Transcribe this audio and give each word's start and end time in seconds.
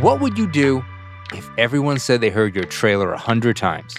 What 0.00 0.20
would 0.20 0.36
you 0.38 0.46
do 0.46 0.84
if 1.32 1.48
everyone 1.58 1.98
said 1.98 2.20
they 2.20 2.30
heard 2.30 2.54
your 2.54 2.64
trailer 2.64 3.12
a 3.12 3.18
hundred 3.18 3.56
times? 3.56 3.96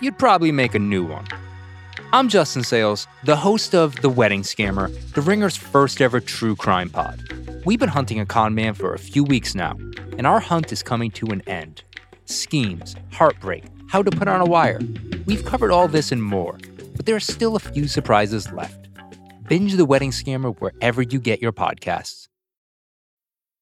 You'd 0.00 0.18
probably 0.18 0.52
make 0.52 0.74
a 0.74 0.78
new 0.78 1.04
one. 1.04 1.26
I'm 2.12 2.28
Justin 2.28 2.62
Sayles, 2.62 3.06
the 3.24 3.36
host 3.36 3.74
of 3.74 3.94
The 3.96 4.08
Wedding 4.08 4.42
Scammer, 4.42 4.88
The 5.12 5.20
Ringer's 5.20 5.56
first 5.56 6.00
ever 6.00 6.18
true 6.20 6.56
crime 6.56 6.90
pod. 6.90 7.20
We've 7.64 7.78
been 7.78 7.88
hunting 7.88 8.18
a 8.18 8.26
con 8.26 8.54
man 8.54 8.74
for 8.74 8.94
a 8.94 8.98
few 8.98 9.22
weeks 9.22 9.54
now, 9.54 9.76
and 10.18 10.26
our 10.26 10.40
hunt 10.40 10.72
is 10.72 10.82
coming 10.82 11.10
to 11.12 11.26
an 11.26 11.42
end. 11.46 11.84
Schemes, 12.24 12.96
heartbreak, 13.12 13.64
how 13.88 14.02
to 14.02 14.10
put 14.10 14.26
on 14.26 14.40
a 14.40 14.46
wire. 14.46 14.80
We've 15.26 15.44
covered 15.44 15.70
all 15.70 15.86
this 15.86 16.10
and 16.10 16.22
more, 16.22 16.58
but 16.96 17.06
there 17.06 17.16
are 17.16 17.20
still 17.20 17.56
a 17.56 17.60
few 17.60 17.86
surprises 17.86 18.50
left. 18.52 18.88
Binge 19.46 19.74
The 19.74 19.84
Wedding 19.84 20.10
Scammer 20.10 20.56
wherever 20.58 21.02
you 21.02 21.20
get 21.20 21.42
your 21.42 21.52
podcasts. 21.52 22.29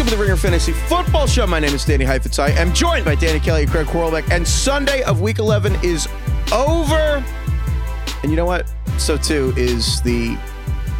Welcome 0.00 0.12
to 0.12 0.16
the 0.16 0.22
Ringer 0.22 0.36
Fantasy 0.38 0.72
Football 0.72 1.26
Show. 1.26 1.46
My 1.46 1.60
name 1.60 1.74
is 1.74 1.84
Danny 1.84 2.06
Heifetz. 2.06 2.38
I 2.38 2.48
am 2.52 2.72
joined 2.72 3.04
by 3.04 3.14
Danny 3.16 3.38
Kelly 3.38 3.64
and 3.64 3.70
Craig 3.70 3.86
Horlbeck. 3.86 4.30
And 4.30 4.48
Sunday 4.48 5.02
of 5.02 5.20
Week 5.20 5.38
11 5.38 5.76
is 5.82 6.08
over. 6.54 7.22
And 8.22 8.30
you 8.30 8.34
know 8.34 8.46
what? 8.46 8.72
So 8.96 9.18
too 9.18 9.52
is 9.58 10.00
the 10.00 10.38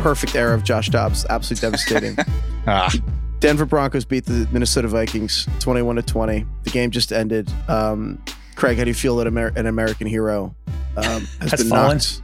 perfect 0.01 0.35
era 0.35 0.55
of 0.55 0.65
Josh 0.65 0.91
Dobbs. 0.91 1.25
Absolutely 1.31 1.67
devastating. 1.67 2.17
Ah, 2.67 2.93
Denver 3.39 3.65
Broncos 3.65 4.05
beat 4.05 4.27
the 4.27 4.47
Minnesota 4.53 4.87
Vikings 4.87 5.49
21 5.61 5.97
to 5.97 6.03
20. 6.03 6.45
The 6.65 6.71
game 6.71 6.91
just 6.91 7.11
ended. 7.11 7.51
Um, 7.69 8.23
Craig, 8.55 8.77
how 8.77 8.85
do 8.85 8.91
you 8.91 8.95
feel 8.95 9.17
that 9.17 9.27
Amer- 9.27 9.55
an 9.57 9.65
American 9.65 10.09
hero 10.09 10.55
um, 10.99 11.05
has, 11.41 11.53
Has 11.53 11.61
been 11.63 11.71
fallen? 11.71 11.97
knocked? 11.97 12.21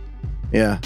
Yeah. 0.52 0.78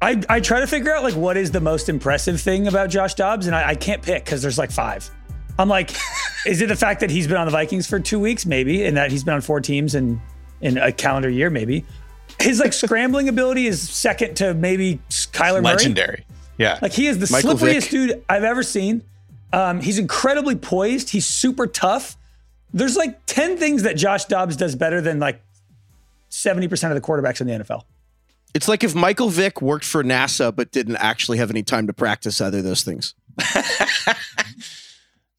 I, 0.00 0.22
I 0.28 0.38
try 0.38 0.60
to 0.60 0.68
figure 0.68 0.92
out 0.94 1.02
like 1.02 1.14
what 1.14 1.36
is 1.36 1.50
the 1.50 1.60
most 1.60 1.88
impressive 1.88 2.40
thing 2.40 2.68
about 2.68 2.90
Josh 2.90 3.14
Dobbs, 3.14 3.48
and 3.48 3.56
I, 3.56 3.70
I 3.70 3.74
can't 3.74 4.02
pick 4.02 4.24
because 4.24 4.40
there's 4.40 4.58
like 4.58 4.70
five. 4.70 5.10
I'm 5.58 5.68
like, 5.68 5.90
is 6.46 6.60
it 6.62 6.68
the 6.68 6.76
fact 6.76 7.00
that 7.00 7.10
he's 7.10 7.26
been 7.26 7.36
on 7.36 7.46
the 7.46 7.52
Vikings 7.52 7.86
for 7.86 8.00
two 8.00 8.18
weeks, 8.18 8.46
maybe, 8.46 8.84
and 8.84 8.96
that 8.96 9.10
he's 9.10 9.24
been 9.24 9.34
on 9.34 9.40
four 9.40 9.60
teams 9.60 9.94
in 9.94 10.20
in 10.60 10.78
a 10.78 10.92
calendar 10.92 11.28
year, 11.28 11.50
maybe? 11.50 11.84
His 12.40 12.60
like 12.60 12.72
scrambling 12.72 13.28
ability 13.28 13.66
is 13.66 13.88
second 13.88 14.36
to 14.36 14.54
maybe 14.54 15.00
Kyler 15.10 15.62
Murray. 15.62 15.74
legendary. 15.74 16.24
Yeah. 16.58 16.78
Like 16.80 16.92
he 16.92 17.06
is 17.06 17.18
the 17.18 17.28
Michael 17.30 17.54
slipperiest 17.54 17.82
Vick. 17.82 17.90
dude 17.90 18.24
I've 18.28 18.44
ever 18.44 18.62
seen. 18.62 19.02
Um, 19.52 19.80
he's 19.80 19.98
incredibly 19.98 20.56
poised. 20.56 21.10
He's 21.10 21.26
super 21.26 21.66
tough. 21.66 22.16
There's 22.72 22.96
like 22.96 23.24
10 23.26 23.58
things 23.58 23.82
that 23.82 23.96
Josh 23.96 24.24
Dobbs 24.24 24.56
does 24.56 24.74
better 24.74 25.00
than 25.00 25.18
like 25.18 25.42
70% 26.30 26.88
of 26.88 26.94
the 26.94 27.00
quarterbacks 27.00 27.40
in 27.40 27.46
the 27.46 27.52
NFL. 27.52 27.82
It's 28.54 28.68
like 28.68 28.82
if 28.82 28.94
Michael 28.94 29.28
Vick 29.28 29.60
worked 29.60 29.84
for 29.84 30.02
NASA 30.02 30.54
but 30.54 30.70
didn't 30.70 30.96
actually 30.96 31.38
have 31.38 31.50
any 31.50 31.62
time 31.62 31.86
to 31.86 31.92
practice 31.92 32.40
either 32.40 32.58
of 32.58 32.64
those 32.64 32.82
things. 32.82 33.14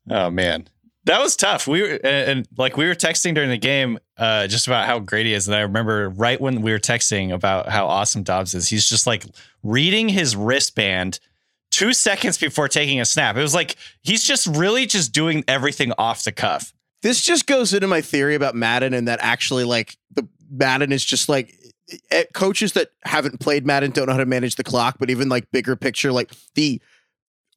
oh 0.10 0.30
man, 0.30 0.68
that 1.06 1.22
was 1.22 1.36
tough. 1.36 1.68
We 1.68 1.82
were 1.82 2.00
and, 2.04 2.30
and 2.30 2.48
like 2.58 2.78
we 2.78 2.86
were 2.86 2.96
texting 2.96 3.34
during 3.36 3.50
the 3.50 3.58
game, 3.58 4.00
uh, 4.18 4.48
just 4.48 4.68
about 4.68 4.86
how 4.86 5.00
great 5.00 5.26
he 5.26 5.34
is. 5.34 5.48
And 5.48 5.56
I 5.56 5.62
remember 5.62 6.10
right 6.10 6.40
when 6.40 6.62
we 6.62 6.72
were 6.72 6.80
texting 6.80 7.34
about 7.34 7.70
how 7.70 7.88
awesome 7.88 8.24
Dobbs 8.24 8.54
is, 8.54 8.68
he's 8.68 8.88
just 8.88 9.08
like 9.08 9.26
reading 9.64 10.10
his 10.10 10.36
wristband 10.36 11.20
two 11.72 11.94
seconds 11.94 12.38
before 12.38 12.68
taking 12.68 13.02
a 13.02 13.06
snap. 13.06 13.36
It 13.36 13.42
was 13.42 13.56
like 13.56 13.76
he's 14.02 14.24
just 14.24 14.48
really 14.48 14.86
just 14.86 15.12
doing 15.12 15.44
everything 15.48 15.92
off 15.98 16.24
the 16.24 16.32
cuff. 16.32 16.74
This 17.02 17.22
just 17.22 17.48
goes 17.48 17.74
into 17.74 17.88
my 17.88 18.02
theory 18.02 18.36
about 18.36 18.56
Madden 18.56 18.94
and 18.94 19.08
that 19.08 19.20
actually 19.22 19.66
like 19.66 19.98
the 20.12 20.28
Madden 20.50 20.92
is 20.92 21.04
just 21.04 21.28
like 21.28 21.54
coaches 22.34 22.74
that 22.74 22.90
haven't 23.04 23.40
played 23.40 23.66
Madden 23.66 23.92
don't 23.92 24.08
know 24.08 24.14
how 24.14 24.20
to 24.20 24.26
manage 24.26 24.56
the 24.56 24.64
clock, 24.64 24.98
but 25.00 25.10
even 25.10 25.30
like 25.30 25.52
bigger 25.52 25.76
picture, 25.76 26.12
like 26.12 26.32
the 26.56 26.82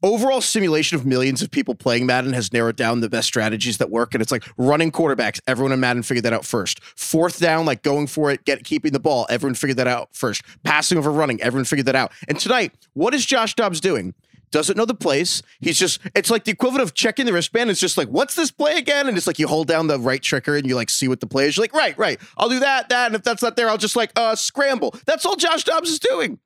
overall 0.02 0.40
simulation 0.40 0.96
of 0.96 1.06
millions 1.06 1.42
of 1.42 1.50
people 1.50 1.74
playing 1.74 2.06
Madden 2.06 2.32
has 2.32 2.52
narrowed 2.52 2.76
down 2.76 3.00
the 3.00 3.08
best 3.08 3.26
strategies 3.26 3.78
that 3.78 3.90
work. 3.90 4.14
And 4.14 4.22
it's 4.22 4.32
like 4.32 4.44
running 4.56 4.92
quarterbacks. 4.92 5.40
Everyone 5.46 5.72
in 5.72 5.80
Madden 5.80 6.02
figured 6.02 6.24
that 6.24 6.32
out 6.32 6.44
first. 6.44 6.82
Fourth 6.82 7.38
down, 7.40 7.66
like 7.66 7.82
going 7.82 8.06
for 8.06 8.30
it, 8.30 8.44
get 8.44 8.64
keeping 8.64 8.92
the 8.92 9.00
ball. 9.00 9.26
Everyone 9.28 9.54
figured 9.54 9.78
that 9.78 9.86
out 9.86 10.08
first. 10.12 10.42
Passing 10.64 10.98
over 10.98 11.10
running. 11.10 11.40
Everyone 11.42 11.64
figured 11.64 11.86
that 11.86 11.96
out. 11.96 12.12
And 12.28 12.38
tonight, 12.38 12.72
what 12.94 13.14
is 13.14 13.24
Josh 13.26 13.54
Dobbs 13.54 13.80
doing? 13.80 14.14
Doesn't 14.52 14.76
know 14.76 14.84
the 14.84 14.94
place. 14.94 15.42
He's 15.60 15.78
just, 15.78 16.00
it's 16.14 16.30
like 16.30 16.44
the 16.44 16.52
equivalent 16.52 16.82
of 16.82 16.94
checking 16.94 17.26
the 17.26 17.32
wristband. 17.32 17.68
It's 17.68 17.80
just 17.80 17.98
like, 17.98 18.08
what's 18.08 18.36
this 18.36 18.50
play 18.50 18.76
again? 18.78 19.08
And 19.08 19.16
it's 19.16 19.26
like 19.26 19.40
you 19.40 19.48
hold 19.48 19.66
down 19.66 19.88
the 19.88 19.98
right 19.98 20.22
trigger 20.22 20.56
and 20.56 20.66
you 20.66 20.76
like 20.76 20.88
see 20.88 21.08
what 21.08 21.20
the 21.20 21.26
play 21.26 21.46
is. 21.46 21.56
You're 21.56 21.64
like, 21.64 21.74
right, 21.74 21.98
right. 21.98 22.20
I'll 22.38 22.48
do 22.48 22.60
that, 22.60 22.88
that. 22.88 23.06
And 23.06 23.16
if 23.16 23.22
that's 23.22 23.42
not 23.42 23.56
there, 23.56 23.68
I'll 23.68 23.76
just 23.76 23.96
like 23.96 24.12
uh 24.14 24.36
scramble. 24.36 24.94
That's 25.04 25.26
all 25.26 25.34
Josh 25.34 25.64
Dobbs 25.64 25.90
is 25.90 25.98
doing. 25.98 26.38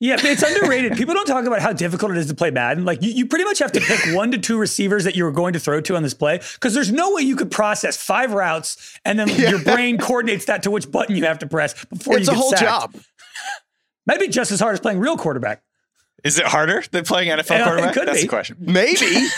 Yeah, 0.00 0.14
but 0.16 0.26
it's 0.26 0.42
underrated. 0.44 0.96
People 0.96 1.14
don't 1.14 1.26
talk 1.26 1.44
about 1.44 1.60
how 1.60 1.72
difficult 1.72 2.12
it 2.12 2.18
is 2.18 2.26
to 2.28 2.34
play 2.34 2.52
Madden. 2.52 2.84
Like 2.84 3.02
you, 3.02 3.10
you 3.10 3.26
pretty 3.26 3.44
much 3.44 3.58
have 3.58 3.72
to 3.72 3.80
pick 3.80 3.98
one 4.14 4.30
to 4.30 4.38
two 4.38 4.56
receivers 4.56 5.02
that 5.04 5.16
you 5.16 5.24
were 5.24 5.32
going 5.32 5.54
to 5.54 5.58
throw 5.58 5.80
to 5.80 5.96
on 5.96 6.04
this 6.04 6.14
play 6.14 6.40
because 6.54 6.72
there's 6.72 6.92
no 6.92 7.12
way 7.14 7.22
you 7.22 7.34
could 7.34 7.50
process 7.50 7.96
five 7.96 8.32
routes 8.32 8.98
and 9.04 9.18
then 9.18 9.28
your 9.28 9.58
brain 9.60 9.98
coordinates 9.98 10.44
that 10.44 10.62
to 10.62 10.70
which 10.70 10.88
button 10.90 11.16
you 11.16 11.24
have 11.24 11.40
to 11.40 11.46
press 11.48 11.84
before 11.86 12.16
It's 12.16 12.28
you 12.28 12.32
a 12.32 12.36
get 12.36 12.40
whole 12.40 12.50
sacked. 12.50 12.62
job. 12.62 12.94
Might 14.06 14.20
be 14.20 14.28
just 14.28 14.52
as 14.52 14.60
hard 14.60 14.74
as 14.74 14.80
playing 14.80 15.00
real 15.00 15.16
quarterback. 15.16 15.62
Is 16.24 16.38
it 16.38 16.46
harder 16.46 16.82
than 16.90 17.04
playing 17.04 17.30
NFL 17.30 17.50
Yeah, 17.50 17.62
uh, 17.62 17.64
quarterback? 17.66 17.94
could 17.94 18.08
That's 18.08 18.18
be. 18.18 18.22
the 18.22 18.28
question. 18.28 18.56
Maybe. 18.60 19.28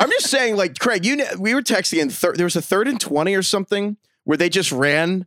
I'm 0.00 0.10
just 0.10 0.28
saying, 0.30 0.56
like, 0.56 0.78
Craig, 0.78 1.04
you 1.04 1.16
kn- 1.16 1.38
we 1.40 1.54
were 1.54 1.62
texting 1.62 2.00
and 2.02 2.12
thir- 2.12 2.32
there 2.34 2.46
was 2.46 2.56
a 2.56 2.62
third 2.62 2.88
and 2.88 3.00
20 3.00 3.34
or 3.34 3.42
something 3.42 3.96
where 4.24 4.36
they 4.36 4.48
just 4.48 4.72
ran 4.72 5.26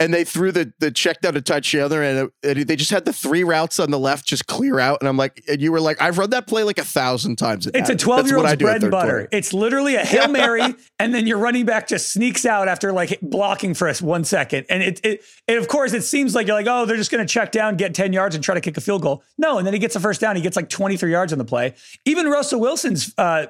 and 0.00 0.14
they 0.14 0.24
threw 0.24 0.52
the, 0.52 0.72
the 0.78 0.90
check 0.90 1.20
down 1.20 1.34
to 1.34 1.40
touch 1.40 1.72
the 1.72 1.80
other 1.80 2.02
and, 2.02 2.30
and 2.42 2.68
they 2.68 2.76
just 2.76 2.90
had 2.90 3.04
the 3.04 3.12
three 3.12 3.42
routes 3.42 3.80
on 3.80 3.90
the 3.90 3.98
left 3.98 4.26
just 4.26 4.46
clear 4.46 4.78
out. 4.78 5.00
And 5.00 5.08
I'm 5.08 5.16
like, 5.16 5.42
and 5.48 5.60
you 5.60 5.72
were 5.72 5.80
like, 5.80 6.00
I've 6.00 6.18
run 6.18 6.30
that 6.30 6.46
play 6.46 6.62
like 6.62 6.78
a 6.78 6.84
thousand 6.84 7.36
times. 7.36 7.66
It's 7.66 7.90
a 7.90 7.96
12 7.96 8.18
That's 8.18 8.30
year 8.30 8.38
old's 8.38 8.56
bread 8.56 8.82
and 8.82 8.90
butter. 8.90 9.10
quarter. 9.10 9.28
It's 9.32 9.52
literally 9.52 9.96
a 9.96 10.04
Hail 10.04 10.28
Mary, 10.38 10.62
and 10.98 11.14
then 11.14 11.26
your 11.26 11.38
running 11.38 11.64
back 11.64 11.88
just 11.88 12.12
sneaks 12.12 12.46
out 12.46 12.68
after 12.68 12.92
like 12.92 13.18
blocking 13.20 13.74
for 13.74 13.88
us 13.88 14.00
one 14.00 14.24
second. 14.24 14.66
And 14.70 14.82
it, 14.82 15.00
it, 15.04 15.22
and 15.46 15.58
of 15.58 15.68
course, 15.68 15.92
it 15.92 16.02
seems 16.02 16.34
like 16.34 16.46
you're 16.46 16.56
like, 16.56 16.66
oh, 16.68 16.86
they're 16.86 16.96
just 16.96 17.10
going 17.10 17.26
to 17.26 17.32
check 17.32 17.52
down, 17.52 17.76
get 17.76 17.94
10 17.94 18.12
yards, 18.12 18.34
and 18.34 18.44
try 18.44 18.54
to 18.54 18.60
kick 18.60 18.76
a 18.76 18.80
field 18.80 19.02
goal. 19.02 19.22
No, 19.36 19.58
and 19.58 19.66
then 19.66 19.74
he 19.74 19.80
gets 19.80 19.96
a 19.96 20.00
first 20.00 20.20
down. 20.20 20.36
He 20.36 20.42
gets 20.42 20.56
like 20.56 20.68
23 20.68 21.10
yards 21.10 21.32
on 21.32 21.38
the 21.38 21.44
play. 21.44 21.74
Even 22.04 22.28
Russell 22.28 22.60
Wilson's 22.60 23.14
uh, 23.18 23.46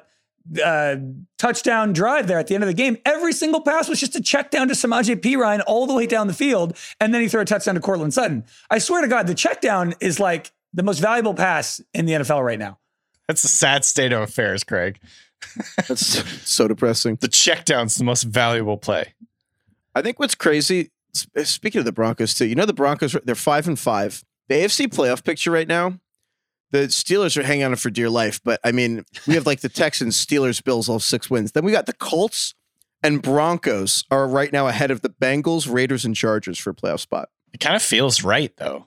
uh, 0.64 0.96
touchdown 1.38 1.92
drive 1.92 2.26
there 2.26 2.38
at 2.38 2.46
the 2.46 2.54
end 2.54 2.64
of 2.64 2.68
the 2.68 2.74
game, 2.74 2.98
every 3.04 3.32
single 3.32 3.60
pass 3.60 3.88
was 3.88 4.00
just 4.00 4.14
a 4.16 4.20
check 4.20 4.50
down 4.50 4.68
to 4.68 4.74
Samaje 4.74 5.16
Perine 5.16 5.62
all 5.66 5.86
the 5.86 5.94
way 5.94 6.06
down 6.06 6.26
the 6.26 6.34
field, 6.34 6.76
and 7.00 7.12
then 7.12 7.22
he 7.22 7.28
threw 7.28 7.40
a 7.40 7.44
touchdown 7.44 7.74
to 7.74 7.80
Courtland 7.80 8.14
Sutton. 8.14 8.44
I 8.70 8.78
swear 8.78 9.02
to 9.02 9.08
God, 9.08 9.26
the 9.26 9.34
check 9.34 9.60
down 9.60 9.94
is 10.00 10.18
like 10.20 10.52
the 10.72 10.82
most 10.82 10.98
valuable 10.98 11.34
pass 11.34 11.80
in 11.94 12.06
the 12.06 12.12
NFL 12.12 12.44
right 12.44 12.58
now. 12.58 12.78
That's 13.26 13.44
a 13.44 13.48
sad 13.48 13.84
state 13.84 14.12
of 14.12 14.22
affairs, 14.22 14.64
Craig. 14.64 14.98
That's 15.88 16.24
so 16.48 16.68
depressing. 16.68 17.16
The 17.20 17.28
check 17.28 17.64
down's 17.64 17.96
the 17.96 18.04
most 18.04 18.24
valuable 18.24 18.76
play. 18.76 19.14
I 19.94 20.02
think 20.02 20.18
what's 20.18 20.34
crazy, 20.34 20.90
speaking 21.42 21.80
of 21.80 21.84
the 21.84 21.92
Broncos 21.92 22.34
too, 22.34 22.46
you 22.46 22.54
know 22.54 22.66
the 22.66 22.72
Broncos 22.72 23.16
they're 23.24 23.34
five 23.34 23.66
and 23.66 23.78
five. 23.78 24.24
The 24.48 24.54
AFC 24.56 24.86
playoff 24.86 25.24
picture 25.24 25.50
right 25.50 25.68
now, 25.68 25.98
the 26.70 26.88
Steelers 26.88 27.36
are 27.36 27.42
hanging 27.42 27.64
on 27.64 27.76
for 27.76 27.90
dear 27.90 28.10
life. 28.10 28.40
But 28.44 28.60
I 28.64 28.72
mean, 28.72 29.04
we 29.26 29.34
have 29.34 29.46
like 29.46 29.60
the 29.60 29.68
Texans, 29.68 30.24
Steelers, 30.24 30.62
Bills, 30.62 30.88
all 30.88 31.00
six 31.00 31.30
wins. 31.30 31.52
Then 31.52 31.64
we 31.64 31.72
got 31.72 31.86
the 31.86 31.92
Colts, 31.92 32.54
and 33.02 33.22
Broncos 33.22 34.04
are 34.10 34.28
right 34.28 34.52
now 34.52 34.66
ahead 34.66 34.90
of 34.90 35.02
the 35.02 35.10
Bengals, 35.10 35.72
Raiders, 35.72 36.04
and 36.04 36.14
Chargers 36.14 36.58
for 36.58 36.70
a 36.70 36.74
playoff 36.74 37.00
spot. 37.00 37.28
It 37.52 37.60
kind 37.60 37.76
of 37.76 37.82
feels 37.82 38.22
right 38.22 38.54
though. 38.56 38.86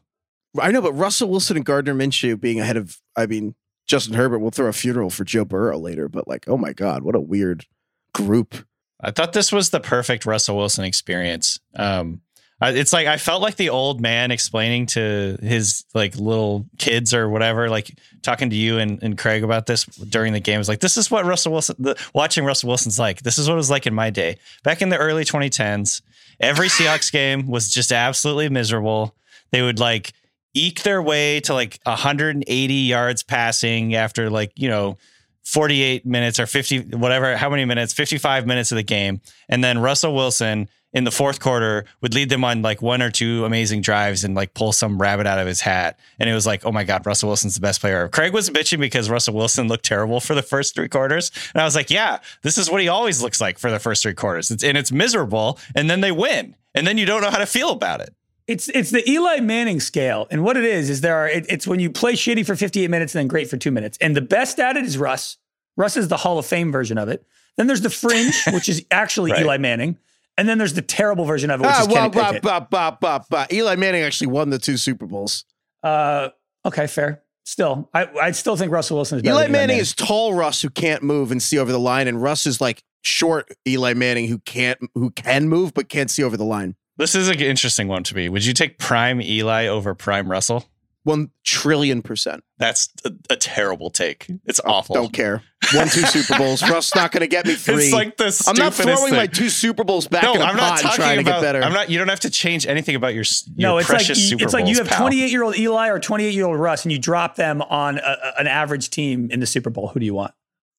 I 0.60 0.72
know, 0.72 0.82
but 0.82 0.94
Russell 0.94 1.30
Wilson 1.30 1.56
and 1.56 1.66
Gardner 1.66 1.94
Minshew 1.94 2.40
being 2.40 2.60
ahead 2.60 2.76
of, 2.76 3.00
I 3.16 3.26
mean, 3.26 3.56
Justin 3.88 4.16
Herbert 4.16 4.40
will 4.40 4.52
throw 4.52 4.68
a 4.68 4.74
funeral 4.74 5.10
for 5.10 5.24
Joe 5.24 5.46
Burrow 5.46 5.78
later, 5.78 6.10
but 6.10 6.28
like, 6.28 6.48
oh 6.48 6.58
my 6.58 6.74
God, 6.74 7.04
what 7.04 7.16
a 7.16 7.22
weird 7.22 7.66
group. 8.14 8.66
I 9.02 9.12
thought 9.12 9.34
this 9.34 9.52
was 9.52 9.70
the 9.70 9.80
perfect 9.80 10.26
Russell 10.26 10.58
Wilson 10.58 10.86
experience. 10.86 11.60
Um, 11.76 12.22
it's 12.70 12.94
like 12.94 13.08
I 13.08 13.18
felt 13.18 13.42
like 13.42 13.56
the 13.56 13.70
old 13.70 14.02
man 14.02 14.30
explaining 14.32 14.86
to 14.88 15.38
his 15.42 15.84
like 15.94 16.16
little 16.16 16.66
kids 16.78 17.14
or 17.14 17.28
whatever, 17.28 17.70
like 17.70 17.98
talking 18.22 18.52
to 18.52 18.56
you 18.56 18.78
and, 18.78 19.02
and 19.02 19.18
Craig 19.18 19.44
about 19.44 19.66
this 19.66 19.86
during 19.86 20.34
the 20.34 20.40
game. 20.40 20.60
It's 20.60 20.70
like 20.70 20.80
this 20.80 20.98
is 20.98 21.10
what 21.10 21.26
Russell 21.26 21.54
Wilson, 21.54 21.76
the, 21.80 21.96
watching 22.14 22.46
Russell 22.46 22.68
Wilson's 22.68 23.00
like. 23.00 23.24
This 23.24 23.38
is 23.38 23.48
what 23.48 23.56
it 23.56 23.58
was 23.58 23.72
like 23.72 23.88
in 23.88 23.94
my 23.94 24.12
day, 24.12 24.38
back 24.64 24.82
in 24.82 24.90
the 24.90 24.98
early 24.98 25.26
2010s. 25.26 26.02
Every 26.40 26.68
Seahawks 26.68 27.12
game 27.12 27.48
was 27.48 27.70
just 27.70 27.92
absolutely 27.92 28.50
miserable. 28.50 29.16
They 29.52 29.62
would 29.62 29.80
like 29.80 30.14
eke 30.54 30.84
their 30.84 31.02
way 31.02 31.40
to 31.42 31.54
like 31.54 31.80
180 31.84 32.74
yards 32.74 33.24
passing 33.24 33.96
after 33.96 34.30
like 34.30 34.52
you 34.56 34.70
know 34.70 34.98
48 35.44 36.06
minutes 36.06 36.40
or 36.40 36.46
50 36.46 36.96
whatever 36.98 37.36
how 37.38 37.50
many 37.50 37.66
minutes 37.66 37.94
55 37.94 38.46
minutes 38.46 38.72
of 38.72 38.76
the 38.76 38.84
game 38.84 39.22
and 39.50 39.64
then 39.64 39.80
Russell 39.80 40.14
Wilson 40.14 40.68
in 40.94 41.04
the 41.04 41.12
fourth 41.12 41.40
quarter 41.40 41.86
would 42.02 42.14
lead 42.14 42.30
them 42.30 42.44
on 42.44 42.62
like 42.62 42.82
one 42.82 43.02
or 43.02 43.10
two 43.10 43.46
amazing 43.46 43.82
drives 43.82 44.24
and 44.24 44.36
like 44.36 44.54
pull 44.54 44.72
some 44.72 45.02
rabbit 45.02 45.26
out 45.26 45.40
of 45.40 45.48
his 45.48 45.62
hat. 45.62 46.00
And 46.20 46.30
it 46.30 46.34
was 46.34 46.46
like 46.46 46.66
oh 46.66 46.72
my 46.72 46.84
god 46.84 47.06
Russell 47.06 47.30
Wilson's 47.30 47.56
the 47.56 47.62
best 47.62 47.82
player 47.82 48.08
Craig 48.10 48.34
was 48.34 48.50
bitching 48.50 48.80
because 48.80 49.10
Russell 49.10 49.34
Wilson 49.34 49.68
looked 49.68 49.86
terrible 49.86 50.20
for 50.20 50.36
the 50.36 50.42
first 50.42 50.76
three 50.76 50.90
quarters. 50.90 51.32
And 51.54 51.62
I 51.62 51.66
was 51.66 51.76
like 51.76 51.90
yeah 51.90 52.20
this 52.42 52.58
is 52.58 52.70
what 52.70 52.82
he 52.82 52.88
always 52.88 53.22
looks 53.22 53.42
like 53.42 53.58
for 53.58 53.72
the 53.72 53.80
first 53.80 54.04
three 54.04 54.14
quarters. 54.14 54.52
It's, 54.52 54.64
and 54.64 54.78
it's 54.78 54.92
miserable 54.92 55.60
and 55.76 55.90
then 55.90 56.02
they 56.02 56.12
win 56.12 56.56
and 56.74 56.86
then 56.88 56.98
you 56.98 57.06
don't 57.06 57.22
know 57.22 57.32
how 57.32 57.40
to 57.40 57.46
feel 57.46 57.72
about 57.72 58.02
it. 58.02 58.14
It's 58.48 58.68
it's 58.70 58.92
the 58.92 59.08
Eli 59.10 59.40
Manning 59.40 59.80
scale, 59.80 60.28
and 60.30 60.44
what 60.44 60.58
it 60.58 60.66
is 60.66 60.90
is 60.90 61.02
there 61.02 61.16
are 61.16 61.28
it, 61.28 61.46
it's 61.48 61.68
when 61.68 61.80
you 61.80 61.90
play 61.90 62.14
shitty 62.14 62.46
for 62.46 62.56
58 62.56 62.90
minutes 62.90 63.16
and 63.16 63.20
then 63.20 63.28
great 63.28 63.50
for 63.50 63.56
two 63.56 63.72
minutes, 63.72 63.98
and 64.02 64.16
the 64.16 64.22
best 64.22 64.60
at 64.60 64.76
it 64.76 64.84
is 64.84 64.98
Russ. 64.98 65.38
Russ 65.78 65.96
is 65.96 66.10
the 66.10 66.18
Hall 66.18 66.38
of 66.38 66.46
Fame 66.46 66.72
version 66.72 66.98
of 66.98 67.08
it. 67.08 67.26
Then 67.56 67.68
there's 67.68 67.82
the 67.82 67.90
fringe, 67.90 68.44
which 68.52 68.68
is 68.68 68.86
actually 68.92 69.32
right. 69.32 69.42
Eli 69.42 69.58
Manning, 69.58 69.98
and 70.38 70.48
then 70.48 70.58
there's 70.58 70.74
the 70.74 70.82
terrible 70.82 71.26
version 71.26 71.50
of 71.50 71.60
it, 71.60 71.64
which 71.64 71.76
ah, 71.76 71.82
is 71.82 71.88
well, 71.88 72.10
Kenny 72.10 72.26
Pickett. 72.26 72.42
Bah, 72.44 72.66
bah, 72.70 72.98
bah, 73.00 73.20
bah, 73.30 73.46
Eli 73.52 73.76
Manning 73.76 74.04
actually 74.04 74.28
won 74.28 74.50
the 74.50 74.60
two 74.60 74.78
Super 74.78 75.06
Bowls. 75.06 75.46
Uh, 75.84 76.30
okay, 76.66 76.88
fair. 76.88 77.24
Still, 77.44 77.90
I 77.94 78.06
I 78.22 78.32
still 78.32 78.56
think 78.56 78.72
Russell 78.72 78.98
Wilson 78.98 79.18
is 79.18 79.24
better. 79.24 79.34
Eli 79.34 79.42
Manning, 79.44 79.54
Manning 79.54 79.78
is 79.78 79.94
tall 79.96 80.34
Russ 80.34 80.62
who 80.62 80.70
can't 80.70 81.04
move 81.04 81.32
and 81.32 81.42
see 81.42 81.58
over 81.58 81.72
the 81.72 81.80
line, 81.80 82.08
and 82.08 82.22
Russ 82.22 82.46
is 82.46 82.62
like 82.62 82.84
short 83.02 83.50
Eli 83.68 83.94
Manning 83.94 84.28
who 84.28 84.40
can't 84.40 84.80
who 84.94 85.10
can 85.10 85.50
move 85.50 85.74
but 85.74 85.90
can't 85.90 86.10
see 86.10 86.24
over 86.24 86.38
the 86.38 86.46
line. 86.46 86.76
This 86.98 87.16
is 87.16 87.30
an 87.30 87.40
interesting 87.40 87.88
one 87.88 88.04
to 88.04 88.16
me. 88.16 88.30
Would 88.30 88.46
you 88.46 88.54
take 88.54 88.78
prime 88.78 89.22
Eli 89.22 89.66
over 89.66 89.96
prime 89.96 90.30
Russell? 90.30 90.66
One 91.04 91.32
trillion 91.44 92.04
percent. 92.04 92.44
That's 92.60 92.90
a, 93.04 93.12
a 93.32 93.36
terrible 93.36 93.90
take. 93.90 94.28
It's 94.46 94.60
oh, 94.64 94.70
awful. 94.70 94.94
Don't 94.94 95.12
care. 95.12 95.42
One, 95.74 95.88
two 95.88 96.02
Super 96.02 96.38
Bowls. 96.38 96.62
Russ 96.70 96.94
not 96.94 97.12
going 97.12 97.22
to 97.22 97.28
get 97.28 97.48
me 97.48 97.56
three. 97.56 97.86
It's 97.86 97.94
like 97.94 98.18
this. 98.18 98.48
I'm 98.48 98.56
not 98.56 98.76
throwing 98.76 99.10
thing. 99.10 99.16
my 99.16 99.26
two 99.26 99.50
Super 99.50 99.84
Bowls 99.84 100.08
back 100.08 100.24
no, 100.24 100.36
in 100.36 100.42
a 100.42 100.44
I'm 100.44 100.58
pot 100.58 100.84
not 100.84 100.94
trying 100.94 101.20
about, 101.20 101.38
to 101.38 101.38
get 101.38 101.42
better. 101.42 101.64
I'm 101.64 101.74
not. 101.74 101.90
You 101.90 101.98
don't 101.98 102.08
have 102.08 102.20
to 102.20 102.30
change 102.30 102.68
anything 102.68 102.96
about 102.96 103.16
your, 103.16 103.24
your 103.56 103.70
no. 103.70 103.78
It's 103.80 103.90
like 103.90 104.02
Super 104.02 104.44
it's 104.44 104.54
like 104.54 104.68
you 104.68 104.78
have 104.78 104.96
28 104.96 105.32
year 105.32 105.44
old 105.44 105.58
Eli 105.58 105.90
or 105.90 106.00
28 106.00 106.36
year 106.36 106.46
old 106.46 106.60
Russ, 106.60 106.86
and 106.86 106.92
you 106.92 107.00
drop 107.00 107.36
them 107.36 107.64
on 107.64 107.98
a, 107.98 108.18
an 108.38 108.46
average 108.46 108.92
team 108.92 109.30
in 109.32 109.40
the 109.40 109.48
Super 109.48 109.72
Bowl. 109.72 109.88
Who 109.88 110.00
do 110.00 110.06
you 110.06 110.14
want, 110.14 110.34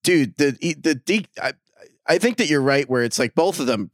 dude? 0.05 0.37
The 0.37 0.53
the, 0.53 1.01
the 1.05 1.27
I, 1.43 1.53
I 2.07 2.19
think 2.19 2.37
that 2.37 2.49
you're 2.49 2.63
right. 2.63 2.89
Where 2.89 3.03
it's 3.03 3.19
like 3.19 3.35
both 3.35 3.59
of 3.59 3.67
them 3.67 3.91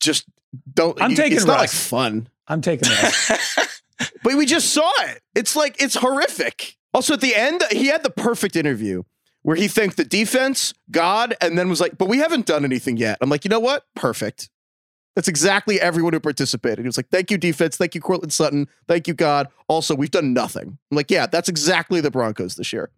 just 0.00 0.24
don't. 0.72 1.00
I'm 1.02 1.16
taking. 1.16 1.36
It's 1.36 1.46
Russ. 1.46 1.48
not 1.48 1.58
like 1.58 1.70
fun. 1.70 2.28
I'm 2.46 2.60
taking 2.60 2.88
Russ. 2.88 3.72
but 4.22 4.34
we 4.34 4.46
just 4.46 4.72
saw 4.72 4.90
it. 5.00 5.22
It's 5.34 5.56
like 5.56 5.80
it's 5.82 5.96
horrific. 5.96 6.76
Also, 6.94 7.14
at 7.14 7.20
the 7.20 7.34
end, 7.34 7.62
he 7.70 7.86
had 7.86 8.02
the 8.02 8.10
perfect 8.10 8.56
interview 8.56 9.02
where 9.42 9.56
he 9.56 9.68
thanked 9.68 9.96
the 9.96 10.04
defense, 10.04 10.74
God, 10.90 11.36
and 11.40 11.58
then 11.58 11.68
was 11.68 11.80
like, 11.80 11.98
"But 11.98 12.08
we 12.08 12.18
haven't 12.18 12.46
done 12.46 12.64
anything 12.64 12.96
yet." 12.96 13.18
I'm 13.20 13.30
like, 13.30 13.44
you 13.44 13.48
know 13.48 13.60
what? 13.60 13.84
Perfect. 13.94 14.50
That's 15.14 15.28
exactly 15.28 15.80
everyone 15.80 16.12
who 16.12 16.20
participated. 16.20 16.80
He 16.80 16.86
was 16.86 16.96
like, 16.96 17.08
"Thank 17.10 17.30
you, 17.30 17.38
defense. 17.38 17.76
Thank 17.76 17.94
you, 17.94 18.00
Courtland 18.00 18.32
Sutton. 18.32 18.68
Thank 18.88 19.08
you, 19.08 19.14
God. 19.14 19.48
Also, 19.68 19.94
we've 19.94 20.10
done 20.10 20.32
nothing." 20.32 20.78
I'm 20.90 20.96
like, 20.96 21.10
"Yeah, 21.10 21.26
that's 21.26 21.48
exactly 21.48 22.00
the 22.00 22.10
Broncos 22.10 22.56
this 22.56 22.72
year." 22.72 22.90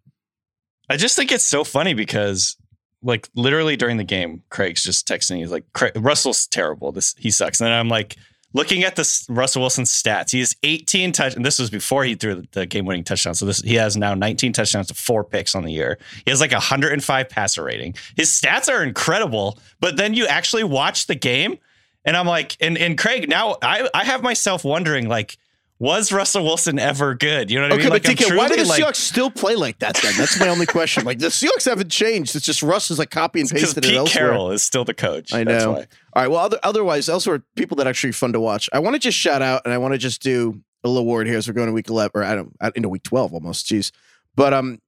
I 0.91 0.97
just 0.97 1.17
think 1.17 1.31
it's 1.31 1.45
so 1.45 1.65
funny 1.65 1.95
because 1.95 2.56
like 3.03 3.29
literally 3.35 3.77
during 3.77 3.97
the 3.97 4.05
game, 4.05 4.43
Craig's 4.50 4.83
just 4.83 5.06
texting. 5.06 5.37
He's 5.37 5.53
like, 5.53 5.65
Russell's 5.97 6.47
terrible. 6.47 6.93
This 6.93 7.15
he 7.19 7.31
sucks. 7.31 7.61
And 7.61 7.73
I'm 7.73 7.89
like 7.89 8.17
looking 8.53 8.85
at 8.85 8.97
this 8.97 9.27
Russell 9.29 9.62
Wilson 9.62 9.85
stats. 9.85 10.31
He 10.31 10.41
has 10.41 10.56
18 10.62 11.12
touch, 11.12 11.35
and 11.35 11.45
this 11.45 11.59
was 11.59 11.71
before 11.71 12.05
he 12.05 12.15
threw 12.15 12.43
the 12.53 12.67
game 12.67 12.87
winning 12.87 13.05
touchdown. 13.05 13.35
So 13.35 13.47
this 13.47 13.61
he 13.61 13.75
has 13.75 13.97
now 13.97 14.15
19 14.15 14.53
touchdowns 14.53 14.89
to 14.89 14.95
four 14.95 15.25
picks 15.25 15.55
on 15.55 15.65
the 15.65 15.73
year. 15.73 15.99
He 16.25 16.31
has 16.31 16.41
like 16.41 16.53
105 16.53 17.29
passer 17.29 17.62
rating. 17.62 17.95
His 18.17 18.31
stats 18.31 18.73
are 18.73 18.83
incredible. 18.83 19.59
But 19.81 19.97
then 19.97 20.15
you 20.15 20.27
actually 20.27 20.65
watch 20.65 21.06
the 21.06 21.15
game, 21.15 21.59
and 22.05 22.17
I'm 22.17 22.27
like, 22.27 22.56
and 22.61 22.79
and 22.79 22.97
Craig, 22.97 23.29
now 23.29 23.56
I 23.62 23.89
I 23.95 24.05
have 24.05 24.23
myself 24.23 24.65
wondering 24.65 25.09
like 25.09 25.37
was 25.81 26.11
Russell 26.11 26.45
Wilson 26.45 26.79
ever 26.79 27.15
good? 27.15 27.51
You 27.51 27.61
know 27.61 27.67
what 27.67 27.73
okay, 27.73 27.83
I 27.83 27.85
mean? 27.85 27.93
Like, 27.93 28.03
but 28.03 28.17
DK, 28.17 28.37
why 28.37 28.49
do 28.49 28.57
the 28.57 28.65
like, 28.65 28.83
Seahawks 28.83 28.97
still 28.97 29.31
play 29.31 29.55
like 29.55 29.79
that 29.79 29.97
then? 29.97 30.13
That's 30.17 30.39
my 30.41 30.49
only 30.49 30.67
question. 30.67 31.05
Like 31.05 31.21
the 31.21 31.29
Seahawks 31.29 31.67
haven't 31.67 31.91
changed. 31.91 32.35
It's 32.35 32.45
just 32.45 32.63
Russ 32.63 32.91
is 32.91 32.99
like 32.99 33.11
copy 33.11 33.41
and 33.41 33.49
pasted 33.49 33.85
Pete 33.85 33.93
it 33.93 33.97
elsewhere. 33.97 34.31
Carroll 34.31 34.51
is 34.51 34.63
still 34.63 34.85
the 34.85 34.95
coach. 34.95 35.33
I 35.33 35.45
know. 35.45 35.77
All 35.77 36.23
right. 36.23 36.31
Well, 36.31 36.41
other, 36.41 36.59
otherwise, 36.65 37.09
elsewhere, 37.09 37.45
people 37.55 37.77
that 37.77 37.87
are 37.87 37.91
actually 37.91 38.13
fun 38.13 38.33
to 38.33 38.41
watch. 38.41 38.69
I 38.73 38.81
want 38.81 38.95
to 38.95 39.01
just 39.01 39.17
shout 39.17 39.41
out 39.41 39.63
and 39.65 39.73
I 39.73 39.79
want 39.79 39.95
to 39.95 39.99
just 39.99 40.21
do 40.21 40.61
a 40.83 40.89
little 40.89 41.03
award 41.03 41.27
here 41.27 41.39
as 41.39 41.47
we're 41.47 41.55
going 41.55 41.69
to 41.69 41.73
week 41.73 41.89
11 41.89 42.13
or 42.15 42.25
I 42.25 42.35
don't 42.35 42.55
know 42.61 42.71
into 42.75 42.89
week 42.89 43.05
12 43.05 43.33
almost. 43.33 43.67
Jeez. 43.67 43.93
But 44.35 44.53
um 44.53 44.81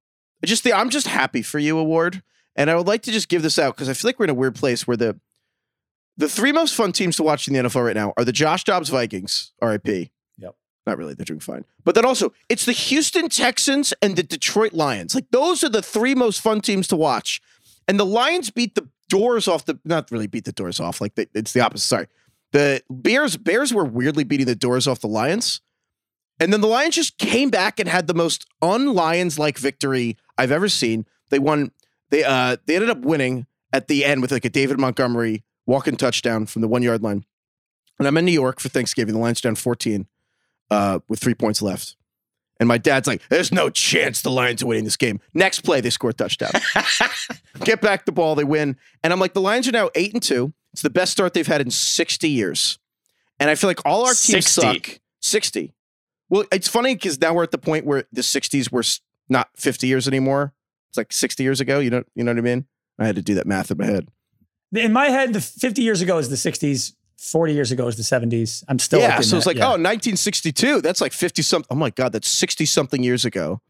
just 0.45 0.63
the 0.63 0.73
I'm 0.73 0.89
just 0.89 1.07
happy 1.07 1.41
for 1.41 1.59
you 1.59 1.77
award. 1.77 2.21
And 2.55 2.69
I 2.69 2.75
would 2.75 2.87
like 2.87 3.03
to 3.03 3.11
just 3.11 3.29
give 3.29 3.43
this 3.43 3.57
out 3.57 3.75
because 3.75 3.87
I 3.87 3.93
feel 3.93 4.09
like 4.09 4.19
we're 4.19 4.25
in 4.25 4.31
a 4.31 4.35
weird 4.35 4.55
place 4.55 4.85
where 4.85 4.97
the 4.97 5.19
the 6.17 6.27
three 6.27 6.51
most 6.51 6.75
fun 6.75 6.91
teams 6.91 7.15
to 7.15 7.23
watch 7.23 7.47
in 7.47 7.53
the 7.53 7.61
NFL 7.61 7.85
right 7.85 7.95
now 7.95 8.13
are 8.17 8.25
the 8.25 8.33
Josh 8.33 8.65
Dobbs 8.65 8.89
Vikings, 8.89 9.53
RIP, 9.61 10.09
not 10.85 10.97
really, 10.97 11.13
they're 11.13 11.25
doing 11.25 11.39
fine. 11.39 11.65
But 11.83 11.95
then 11.95 12.05
also, 12.05 12.33
it's 12.49 12.65
the 12.65 12.71
Houston 12.71 13.29
Texans 13.29 13.93
and 14.01 14.15
the 14.15 14.23
Detroit 14.23 14.73
Lions. 14.73 15.13
Like 15.13 15.29
those 15.31 15.63
are 15.63 15.69
the 15.69 15.81
three 15.81 16.15
most 16.15 16.41
fun 16.41 16.61
teams 16.61 16.87
to 16.87 16.95
watch. 16.95 17.41
And 17.87 17.99
the 17.99 18.05
Lions 18.05 18.49
beat 18.49 18.75
the 18.75 18.87
doors 19.09 19.47
off 19.47 19.65
the 19.65 19.79
not 19.83 20.09
really 20.09 20.27
beat 20.27 20.45
the 20.45 20.51
doors 20.51 20.79
off. 20.79 21.01
Like 21.01 21.13
it's 21.15 21.53
the 21.53 21.61
opposite. 21.61 21.85
Sorry. 21.85 22.07
The 22.51 22.81
Bears 22.89 23.37
Bears 23.37 23.73
were 23.73 23.85
weirdly 23.85 24.23
beating 24.23 24.45
the 24.45 24.55
doors 24.55 24.87
off 24.87 25.01
the 25.01 25.07
Lions. 25.07 25.61
And 26.39 26.51
then 26.51 26.61
the 26.61 26.67
Lions 26.67 26.95
just 26.95 27.17
came 27.17 27.49
back 27.49 27.79
and 27.79 27.87
had 27.87 28.07
the 28.07 28.15
most 28.15 28.47
un-Lions 28.61 29.37
like 29.37 29.59
victory 29.59 30.17
I've 30.37 30.51
ever 30.51 30.67
seen. 30.67 31.05
They 31.29 31.39
won 31.39 31.71
they 32.09 32.23
uh 32.23 32.57
they 32.65 32.75
ended 32.75 32.89
up 32.89 33.01
winning 33.01 33.45
at 33.71 33.87
the 33.87 34.03
end 34.03 34.21
with 34.21 34.31
like 34.31 34.45
a 34.45 34.49
David 34.49 34.79
Montgomery 34.79 35.43
walking 35.65 35.95
touchdown 35.95 36.45
from 36.47 36.61
the 36.61 36.67
1 36.67 36.81
yard 36.81 37.03
line. 37.03 37.25
And 37.99 38.07
I'm 38.07 38.17
in 38.17 38.25
New 38.25 38.31
York 38.31 38.59
for 38.59 38.69
Thanksgiving. 38.69 39.13
The 39.13 39.19
Lions 39.19 39.41
down 39.41 39.55
14 39.55 40.07
uh, 40.71 40.99
with 41.07 41.19
three 41.19 41.35
points 41.35 41.61
left. 41.61 41.95
And 42.59 42.67
my 42.67 42.77
dad's 42.77 43.07
like, 43.07 43.27
there's 43.29 43.51
no 43.51 43.69
chance 43.69 44.21
the 44.21 44.29
Lions 44.29 44.63
are 44.63 44.67
winning 44.67 44.83
this 44.83 44.97
game. 44.97 45.19
Next 45.33 45.61
play, 45.61 45.81
they 45.81 45.89
score 45.89 46.11
a 46.11 46.13
touchdown. 46.13 46.51
Get 47.63 47.81
back 47.81 48.05
the 48.05 48.11
ball, 48.11 48.35
they 48.35 48.43
win. 48.43 48.77
And 49.03 49.11
I'm 49.11 49.19
like, 49.19 49.33
the 49.33 49.41
Lions 49.41 49.67
are 49.67 49.71
now 49.71 49.89
eight 49.95 50.13
and 50.13 50.21
two. 50.21 50.53
It's 50.73 50.81
the 50.83 50.91
best 50.91 51.11
start 51.11 51.33
they've 51.33 51.45
had 51.45 51.61
in 51.61 51.71
60 51.71 52.29
years. 52.29 52.79
And 53.39 53.49
I 53.49 53.55
feel 53.55 53.67
like 53.69 53.83
all 53.83 54.01
our 54.01 54.13
teams 54.13 54.47
60. 54.47 54.61
suck. 54.61 54.99
60. 55.21 55.73
Well, 56.29 56.45
it's 56.51 56.67
funny 56.67 56.93
because 56.95 57.19
now 57.19 57.33
we're 57.33 57.43
at 57.43 57.51
the 57.51 57.57
point 57.57 57.85
where 57.85 58.05
the 58.11 58.21
60s 58.21 58.71
were 58.71 58.83
not 59.27 59.49
50 59.57 59.87
years 59.87 60.07
anymore. 60.07 60.53
It's 60.89 60.97
like 60.97 61.11
60 61.11 61.43
years 61.43 61.59
ago. 61.59 61.79
You 61.79 61.89
know, 61.89 62.03
you 62.15 62.23
know 62.23 62.31
what 62.31 62.37
I 62.37 62.41
mean? 62.41 62.67
I 62.99 63.05
had 63.07 63.15
to 63.15 63.21
do 63.21 63.33
that 63.33 63.47
math 63.47 63.71
in 63.71 63.77
my 63.77 63.85
head. 63.85 64.07
In 64.73 64.93
my 64.93 65.07
head, 65.07 65.33
the 65.33 65.41
50 65.41 65.81
years 65.81 66.01
ago 66.01 66.19
is 66.19 66.29
the 66.29 66.35
60s. 66.35 66.93
40 67.21 67.53
years 67.53 67.71
ago 67.71 67.85
was 67.85 67.97
the 67.97 68.03
70s. 68.03 68.63
I'm 68.67 68.79
still 68.79 68.99
yeah. 68.99 69.21
So 69.21 69.37
it's 69.37 69.45
like, 69.45 69.57
yeah. 69.57 69.65
oh, 69.65 69.77
1962. 69.77 70.81
That's 70.81 71.01
like 71.01 71.13
50 71.13 71.43
something. 71.43 71.67
Oh 71.69 71.75
my 71.75 71.91
God, 71.91 72.13
that's 72.13 72.27
60 72.27 72.65
something 72.65 73.03
years 73.03 73.25
ago. 73.25 73.61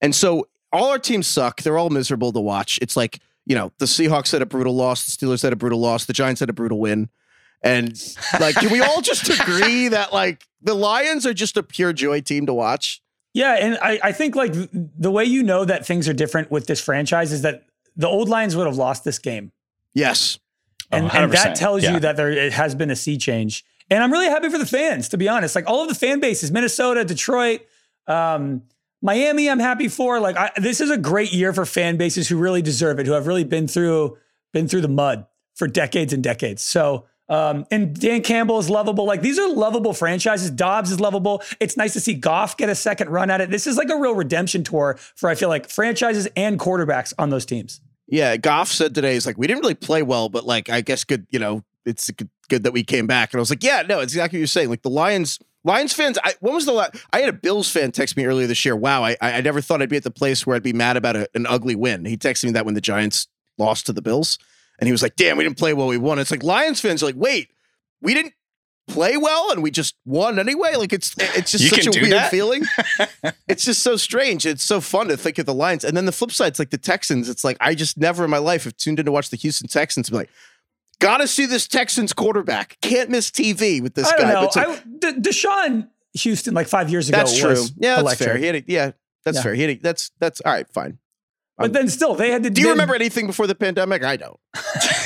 And 0.00 0.14
so 0.14 0.46
all 0.72 0.90
our 0.90 1.00
teams 1.00 1.26
suck. 1.26 1.62
They're 1.62 1.76
all 1.78 1.90
miserable 1.90 2.32
to 2.32 2.40
watch. 2.40 2.78
It's 2.80 2.96
like, 2.96 3.18
you 3.44 3.56
know, 3.56 3.72
the 3.78 3.86
Seahawks 3.86 4.30
had 4.30 4.40
a 4.40 4.46
brutal 4.46 4.74
loss, 4.74 5.04
the 5.04 5.26
Steelers 5.26 5.42
had 5.42 5.52
a 5.52 5.56
brutal 5.56 5.80
loss, 5.80 6.04
the 6.04 6.12
Giants 6.12 6.38
had 6.38 6.48
a 6.48 6.52
brutal 6.52 6.78
win. 6.78 7.08
And 7.60 8.00
like, 8.38 8.54
can 8.54 8.70
we 8.70 8.80
all 8.80 9.00
just 9.02 9.28
agree 9.28 9.88
that 9.88 10.12
like 10.12 10.44
the 10.62 10.74
Lions 10.74 11.26
are 11.26 11.34
just 11.34 11.56
a 11.56 11.62
pure 11.64 11.92
joy 11.92 12.20
team 12.20 12.46
to 12.46 12.54
watch? 12.54 13.02
Yeah. 13.34 13.54
And 13.54 13.78
I, 13.82 13.98
I 14.00 14.12
think 14.12 14.36
like 14.36 14.52
the 14.54 15.10
way 15.10 15.24
you 15.24 15.42
know 15.42 15.64
that 15.64 15.84
things 15.84 16.08
are 16.08 16.12
different 16.12 16.52
with 16.52 16.68
this 16.68 16.80
franchise 16.80 17.32
is 17.32 17.42
that 17.42 17.64
the 17.96 18.06
old 18.06 18.28
Lions 18.28 18.54
would 18.54 18.66
have 18.66 18.76
lost 18.76 19.02
this 19.02 19.18
game. 19.18 19.50
Yes. 19.92 20.38
And, 20.92 21.06
oh, 21.06 21.08
and 21.12 21.32
that 21.32 21.56
tells 21.56 21.82
yeah. 21.82 21.94
you 21.94 22.00
that 22.00 22.16
there 22.16 22.30
it 22.30 22.52
has 22.52 22.74
been 22.74 22.90
a 22.90 22.96
sea 22.96 23.16
change. 23.16 23.64
And 23.90 24.02
I'm 24.02 24.12
really 24.12 24.26
happy 24.26 24.48
for 24.48 24.58
the 24.58 24.66
fans, 24.66 25.08
to 25.10 25.18
be 25.18 25.28
honest. 25.28 25.54
Like 25.54 25.66
all 25.66 25.82
of 25.82 25.88
the 25.88 25.94
fan 25.94 26.20
bases, 26.20 26.50
Minnesota, 26.50 27.04
Detroit, 27.04 27.62
um, 28.06 28.62
Miami, 29.02 29.50
I'm 29.50 29.58
happy 29.58 29.88
for. 29.88 30.20
Like 30.20 30.36
I, 30.36 30.50
this 30.56 30.80
is 30.80 30.90
a 30.90 30.96
great 30.96 31.32
year 31.32 31.52
for 31.52 31.66
fan 31.66 31.96
bases 31.96 32.28
who 32.28 32.38
really 32.38 32.62
deserve 32.62 33.00
it, 33.00 33.06
who 33.06 33.12
have 33.12 33.26
really 33.26 33.44
been 33.44 33.66
through 33.66 34.16
been 34.52 34.68
through 34.68 34.82
the 34.82 34.88
mud 34.88 35.26
for 35.54 35.66
decades 35.66 36.12
and 36.12 36.22
decades. 36.22 36.62
So, 36.62 37.06
um, 37.28 37.66
and 37.70 37.98
Dan 37.98 38.22
Campbell 38.22 38.58
is 38.58 38.70
lovable. 38.70 39.04
Like 39.04 39.22
these 39.22 39.38
are 39.38 39.48
lovable 39.48 39.92
franchises. 39.92 40.50
Dobbs 40.50 40.92
is 40.92 41.00
lovable. 41.00 41.42
It's 41.58 41.76
nice 41.76 41.94
to 41.94 42.00
see 42.00 42.14
Goff 42.14 42.56
get 42.56 42.68
a 42.68 42.74
second 42.74 43.08
run 43.08 43.30
at 43.30 43.40
it. 43.40 43.50
This 43.50 43.66
is 43.66 43.76
like 43.76 43.90
a 43.90 43.96
real 43.96 44.14
redemption 44.14 44.62
tour 44.62 44.98
for 45.16 45.28
I 45.28 45.34
feel 45.34 45.48
like 45.48 45.68
franchises 45.68 46.28
and 46.36 46.58
quarterbacks 46.58 47.12
on 47.18 47.30
those 47.30 47.44
teams. 47.44 47.80
Yeah, 48.12 48.36
Goff 48.36 48.68
said 48.68 48.94
today, 48.94 49.14
he's 49.14 49.24
like, 49.24 49.38
we 49.38 49.46
didn't 49.46 49.62
really 49.62 49.74
play 49.74 50.02
well, 50.02 50.28
but 50.28 50.44
like, 50.44 50.68
I 50.68 50.82
guess 50.82 51.02
good, 51.02 51.26
you 51.30 51.38
know, 51.38 51.64
it's 51.86 52.10
good, 52.10 52.62
that 52.62 52.74
we 52.74 52.84
came 52.84 53.06
back. 53.06 53.32
And 53.32 53.38
I 53.38 53.40
was 53.40 53.48
like, 53.48 53.64
yeah, 53.64 53.84
no, 53.88 54.00
it's 54.00 54.12
exactly 54.12 54.36
what 54.36 54.40
you're 54.40 54.48
saying. 54.48 54.68
Like 54.68 54.82
the 54.82 54.90
Lions, 54.90 55.38
Lions 55.64 55.94
fans, 55.94 56.18
I, 56.22 56.34
when 56.40 56.52
was 56.52 56.66
the 56.66 56.72
last? 56.72 56.94
I 57.14 57.20
had 57.20 57.30
a 57.30 57.32
Bills 57.32 57.70
fan 57.70 57.90
text 57.90 58.14
me 58.14 58.26
earlier 58.26 58.46
this 58.46 58.66
year. 58.66 58.76
Wow, 58.76 59.02
I, 59.02 59.16
I 59.22 59.40
never 59.40 59.62
thought 59.62 59.80
I'd 59.80 59.88
be 59.88 59.96
at 59.96 60.02
the 60.02 60.10
place 60.10 60.46
where 60.46 60.54
I'd 60.54 60.62
be 60.62 60.74
mad 60.74 60.98
about 60.98 61.16
a, 61.16 61.26
an 61.34 61.46
ugly 61.46 61.74
win. 61.74 62.04
He 62.04 62.18
texted 62.18 62.44
me 62.44 62.50
that 62.50 62.66
when 62.66 62.74
the 62.74 62.82
Giants 62.82 63.28
lost 63.56 63.86
to 63.86 63.94
the 63.94 64.02
Bills, 64.02 64.38
and 64.78 64.86
he 64.86 64.92
was 64.92 65.02
like, 65.02 65.16
damn, 65.16 65.38
we 65.38 65.44
didn't 65.44 65.56
play 65.56 65.72
well, 65.72 65.86
we 65.86 65.96
won. 65.96 66.18
It's 66.18 66.30
like 66.30 66.42
Lions 66.42 66.82
fans 66.82 67.02
are 67.02 67.06
like, 67.06 67.16
wait, 67.16 67.48
we 68.02 68.12
didn't 68.12 68.34
play 68.88 69.16
well 69.16 69.50
and 69.52 69.62
we 69.62 69.70
just 69.70 69.94
won 70.04 70.38
anyway. 70.38 70.74
Like 70.76 70.92
it's 70.92 71.14
it's 71.18 71.50
just 71.52 71.64
You 71.64 71.70
such 71.70 71.86
a 71.96 72.00
weird 72.00 72.12
that? 72.12 72.30
feeling. 72.30 72.64
it's 73.48 73.64
just 73.64 73.82
so 73.82 73.96
strange. 73.96 74.44
It's 74.46 74.64
so 74.64 74.80
fun 74.80 75.08
to 75.08 75.16
think 75.16 75.38
of 75.38 75.46
the 75.46 75.54
Lions. 75.54 75.84
And 75.84 75.96
then 75.96 76.04
the 76.06 76.12
flip 76.12 76.32
side, 76.32 76.48
it's 76.48 76.58
like 76.58 76.70
the 76.70 76.78
Texans. 76.78 77.28
It's 77.28 77.44
like 77.44 77.56
I 77.60 77.74
just 77.74 77.96
never 77.96 78.24
in 78.24 78.30
my 78.30 78.38
life 78.38 78.64
have 78.64 78.76
tuned 78.76 78.98
in 78.98 79.06
to 79.06 79.12
watch 79.12 79.30
the 79.30 79.36
Houston 79.36 79.68
Texans. 79.68 80.08
and 80.08 80.12
Be 80.14 80.18
like, 80.18 80.30
gotta 80.98 81.26
see 81.26 81.46
this 81.46 81.66
Texans 81.68 82.12
quarterback. 82.12 82.76
Can't 82.82 83.08
miss 83.10 83.30
TV 83.30 83.80
with 83.82 83.94
this 83.94 84.08
I 84.08 84.16
don't 84.16 84.20
guy. 84.26 84.32
know. 84.34 84.40
But 84.40 84.46
it's 84.46 84.56
like, 84.56 84.68
I, 84.68 85.12
De- 85.12 85.20
Deshaun 85.30 85.88
Houston 86.14 86.54
like 86.54 86.68
five 86.68 86.90
years 86.90 87.08
ago. 87.08 87.18
that's 87.18 87.38
true. 87.38 87.50
was 87.50 87.72
Yeah, 87.78 87.90
that's 87.96 88.00
electric. 88.02 88.28
fair. 88.28 88.36
He 88.38 88.46
had 88.46 88.54
a, 88.56 88.64
yeah, 88.66 88.90
that's 89.24 89.36
Yeah. 89.38 89.42
fair. 89.42 89.54
He 89.54 89.62
had 89.62 89.70
a, 89.70 89.74
that's 89.80 90.10
that's 90.18 90.40
all 90.42 90.52
right. 90.52 90.68
Fine. 90.72 90.98
But 91.58 91.72
then 91.72 91.88
still, 91.88 92.14
they 92.14 92.30
had 92.30 92.42
to. 92.44 92.50
Do 92.50 92.60
you 92.60 92.66
they- 92.68 92.72
remember 92.72 92.94
anything 92.94 93.26
before 93.26 93.46
the 93.46 93.54
pandemic? 93.54 94.02
I 94.04 94.16
don't. 94.16 94.38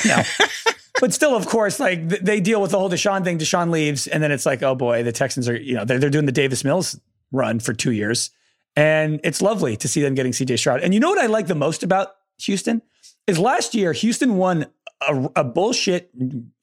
No. 0.05 0.23
but 1.01 1.13
still, 1.13 1.35
of 1.35 1.45
course, 1.47 1.79
like 1.79 2.09
th- 2.09 2.21
they 2.21 2.39
deal 2.39 2.61
with 2.61 2.71
the 2.71 2.79
whole 2.79 2.89
Deshaun 2.89 3.23
thing. 3.23 3.37
Deshaun 3.37 3.69
leaves, 3.71 4.07
and 4.07 4.23
then 4.23 4.31
it's 4.31 4.45
like, 4.45 4.63
oh 4.63 4.73
boy, 4.75 5.03
the 5.03 5.11
Texans 5.11 5.47
are, 5.49 5.55
you 5.59 5.75
know, 5.75 5.85
they're, 5.85 5.99
they're 5.99 6.09
doing 6.09 6.25
the 6.25 6.31
Davis 6.31 6.63
Mills 6.63 6.99
run 7.31 7.59
for 7.59 7.73
two 7.73 7.91
years. 7.91 8.31
And 8.75 9.19
it's 9.23 9.41
lovely 9.41 9.75
to 9.77 9.87
see 9.87 10.01
them 10.01 10.13
getting 10.15 10.31
CJ 10.31 10.57
Stroud. 10.59 10.81
And 10.81 10.93
you 10.93 10.99
know 10.99 11.09
what 11.09 11.17
I 11.19 11.25
like 11.25 11.47
the 11.47 11.55
most 11.55 11.81
about 11.83 12.09
Houston 12.41 12.81
is 13.25 13.39
last 13.39 13.73
year, 13.75 13.91
Houston 13.91 14.37
won 14.37 14.67
a, 15.07 15.29
a 15.37 15.43
bullshit, 15.43 16.11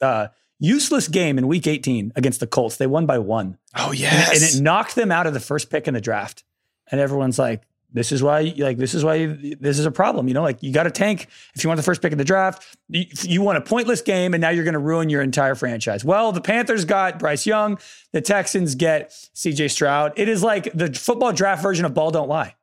uh, 0.00 0.28
useless 0.60 1.08
game 1.08 1.38
in 1.38 1.48
week 1.48 1.66
18 1.66 2.12
against 2.14 2.38
the 2.40 2.46
Colts. 2.46 2.76
They 2.76 2.86
won 2.86 3.04
by 3.04 3.18
one. 3.18 3.58
Oh 3.76 3.90
And, 3.90 3.98
yes. 3.98 4.30
and 4.30 4.42
it 4.42 4.62
knocked 4.62 4.94
them 4.94 5.10
out 5.10 5.26
of 5.26 5.34
the 5.34 5.40
first 5.40 5.70
pick 5.70 5.88
in 5.88 5.94
the 5.94 6.00
draft. 6.00 6.44
And 6.90 7.00
everyone's 7.00 7.38
like, 7.38 7.62
this 7.94 8.10
is 8.10 8.22
why, 8.24 8.52
like, 8.58 8.76
this 8.76 8.92
is 8.92 9.04
why 9.04 9.26
this 9.26 9.78
is 9.78 9.86
a 9.86 9.90
problem. 9.90 10.26
You 10.26 10.34
know, 10.34 10.42
like, 10.42 10.62
you 10.62 10.72
got 10.72 10.82
to 10.82 10.90
tank 10.90 11.28
if 11.54 11.62
you 11.62 11.68
want 11.68 11.78
the 11.78 11.84
first 11.84 12.02
pick 12.02 12.10
in 12.10 12.18
the 12.18 12.24
draft. 12.24 12.76
You, 12.88 13.04
you 13.22 13.40
want 13.40 13.56
a 13.56 13.60
pointless 13.60 14.02
game, 14.02 14.34
and 14.34 14.40
now 14.40 14.50
you're 14.50 14.64
going 14.64 14.74
to 14.74 14.80
ruin 14.80 15.08
your 15.08 15.22
entire 15.22 15.54
franchise. 15.54 16.04
Well, 16.04 16.32
the 16.32 16.40
Panthers 16.40 16.84
got 16.84 17.20
Bryce 17.20 17.46
Young, 17.46 17.78
the 18.12 18.20
Texans 18.20 18.74
get 18.74 19.10
CJ 19.34 19.70
Stroud. 19.70 20.12
It 20.16 20.28
is 20.28 20.42
like 20.42 20.72
the 20.74 20.92
football 20.92 21.32
draft 21.32 21.62
version 21.62 21.84
of 21.84 21.94
Ball 21.94 22.10
Don't 22.10 22.28
Lie, 22.28 22.56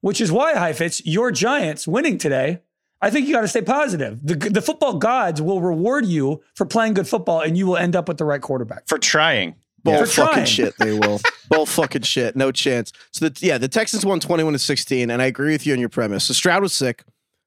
which 0.00 0.22
is 0.22 0.32
why, 0.32 0.54
Heifetz, 0.54 1.04
your 1.04 1.30
Giants 1.30 1.86
winning 1.86 2.16
today. 2.16 2.62
I 3.02 3.10
think 3.10 3.26
you 3.26 3.34
got 3.34 3.42
to 3.42 3.48
stay 3.48 3.60
positive. 3.60 4.18
The, 4.22 4.36
the 4.36 4.62
football 4.62 4.94
gods 4.94 5.42
will 5.42 5.60
reward 5.60 6.06
you 6.06 6.42
for 6.54 6.64
playing 6.64 6.94
good 6.94 7.06
football, 7.06 7.40
and 7.40 7.58
you 7.58 7.66
will 7.66 7.76
end 7.76 7.94
up 7.94 8.08
with 8.08 8.16
the 8.16 8.24
right 8.24 8.40
quarterback. 8.40 8.88
for 8.88 8.96
trying. 8.96 9.56
Bull 9.84 9.98
For 9.98 10.06
fucking 10.06 10.32
trying. 10.34 10.46
shit, 10.46 10.74
they 10.78 10.92
will. 10.98 11.20
Bull 11.50 11.66
fucking 11.66 12.02
shit. 12.02 12.34
No 12.36 12.50
chance. 12.50 12.90
So 13.12 13.28
the, 13.28 13.46
yeah, 13.46 13.58
the 13.58 13.68
Texans 13.68 14.04
won 14.04 14.18
21 14.18 14.54
to 14.54 14.58
16, 14.58 15.10
and 15.10 15.20
I 15.20 15.26
agree 15.26 15.52
with 15.52 15.66
you 15.66 15.74
on 15.74 15.78
your 15.80 15.88
premise. 15.90 16.24
So 16.24 16.32
Stroud 16.34 16.62
was 16.62 16.72
sick, 16.72 17.04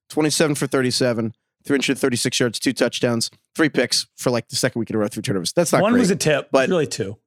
27 0.09 0.55
for 0.55 0.67
37, 0.67 1.33
336 1.65 2.39
yards, 2.39 2.59
two 2.59 2.73
touchdowns, 2.73 3.31
three 3.55 3.69
picks 3.69 4.07
for 4.15 4.29
like 4.29 4.47
the 4.49 4.55
second 4.55 4.79
week 4.79 4.89
in 4.91 4.95
a 4.95 4.99
row, 4.99 5.07
three 5.07 5.23
turnovers. 5.23 5.51
That's 5.53 5.71
not 5.73 5.81
One 5.81 5.93
great. 5.93 6.01
was 6.01 6.11
a 6.11 6.15
tip, 6.15 6.49
but- 6.51 6.67
but 6.67 6.69
really 6.69 6.87
two. 6.87 7.17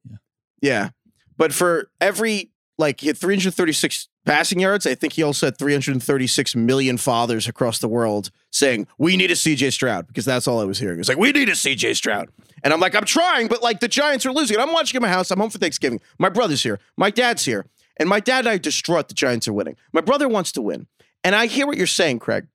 yeah. 0.63 0.91
But 1.37 1.53
for 1.55 1.91
every 2.01 2.53
like 2.81 3.01
he 3.01 3.07
had 3.07 3.17
336 3.17 4.09
passing 4.27 4.59
yards, 4.59 4.87
I 4.87 4.97
think 4.97 5.13
he 5.13 5.23
also 5.23 5.47
had 5.47 5.59
336 5.59 6.57
million 6.57 6.97
fathers 6.97 7.47
across 7.47 7.79
the 7.79 7.89
world 7.89 8.31
saying, 8.51 8.89
"We 8.99 9.17
need 9.17 9.31
a 9.31 9.37
CJ 9.37 9.71
Stroud," 9.73 10.09
because 10.09 10.25
that's 10.25 10.49
all 10.49 10.61
I 10.61 10.65
was 10.65 10.81
hearing. 10.81 10.97
It 10.97 10.99
was 10.99 11.09
like, 11.09 11.19
"We 11.19 11.31
need 11.31 11.49
a 11.49 11.55
CJ 11.55 11.95
Stroud." 11.95 12.29
And 12.63 12.73
I'm 12.73 12.81
like, 12.81 12.95
I'm 12.95 13.05
trying, 13.05 13.49
but 13.49 13.63
like 13.63 13.81
the 13.81 13.89
Giants 13.89 14.27
are 14.27 14.33
losing. 14.33 14.57
And 14.57 14.63
I'm 14.63 14.73
watching 14.73 14.97
at 14.97 15.03
my 15.03 15.09
house. 15.09 15.31
I'm 15.31 15.39
home 15.39 15.51
for 15.51 15.59
Thanksgiving. 15.59 16.01
My 16.19 16.29
brother's 16.29 16.63
here. 16.63 16.79
My 16.97 17.11
dad's 17.11 17.45
here. 17.45 17.67
And 17.99 18.09
my 18.09 18.21
dad 18.21 18.41
and 18.41 18.49
I 18.49 18.59
distraught 18.59 19.09
the 19.09 19.15
Giants 19.15 19.47
are 19.49 19.53
winning. 19.53 19.77
My 19.93 20.01
brother 20.01 20.29
wants 20.29 20.53
to 20.53 20.63
win. 20.63 20.87
And 21.23 21.35
I 21.35 21.47
hear 21.47 21.67
what 21.67 21.77
you're 21.77 21.87
saying, 21.87 22.19
Craig. 22.19 22.47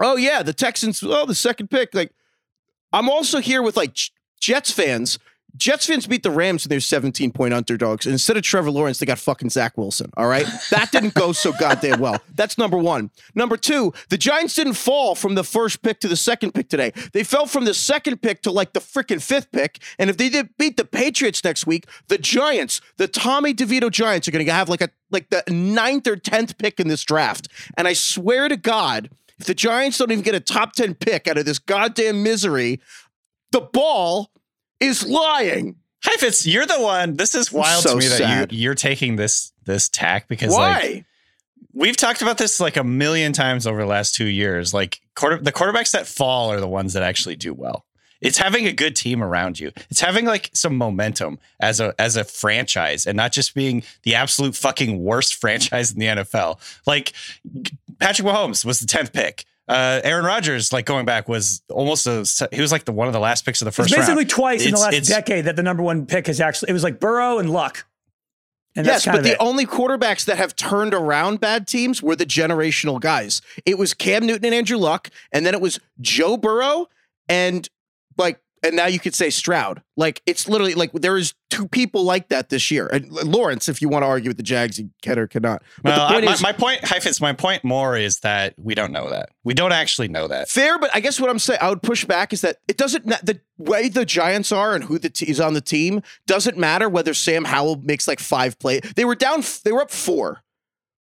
Oh, 0.00 0.16
yeah, 0.16 0.42
the 0.42 0.52
Texans, 0.52 1.02
oh, 1.02 1.26
the 1.26 1.34
second 1.34 1.68
pick. 1.68 1.94
Like, 1.94 2.12
I'm 2.92 3.08
also 3.08 3.40
here 3.40 3.62
with 3.62 3.76
like 3.76 3.96
Jets 4.40 4.70
fans. 4.70 5.18
Jets 5.58 5.86
fans 5.86 6.06
beat 6.06 6.22
the 6.22 6.30
Rams 6.30 6.64
and 6.64 6.70
they're 6.70 6.80
17 6.80 7.32
point 7.32 7.52
underdogs. 7.52 8.06
And 8.06 8.12
instead 8.12 8.36
of 8.36 8.42
Trevor 8.42 8.70
Lawrence, 8.70 8.98
they 8.98 9.06
got 9.06 9.18
fucking 9.18 9.50
Zach 9.50 9.76
Wilson. 9.76 10.10
All 10.16 10.28
right. 10.28 10.46
That 10.70 10.90
didn't 10.92 11.14
go 11.14 11.32
so 11.32 11.52
goddamn 11.52 12.00
well. 12.00 12.20
That's 12.34 12.58
number 12.58 12.78
one. 12.78 13.10
Number 13.34 13.56
two, 13.56 13.92
the 14.08 14.18
Giants 14.18 14.54
didn't 14.54 14.74
fall 14.74 15.14
from 15.14 15.34
the 15.34 15.44
first 15.44 15.82
pick 15.82 16.00
to 16.00 16.08
the 16.08 16.16
second 16.16 16.52
pick 16.52 16.68
today. 16.68 16.92
They 17.12 17.24
fell 17.24 17.46
from 17.46 17.64
the 17.64 17.74
second 17.74 18.22
pick 18.22 18.42
to 18.42 18.50
like 18.50 18.72
the 18.72 18.80
freaking 18.80 19.22
fifth 19.22 19.50
pick. 19.52 19.82
And 19.98 20.08
if 20.08 20.16
they 20.16 20.28
did 20.28 20.50
beat 20.58 20.76
the 20.76 20.84
Patriots 20.84 21.42
next 21.42 21.66
week, 21.66 21.86
the 22.08 22.18
Giants, 22.18 22.80
the 22.96 23.08
Tommy 23.08 23.52
DeVito 23.52 23.90
Giants, 23.90 24.28
are 24.28 24.30
going 24.30 24.44
to 24.44 24.52
have 24.52 24.68
like 24.68 24.82
a 24.82 24.90
like 25.10 25.30
the 25.30 25.42
ninth 25.48 26.06
or 26.06 26.16
tenth 26.16 26.58
pick 26.58 26.78
in 26.78 26.88
this 26.88 27.02
draft. 27.02 27.48
And 27.76 27.88
I 27.88 27.94
swear 27.94 28.48
to 28.48 28.56
God, 28.56 29.10
if 29.38 29.46
the 29.46 29.54
Giants 29.54 29.98
don't 29.98 30.10
even 30.12 30.22
get 30.22 30.34
a 30.34 30.40
top 30.40 30.72
10 30.72 30.94
pick 30.94 31.26
out 31.26 31.38
of 31.38 31.46
this 31.46 31.58
goddamn 31.58 32.22
misery, 32.22 32.80
the 33.52 33.60
ball 33.60 34.30
is 34.80 35.06
lying. 35.06 35.76
Heifetz, 36.04 36.46
you're 36.46 36.66
the 36.66 36.80
one. 36.80 37.16
This 37.16 37.34
is 37.34 37.52
wild 37.52 37.82
so 37.82 37.90
to 37.90 37.96
me 37.96 38.02
sad. 38.02 38.50
that 38.50 38.52
you, 38.52 38.62
you're 38.62 38.74
taking 38.74 39.16
this 39.16 39.52
this 39.64 39.88
tack 39.88 40.28
because 40.28 40.52
Why? 40.52 40.80
like 40.80 41.04
we've 41.72 41.96
talked 41.96 42.22
about 42.22 42.38
this 42.38 42.60
like 42.60 42.76
a 42.76 42.84
million 42.84 43.32
times 43.32 43.66
over 43.66 43.80
the 43.80 43.86
last 43.86 44.14
two 44.14 44.26
years. 44.26 44.72
Like 44.72 45.00
quarter, 45.14 45.38
the 45.38 45.52
quarterbacks 45.52 45.92
that 45.92 46.06
fall 46.06 46.52
are 46.52 46.60
the 46.60 46.68
ones 46.68 46.92
that 46.92 47.02
actually 47.02 47.36
do 47.36 47.52
well. 47.52 47.84
It's 48.20 48.38
having 48.38 48.66
a 48.66 48.72
good 48.72 48.96
team 48.96 49.22
around 49.22 49.60
you. 49.60 49.70
It's 49.90 50.00
having 50.00 50.24
like 50.24 50.50
some 50.52 50.76
momentum 50.76 51.38
as 51.60 51.78
a 51.78 51.94
as 52.00 52.16
a 52.16 52.24
franchise 52.24 53.06
and 53.06 53.16
not 53.16 53.32
just 53.32 53.54
being 53.54 53.84
the 54.02 54.16
absolute 54.16 54.56
fucking 54.56 55.02
worst 55.02 55.34
franchise 55.40 55.92
in 55.92 55.98
the 55.98 56.06
NFL. 56.06 56.58
Like 56.86 57.12
Patrick 57.98 58.26
Mahomes 58.26 58.64
was 58.64 58.80
the 58.80 58.86
10th 58.86 59.12
pick. 59.12 59.44
Uh, 59.68 60.00
Aaron 60.02 60.24
Rodgers, 60.24 60.72
like 60.72 60.86
going 60.86 61.04
back, 61.04 61.28
was 61.28 61.62
almost 61.68 62.06
a 62.06 62.48
he 62.50 62.60
was 62.60 62.72
like 62.72 62.84
the 62.84 62.92
one 62.92 63.06
of 63.06 63.12
the 63.12 63.20
last 63.20 63.44
picks 63.44 63.60
of 63.60 63.66
the 63.66 63.72
first 63.72 63.90
It's 63.90 63.96
basically 63.96 64.22
round. 64.22 64.30
twice 64.30 64.64
in 64.64 64.72
the 64.72 64.80
last 64.80 65.06
decade 65.06 65.44
that 65.44 65.56
the 65.56 65.62
number 65.62 65.82
one 65.82 66.06
pick 66.06 66.26
has 66.26 66.40
actually. 66.40 66.70
It 66.70 66.72
was 66.72 66.82
like 66.82 67.00
Burrow 67.00 67.38
and 67.38 67.50
Luck. 67.50 67.84
And 68.76 68.86
yes, 68.86 69.04
but 69.06 69.24
the 69.24 69.32
it. 69.32 69.36
only 69.40 69.66
quarterbacks 69.66 70.24
that 70.26 70.36
have 70.38 70.54
turned 70.54 70.94
around 70.94 71.40
bad 71.40 71.66
teams 71.66 72.02
were 72.02 72.14
the 72.14 72.26
generational 72.26 73.00
guys. 73.00 73.42
It 73.66 73.76
was 73.76 73.92
Cam 73.92 74.24
Newton 74.24 74.44
and 74.44 74.54
Andrew 74.54 74.76
Luck, 74.76 75.10
and 75.32 75.44
then 75.44 75.52
it 75.52 75.60
was 75.60 75.80
Joe 76.00 76.36
Burrow 76.36 76.86
and 77.28 77.68
like 78.16 78.40
and 78.62 78.76
now 78.76 78.86
you 78.86 78.98
could 78.98 79.14
say 79.14 79.30
Stroud. 79.30 79.82
Like 79.96 80.22
it's 80.26 80.48
literally 80.48 80.74
like 80.74 80.92
there 80.92 81.16
is 81.16 81.34
two 81.50 81.66
people 81.68 82.04
like 82.04 82.28
that 82.28 82.50
this 82.50 82.70
year. 82.70 82.86
And 82.86 83.10
uh, 83.10 83.24
Lawrence, 83.24 83.68
if 83.68 83.82
you 83.82 83.88
want 83.88 84.02
to 84.02 84.06
argue 84.06 84.30
with 84.30 84.36
the 84.36 84.42
Jags, 84.42 84.78
you 84.78 84.90
can 85.02 85.18
or 85.18 85.26
cannot. 85.26 85.62
But 85.82 85.96
Well, 85.96 86.08
the 86.08 86.16
I, 86.16 86.20
my, 86.20 86.32
is 86.32 86.42
my 86.42 86.52
point, 86.52 86.84
Heifetz, 86.84 87.20
my 87.20 87.32
point 87.32 87.64
more 87.64 87.96
is 87.96 88.20
that 88.20 88.54
we 88.58 88.74
don't 88.74 88.92
know 88.92 89.10
that. 89.10 89.30
We 89.44 89.54
don't 89.54 89.72
actually 89.72 90.08
know 90.08 90.28
that. 90.28 90.48
fair, 90.48 90.78
but 90.78 90.94
I 90.94 91.00
guess 91.00 91.20
what 91.20 91.30
I'm 91.30 91.38
saying, 91.38 91.58
I 91.62 91.68
would 91.68 91.82
push 91.82 92.04
back 92.04 92.32
is 92.32 92.42
that 92.42 92.58
it 92.68 92.76
doesn't 92.76 93.06
the 93.06 93.40
way 93.56 93.88
the 93.88 94.04
Giants 94.04 94.52
are 94.52 94.74
and 94.74 94.84
who 94.84 94.98
the 94.98 95.10
t- 95.10 95.28
is 95.28 95.40
on 95.40 95.54
the 95.54 95.60
team 95.60 96.02
doesn't 96.26 96.56
matter 96.56 96.88
whether 96.88 97.14
Sam 97.14 97.44
Howell 97.44 97.76
makes 97.82 98.06
like 98.06 98.20
five 98.20 98.58
plays. 98.58 98.80
They 98.94 99.04
were 99.04 99.14
down, 99.14 99.42
they 99.64 99.72
were 99.72 99.82
up 99.82 99.90
four. 99.90 100.42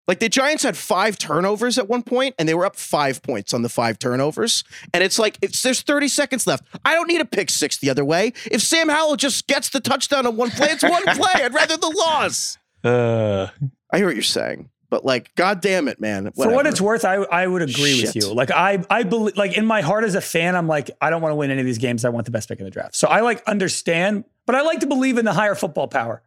Like 0.09 0.19
the 0.19 0.29
Giants 0.29 0.65
had 0.65 0.77
five 0.77 1.17
turnovers 1.17 1.79
at 1.79 1.89
one 1.89 2.03
point, 2.03 2.35
and 2.39 2.49
they 2.49 2.55
were 2.55 2.67
up 2.67 2.77
five 2.77 3.23
points 3.23 3.55
on 3.55 3.63
the 3.63 3.69
five 3.69 3.99
turnovers. 3.99 4.65
And 4.93 5.03
it's 5.05 5.19
like 5.19 5.39
it's 5.41 5.63
there's 5.63 5.81
30 5.83 6.09
seconds 6.09 6.47
left. 6.47 6.65
I 6.85 6.95
don't 6.95 7.07
need 7.07 7.21
a 7.21 7.25
pick 7.25 7.51
six 7.51 7.79
the 7.79 7.89
other 7.89 8.05
way. 8.05 8.33
If 8.51 8.63
Sam 8.63 8.89
Howell 8.89 9.17
just 9.17 9.47
gets 9.47 9.69
the 9.69 9.81
touchdown 9.81 10.27
on 10.27 10.37
one 10.37 10.51
play, 10.51 10.69
it's 10.71 10.83
one 10.83 11.03
play. 11.07 11.43
I'd 11.45 11.55
rather 11.55 11.77
the 11.77 11.89
loss. 11.89 12.59
Uh, 12.83 13.47
I 13.93 13.97
hear 13.99 14.07
what 14.07 14.17
you're 14.17 14.25
saying, 14.25 14.71
but 14.91 15.05
like, 15.05 15.33
god 15.37 15.61
damn 15.61 15.87
it, 15.87 16.01
man. 16.01 16.33
For 16.33 16.53
what 16.53 16.67
it's 16.67 16.81
worth, 16.81 17.05
I 17.05 17.15
I 17.15 17.47
would 17.47 17.63
agree 17.63 18.01
Shit. 18.01 18.07
with 18.09 18.17
you. 18.17 18.35
Like 18.35 18.51
I 18.51 18.85
I 18.91 19.05
believe 19.05 19.37
like 19.37 19.57
in 19.57 19.67
my 19.67 19.83
heart 19.83 20.03
as 20.03 20.17
a 20.17 20.21
fan, 20.21 20.57
I'm 20.57 20.67
like 20.67 20.91
I 21.01 21.11
don't 21.11 21.23
want 21.23 21.31
to 21.31 21.37
win 21.37 21.53
any 21.53 21.61
of 21.61 21.67
these 21.67 21.79
games. 21.79 22.05
I 22.05 22.09
want 22.09 22.25
the 22.25 22.33
best 22.33 22.49
pick 22.49 22.59
in 22.59 22.65
the 22.65 22.73
draft. 22.73 22.97
So 22.97 23.07
I 23.07 23.21
like 23.21 23.41
understand, 23.45 24.25
but 24.47 24.57
I 24.57 24.63
like 24.63 24.81
to 24.81 24.87
believe 24.89 25.17
in 25.17 25.25
the 25.25 25.33
higher 25.33 25.55
football 25.55 25.87
power. 25.87 26.23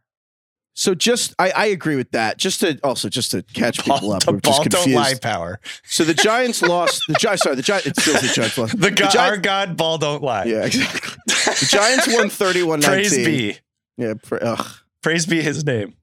So 0.78 0.94
just 0.94 1.34
I, 1.40 1.52
I 1.52 1.66
agree 1.68 1.96
with 1.96 2.12
that. 2.12 2.38
Just 2.38 2.60
to 2.60 2.78
also 2.84 3.08
just 3.08 3.32
to 3.32 3.42
catch 3.54 3.84
people 3.84 4.12
up, 4.12 4.24
the 4.24 4.34
we're 4.34 4.40
just 4.42 4.70
ball 4.70 4.84
don't 4.84 4.92
lie 4.92 5.14
power. 5.22 5.60
So 5.86 6.04
the 6.04 6.14
Giants 6.14 6.62
lost. 6.62 7.02
The 7.08 7.14
Giants, 7.14 7.44
sorry, 7.44 7.56
the 7.56 7.62
Giants. 7.62 7.88
It's 7.88 8.02
still 8.02 8.22
the 8.22 8.28
Giants 8.28 8.58
lost. 8.58 8.78
The 8.86 8.92
God, 8.92 9.12
Gi- 9.12 9.18
our 9.18 9.38
God, 9.38 9.78
ball 9.78 9.98
don't 9.98 10.22
lie. 10.22 10.44
yeah, 10.44 10.66
exactly. 10.66 11.16
The 11.28 11.68
Giants 11.70 12.08
won 12.14 12.30
31 12.30 12.82
Praise 12.82 13.16
be. 13.16 13.58
Yeah, 13.98 14.16
pra-. 14.22 14.58
Praise 15.02 15.26
be 15.26 15.42
his 15.42 15.66
name. 15.66 15.94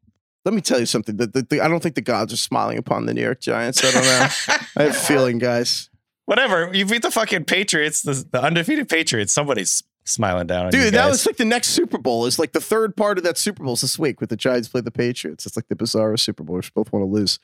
Let 0.46 0.54
me 0.54 0.62
tell 0.62 0.80
you 0.80 0.86
something. 0.86 1.16
The, 1.18 1.26
the, 1.26 1.42
the, 1.42 1.60
I 1.60 1.68
don't 1.68 1.82
think 1.82 1.94
the 1.94 2.00
gods 2.00 2.32
are 2.32 2.38
smiling 2.38 2.78
upon 2.78 3.04
the 3.06 3.12
New 3.14 3.22
York 3.22 3.40
Giants. 3.40 3.84
I 3.84 3.90
don't 3.90 4.02
know. 4.04 4.28
I 4.76 4.82
have 4.84 4.90
a 4.90 4.94
feeling, 4.94 5.38
guys. 5.38 5.90
Whatever. 6.24 6.70
You 6.72 6.86
beat 6.86 7.02
the 7.02 7.10
fucking 7.10 7.44
Patriots, 7.44 8.02
the, 8.02 8.24
the 8.32 8.42
undefeated 8.42 8.88
Patriots. 8.88 9.32
Somebody's 9.34 9.82
smiling 10.04 10.46
down 10.46 10.66
on 10.66 10.72
you 10.72 10.72
Dude, 10.72 10.94
that 10.94 11.04
guys. 11.04 11.10
was 11.10 11.26
like 11.26 11.36
the 11.36 11.44
next 11.44 11.68
Super 11.68 11.98
Bowl. 11.98 12.26
Is 12.26 12.38
like 12.38 12.52
the 12.52 12.60
third 12.60 12.96
part 12.96 13.18
of 13.18 13.24
that 13.24 13.38
Super 13.38 13.62
Bowl 13.64 13.74
is 13.74 13.82
this 13.82 13.98
week 13.98 14.20
with 14.20 14.30
the 14.30 14.36
Giants 14.36 14.68
play 14.68 14.80
the 14.80 14.90
Patriots. 14.90 15.46
It's 15.46 15.56
like 15.56 15.68
the 15.68 15.76
bizarre 15.76 16.16
Super 16.16 16.42
Bowl. 16.42 16.56
We 16.56 16.62
both 16.74 16.92
want 16.92 17.02
to 17.02 17.10
lose. 17.10 17.38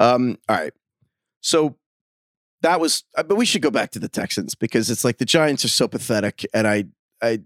Um, 0.00 0.38
all 0.48 0.56
right. 0.56 0.72
So 1.40 1.76
that 2.62 2.80
was, 2.80 3.04
uh, 3.16 3.22
but 3.22 3.36
we 3.36 3.46
should 3.46 3.62
go 3.62 3.70
back 3.70 3.90
to 3.92 3.98
the 3.98 4.08
Texans 4.08 4.54
because 4.54 4.90
it's 4.90 5.04
like 5.04 5.18
the 5.18 5.24
Giants 5.24 5.64
are 5.64 5.68
so 5.68 5.88
pathetic. 5.88 6.44
And 6.52 6.66
I, 6.66 6.84
I, 7.22 7.40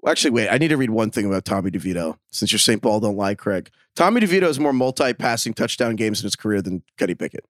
well, 0.00 0.12
actually, 0.12 0.30
wait, 0.30 0.48
I 0.48 0.58
need 0.58 0.68
to 0.68 0.76
read 0.76 0.90
one 0.90 1.10
thing 1.10 1.26
about 1.26 1.44
Tommy 1.44 1.70
DeVito 1.70 2.18
since 2.30 2.52
you're 2.52 2.58
St. 2.58 2.80
Paul 2.80 3.00
don't 3.00 3.16
lie, 3.16 3.34
Craig. 3.34 3.70
Tommy 3.94 4.20
DeVito 4.20 4.42
has 4.42 4.60
more 4.60 4.72
multi 4.72 5.12
passing 5.12 5.54
touchdown 5.54 5.96
games 5.96 6.20
in 6.20 6.24
his 6.24 6.36
career 6.36 6.62
than 6.62 6.82
Kenny 6.98 7.14
Pickett. 7.14 7.44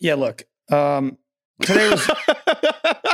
Yeah, 0.00 0.14
look. 0.14 0.44
Um, 0.70 1.18
today 1.62 1.90
was 1.90 2.10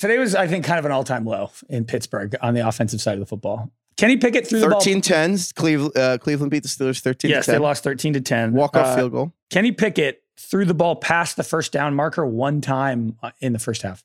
today 0.00 0.18
was 0.18 0.34
I 0.34 0.46
think 0.48 0.64
kind 0.64 0.78
of 0.78 0.84
an 0.84 0.92
all 0.92 1.04
time 1.04 1.24
low 1.24 1.50
in 1.68 1.84
Pittsburgh 1.84 2.34
on 2.42 2.54
the 2.54 2.66
offensive 2.66 3.00
side 3.00 3.14
of 3.14 3.20
the 3.20 3.26
football. 3.26 3.70
Kenny 3.96 4.16
Pickett 4.16 4.46
threw 4.48 4.60
the 4.60 4.68
ball. 4.68 4.80
13 4.80 5.02
10s. 5.02 5.54
Cleveland, 5.54 5.96
uh, 5.96 6.16
Cleveland 6.18 6.50
beat 6.50 6.62
the 6.62 6.68
Steelers 6.68 7.00
13 7.00 7.30
Yes, 7.30 7.46
10. 7.46 7.54
they 7.54 7.58
lost 7.58 7.84
thirteen 7.84 8.14
to 8.14 8.20
ten. 8.20 8.52
Walk 8.52 8.74
off 8.76 8.86
Uh, 8.86 8.96
field 8.96 9.12
goal. 9.12 9.32
Kenny 9.50 9.72
Pickett 9.72 10.22
threw 10.38 10.64
the 10.64 10.72
ball 10.74 10.96
past 10.96 11.36
the 11.36 11.42
first 11.44 11.70
down 11.70 11.94
marker 11.94 12.24
one 12.24 12.60
time 12.62 13.16
uh, 13.22 13.30
in 13.40 13.52
the 13.52 13.58
first 13.58 13.82
half. 13.82 14.02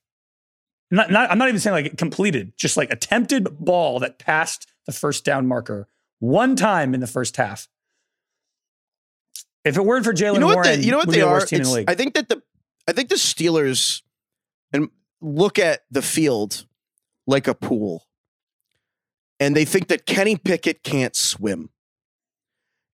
Not, 0.91 1.09
not, 1.11 1.31
I'm 1.31 1.37
not 1.37 1.47
even 1.47 1.59
saying 1.61 1.73
like 1.73 1.85
it 1.93 1.97
completed, 1.97 2.53
just 2.57 2.75
like 2.77 2.91
attempted 2.91 3.57
ball 3.59 3.99
that 3.99 4.19
passed 4.19 4.67
the 4.85 4.91
first 4.91 5.23
down 5.25 5.47
marker 5.47 5.87
one 6.19 6.55
time 6.55 6.93
in 6.93 6.99
the 6.99 7.07
first 7.07 7.37
half. 7.37 7.67
If 9.63 9.77
it 9.77 9.85
weren't 9.85 10.05
for 10.05 10.13
Jaylen 10.13 10.35
you 10.35 10.39
know 10.41 10.47
what 10.47 10.55
Warren, 10.57 10.79
they, 10.81 10.85
you 10.85 10.91
know 10.91 10.97
what 10.97 11.09
they 11.09 11.19
the 11.21 11.27
are 11.27 11.33
worst 11.33 11.47
team 11.49 11.57
in 11.61 11.63
the 11.63 11.69
It's- 11.69 11.77
league. 11.77 11.89
i 11.89 11.95
think 11.95 12.13
that 12.13 12.29
the 12.29 12.41
i 12.87 12.91
think 12.91 13.09
the 13.09 13.15
steelers 13.15 14.03
and 14.71 14.89
look 15.21 15.59
at 15.59 15.81
the 15.89 16.01
field 16.01 16.65
like 17.27 17.47
a 17.47 17.55
pool 17.55 18.07
and 19.39 19.55
they 19.55 19.65
think 19.65 19.87
that 19.87 20.05
kenny 20.05 20.35
pickett 20.35 20.83
can't 20.83 21.15
swim 21.15 21.69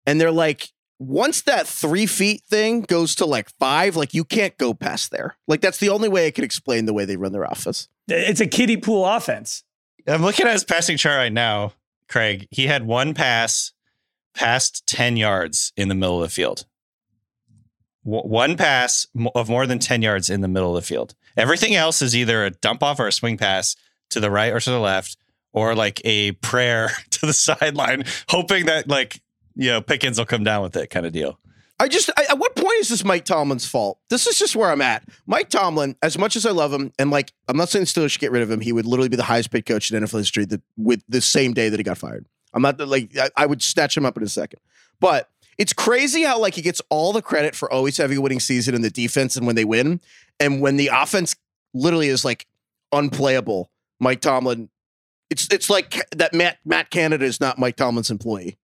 and 0.05 0.19
they're 0.19 0.31
like 0.31 0.69
once 0.99 1.41
that 1.41 1.67
three 1.67 2.05
feet 2.05 2.43
thing 2.47 2.81
goes 2.81 3.15
to 3.15 3.25
like 3.25 3.49
five 3.59 3.95
like 3.95 4.13
you 4.13 4.23
can't 4.23 4.57
go 4.57 4.73
past 4.73 5.11
there 5.11 5.37
like 5.47 5.61
that's 5.61 5.79
the 5.79 5.89
only 5.89 6.07
way 6.07 6.27
i 6.27 6.31
can 6.31 6.43
explain 6.43 6.85
the 6.85 6.93
way 6.93 7.05
they 7.05 7.17
run 7.17 7.31
their 7.31 7.49
office 7.49 7.89
it's 8.11 8.41
a 8.41 8.47
kiddie 8.47 8.77
pool 8.77 9.05
offense. 9.05 9.63
I'm 10.07 10.21
looking 10.21 10.47
at 10.47 10.53
his 10.53 10.63
passing 10.63 10.97
chart 10.97 11.17
right 11.17 11.33
now, 11.33 11.73
Craig. 12.09 12.47
He 12.51 12.67
had 12.67 12.85
one 12.85 13.13
pass 13.13 13.73
past 14.33 14.85
10 14.87 15.17
yards 15.17 15.71
in 15.75 15.89
the 15.89 15.95
middle 15.95 16.21
of 16.21 16.29
the 16.29 16.33
field. 16.33 16.65
W- 18.03 18.23
one 18.23 18.57
pass 18.57 19.07
of 19.35 19.49
more 19.49 19.67
than 19.67 19.79
10 19.79 20.01
yards 20.01 20.29
in 20.29 20.41
the 20.41 20.47
middle 20.47 20.75
of 20.75 20.83
the 20.83 20.87
field. 20.87 21.15
Everything 21.37 21.75
else 21.75 22.01
is 22.01 22.15
either 22.15 22.45
a 22.45 22.51
dump 22.51 22.83
off 22.83 22.99
or 22.99 23.07
a 23.07 23.11
swing 23.11 23.37
pass 23.37 23.75
to 24.09 24.19
the 24.19 24.31
right 24.31 24.51
or 24.51 24.59
to 24.59 24.69
the 24.69 24.79
left, 24.79 25.17
or 25.53 25.75
like 25.75 26.01
a 26.05 26.33
prayer 26.33 26.91
to 27.11 27.25
the 27.25 27.33
sideline, 27.33 28.03
hoping 28.29 28.65
that, 28.65 28.87
like, 28.87 29.21
you 29.55 29.69
know, 29.69 29.81
Pickens 29.81 30.17
will 30.17 30.25
come 30.25 30.43
down 30.43 30.63
with 30.63 30.75
it 30.75 30.89
kind 30.89 31.05
of 31.05 31.11
deal. 31.11 31.39
I 31.79 31.87
just, 31.87 32.11
I, 32.15 32.27
at 32.29 32.37
what 32.37 32.55
point 32.55 32.79
is 32.79 32.89
this 32.89 33.03
Mike 33.03 33.25
Tomlin's 33.25 33.65
fault? 33.65 33.97
This 34.09 34.27
is 34.27 34.37
just 34.37 34.55
where 34.55 34.69
I'm 34.69 34.83
at. 34.83 35.03
Mike 35.25 35.49
Tomlin, 35.49 35.95
as 36.03 36.15
much 36.15 36.35
as 36.35 36.45
I 36.45 36.51
love 36.51 36.71
him, 36.71 36.93
and 36.99 37.09
like, 37.09 37.33
I'm 37.47 37.57
not 37.57 37.69
saying 37.69 37.85
the 37.85 37.87
Steelers 37.87 38.11
should 38.11 38.21
get 38.21 38.31
rid 38.31 38.43
of 38.43 38.51
him. 38.51 38.61
He 38.61 38.71
would 38.71 38.85
literally 38.85 39.09
be 39.09 39.15
the 39.15 39.23
highest 39.23 39.49
paid 39.49 39.65
coach 39.65 39.89
in 39.89 40.01
NFL 40.01 40.19
history 40.19 40.45
the, 40.45 40.61
with 40.77 41.03
the 41.09 41.21
same 41.21 41.53
day 41.53 41.69
that 41.69 41.79
he 41.79 41.83
got 41.83 41.97
fired. 41.97 42.27
I'm 42.53 42.61
not 42.61 42.79
like, 42.79 43.17
I, 43.17 43.29
I 43.35 43.45
would 43.47 43.63
snatch 43.63 43.97
him 43.97 44.05
up 44.05 44.15
in 44.15 44.21
a 44.21 44.27
second. 44.27 44.59
But 44.99 45.27
it's 45.61 45.73
crazy 45.73 46.23
how 46.23 46.39
like 46.39 46.55
he 46.55 46.63
gets 46.63 46.81
all 46.89 47.13
the 47.13 47.21
credit 47.21 47.55
for 47.55 47.71
always 47.71 47.95
having 47.95 48.17
a 48.17 48.21
winning 48.21 48.39
season 48.39 48.73
in 48.73 48.81
the 48.81 48.89
defense 48.89 49.35
and 49.35 49.45
when 49.45 49.55
they 49.55 49.63
win. 49.63 50.01
And 50.39 50.59
when 50.59 50.75
the 50.75 50.89
offense 50.91 51.35
literally 51.75 52.07
is 52.07 52.25
like 52.25 52.47
unplayable, 52.91 53.69
Mike 53.99 54.21
Tomlin, 54.21 54.71
it's 55.29 55.47
it's 55.51 55.69
like 55.69 56.03
that 56.15 56.33
Matt 56.33 56.57
Matt 56.65 56.89
Canada 56.89 57.25
is 57.25 57.39
not 57.39 57.59
Mike 57.59 57.75
Tomlin's 57.75 58.09
employee. 58.09 58.57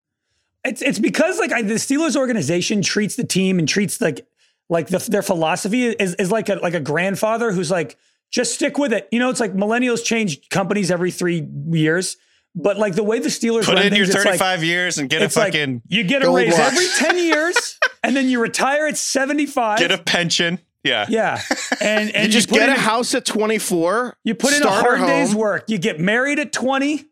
It's 0.66 0.82
it's 0.82 0.98
because 0.98 1.38
like 1.38 1.52
I, 1.52 1.62
the 1.62 1.76
Steelers 1.76 2.16
organization 2.16 2.82
treats 2.82 3.16
the 3.16 3.24
team 3.24 3.60
and 3.60 3.70
treats 3.70 4.02
like 4.02 4.26
like 4.68 4.88
the, 4.88 4.98
their 4.98 5.22
philosophy 5.22 5.86
is 5.86 6.16
is 6.16 6.32
like 6.32 6.50
a 6.50 6.56
like 6.56 6.74
a 6.74 6.80
grandfather 6.80 7.52
who's 7.52 7.70
like 7.70 7.96
just 8.32 8.56
stick 8.56 8.80
with 8.80 8.92
it. 8.92 9.08
You 9.12 9.20
know, 9.20 9.30
it's 9.30 9.40
like 9.40 9.54
millennials 9.54 10.04
change 10.04 10.50
companies 10.50 10.90
every 10.90 11.12
three 11.12 11.48
years, 11.70 12.18
but 12.58 12.78
like 12.78 12.96
the 12.96 13.04
way 13.04 13.20
the 13.20 13.30
Steelers 13.30 13.66
Put 13.66 13.76
run 13.76 13.86
in 13.88 13.96
your 13.96 14.06
things, 14.06 14.16
it's 14.16 14.26
like- 14.26 14.40
35 14.40 14.64
years 14.64 14.98
and 14.98 15.10
get 15.10 15.22
a 15.22 15.26
it's 15.26 15.36
like 15.38 15.54
fucking, 15.54 15.84
you 15.88 16.04
get 16.04 16.24
a 16.24 16.30
raise 16.32 16.54
watch. 16.54 16.74
every 16.74 16.88
ten 16.98 17.18
years, 17.18 17.80
and 18.04 18.16
then 18.16 18.28
you 18.28 18.42
retire 18.42 18.88
at 18.88 18.98
seventy 18.98 19.46
five. 19.46 19.80
get 19.80 19.92
a 19.92 19.98
pension. 19.98 20.60
Yeah. 20.84 21.06
yeah, 21.10 21.42
and 21.82 22.10
and 22.16 22.28
you 22.28 22.32
just 22.32 22.50
put 22.50 22.60
get 22.60 22.70
in 22.70 22.76
a 22.76 22.80
house 22.80 23.14
at 23.14 23.26
24. 23.26 24.18
You 24.24 24.36
put 24.36 24.54
in 24.54 24.64
a 24.64 24.70
hard 24.70 25.02
day's 25.02 25.36
work. 25.36 25.66
You 25.68 25.78
get 25.78 26.00
married 26.00 26.40
at 26.40 26.54
twenty, 26.54 27.06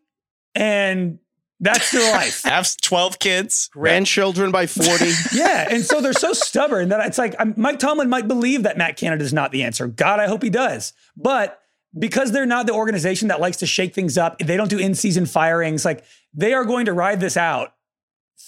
and 0.54 1.18
that's 1.60 1.92
your 1.92 2.10
life. 2.12 2.42
Have 2.44 2.68
12 2.82 3.18
kids. 3.18 3.68
grandchildren 3.72 4.50
by 4.50 4.66
40. 4.66 5.10
Yeah, 5.32 5.66
and 5.70 5.84
so 5.84 6.00
they're 6.00 6.12
so 6.12 6.32
stubborn 6.32 6.90
that 6.90 7.06
it's 7.06 7.18
like 7.18 7.34
um, 7.38 7.54
Mike 7.56 7.78
Tomlin 7.78 8.08
might 8.08 8.28
believe 8.28 8.62
that 8.64 8.76
Matt 8.76 8.96
Canada 8.96 9.24
is 9.24 9.32
not 9.32 9.52
the 9.52 9.62
answer. 9.62 9.86
God, 9.86 10.20
I 10.20 10.26
hope 10.26 10.42
he 10.42 10.50
does. 10.50 10.92
But 11.16 11.60
because 11.98 12.32
they're 12.32 12.46
not 12.46 12.66
the 12.66 12.72
organization 12.72 13.28
that 13.28 13.40
likes 13.40 13.58
to 13.58 13.66
shake 13.66 13.94
things 13.94 14.18
up, 14.18 14.38
they 14.38 14.56
don't 14.56 14.70
do 14.70 14.78
in-season 14.78 15.26
firings. 15.26 15.84
Like 15.84 16.04
they 16.34 16.52
are 16.54 16.64
going 16.64 16.86
to 16.86 16.92
ride 16.92 17.20
this 17.20 17.36
out 17.36 17.72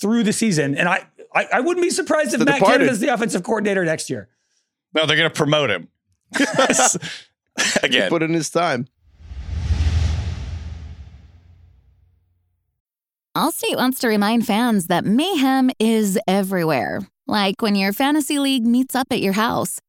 through 0.00 0.22
the 0.22 0.32
season, 0.32 0.76
and 0.76 0.88
I 0.88 1.06
I, 1.34 1.46
I 1.54 1.60
wouldn't 1.60 1.84
be 1.84 1.90
surprised 1.90 2.32
if 2.32 2.40
The 2.40 2.46
Matt 2.46 2.56
Departed. 2.56 2.78
Canada 2.78 2.92
is 2.92 3.00
the 3.00 3.08
offensive 3.08 3.42
coordinator 3.42 3.84
next 3.84 4.10
year. 4.10 4.28
No, 4.94 5.06
they're 5.06 5.16
going 5.16 5.30
to 5.30 5.36
promote 5.36 5.70
him. 5.70 5.88
Again. 7.82 8.08
Put 8.08 8.22
in 8.22 8.32
his 8.32 8.50
time. 8.50 8.86
Allstate 13.36 13.76
wants 13.76 14.00
to 14.00 14.08
remind 14.08 14.46
fans 14.46 14.86
that 14.88 15.04
mayhem 15.04 15.70
is 15.78 16.18
everywhere. 16.26 17.06
Like 17.26 17.60
when 17.60 17.76
your 17.76 17.92
fantasy 17.92 18.38
league 18.38 18.66
meets 18.66 18.96
up 18.96 19.08
at 19.10 19.20
your 19.20 19.34
house. 19.34 19.80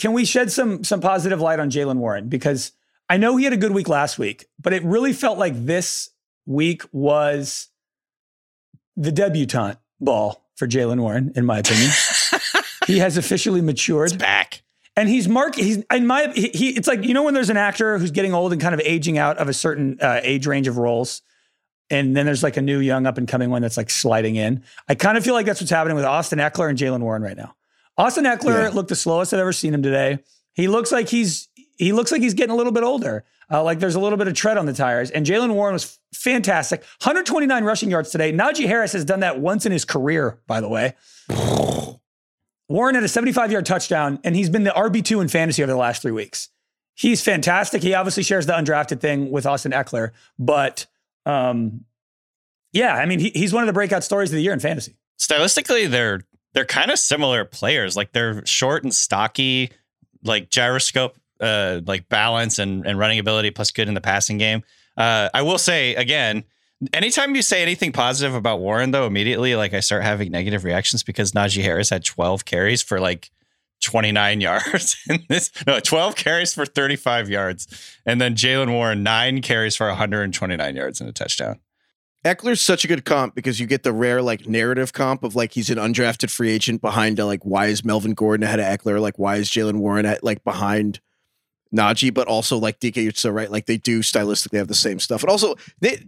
Can 0.00 0.14
we 0.14 0.24
shed 0.24 0.50
some 0.50 0.82
some 0.82 1.00
positive 1.00 1.40
light 1.40 1.60
on 1.60 1.70
Jaylen 1.70 1.98
Warren? 1.98 2.28
Because 2.28 2.72
I 3.10 3.18
know 3.18 3.36
he 3.36 3.44
had 3.44 3.52
a 3.52 3.58
good 3.58 3.72
week 3.72 3.86
last 3.86 4.18
week, 4.18 4.46
but 4.58 4.72
it 4.72 4.82
really 4.82 5.12
felt 5.12 5.38
like 5.38 5.52
this 5.66 6.08
week 6.46 6.82
was 6.90 7.68
the 8.96 9.12
debutante 9.12 9.78
ball 10.00 10.42
for 10.56 10.66
Jaylen 10.66 11.00
Warren, 11.00 11.32
in 11.36 11.44
my 11.44 11.58
opinion. 11.58 11.90
he 12.86 12.98
has 12.98 13.18
officially 13.18 13.60
matured. 13.60 14.18
Back. 14.18 14.62
and 14.96 15.06
he's 15.08 15.28
mark 15.28 15.54
he's 15.54 15.84
in 15.92 16.06
my 16.06 16.32
he, 16.34 16.48
he 16.48 16.68
it's 16.70 16.88
like 16.88 17.04
you 17.04 17.12
know 17.12 17.22
when 17.22 17.34
there's 17.34 17.50
an 17.50 17.58
actor 17.58 17.98
who's 17.98 18.10
getting 18.10 18.32
old 18.32 18.52
and 18.52 18.60
kind 18.60 18.74
of 18.74 18.80
aging 18.80 19.18
out 19.18 19.36
of 19.36 19.48
a 19.48 19.52
certain 19.52 19.98
uh, 20.00 20.20
age 20.22 20.46
range 20.46 20.66
of 20.66 20.78
roles 20.78 21.20
and 21.90 22.16
then 22.16 22.24
there's 22.24 22.42
like 22.42 22.56
a 22.56 22.62
new 22.62 22.80
young 22.80 23.06
up 23.06 23.18
and 23.18 23.28
coming 23.28 23.50
one 23.50 23.62
that's 23.62 23.76
like 23.76 23.90
sliding 23.90 24.36
in 24.36 24.62
i 24.88 24.94
kind 24.94 25.16
of 25.16 25.24
feel 25.24 25.34
like 25.34 25.46
that's 25.46 25.60
what's 25.60 25.70
happening 25.70 25.94
with 25.94 26.04
austin 26.04 26.38
ekeler 26.38 26.68
and 26.68 26.78
jaylen 26.78 27.00
warren 27.00 27.22
right 27.22 27.36
now 27.36 27.54
austin 28.00 28.24
ekeler 28.24 28.64
Yeah. 28.64 28.68
looked 28.70 28.88
the 28.88 28.96
slowest 28.96 29.32
i've 29.34 29.40
ever 29.40 29.52
seen 29.52 29.74
him 29.74 29.82
today 29.82 30.18
he 30.54 30.68
looks 30.68 30.90
like 30.92 31.08
he's 31.08 31.48
he 31.76 31.92
looks 31.92 32.10
like 32.12 32.22
he's 32.22 32.34
getting 32.34 32.52
a 32.52 32.56
little 32.56 32.72
bit 32.72 32.82
older 32.82 33.24
uh, 33.52 33.62
like 33.62 33.78
there's 33.80 33.94
a 33.96 34.00
little 34.00 34.18
bit 34.18 34.28
of 34.28 34.34
tread 34.34 34.56
on 34.58 34.66
the 34.66 34.72
tires 34.72 35.10
and 35.10 35.26
jaylen 35.26 35.52
warren 35.54 35.72
was 35.72 35.98
fantastic 36.14 36.80
129 37.02 37.64
rushing 37.64 37.90
yards 37.90 38.10
today 38.10 38.32
najee 38.32 38.66
harris 38.66 38.92
has 38.92 39.04
done 39.04 39.20
that 39.20 39.38
once 39.40 39.66
in 39.66 39.72
his 39.72 39.84
career 39.84 40.38
by 40.46 40.60
the 40.60 40.68
way 40.68 40.94
Warren 42.68 42.94
had 42.94 43.02
a 43.02 43.08
75 43.08 43.50
yard 43.50 43.66
touchdown, 43.66 44.20
and 44.22 44.36
he's 44.36 44.48
been 44.48 44.62
the 44.62 44.70
RB2 44.70 45.20
in 45.22 45.26
fantasy 45.26 45.60
over 45.64 45.72
the 45.72 45.76
last 45.78 46.02
three 46.02 46.12
weeks. 46.12 46.50
He's 46.94 47.20
fantastic. 47.20 47.82
He 47.82 47.94
obviously 47.94 48.22
shares 48.22 48.46
the 48.46 48.52
undrafted 48.52 49.00
thing 49.00 49.32
with 49.32 49.44
Austin 49.44 49.72
Ekeler, 49.72 50.10
but 50.38 50.86
um, 51.26 51.84
Yeah, 52.72 52.94
I 52.94 53.06
mean, 53.06 53.18
he, 53.18 53.30
he's 53.30 53.52
one 53.52 53.64
of 53.64 53.66
the 53.66 53.72
breakout 53.72 54.04
stories 54.04 54.30
of 54.30 54.36
the 54.36 54.42
year 54.42 54.52
in 54.52 54.60
fantasy. 54.60 54.94
Stylistically, 55.18 55.90
they're 55.90 56.20
they're 56.52 56.64
kind 56.64 56.90
of 56.90 56.98
similar 56.98 57.44
players. 57.44 57.96
Like 57.96 58.12
they're 58.12 58.44
short 58.46 58.82
and 58.82 58.94
stocky, 58.94 59.70
like 60.24 60.50
gyroscope, 60.50 61.16
uh, 61.40 61.80
like 61.86 62.08
balance 62.08 62.58
and 62.58 62.86
and 62.86 62.98
running 62.98 63.18
ability, 63.18 63.50
plus 63.50 63.70
good 63.70 63.88
in 63.88 63.94
the 63.94 64.00
passing 64.00 64.38
game. 64.38 64.62
Uh, 64.96 65.28
I 65.32 65.42
will 65.42 65.58
say 65.58 65.94
again, 65.94 66.44
anytime 66.92 67.34
you 67.34 67.42
say 67.42 67.62
anything 67.62 67.92
positive 67.92 68.34
about 68.34 68.60
Warren, 68.60 68.90
though, 68.90 69.06
immediately 69.06 69.54
like 69.54 69.74
I 69.74 69.80
start 69.80 70.02
having 70.02 70.30
negative 70.30 70.64
reactions 70.64 71.02
because 71.02 71.32
Najee 71.32 71.62
Harris 71.62 71.90
had 71.90 72.04
12 72.04 72.44
carries 72.44 72.82
for 72.82 73.00
like 73.00 73.30
29 73.82 74.40
yards 74.40 74.96
in 75.08 75.24
this. 75.28 75.50
No, 75.66 75.80
12 75.80 76.16
carries 76.16 76.52
for 76.52 76.66
35 76.66 77.30
yards, 77.30 77.98
and 78.04 78.20
then 78.20 78.34
Jaylen 78.34 78.72
Warren 78.72 79.02
nine 79.02 79.42
carries 79.42 79.76
for 79.76 79.86
129 79.88 80.76
yards 80.76 81.00
and 81.00 81.08
a 81.08 81.12
touchdown. 81.12 81.60
Ekeler's 82.24 82.60
such 82.60 82.84
a 82.84 82.88
good 82.88 83.04
comp 83.06 83.34
because 83.34 83.60
you 83.60 83.66
get 83.66 83.82
the 83.82 83.92
rare 83.92 84.20
like 84.20 84.46
narrative 84.46 84.92
comp 84.92 85.24
of 85.24 85.34
like 85.34 85.52
he's 85.52 85.70
an 85.70 85.78
undrafted 85.78 86.30
free 86.30 86.50
agent 86.50 86.82
behind 86.82 87.18
uh, 87.18 87.24
like 87.24 87.44
why 87.44 87.66
is 87.66 87.84
Melvin 87.84 88.12
Gordon 88.12 88.44
ahead 88.44 88.60
of 88.60 88.66
Ekeler? 88.66 89.00
Like 89.00 89.18
why 89.18 89.36
is 89.36 89.48
Jaylen 89.48 89.76
Warren 89.76 90.04
at 90.04 90.22
like 90.22 90.44
behind 90.44 91.00
Najee? 91.74 92.12
But 92.12 92.28
also 92.28 92.58
like 92.58 92.78
DK, 92.78 93.02
you're 93.02 93.12
so 93.12 93.30
right. 93.30 93.50
Like 93.50 93.64
they 93.64 93.78
do 93.78 94.00
stylistically 94.00 94.58
have 94.58 94.68
the 94.68 94.74
same 94.74 94.98
stuff. 94.98 95.22
And 95.22 95.30
also 95.30 95.54
they 95.80 96.04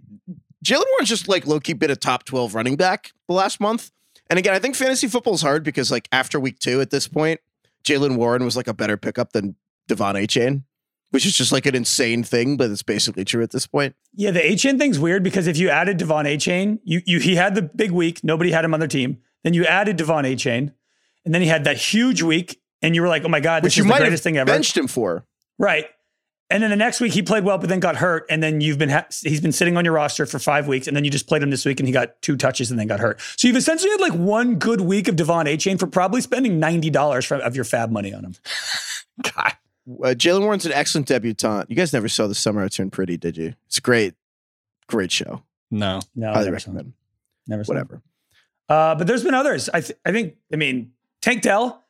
Jaylen 0.63 0.85
Warren's 0.93 1.09
just 1.09 1.29
like 1.29 1.47
low 1.47 1.61
key 1.61 1.73
been 1.73 1.91
a 1.91 1.97
top 1.97 2.25
12 2.25 2.55
running 2.55 2.77
back 2.77 3.13
the 3.27 3.35
last 3.35 3.59
month. 3.59 3.91
And 4.29 4.39
again, 4.39 4.55
I 4.55 4.59
think 4.59 4.77
fantasy 4.77 5.09
football 5.09 5.35
is 5.35 5.43
hard 5.43 5.65
because 5.65 5.91
like 5.91 6.09
after 6.13 6.39
week 6.39 6.59
two 6.59 6.83
at 6.83 6.91
this 6.91 7.09
point, 7.09 7.41
Jaylen 7.85 8.17
Warren 8.17 8.45
was 8.45 8.57
like 8.57 8.69
a 8.69 8.75
better 8.75 8.99
pickup 8.99 9.33
than 9.33 9.57
De'Von 9.89 10.15
Achane 10.23 10.65
which 11.13 11.27
is 11.27 11.35
just 11.37 11.53
like 11.53 11.67
an 11.67 11.75
insane 11.75 12.25
thing, 12.25 12.57
but 12.57 12.71
it's 12.71 12.83
basically 12.83 13.25
true 13.25 13.43
at 13.43 13.51
this 13.51 13.67
point. 13.67 13.95
Yeah, 14.15 14.31
the 14.31 14.41
Achane 14.41 14.79
thing's 14.79 14.99
weird 14.99 15.23
because 15.23 15.47
if 15.47 15.57
you 15.59 15.69
added 15.69 15.99
De'Von 15.99 16.25
Achane, 16.25 16.81
you 16.85 17.01
you 17.07 17.21
he 17.21 17.37
had 17.37 17.55
the 17.55 17.63
big 17.63 17.93
week, 17.93 18.25
nobody 18.25 18.51
had 18.51 18.65
him 18.65 18.75
on 18.75 18.81
their 18.81 18.89
team. 18.89 19.19
Then 19.45 19.55
you 19.55 19.65
added 19.65 19.99
De'Von 19.99 20.25
Achane, 20.25 20.73
and 21.25 21.35
then 21.35 21.43
he 21.43 21.49
had 21.49 21.65
that 21.65 21.77
huge 21.77 22.23
week, 22.23 22.61
and 22.81 22.95
you 22.95 23.03
were 23.03 23.09
like, 23.09 23.25
oh 23.25 23.29
my 23.29 23.41
god, 23.41 23.63
this 23.63 23.77
which 23.77 23.79
is 23.79 23.87
the 23.87 23.99
greatest 23.99 24.23
thing 24.23 24.37
ever. 24.37 24.47
benched 24.47 24.77
him 24.77 24.89
for. 24.89 25.27
Right. 25.59 25.87
And 26.51 26.63
then 26.63 26.69
the 26.69 26.77
next 26.77 27.01
week 27.01 27.15
he 27.15 27.23
played 27.23 27.45
well, 27.45 27.57
but 27.57 27.71
then 27.71 27.81
got 27.81 27.97
hurt. 27.97 28.27
And 28.29 28.43
then 28.43 28.61
you've 28.61 28.77
been 28.77 28.91
ha- 28.91 29.07
he's 29.23 29.41
been 29.41 29.53
sitting 29.53 29.79
on 29.79 29.87
your 29.87 29.95
roster 29.95 30.27
for 30.27 30.39
five 30.39 30.69
weeks, 30.69 30.87
and 30.87 30.95
then 30.95 31.03
you 31.03 31.11
just 31.11 31.27
played 31.27 31.43
him 31.43 31.49
this 31.51 31.65
week, 31.65 31.81
and 31.81 31.87
he 31.87 31.93
got 31.93 32.21
two 32.21 32.37
touches 32.37 32.71
and 32.71 32.79
then 32.79 32.87
got 32.87 33.01
hurt. 33.01 33.21
So 33.37 33.49
you've 33.49 33.57
essentially 33.57 33.91
had 33.91 34.01
like 34.01 34.13
one 34.13 34.57
good 34.57 34.83
week 34.83 35.09
of 35.09 35.17
De'Von 35.17 35.47
Achane 35.47 35.79
for 35.79 35.87
probably 35.87 36.21
spending 36.21 36.59
ninety 36.59 36.91
dollars 36.91 37.31
of 37.33 37.57
your 37.57 37.65
fab 37.65 37.91
money 37.91 38.13
on 38.13 38.25
him. 38.25 38.35
God. 39.23 39.53
Uh, 39.89 40.15
Jaylen 40.15 40.43
Warren's 40.43 40.67
an 40.67 40.73
excellent 40.73 41.09
debutante. 41.09 41.69
You 41.69 41.77
guys 41.77 41.93
never 41.93 42.09
saw 42.09 42.27
The 42.27 42.35
Summer 42.35 42.63
I 42.65 42.69
Turned 42.69 42.93
Pretty, 42.93 43.17
did 43.17 43.37
you? 43.37 43.55
It's 43.67 43.79
a 43.79 43.81
great, 43.81 44.15
great 44.87 45.11
show. 45.11 45.43
No. 45.71 46.01
No, 46.15 46.33
Highly 46.33 46.45
never 46.47 46.59
saw 46.61 46.71
him. 46.71 46.77
recommend. 46.77 46.93
Never 47.49 47.65
saw. 47.65 47.73
Whatever. 47.73 48.03
Uh, 48.69 48.95
but 48.95 49.07
there's 49.07 49.25
been 49.25 49.35
others. 49.35 49.69
I 49.73 49.81
th- 49.81 49.99
I 50.05 50.13
think. 50.13 50.37
I 50.53 50.57
mean, 50.57 50.93
Tank 51.21 51.43
Dell 51.43 51.85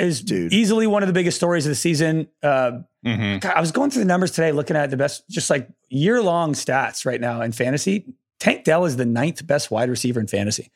is 0.00 0.20
Dude. 0.22 0.52
easily 0.52 0.86
one 0.88 1.02
of 1.02 1.06
the 1.06 1.12
biggest 1.12 1.36
stories 1.36 1.64
of 1.64 1.70
the 1.70 1.76
season. 1.76 2.28
Uh, 2.42 2.80
hmm 3.04 3.38
God, 3.38 3.52
I 3.54 3.60
was 3.60 3.70
going 3.70 3.90
through 3.90 4.02
the 4.02 4.08
numbers 4.08 4.32
today, 4.32 4.50
looking 4.52 4.76
at 4.76 4.90
the 4.90 4.96
best, 4.96 5.28
just 5.30 5.48
like 5.48 5.68
year 5.88 6.20
long 6.20 6.52
stats 6.54 7.06
right 7.06 7.20
now 7.20 7.40
in 7.42 7.52
fantasy. 7.52 8.04
Tank 8.40 8.64
Dell 8.64 8.84
is 8.84 8.96
the 8.96 9.06
ninth 9.06 9.46
best 9.46 9.70
wide 9.70 9.88
receiver 9.88 10.18
in 10.20 10.26
fantasy. 10.26 10.70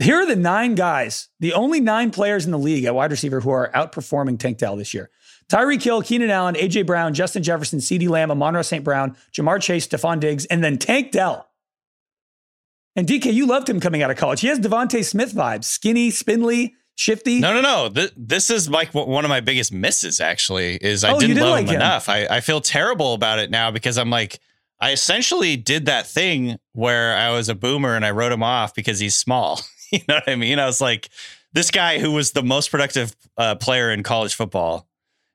Here 0.00 0.16
are 0.16 0.26
the 0.26 0.36
nine 0.36 0.74
guys, 0.74 1.28
the 1.40 1.54
only 1.54 1.80
nine 1.80 2.10
players 2.10 2.44
in 2.44 2.50
the 2.50 2.58
league 2.58 2.84
at 2.84 2.94
wide 2.94 3.10
receiver 3.10 3.40
who 3.40 3.50
are 3.50 3.70
outperforming 3.74 4.38
Tank 4.38 4.58
Dell 4.58 4.76
this 4.76 4.92
year. 4.92 5.08
Tyreek 5.50 5.82
Hill, 5.82 6.02
Keenan 6.02 6.30
Allen, 6.30 6.54
AJ 6.56 6.86
Brown, 6.86 7.14
Justin 7.14 7.42
Jefferson, 7.42 7.78
CeeDee 7.78 8.08
Lamb, 8.08 8.30
Amon 8.30 8.62
St. 8.62 8.84
Brown, 8.84 9.16
Ja'Marr 9.32 9.60
Chase, 9.62 9.86
Stefon 9.88 10.20
Diggs, 10.20 10.44
and 10.46 10.62
then 10.62 10.76
Tank 10.78 11.10
Dell. 11.12 11.48
And 12.96 13.06
DK, 13.06 13.32
you 13.32 13.46
loved 13.46 13.68
him 13.68 13.80
coming 13.80 14.02
out 14.02 14.10
of 14.10 14.16
college. 14.16 14.40
He 14.40 14.48
has 14.48 14.58
DeVonta 14.58 15.04
Smith 15.04 15.32
vibes, 15.32 15.64
skinny, 15.64 16.10
spindly, 16.10 16.74
shifty. 16.96 17.38
No, 17.40 17.54
no, 17.54 17.60
no. 17.60 17.88
Th- 17.88 18.10
this 18.16 18.50
is 18.50 18.68
like 18.68 18.92
w- 18.92 19.10
one 19.10 19.24
of 19.24 19.28
my 19.28 19.40
biggest 19.40 19.72
misses. 19.72 20.18
Actually, 20.20 20.76
is 20.76 21.04
I 21.04 21.12
Oh, 21.12 21.20
didn't 21.20 21.36
did 21.36 21.42
love 21.42 21.50
like 21.52 21.62
him 21.66 21.74
him. 21.76 21.76
enough. 21.76 22.08
I, 22.08 22.26
I 22.26 22.40
feel 22.40 22.60
terrible 22.60 23.14
about 23.14 23.38
it 23.38 23.50
now 23.50 23.70
because 23.70 23.98
I'm 23.98 24.10
like, 24.10 24.40
I 24.80 24.90
essentially 24.92 25.56
did 25.56 25.86
that 25.86 26.06
thing 26.08 26.58
where 26.72 27.14
I 27.16 27.30
was 27.30 27.48
a 27.48 27.54
boomer 27.54 27.94
and 27.94 28.04
I 28.04 28.10
wrote 28.10 28.32
him 28.32 28.42
off 28.42 28.74
because 28.74 28.98
he's 28.98 29.14
small. 29.14 29.60
you 29.92 30.00
know 30.08 30.16
what 30.16 30.28
I 30.28 30.34
mean? 30.34 30.58
I 30.58 30.66
was 30.66 30.80
like, 30.80 31.08
this 31.52 31.70
guy 31.70 32.00
who 32.00 32.10
was 32.12 32.32
the 32.32 32.42
most 32.42 32.70
productive 32.70 33.14
uh, 33.36 33.54
player 33.54 33.92
in 33.92 34.02
college 34.02 34.34
football, 34.34 34.87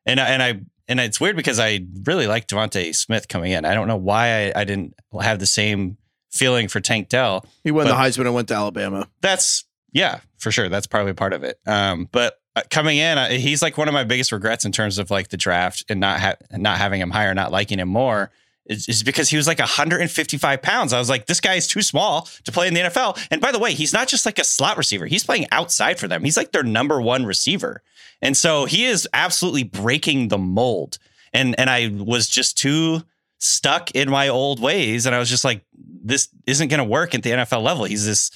and 0.06 0.20
I- 0.20 0.30
and 0.30 0.44
I 0.44 0.60
and 0.88 1.00
it's 1.00 1.20
weird 1.20 1.38
because 1.38 1.60
I 1.60 1.86
really 2.04 2.28
like 2.28 2.48
DeVonta 2.48 2.94
Smith 2.94 3.28
coming 3.30 3.54
in. 3.54 3.63
I 3.63 3.74
don't 3.74 3.88
know 3.88 3.96
why 3.96 4.48
I, 4.48 4.62
I 4.62 4.63
didn't 4.66 4.94
have 5.22 5.39
the 5.39 5.46
same 5.46 5.98
feeling 6.32 6.68
for 6.68 6.82
Tank 6.82 7.08
Dell. 7.10 7.46
He 7.63 7.72
won 7.72 7.88
the 7.88 7.94
Heisman 7.94 8.26
and 8.26 8.34
went 8.34 8.50
to 8.50 8.54
Alabama. 8.56 9.08
That's 9.22 9.63
yeah, 9.94 10.20
for 10.39 10.52
sure. 10.52 10.68
That's 10.68 10.88
probably 10.88 11.13
part 11.13 11.32
of 11.34 11.44
it. 11.44 11.58
Um, 11.66 12.10
but 12.12 12.38
uh, 12.56 12.63
coming 12.70 12.98
in, 12.98 13.18
uh, 13.18 13.30
he's 13.30 13.62
like 13.62 13.78
one 13.78 13.88
of 13.88 13.94
my 13.94 14.04
biggest 14.04 14.32
regrets 14.34 14.66
in 14.66 14.72
terms 14.74 14.98
of 14.98 15.10
like 15.10 15.30
the 15.30 15.38
draft 15.38 15.86
and 15.88 16.00
not 16.02 16.20
ha- 16.20 16.36
not 16.52 16.78
having 16.80 17.00
him 17.00 17.12
higher, 17.12 17.34
not 17.34 17.52
liking 17.52 17.80
him 17.80 17.89
more. 17.89 18.32
Is, 18.66 18.88
is 18.88 19.04
because 19.04 19.30
he 19.30 19.36
was 19.38 19.46
like 19.48 19.60
155 19.60 20.62
pounds. 20.62 20.94
I 20.94 21.00
was 21.00 21.10
like, 21.10 21.26
this 21.26 21.42
guy 21.42 21.56
is 21.56 21.68
too 21.68 21.82
small 21.82 22.30
to 22.46 22.52
play 22.52 22.68
in 22.68 22.74
the 22.74 22.80
NFL. 22.82 23.20
And 23.30 23.42
by 23.42 23.52
the 23.52 23.60
way, 23.60 23.74
he's 23.74 23.92
not 23.92 24.08
just 24.08 24.26
like 24.26 24.39
a 24.39 24.44
slot 24.46 24.78
receiver. 24.78 25.06
He's 25.06 25.24
playing 25.26 25.48
outside 25.52 26.00
for 26.00 26.08
them. 26.08 26.24
He's 26.24 26.38
like 26.38 26.52
their 26.54 26.63
number 26.63 27.02
one 27.02 27.26
receiver. 27.26 27.82
And 28.23 28.36
so 28.36 28.65
he 28.65 28.86
is 28.86 29.07
absolutely 29.13 29.63
breaking 29.63 30.29
the 30.29 30.39
mold. 30.39 30.97
And 31.33 31.59
and 31.59 31.69
I 31.69 31.89
was 31.89 32.27
just 32.27 32.57
too 32.57 33.03
stuck 33.38 33.91
in 33.91 34.09
my 34.09 34.29
old 34.29 34.62
ways. 34.62 35.05
And 35.05 35.13
I 35.13 35.19
was 35.19 35.29
just 35.29 35.43
like, 35.43 35.63
this 35.75 36.29
isn't 36.47 36.69
going 36.69 36.79
to 36.79 36.86
work 36.86 37.13
at 37.13 37.21
the 37.21 37.31
NFL 37.31 37.62
level. 37.62 37.83
He's 37.83 38.05
this 38.05 38.31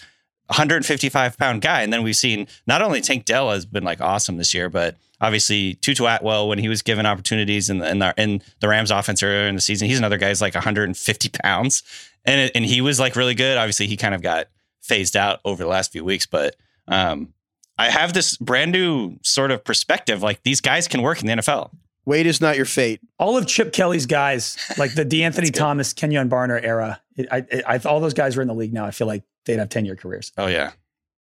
155 0.48 1.38
pound 1.38 1.62
guy. 1.62 1.82
And 1.82 1.94
then 1.94 2.04
we've 2.04 2.16
seen 2.16 2.48
not 2.68 2.82
only 2.82 3.00
Tank 3.00 3.24
Dell 3.26 3.50
has 3.52 3.66
been 3.66 3.86
like 3.86 4.02
awesome 4.02 4.38
this 4.38 4.54
year, 4.54 4.70
but 4.70 4.98
obviously 5.22 5.76
Tutu 5.76 6.06
Atwell 6.06 6.50
when 6.50 6.60
he 6.60 6.68
was 6.68 6.82
given 6.82 7.06
opportunities 7.06 7.70
in 7.70 7.80
the 7.80 7.90
in 7.90 8.00
the, 8.00 8.14
in 8.18 8.42
the 8.60 8.68
Rams 8.68 8.92
offense 8.92 9.24
earlier 9.24 9.48
in 9.48 9.56
the 9.56 9.62
season, 9.62 9.88
he's 9.88 9.98
another 9.98 10.18
guy 10.18 10.28
who's 10.28 10.42
like 10.42 10.54
150 10.54 11.30
pounds, 11.44 11.84
and 12.26 12.42
it, 12.42 12.52
and 12.56 12.66
he 12.66 12.82
was 12.82 13.00
like 13.00 13.16
really 13.16 13.36
good. 13.36 13.58
Obviously, 13.58 13.88
he 13.88 13.98
kind 13.98 14.14
of 14.14 14.22
got 14.22 14.48
phased 14.82 15.16
out 15.16 15.40
over 15.46 15.64
the 15.64 15.70
last 15.70 15.92
few 15.92 16.04
weeks, 16.04 16.26
but 16.26 16.56
um, 16.88 17.34
I 17.78 17.90
have 17.90 18.14
this 18.14 18.38
brand 18.38 18.72
new 18.72 19.18
sort 19.24 19.52
of 19.52 19.64
perspective. 19.64 20.24
Like 20.24 20.44
these 20.44 20.62
guys 20.62 20.88
can 20.88 21.02
work 21.02 21.22
in 21.22 21.28
the 21.28 21.34
NFL. 21.34 21.72
Weight 22.06 22.26
is 22.26 22.40
not 22.40 22.56
your 22.56 22.66
fate. 22.66 23.02
all 23.20 23.38
of 23.38 23.46
Chip 23.48 23.74
Kelly's 23.74 24.06
guys, 24.06 24.58
like 24.78 24.96
the 24.96 25.06
De'Anthony 25.06 25.54
Thomas, 25.54 25.94
Kenjon 25.94 26.30
Barner 26.30 26.64
era, 26.64 27.02
it, 27.18 27.28
I, 27.32 27.38
I, 27.68 27.76
I, 27.76 27.78
all 27.80 28.00
those 28.00 28.14
guys 28.14 28.38
are 28.38 28.42
in 28.42 28.48
the 28.48 28.54
league 28.54 28.74
now. 28.74 28.86
I 28.86 28.92
feel 28.92 29.08
like 29.08 29.24
they'd 29.46 29.60
have 29.60 29.68
10 29.70 29.84
year 29.86 29.96
careers. 29.98 30.32
Oh 30.38 30.48
yeah, 30.48 30.72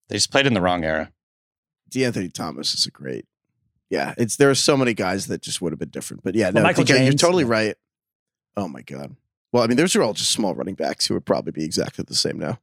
they 0.09 0.17
just 0.17 0.31
played 0.31 0.47
in 0.47 0.53
the 0.53 0.61
wrong 0.61 0.85
era. 0.85 1.11
De'Anthony 1.91 2.33
Thomas 2.33 2.75
is 2.75 2.85
a 2.87 2.91
great. 2.91 3.25
Yeah, 3.89 4.15
it's 4.19 4.37
there 4.37 4.51
are 4.51 4.55
so 4.55 4.77
many 4.77 4.93
guys 4.93 5.27
that 5.29 5.41
just 5.41 5.63
would 5.63 5.73
have 5.73 5.79
been 5.79 5.89
different. 5.91 6.23
But 6.23 6.35
yeah, 6.35 6.47
Well, 6.47 6.55
no, 6.55 6.63
Michael 6.63 6.85
DK, 6.85 7.05
you're 7.05 7.13
totally 7.15 7.45
right. 7.45 7.77
Oh 8.57 8.69
my 8.69 8.83
god. 8.83 9.17
Well, 9.53 9.63
I 9.63 9.67
mean, 9.69 9.77
those 9.77 9.95
are 9.95 10.03
all 10.03 10.13
just 10.13 10.33
small 10.33 10.55
running 10.55 10.75
backs 10.75 11.07
who 11.07 11.15
would 11.15 11.25
probably 11.25 11.53
be 11.53 11.65
exactly 11.65 12.05
the 12.07 12.15
same 12.15 12.39
now. 12.39 12.59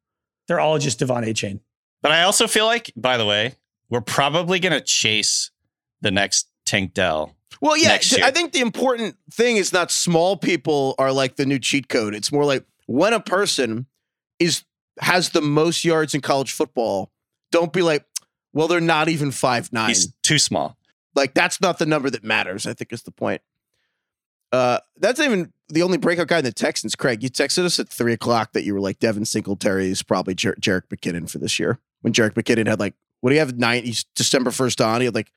They're 0.47 0.59
all 0.59 0.77
just 0.77 0.99
De'Von 0.99 1.25
Achane. 1.25 1.61
But 2.01 2.11
I 2.11 2.23
also 2.23 2.47
feel 2.47 2.65
like, 2.65 2.91
by 2.95 3.15
the 3.17 3.25
way, 3.25 3.55
we're 3.91 4.01
probably 4.01 4.59
gonna 4.59 4.81
chase 4.81 5.51
the 6.01 6.09
next 6.09 6.47
Tank 6.65 6.95
Dell. 6.95 7.35
Well, 7.61 7.77
yeah, 7.77 7.99
I 8.23 8.31
think 8.31 8.53
the 8.53 8.61
important 8.61 9.17
thing 9.31 9.57
is 9.57 9.71
not 9.71 9.91
small 9.91 10.35
people 10.35 10.95
are 10.97 11.11
like 11.11 11.35
the 11.35 11.45
new 11.45 11.59
cheat 11.59 11.89
code. 11.89 12.15
It's 12.15 12.31
more 12.31 12.45
like 12.45 12.65
when 12.87 13.13
a 13.13 13.19
person 13.19 13.85
is 14.39 14.63
has 14.99 15.29
the 15.29 15.41
most 15.41 15.85
yards 15.85 16.15
in 16.15 16.21
college 16.21 16.51
football, 16.53 17.11
don't 17.51 17.71
be 17.71 17.83
like, 17.83 18.05
well, 18.53 18.67
they're 18.67 18.81
not 18.81 19.09
even 19.09 19.29
five 19.29 19.71
nine. 19.71 19.89
He's 19.89 20.11
too 20.23 20.39
small. 20.39 20.77
Like 21.13 21.35
that's 21.35 21.61
not 21.61 21.77
the 21.77 21.85
number 21.85 22.09
that 22.09 22.23
matters. 22.23 22.65
I 22.65 22.73
think 22.73 22.91
is 22.91 23.03
the 23.03 23.11
point. 23.11 23.41
Uh, 24.51 24.79
that's 24.97 25.19
not 25.19 25.25
even 25.25 25.53
the 25.69 25.83
only 25.83 25.97
breakout 25.97 26.27
guy 26.27 26.39
in 26.39 26.43
the 26.43 26.51
Texans. 26.51 26.95
Craig, 26.95 27.23
you 27.23 27.29
texted 27.29 27.63
us 27.63 27.79
at 27.79 27.89
three 27.89 28.13
o'clock 28.13 28.53
that 28.53 28.63
you 28.63 28.73
were 28.73 28.81
like 28.81 28.99
Devin 28.99 29.25
Singletary 29.25 29.89
is 29.89 30.03
probably 30.03 30.35
Jer- 30.35 30.57
Jerick 30.59 30.87
McKinnon 30.89 31.29
for 31.29 31.37
this 31.37 31.57
year. 31.59 31.79
When 32.01 32.11
Jerick 32.11 32.33
McKinnon 32.33 32.67
had 32.67 32.79
like, 32.79 32.95
what 33.21 33.29
do 33.29 33.35
you 33.35 33.39
have? 33.39 33.57
Nine. 33.57 33.91
December 34.15 34.51
first 34.51 34.81
on. 34.81 35.01
He 35.01 35.05
had 35.05 35.15
like 35.15 35.31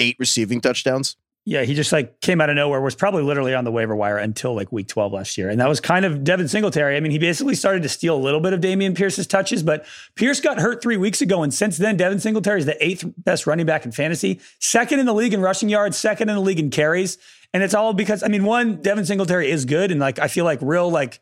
eight 0.00 0.16
receiving 0.18 0.60
touchdowns. 0.60 1.16
Yeah, 1.44 1.62
he 1.62 1.74
just 1.74 1.90
like 1.90 2.20
came 2.20 2.40
out 2.40 2.50
of 2.50 2.56
nowhere, 2.56 2.80
was 2.80 2.94
probably 2.94 3.24
literally 3.24 3.52
on 3.52 3.64
the 3.64 3.72
waiver 3.72 3.96
wire 3.96 4.16
until 4.16 4.54
like 4.54 4.70
week 4.70 4.86
12 4.86 5.12
last 5.12 5.36
year. 5.36 5.50
And 5.50 5.60
that 5.60 5.68
was 5.68 5.80
kind 5.80 6.04
of 6.04 6.22
Devin 6.22 6.46
Singletary. 6.46 6.96
I 6.96 7.00
mean, 7.00 7.10
he 7.10 7.18
basically 7.18 7.56
started 7.56 7.82
to 7.82 7.88
steal 7.88 8.14
a 8.14 8.22
little 8.22 8.38
bit 8.38 8.52
of 8.52 8.60
Dameon 8.60 8.94
Pierce's 8.94 9.26
touches, 9.26 9.64
but 9.64 9.84
Pierce 10.14 10.38
got 10.38 10.60
hurt 10.60 10.80
three 10.80 10.96
weeks 10.96 11.20
ago. 11.20 11.42
And 11.42 11.52
since 11.52 11.78
then, 11.78 11.96
Devin 11.96 12.20
Singletary 12.20 12.60
is 12.60 12.66
the 12.66 12.84
eighth 12.84 13.04
best 13.18 13.44
running 13.44 13.66
back 13.66 13.84
in 13.84 13.90
fantasy, 13.90 14.40
second 14.60 15.00
in 15.00 15.06
the 15.06 15.12
league 15.12 15.34
in 15.34 15.40
rushing 15.40 15.68
yards, 15.68 15.96
second 15.98 16.28
in 16.28 16.36
the 16.36 16.40
league 16.40 16.60
in 16.60 16.70
carries. 16.70 17.18
And 17.52 17.64
it's 17.64 17.74
all 17.74 17.92
because, 17.92 18.22
I 18.22 18.28
mean, 18.28 18.44
one, 18.44 18.76
Devin 18.76 19.04
Singletary 19.04 19.50
is 19.50 19.64
good. 19.64 19.90
And 19.90 19.98
like, 19.98 20.20
I 20.20 20.28
feel 20.28 20.44
like 20.44 20.60
real 20.62 20.90
like 20.92 21.20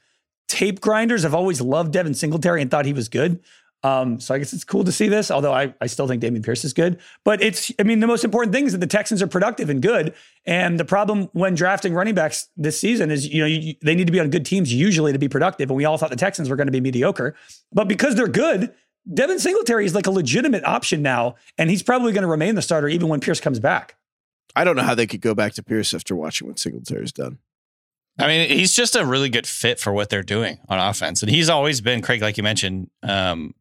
tape 0.48 0.83
grinders 0.83 1.22
have 1.22 1.35
always 1.35 1.62
loved 1.62 1.94
Devin 1.94 2.12
Singletary 2.12 2.61
and 2.61 2.70
thought 2.70 2.85
he 2.85 2.92
was 2.92 3.09
good. 3.09 3.40
Um, 3.83 4.21
so 4.21 4.35
I 4.35 4.38
guess 4.38 4.53
it's 4.53 4.64
cool 4.64 4.85
to 4.85 4.93
see 4.93 5.09
this, 5.09 5.31
although 5.31 5.55
I, 5.55 5.75
I 5.81 5.87
still 5.87 6.07
think 6.07 6.23
Dameon 6.23 6.45
Pierce 6.45 6.64
is 6.64 6.75
good. 6.75 7.01
But 7.25 7.43
it's, 7.43 7.73
I 7.79 7.83
mean, 7.83 8.01
the 8.01 8.07
most 8.07 8.25
important 8.25 8.55
thing 8.55 8.66
is 8.66 8.73
that 8.73 8.79
the 8.79 8.87
Texans 8.87 9.23
are 9.23 9.27
productive 9.27 9.71
and 9.71 9.81
good. 9.81 10.14
And 10.45 10.79
the 10.79 10.85
problem 10.85 11.31
when 11.33 11.55
drafting 11.55 11.95
running 11.95 12.14
backs 12.14 12.49
this 12.57 12.79
season 12.79 13.11
is, 13.11 13.27
you 13.27 13.40
know, 13.40 13.47
you, 13.47 13.75
they 13.83 13.95
need 13.95 14.07
to 14.07 14.12
be 14.12 14.21
on 14.21 14.29
good 14.29 14.45
teams 14.45 14.73
usually 14.73 15.12
to 15.12 15.19
be 15.19 15.29
productive. 15.29 15.71
And 15.71 15.77
we 15.77 15.87
all 15.87 15.97
thought 15.97 16.11
the 16.11 16.16
Texans 16.16 16.51
were 16.51 16.57
going 16.57 16.66
to 16.66 16.73
be 16.73 16.81
mediocre. 16.81 17.35
But 17.73 17.88
because 17.88 18.16
they're 18.16 18.29
good, 18.29 18.75
Devin 19.12 19.38
Singletary 19.38 19.87
is 19.87 19.95
like 19.95 20.07
a 20.07 20.11
legitimate 20.11 20.64
option 20.64 21.01
now. 21.01 21.37
And 21.57 21.71
he's 21.71 21.83
probably 21.83 22.12
going 22.12 22.23
to 22.23 22.29
remain 22.29 22.57
the 22.57 22.62
starter 22.62 22.88
even 22.88 23.09
when 23.09 23.21
Pierce 23.21 23.40
comes 23.40 23.61
back. 23.61 23.97
I 24.55 24.64
don't 24.64 24.77
know 24.77 24.83
how 24.83 24.95
they 24.95 25.07
could 25.07 25.21
go 25.23 25.35
back 25.35 25.55
to 25.55 25.62
Pierce 25.62 25.95
after 25.95 26.14
watching 26.14 26.49
what 26.49 26.59
Singletary's 26.59 27.12
done. 27.12 27.38
I 28.19 28.27
mean, 28.27 28.51
he's 28.51 28.75
just 28.75 28.97
a 28.97 29.07
really 29.07 29.31
good 29.31 29.47
fit 29.47 29.81
for 29.81 29.93
what 29.93 30.11
they're 30.11 30.23
doing 30.23 30.59
on 30.69 30.79
offense. 30.79 31.23
And 31.23 31.31
he's 31.31 31.49
always 31.49 31.81
been, 31.81 32.03
Craig, 32.03 32.21
like 32.21 32.37
you 32.37 32.43
mentioned, 32.43 32.90
um, 33.03 33.55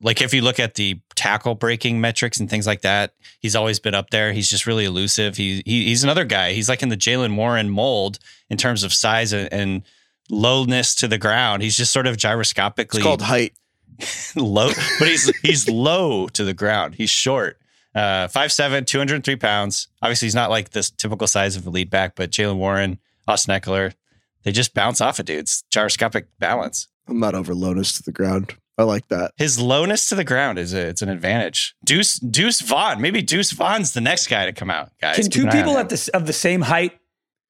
like 0.00 0.22
if 0.22 0.32
you 0.32 0.42
look 0.42 0.60
at 0.60 0.74
the 0.74 1.00
tackle 1.14 1.54
breaking 1.54 2.00
metrics 2.00 2.38
and 2.38 2.48
things 2.48 2.66
like 2.66 2.82
that, 2.82 3.14
he's 3.40 3.56
always 3.56 3.80
been 3.80 3.94
up 3.94 4.10
there. 4.10 4.32
He's 4.32 4.48
just 4.48 4.66
really 4.66 4.84
elusive. 4.84 5.36
He, 5.36 5.62
he 5.64 5.84
he's 5.84 6.04
another 6.04 6.24
guy. 6.24 6.52
He's 6.52 6.68
like 6.68 6.82
in 6.82 6.88
the 6.88 6.96
Jaylen 6.96 7.36
Warren 7.36 7.70
mold 7.70 8.18
in 8.48 8.56
terms 8.56 8.84
of 8.84 8.92
size 8.92 9.32
and, 9.32 9.52
and 9.52 9.82
lowness 10.30 10.94
to 10.96 11.08
the 11.08 11.18
ground. 11.18 11.62
He's 11.62 11.76
just 11.76 11.92
sort 11.92 12.06
of 12.06 12.16
gyroscopically 12.16 12.98
It's 12.98 13.02
called 13.02 13.22
height. 13.22 13.54
low, 14.36 14.70
but 14.98 15.08
he's 15.08 15.36
he's 15.38 15.68
low 15.68 16.28
to 16.28 16.44
the 16.44 16.54
ground. 16.54 16.94
He's 16.96 17.10
short. 17.10 17.58
Uh, 17.94 18.26
5'7", 18.26 18.88
203 18.88 19.36
pounds. 19.36 19.86
Obviously, 20.02 20.26
he's 20.26 20.34
not 20.34 20.50
like 20.50 20.70
this 20.70 20.90
typical 20.90 21.28
size 21.28 21.54
of 21.54 21.64
a 21.64 21.70
lead 21.70 21.90
back, 21.90 22.16
but 22.16 22.32
Jaylen 22.32 22.56
Warren, 22.56 22.98
Austin 23.28 23.54
Ekeler, 23.54 23.94
they 24.42 24.50
just 24.50 24.74
bounce 24.74 25.00
off 25.00 25.20
of 25.20 25.26
dudes. 25.26 25.62
Gyroscopic 25.70 26.26
balance. 26.40 26.88
I'm 27.06 27.20
not 27.20 27.36
over 27.36 27.54
lowness 27.54 27.92
to 27.92 28.02
the 28.02 28.10
ground. 28.10 28.56
I 28.76 28.82
like 28.82 29.06
that. 29.08 29.32
His 29.36 29.60
lowness 29.60 30.08
to 30.08 30.14
the 30.16 30.24
ground 30.24 30.58
is 30.58 30.74
a, 30.74 30.80
it's 30.88 31.00
an 31.02 31.08
advantage. 31.08 31.74
Deuce 31.84 32.18
Deuce 32.18 32.60
Vaughn, 32.60 33.00
maybe 33.00 33.22
Deuce 33.22 33.52
Vaughn's 33.52 33.92
the 33.92 34.00
next 34.00 34.26
guy 34.26 34.46
to 34.46 34.52
come 34.52 34.70
out, 34.70 34.90
guys. 35.00 35.16
Can 35.16 35.24
Keep 35.26 35.32
two 35.32 35.42
an 35.42 35.48
eye 35.48 35.50
on 35.50 35.56
people 35.64 35.78
at 35.78 35.88
this 35.90 36.08
of 36.08 36.26
the 36.26 36.32
same 36.32 36.62
height 36.62 36.98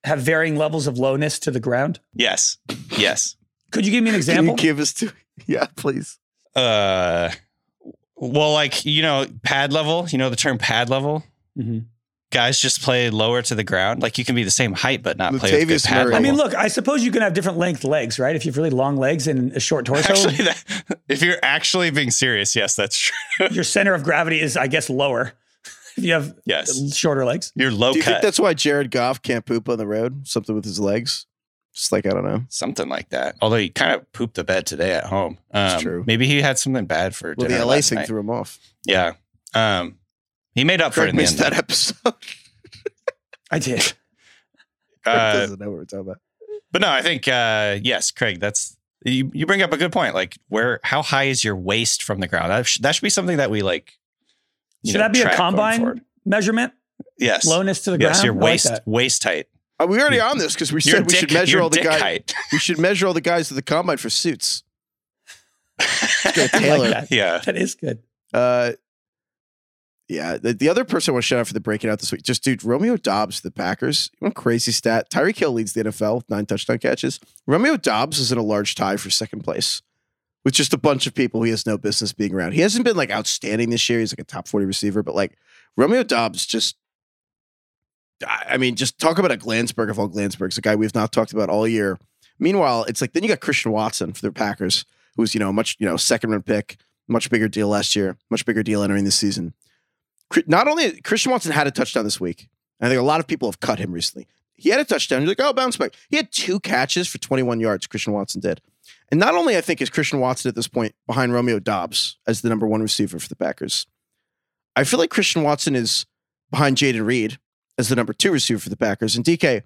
have 0.04 0.20
varying 0.20 0.56
levels 0.56 0.86
of 0.86 0.98
lowness 0.98 1.38
to 1.40 1.50
the 1.50 1.60
ground? 1.60 2.00
Yes, 2.12 2.58
yes. 2.98 3.36
Could 3.70 3.86
you 3.86 3.92
give 3.92 4.04
me 4.04 4.10
an 4.10 4.14
Can 4.14 4.18
example? 4.20 4.52
you 4.52 4.56
give 4.58 4.78
us 4.80 4.92
two? 4.92 5.10
Yeah, 5.46 5.66
please. 5.76 6.18
Uh, 6.54 7.30
well, 8.14 8.52
like 8.52 8.84
you 8.84 9.02
know, 9.02 9.26
pad 9.42 9.72
level. 9.72 10.06
You 10.08 10.18
know 10.18 10.30
the 10.30 10.36
term 10.36 10.58
pad 10.58 10.88
level. 10.90 11.24
Mhm. 11.58 11.86
Guys 12.34 12.58
just 12.60 12.82
play 12.82 13.08
lower 13.10 13.40
to 13.42 13.54
the 13.54 13.62
ground. 13.64 14.02
Like 14.02 14.18
you 14.18 14.24
can 14.24 14.34
be 14.34 14.42
the 14.42 14.50
same 14.50 14.72
height, 14.72 15.02
but 15.02 15.16
not 15.16 15.34
play 15.36 15.60
with 15.64 15.68
good 15.68 15.82
pad 15.84 16.06
Murray. 16.06 16.14
I 16.16 16.18
mean, 16.18 16.34
look, 16.34 16.54
I 16.54 16.66
suppose 16.68 17.04
you 17.04 17.12
can 17.12 17.22
have 17.22 17.32
different 17.32 17.58
length 17.58 17.84
legs, 17.84 18.18
right? 18.18 18.34
If 18.34 18.44
you 18.44 18.50
have 18.50 18.56
really 18.56 18.70
long 18.70 18.96
legs 18.96 19.28
and 19.28 19.52
a 19.52 19.60
short 19.60 19.86
torso, 19.86 20.12
Actually, 20.12 20.34
that, 20.44 20.64
if 21.08 21.22
you're 21.22 21.38
actually 21.42 21.90
being 21.92 22.10
serious, 22.10 22.56
yes, 22.56 22.74
that's 22.74 22.98
true. 22.98 23.46
your 23.52 23.62
center 23.64 23.94
of 23.94 24.02
gravity 24.02 24.40
is, 24.40 24.56
I 24.56 24.66
guess, 24.66 24.90
lower. 24.90 25.32
if 25.96 26.02
you 26.04 26.12
have 26.12 26.34
Yes. 26.44 26.94
shorter 26.96 27.24
legs. 27.24 27.52
You're 27.54 27.70
low 27.70 27.92
Do 27.92 27.98
you 27.98 28.04
cut, 28.04 28.10
think 28.14 28.22
that's 28.22 28.40
why 28.40 28.52
Jared 28.52 28.90
Goff 28.90 29.22
can't 29.22 29.46
poop 29.46 29.68
on 29.68 29.78
the 29.78 29.86
road? 29.86 30.26
Something 30.26 30.56
with 30.56 30.64
his 30.64 30.80
legs? 30.80 31.26
Just 31.72 31.92
like 31.92 32.04
I 32.04 32.10
don't 32.10 32.24
know. 32.24 32.42
something 32.48 32.88
like 32.88 33.10
that. 33.10 33.36
Although 33.40 33.56
he 33.58 33.68
kind 33.68 33.92
of 33.94 34.12
pooped 34.12 34.34
the 34.34 34.44
bed 34.44 34.66
today 34.66 34.92
at 34.92 35.04
home. 35.04 35.38
Um, 35.52 35.66
It's 35.74 35.82
true. 35.82 36.02
Maybe 36.06 36.26
he 36.26 36.40
had 36.42 36.58
something 36.58 36.86
bad 36.86 37.14
for 37.14 37.34
Well, 37.36 37.46
dinner 37.48 37.60
the 37.60 37.66
LA 37.66 37.80
thing 37.80 37.96
night. 37.96 38.06
threw 38.08 38.18
him 38.20 38.30
off. 38.30 38.58
Yeah. 38.84 39.12
Um, 39.54 39.98
he 40.54 40.64
made 40.64 40.80
up 40.80 40.94
for 40.94 41.00
it 41.00 41.04
Craig 41.04 41.10
in 41.10 41.16
the 41.16 41.22
missed 41.22 41.40
end. 41.40 41.52
that 41.52 41.58
episode. 41.58 42.14
I 43.50 43.58
did. 43.58 43.80
Craig 45.04 45.16
Uh, 45.16 45.32
doesn't 45.34 45.60
know 45.60 45.70
what 45.70 45.78
we're 45.78 45.84
talking 45.84 46.00
about. 46.00 46.18
but 46.72 46.80
no, 46.80 46.88
I 46.90 47.02
think 47.02 47.28
uh, 47.28 47.78
yes, 47.82 48.10
Craig. 48.10 48.40
That's 48.40 48.76
you. 49.04 49.30
You 49.34 49.46
bring 49.46 49.62
up 49.62 49.72
a 49.72 49.76
good 49.76 49.92
point. 49.92 50.14
Like 50.14 50.36
where, 50.48 50.80
how 50.82 51.02
high 51.02 51.24
is 51.24 51.44
your 51.44 51.56
waist 51.56 52.02
from 52.02 52.20
the 52.20 52.26
ground? 52.28 52.50
That, 52.50 52.66
sh- 52.66 52.78
that 52.78 52.94
should 52.94 53.02
be 53.02 53.10
something 53.10 53.36
that 53.36 53.50
we 53.50 53.62
like. 53.62 53.92
Should 54.86 54.94
know, 54.94 55.00
that 55.00 55.12
be 55.12 55.20
a 55.20 55.24
track 55.24 55.36
combine 55.36 56.02
measurement? 56.24 56.72
Yes. 57.18 57.46
Lowness 57.46 57.82
to 57.82 57.90
the 57.92 57.98
yes, 57.98 58.00
ground? 58.00 58.16
Yes, 58.16 58.24
your 58.24 58.32
I 58.34 58.36
like 58.36 58.44
waist 58.44 58.80
waist 58.86 59.24
height. 59.24 59.46
Are 59.80 59.86
we 59.86 60.00
already 60.00 60.20
on 60.20 60.38
this? 60.38 60.54
Because 60.54 60.72
we 60.72 60.76
Your 60.84 60.96
said 60.98 61.06
we 61.06 61.10
dick, 61.10 61.20
should 61.20 61.32
measure 61.32 61.60
all 61.60 61.68
the 61.70 61.80
guys. 61.80 62.22
We 62.52 62.58
should 62.58 62.78
measure 62.78 63.06
all 63.08 63.12
the 63.12 63.20
guys 63.20 63.48
to 63.48 63.54
the 63.54 63.62
combine 63.62 63.96
for 63.96 64.08
suits. 64.08 64.62
I 65.80 66.48
Taylor. 66.52 66.78
like 66.78 66.90
that. 66.90 67.10
yeah. 67.10 67.38
That 67.38 67.56
is 67.56 67.74
good. 67.74 68.00
Uh, 68.32 68.72
yeah. 70.08 70.36
The, 70.36 70.52
the 70.52 70.68
other 70.68 70.84
person 70.84 71.12
I 71.12 71.14
want 71.14 71.24
to 71.24 71.26
shout 71.26 71.40
out 71.40 71.46
for 71.46 71.54
the 71.54 71.60
breaking 71.60 71.90
out 71.90 72.00
this 72.00 72.12
week, 72.12 72.22
just 72.22 72.44
dude, 72.44 72.64
Romeo 72.64 72.96
Doubs, 72.96 73.40
the 73.40 73.50
Packers. 73.50 74.10
One 74.18 74.32
crazy 74.32 74.72
stat. 74.72 75.10
Tyreek 75.10 75.38
Hill 75.38 75.52
leads 75.52 75.72
the 75.72 75.84
NFL 75.84 76.16
with 76.16 76.30
nine 76.30 76.46
touchdown 76.46 76.78
catches. 76.78 77.20
Romeo 77.46 77.76
Doubs 77.76 78.18
is 78.18 78.30
in 78.30 78.38
a 78.38 78.42
large 78.42 78.74
tie 78.74 78.96
for 78.96 79.10
second 79.10 79.42
place 79.42 79.82
with 80.44 80.54
just 80.54 80.74
a 80.74 80.78
bunch 80.78 81.06
of 81.06 81.14
people 81.14 81.42
he 81.42 81.50
has 81.50 81.66
no 81.66 81.78
business 81.78 82.12
being 82.12 82.34
around. 82.34 82.52
He 82.52 82.60
hasn't 82.60 82.84
been 82.84 82.96
like 82.96 83.10
outstanding 83.10 83.70
this 83.70 83.88
year. 83.88 84.00
He's 84.00 84.12
like 84.12 84.18
a 84.18 84.24
top 84.24 84.46
40 84.46 84.66
receiver, 84.66 85.02
but 85.02 85.14
like 85.14 85.38
Romeo 85.76 86.02
Doubs 86.02 86.46
just 86.46 86.76
I 88.26 88.56
mean, 88.58 88.76
just 88.76 88.98
talk 88.98 89.18
about 89.18 89.32
a 89.32 89.36
Glansberg 89.36 89.90
of 89.90 89.98
all 89.98 90.08
Glansbergs, 90.08 90.56
a 90.56 90.60
guy 90.60 90.76
we've 90.76 90.94
not 90.94 91.12
talked 91.12 91.32
about 91.32 91.50
all 91.50 91.66
year. 91.66 91.98
Meanwhile, 92.38 92.84
it's 92.84 93.00
like 93.00 93.12
then 93.12 93.22
you 93.22 93.28
got 93.28 93.40
Christian 93.40 93.72
Watson 93.72 94.12
for 94.12 94.22
the 94.22 94.32
Packers, 94.32 94.84
who's 95.16 95.34
you 95.34 95.40
know 95.40 95.52
much 95.52 95.76
you 95.78 95.86
know 95.86 95.96
second 95.96 96.30
round 96.30 96.46
pick, 96.46 96.76
much 97.08 97.30
bigger 97.30 97.48
deal 97.48 97.68
last 97.68 97.96
year, 97.96 98.16
much 98.30 98.44
bigger 98.44 98.62
deal 98.62 98.82
entering 98.82 99.04
this 99.04 99.16
season. 99.16 99.54
Not 100.46 100.68
only 100.68 101.00
Christian 101.02 101.32
Watson 101.32 101.52
had 101.52 101.66
a 101.66 101.70
touchdown 101.70 102.04
this 102.04 102.20
week, 102.20 102.48
and 102.80 102.86
I 102.86 102.90
think 102.90 103.00
a 103.00 103.04
lot 103.04 103.20
of 103.20 103.26
people 103.26 103.48
have 103.48 103.60
cut 103.60 103.78
him 103.78 103.92
recently. 103.92 104.26
He 104.56 104.70
had 104.70 104.80
a 104.80 104.84
touchdown. 104.84 105.22
You're 105.22 105.28
like, 105.28 105.40
oh, 105.40 105.52
bounce 105.52 105.76
back. 105.76 105.94
He 106.08 106.16
had 106.16 106.32
two 106.32 106.60
catches 106.60 107.08
for 107.08 107.18
21 107.18 107.60
yards. 107.60 107.86
Christian 107.86 108.12
Watson 108.12 108.40
did, 108.40 108.60
and 109.10 109.20
not 109.20 109.34
only 109.34 109.56
I 109.56 109.60
think 109.60 109.80
is 109.80 109.90
Christian 109.90 110.20
Watson 110.20 110.48
at 110.48 110.54
this 110.54 110.68
point 110.68 110.94
behind 111.06 111.32
Romeo 111.32 111.58
Doubs 111.58 112.18
as 112.26 112.40
the 112.40 112.48
number 112.48 112.66
one 112.66 112.82
receiver 112.82 113.18
for 113.18 113.28
the 113.28 113.36
Packers. 113.36 113.86
I 114.76 114.84
feel 114.84 114.98
like 114.98 115.10
Christian 115.10 115.42
Watson 115.42 115.76
is 115.76 116.06
behind 116.50 116.76
Jayden 116.76 117.06
Reed 117.06 117.38
as 117.78 117.88
the 117.88 117.96
number 117.96 118.12
two 118.12 118.32
receiver 118.32 118.60
for 118.60 118.70
the 118.70 118.76
Packers. 118.76 119.16
And 119.16 119.24
DK, 119.24 119.62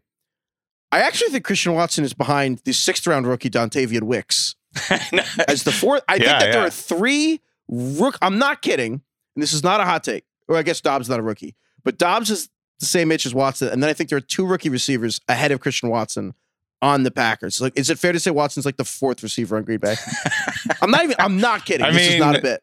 I 0.90 1.00
actually 1.00 1.30
think 1.30 1.44
Christian 1.44 1.74
Watson 1.74 2.04
is 2.04 2.14
behind 2.14 2.58
the 2.64 2.72
sixth 2.72 3.06
round 3.06 3.26
rookie 3.26 3.50
Dontayvion 3.50 4.02
Wicks 4.04 4.54
as 5.48 5.64
the 5.64 5.72
fourth. 5.72 6.02
I 6.08 6.14
think 6.14 6.26
Yeah, 6.26 6.38
that 6.38 6.52
there 6.52 6.66
are 6.66 6.70
three 6.70 7.40
rook. 7.68 8.16
I'm 8.22 8.38
not 8.38 8.62
kidding. 8.62 8.92
And 9.34 9.42
this 9.42 9.52
is 9.52 9.62
not 9.62 9.80
a 9.80 9.84
hot 9.84 10.02
take. 10.04 10.24
Or 10.48 10.56
I 10.56 10.62
guess 10.62 10.80
Doubs 10.80 11.06
is 11.06 11.10
not 11.10 11.20
a 11.20 11.22
rookie, 11.22 11.54
but 11.84 11.98
Doubs 11.98 12.30
is 12.30 12.48
the 12.80 12.86
same 12.86 13.12
age 13.12 13.26
as 13.26 13.34
Watson. 13.34 13.68
And 13.68 13.82
then 13.82 13.90
I 13.90 13.92
think 13.92 14.08
there 14.10 14.16
are 14.16 14.20
two 14.20 14.46
rookie 14.46 14.68
receivers 14.70 15.20
ahead 15.28 15.52
of 15.52 15.60
Christian 15.60 15.90
Watson 15.90 16.34
on 16.80 17.02
the 17.02 17.10
Packers. 17.10 17.60
Like, 17.60 17.78
is 17.78 17.90
it 17.90 17.98
fair 17.98 18.12
to 18.12 18.20
say 18.20 18.30
Watson's 18.30 18.64
like 18.64 18.76
the 18.76 18.84
fourth 18.84 19.22
receiver 19.22 19.56
on 19.56 19.64
Green 19.64 19.78
Bay? 19.78 19.96
I'm 20.82 20.90
not 20.90 21.04
even. 21.04 21.16
I'm 21.18 21.40
not 21.40 21.64
kidding. 21.66 21.84
I 21.84 21.90
this 21.90 22.02
is 22.02 22.10
mean, 22.10 22.20
not 22.20 22.36
a 22.36 22.40
bit. 22.42 22.62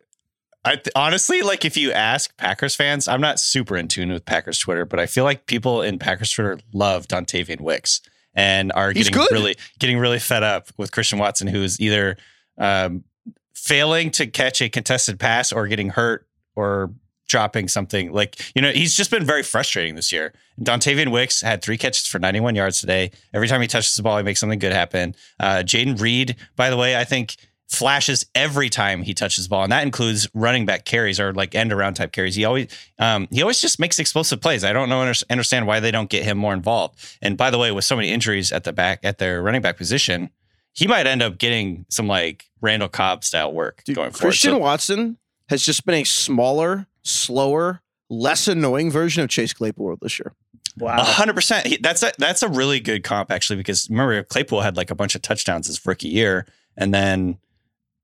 I 0.64 0.78
th- 0.78 0.90
honestly 0.96 1.44
like 1.44 1.64
if 1.64 1.78
you 1.78 1.92
ask 1.92 2.36
Packers 2.38 2.76
fans, 2.76 3.08
I'm 3.08 3.22
not 3.22 3.40
super 3.40 3.78
in 3.78 3.88
tune 3.88 4.12
with 4.12 4.26
Packers 4.26 4.58
Twitter, 4.58 4.84
but 4.84 5.00
I 5.00 5.06
feel 5.06 5.24
like 5.24 5.46
people 5.46 5.84
in 5.84 6.00
Packers 6.00 6.32
Twitter 6.32 6.58
love 6.74 7.08
Dontayvion 7.08 7.62
Wicks 7.62 8.02
and 8.34 8.72
are 8.74 8.92
He's 8.92 9.10
getting 9.10 9.22
good. 9.22 9.32
really 9.32 9.56
getting 9.80 10.00
really 10.00 10.18
fed 10.18 10.42
up 10.42 10.70
with 10.78 10.92
Christian 10.92 11.20
Watson, 11.20 11.46
who 11.48 11.62
is 11.62 11.80
either 11.80 12.18
um, 12.58 13.04
failing 13.54 14.10
to 14.12 14.26
catch 14.26 14.60
a 14.62 14.68
contested 14.70 15.20
pass 15.20 15.54
or 15.54 15.68
getting 15.68 15.90
hurt 15.90 16.28
or 16.56 16.92
dropping 17.28 17.68
something. 17.68 18.12
Like 18.12 18.40
you 18.56 18.62
know, 18.62 18.72
he's 18.72 18.96
just 18.96 19.12
been 19.12 19.26
very 19.26 19.44
frustrating 19.44 19.96
this 19.96 20.12
year. 20.12 20.34
Dontayvion 20.62 21.12
Wicks 21.12 21.42
had 21.42 21.62
three 21.62 21.78
catches 21.78 22.08
for 22.08 22.20
91 22.20 22.56
yards 22.56 22.80
today. 22.80 23.12
Every 23.34 23.48
time 23.48 23.62
he 23.62 23.68
touches 23.68 23.96
the 23.96 24.04
ball, 24.04 24.18
he 24.18 24.24
makes 24.24 24.40
something 24.40 24.60
good 24.60 24.74
happen. 24.74 25.16
Uh, 25.40 25.58
Jayden 25.66 26.00
Reed, 26.00 26.36
by 26.56 26.70
the 26.70 26.78
way, 26.78 26.96
I 26.98 27.04
think 27.04 27.36
flashes 27.68 28.26
every 28.36 28.70
time 28.70 29.02
he 29.02 29.14
touches 29.14 29.46
the 29.46 29.50
ball, 29.50 29.64
and 29.64 29.72
that 29.72 29.84
includes 29.84 30.30
running 30.34 30.66
back 30.66 30.86
carries 30.86 31.20
or 31.20 31.34
like 31.34 31.56
end 31.56 31.74
around 31.74 31.96
type 31.96 32.12
carries. 32.12 32.36
He 32.36 32.46
always 32.46 32.68
um, 33.00 33.28
he 33.32 33.42
always 33.42 33.60
just 33.60 33.80
makes 33.80 34.00
explosive 34.00 34.40
plays. 34.40 34.64
I 34.64 34.72
don't 34.74 34.88
know 34.90 35.12
understand 35.30 35.68
why 35.68 35.80
they 35.80 35.92
don't 35.92 36.10
get 36.10 36.24
him 36.24 36.38
more 36.38 36.54
involved. 36.54 37.00
And 37.22 37.38
by 37.38 37.50
the 37.50 37.58
way, 37.58 37.72
with 37.72 37.84
so 37.86 37.96
many 37.96 38.12
injuries 38.12 38.52
at 38.52 38.64
the 38.64 38.74
back 38.74 39.00
at 39.04 39.18
their 39.18 39.42
running 39.42 39.62
back 39.62 39.78
position, 39.78 40.30
he 40.74 40.88
might 40.88 41.08
end 41.08 41.22
up 41.22 41.38
getting 41.38 41.86
some 41.90 42.08
like 42.08 42.46
Randall 42.62 42.90
Cobb 42.90 43.24
style 43.24 43.52
work 43.52 43.82
Dude, 43.86 43.96
going 43.96 44.12
forward. 44.12 44.30
Christian 44.32 44.52
So- 44.52 44.58
Watson 44.60 45.18
has 45.50 45.64
just 45.64 45.86
been 45.86 45.96
a 45.96 46.04
smaller, 46.04 46.88
slower, 47.06 47.82
less 48.10 48.48
annoying 48.48 48.92
version 48.92 49.24
of 49.24 49.30
Chase 49.30 49.54
Claypool 49.54 49.96
this 50.02 50.20
year. 50.20 50.34
Wow. 50.78 50.98
A 50.98 51.04
hundred 51.04 51.36
percent. 51.36 51.68
He- 51.68 51.78
That's 51.78 52.04
a 52.04 52.12
that's 52.18 52.44
a 52.44 52.50
really 52.50 52.82
good 52.82 53.04
comp 53.04 53.32
actually 53.32 53.56
because 53.56 53.90
remember 53.90 54.22
Claypool 54.24 54.60
had 54.62 54.76
like 54.76 54.92
a 54.92 54.96
bunch 54.96 55.16
of 55.16 55.22
touchdowns 55.22 55.68
his 55.68 55.86
rookie 55.86 56.10
year 56.10 56.46
and 56.76 56.94
then 56.94 57.38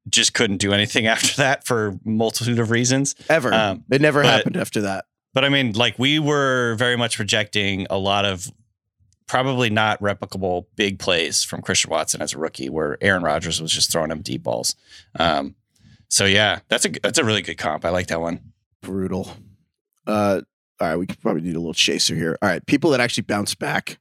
just 0.09 0.33
couldn't 0.33 0.57
do 0.57 0.71
anything 0.71 1.05
after 1.15 1.35
that 1.37 1.65
for 1.65 1.99
multitude 2.05 2.59
of 2.59 2.71
reasons. 2.71 3.13
Ever. 3.29 3.53
Um, 3.53 3.83
it 3.91 3.99
never 4.01 4.21
but- 4.21 4.29
happened 4.29 4.55
after 4.57 4.81
that. 4.81 5.05
But 5.33 5.43
I 5.45 5.49
mean, 5.49 5.73
like 5.73 5.97
we 5.99 6.19
were 6.19 6.75
very 6.75 6.97
much 6.97 7.15
projecting 7.17 7.87
a 7.89 7.97
lot 7.97 8.25
of 8.25 8.49
probably 9.27 9.69
not 9.69 9.97
replicable 10.01 10.65
big 10.75 10.99
plays 10.99 11.41
from 11.43 11.61
Christian 11.61 11.89
Watson 11.89 12.21
as 12.21 12.33
a 12.33 12.37
rookie, 12.37 12.69
where 12.69 12.97
Aaron 12.99 13.23
Rodgers 13.23 13.61
was 13.61 13.71
just 13.71 13.91
throwing 13.93 14.11
him 14.11 14.21
deep 14.21 14.43
balls. 14.43 14.75
Um, 15.17 15.55
so 16.09 16.25
yeah, 16.25 16.59
that's 16.67 16.85
a 16.85 16.89
that's 16.89 17.17
a 17.17 17.23
really 17.23 17.41
good 17.41 17.57
comp. 17.57 17.85
I 17.85 17.89
like 17.91 18.07
that 18.07 18.19
one. 18.19 18.41
Brutal. 18.81 19.31
Uh, 20.07 20.41
all 20.79 20.87
right, 20.87 20.95
we 20.95 21.05
could 21.05 21.19
probably 21.19 21.41
need 21.41 21.55
a 21.55 21.59
little 21.59 21.73
chaser 21.73 22.15
here. 22.15 22.37
All 22.41 22.49
right, 22.49 22.65
people 22.65 22.91
that 22.91 22.99
actually 22.99 23.23
bounce 23.23 23.55
back. 23.55 23.99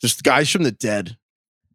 Just 0.00 0.22
guys 0.22 0.50
from 0.50 0.62
the 0.62 0.72
dead. 0.72 1.16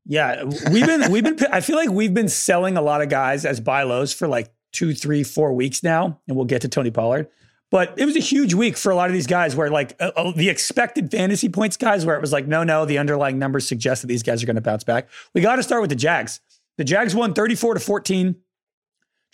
Yeah, 0.05 0.43
we've 0.71 0.85
been 0.85 1.11
we've 1.11 1.23
been 1.23 1.37
I 1.51 1.61
feel 1.61 1.75
like 1.75 1.89
we've 1.89 2.13
been 2.13 2.29
selling 2.29 2.77
a 2.77 2.81
lot 2.81 3.01
of 3.01 3.09
guys 3.09 3.43
as 3.45 3.59
buy 3.59 3.83
lows 3.83 4.13
for 4.13 4.27
like 4.27 4.51
two, 4.71 4.93
three, 4.93 5.23
four 5.23 5.53
weeks 5.53 5.81
now, 5.81 6.19
and 6.27 6.35
we'll 6.35 6.45
get 6.45 6.61
to 6.61 6.67
Tony 6.67 6.91
Pollard. 6.91 7.27
But 7.71 7.95
it 7.97 8.05
was 8.05 8.15
a 8.15 8.21
huge 8.21 8.53
week 8.53 8.77
for 8.77 8.91
a 8.91 8.95
lot 8.95 9.09
of 9.09 9.13
these 9.13 9.25
guys 9.25 9.55
where, 9.55 9.69
like, 9.69 9.95
uh, 9.99 10.11
uh, 10.15 10.31
the 10.35 10.49
expected 10.49 11.09
fantasy 11.09 11.49
points 11.49 11.77
guys, 11.77 12.05
where 12.05 12.15
it 12.15 12.21
was 12.21 12.31
like, 12.31 12.47
no, 12.47 12.63
no, 12.63 12.85
the 12.85 12.99
underlying 12.99 13.39
numbers 13.39 13.67
suggest 13.67 14.01
that 14.03 14.07
these 14.07 14.21
guys 14.21 14.43
are 14.43 14.45
going 14.45 14.55
to 14.55 14.61
bounce 14.61 14.83
back. 14.83 15.09
We 15.33 15.41
got 15.41 15.55
to 15.55 15.63
start 15.63 15.81
with 15.81 15.89
the 15.89 15.95
Jags. 15.95 16.39
The 16.77 16.83
Jags 16.83 17.15
won 17.15 17.33
34 17.33 17.73
to 17.73 17.79
14. 17.79 18.35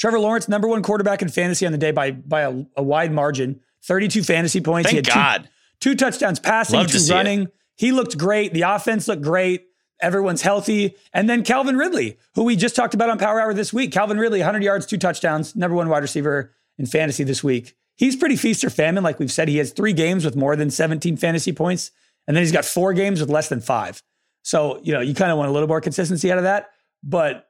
Trevor 0.02 0.20
Lawrence, 0.20 0.50
number 0.50 0.68
one 0.68 0.82
quarterback 0.82 1.22
in 1.22 1.30
fantasy 1.30 1.64
on 1.64 1.72
the 1.72 1.78
day 1.78 1.92
by, 1.92 2.10
by 2.10 2.42
a, 2.42 2.64
a 2.76 2.82
wide 2.82 3.12
margin, 3.12 3.60
32 3.84 4.24
fantasy 4.24 4.60
points. 4.60 4.90
Thank 4.90 5.06
he 5.06 5.14
God. 5.14 5.48
Two, 5.80 5.92
two 5.92 5.96
touchdowns 5.96 6.40
passing, 6.40 6.80
Love 6.80 6.88
to 6.88 6.94
two 6.94 7.00
see 7.00 7.14
it. 7.14 7.16
running. 7.16 7.48
He 7.76 7.92
looked 7.92 8.18
great. 8.18 8.52
The 8.52 8.64
offense 8.64 9.08
looked 9.08 9.22
great. 9.22 9.68
Everyone's 10.02 10.42
healthy. 10.42 10.96
And 11.14 11.30
then 11.30 11.44
Calvin 11.44 11.78
Ridley, 11.78 12.18
who 12.34 12.44
we 12.46 12.56
just 12.56 12.76
talked 12.76 12.96
about 12.96 13.12
on 13.12 13.20
Power 13.20 13.40
Hour 13.40 13.54
this 13.54 13.72
week. 13.72 13.92
Calvin 13.92 14.18
Ridley, 14.18 14.40
100 14.40 14.64
yards, 14.64 14.88
two 14.88 14.98
touchdowns, 14.98 15.56
number 15.56 15.78
one 15.78 15.88
wide 15.88 16.02
receiver 16.02 16.52
in 16.80 16.88
fantasy 16.88 17.24
this 17.24 17.44
week. 17.44 17.76
He's 17.96 18.16
pretty 18.16 18.38
feast 18.38 18.64
or 18.64 18.72
famine. 18.72 19.04
Like 19.04 19.20
we've 19.20 19.32
said, 19.32 19.50
he 19.50 19.58
has 19.58 19.72
three 19.72 19.94
games 19.94 20.26
with 20.26 20.36
more 20.36 20.56
than 20.56 20.72
17 20.72 21.16
fantasy 21.16 21.52
points. 21.54 21.92
And 22.28 22.36
then 22.36 22.42
he's 22.42 22.52
got 22.52 22.66
four 22.66 22.94
games 22.94 23.20
with 23.20 23.30
less 23.30 23.50
than 23.50 23.62
five. 23.62 24.02
So, 24.42 24.80
you 24.82 24.94
know, 24.94 25.02
you 25.02 25.14
kind 25.14 25.32
of 25.32 25.38
want 25.38 25.52
a 25.52 25.54
little 25.54 25.68
more 25.68 25.80
consistency 25.80 26.32
out 26.32 26.40
of 26.40 26.46
that. 26.46 26.72
But 27.04 27.48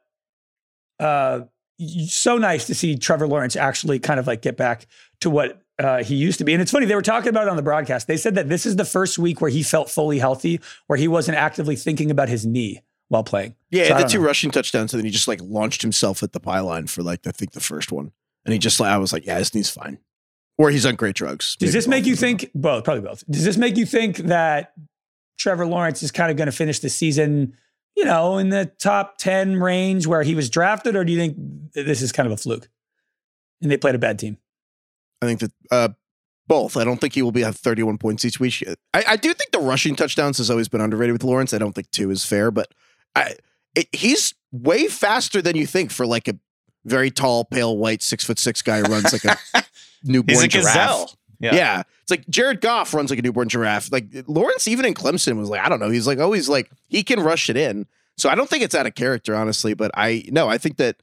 uh, 1.00 1.46
so 1.78 2.38
nice 2.38 2.66
to 2.66 2.74
see 2.74 2.96
Trevor 2.96 3.26
Lawrence 3.26 3.56
actually 3.56 3.98
kind 3.98 4.20
of 4.20 4.26
like 4.26 4.42
get 4.42 4.56
back 4.56 4.86
to 5.20 5.30
what 5.30 5.62
uh, 5.78 6.02
he 6.02 6.14
used 6.14 6.38
to 6.38 6.44
be. 6.44 6.52
And 6.52 6.62
it's 6.62 6.70
funny, 6.70 6.86
they 6.86 6.94
were 6.94 7.02
talking 7.02 7.28
about 7.28 7.44
it 7.46 7.50
on 7.50 7.56
the 7.56 7.62
broadcast. 7.62 8.06
They 8.06 8.16
said 8.16 8.34
that 8.34 8.48
this 8.48 8.66
is 8.66 8.76
the 8.76 8.84
first 8.84 9.18
week 9.18 9.40
where 9.40 9.50
he 9.50 9.62
felt 9.62 9.90
fully 9.90 10.18
healthy, 10.18 10.60
where 10.86 10.98
he 10.98 11.08
wasn't 11.08 11.38
actively 11.38 11.76
thinking 11.76 12.10
about 12.10 12.28
his 12.28 12.46
knee 12.46 12.82
while 13.08 13.24
playing. 13.24 13.54
Yeah, 13.70 13.88
So 13.88 14.02
the 14.02 14.08
two 14.08 14.18
know. 14.20 14.26
rushing 14.26 14.50
touchdowns, 14.50 14.92
and 14.94 15.00
then 15.00 15.04
he 15.04 15.10
just 15.10 15.28
like 15.28 15.40
launched 15.42 15.82
himself 15.82 16.22
at 16.22 16.32
the 16.32 16.40
pylon 16.40 16.86
for 16.86 17.02
like 17.02 17.26
I 17.26 17.30
think 17.30 17.52
the 17.52 17.60
first 17.60 17.92
one, 17.92 18.12
and 18.44 18.52
he 18.52 18.58
just 18.58 18.78
like 18.80 18.90
I 18.90 18.98
was 18.98 19.12
like, 19.12 19.26
yeah, 19.26 19.38
his 19.38 19.54
knee's 19.54 19.70
fine, 19.70 19.98
or 20.58 20.70
he's 20.70 20.86
on 20.86 20.94
great 20.94 21.16
drugs. 21.16 21.56
Does 21.56 21.72
this 21.72 21.88
make 21.88 22.06
you 22.06 22.16
think 22.16 22.50
both? 22.54 22.84
Probably 22.84 23.02
both. 23.02 23.24
Does 23.30 23.44
this 23.44 23.56
make 23.56 23.76
you 23.76 23.86
think 23.86 24.18
that 24.18 24.72
Trevor 25.38 25.66
Lawrence 25.66 26.02
is 26.02 26.10
kind 26.10 26.30
of 26.30 26.36
going 26.36 26.46
to 26.46 26.52
finish 26.56 26.78
the 26.78 26.88
season, 26.88 27.56
you 27.96 28.04
know, 28.04 28.38
in 28.38 28.50
the 28.50 28.66
top 28.78 29.18
10 29.18 29.56
range 29.60 30.06
where 30.06 30.22
he 30.22 30.34
was 30.34 30.48
drafted, 30.50 30.96
or 30.96 31.04
do 31.04 31.12
you 31.12 31.18
think 31.18 31.36
this 31.74 32.02
is 32.02 32.12
kind 32.12 32.26
of 32.26 32.32
a 32.32 32.36
fluke? 32.36 32.68
And 33.60 33.70
they 33.70 33.76
played 33.76 33.94
a 33.94 33.98
bad 33.98 34.18
team. 34.18 34.38
I 35.20 35.26
think 35.26 35.40
that 35.40 35.52
uh, 35.70 35.88
both. 36.48 36.76
I 36.76 36.84
don't 36.84 37.00
think 37.00 37.14
he 37.14 37.22
will 37.22 37.32
be 37.32 37.42
have 37.42 37.56
31 37.56 37.98
points 37.98 38.24
each 38.24 38.40
week. 38.40 38.62
I, 38.92 39.04
I 39.08 39.16
do 39.16 39.32
think 39.32 39.52
the 39.52 39.60
rushing 39.60 39.94
touchdowns 39.94 40.38
has 40.38 40.50
always 40.50 40.68
been 40.68 40.80
underrated 40.80 41.12
with 41.12 41.24
Lawrence. 41.24 41.54
I 41.54 41.58
don't 41.58 41.72
think 41.74 41.90
two 41.90 42.10
is 42.10 42.24
fair, 42.24 42.50
but 42.50 42.72
I 43.14 43.36
it, 43.74 43.88
he's 43.92 44.34
way 44.50 44.88
faster 44.88 45.40
than 45.40 45.56
you 45.56 45.66
think 45.66 45.90
for 45.90 46.06
like 46.06 46.28
a 46.28 46.34
very 46.84 47.10
tall, 47.10 47.44
pale, 47.44 47.76
white, 47.76 48.02
six 48.02 48.24
foot 48.24 48.38
six 48.38 48.60
guy 48.62 48.80
runs 48.80 49.12
like 49.12 49.24
a 49.24 49.64
newborn 50.04 50.34
He's 50.34 50.42
a 50.42 50.48
giraffe. 50.48 50.74
gazelle. 50.74 51.12
Yeah. 51.50 51.82
It's 52.02 52.10
like 52.10 52.28
Jared 52.28 52.60
Goff 52.60 52.94
runs 52.94 53.10
like 53.10 53.18
a 53.18 53.22
newborn 53.22 53.48
giraffe. 53.48 53.90
Like 53.90 54.06
Lawrence, 54.26 54.68
even 54.68 54.84
in 54.84 54.94
Clemson, 54.94 55.36
was 55.36 55.48
like, 55.48 55.60
I 55.64 55.68
don't 55.68 55.80
know. 55.80 55.90
He's 55.90 56.06
like 56.06 56.18
always 56.18 56.48
like 56.48 56.70
he 56.88 57.02
can 57.02 57.20
rush 57.20 57.50
it 57.50 57.56
in. 57.56 57.86
So 58.16 58.28
I 58.28 58.34
don't 58.34 58.48
think 58.48 58.62
it's 58.62 58.74
out 58.74 58.86
of 58.86 58.94
character, 58.94 59.34
honestly. 59.34 59.74
But 59.74 59.90
I 59.94 60.24
no, 60.28 60.48
I 60.48 60.58
think 60.58 60.76
that 60.76 61.02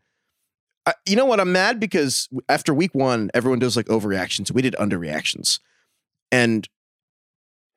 I, 0.86 0.93
you 1.06 1.15
know 1.15 1.25
what? 1.25 1.39
I'm 1.39 1.52
mad 1.52 1.80
because 1.80 2.30
after 2.47 2.73
week 2.73 2.95
one, 2.95 3.30
everyone 3.34 3.60
does 3.60 3.75
like 3.75 3.88
overreactions. 3.88 4.52
We 4.52 4.62
did 4.62 4.75
underreactions, 4.80 5.60
and 6.32 6.67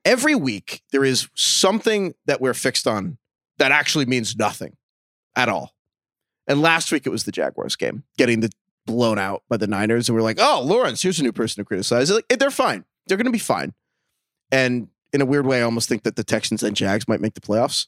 every 0.04 0.34
week 0.34 0.82
there 0.92 1.04
is 1.04 1.28
something 1.34 2.14
that 2.26 2.40
we're 2.40 2.54
fixed 2.54 2.86
on 2.86 3.18
that 3.58 3.72
actually 3.72 4.06
means 4.06 4.36
nothing 4.36 4.76
at 5.36 5.48
all. 5.48 5.74
And 6.46 6.60
last 6.60 6.90
week 6.90 7.06
it 7.06 7.10
was 7.10 7.24
the 7.24 7.32
Jaguars 7.32 7.76
game, 7.76 8.02
getting 8.18 8.40
the 8.40 8.50
blown 8.86 9.18
out 9.18 9.42
by 9.48 9.56
the 9.56 9.66
Niners, 9.66 10.08
and 10.08 10.16
we're 10.16 10.22
like, 10.22 10.38
"Oh, 10.40 10.62
Lawrence, 10.62 11.02
here's 11.02 11.20
a 11.20 11.22
new 11.22 11.32
person 11.32 11.62
to 11.62 11.66
criticize." 11.66 12.10
Like 12.10 12.24
eh, 12.30 12.36
they're 12.36 12.50
fine; 12.50 12.84
they're 13.06 13.16
going 13.16 13.26
to 13.26 13.32
be 13.32 13.38
fine. 13.38 13.74
And 14.50 14.88
in 15.12 15.20
a 15.20 15.26
weird 15.26 15.46
way, 15.46 15.60
I 15.60 15.62
almost 15.62 15.88
think 15.88 16.02
that 16.04 16.16
the 16.16 16.24
Texans 16.24 16.62
and 16.62 16.76
Jags 16.76 17.08
might 17.08 17.20
make 17.20 17.34
the 17.34 17.40
playoffs. 17.40 17.86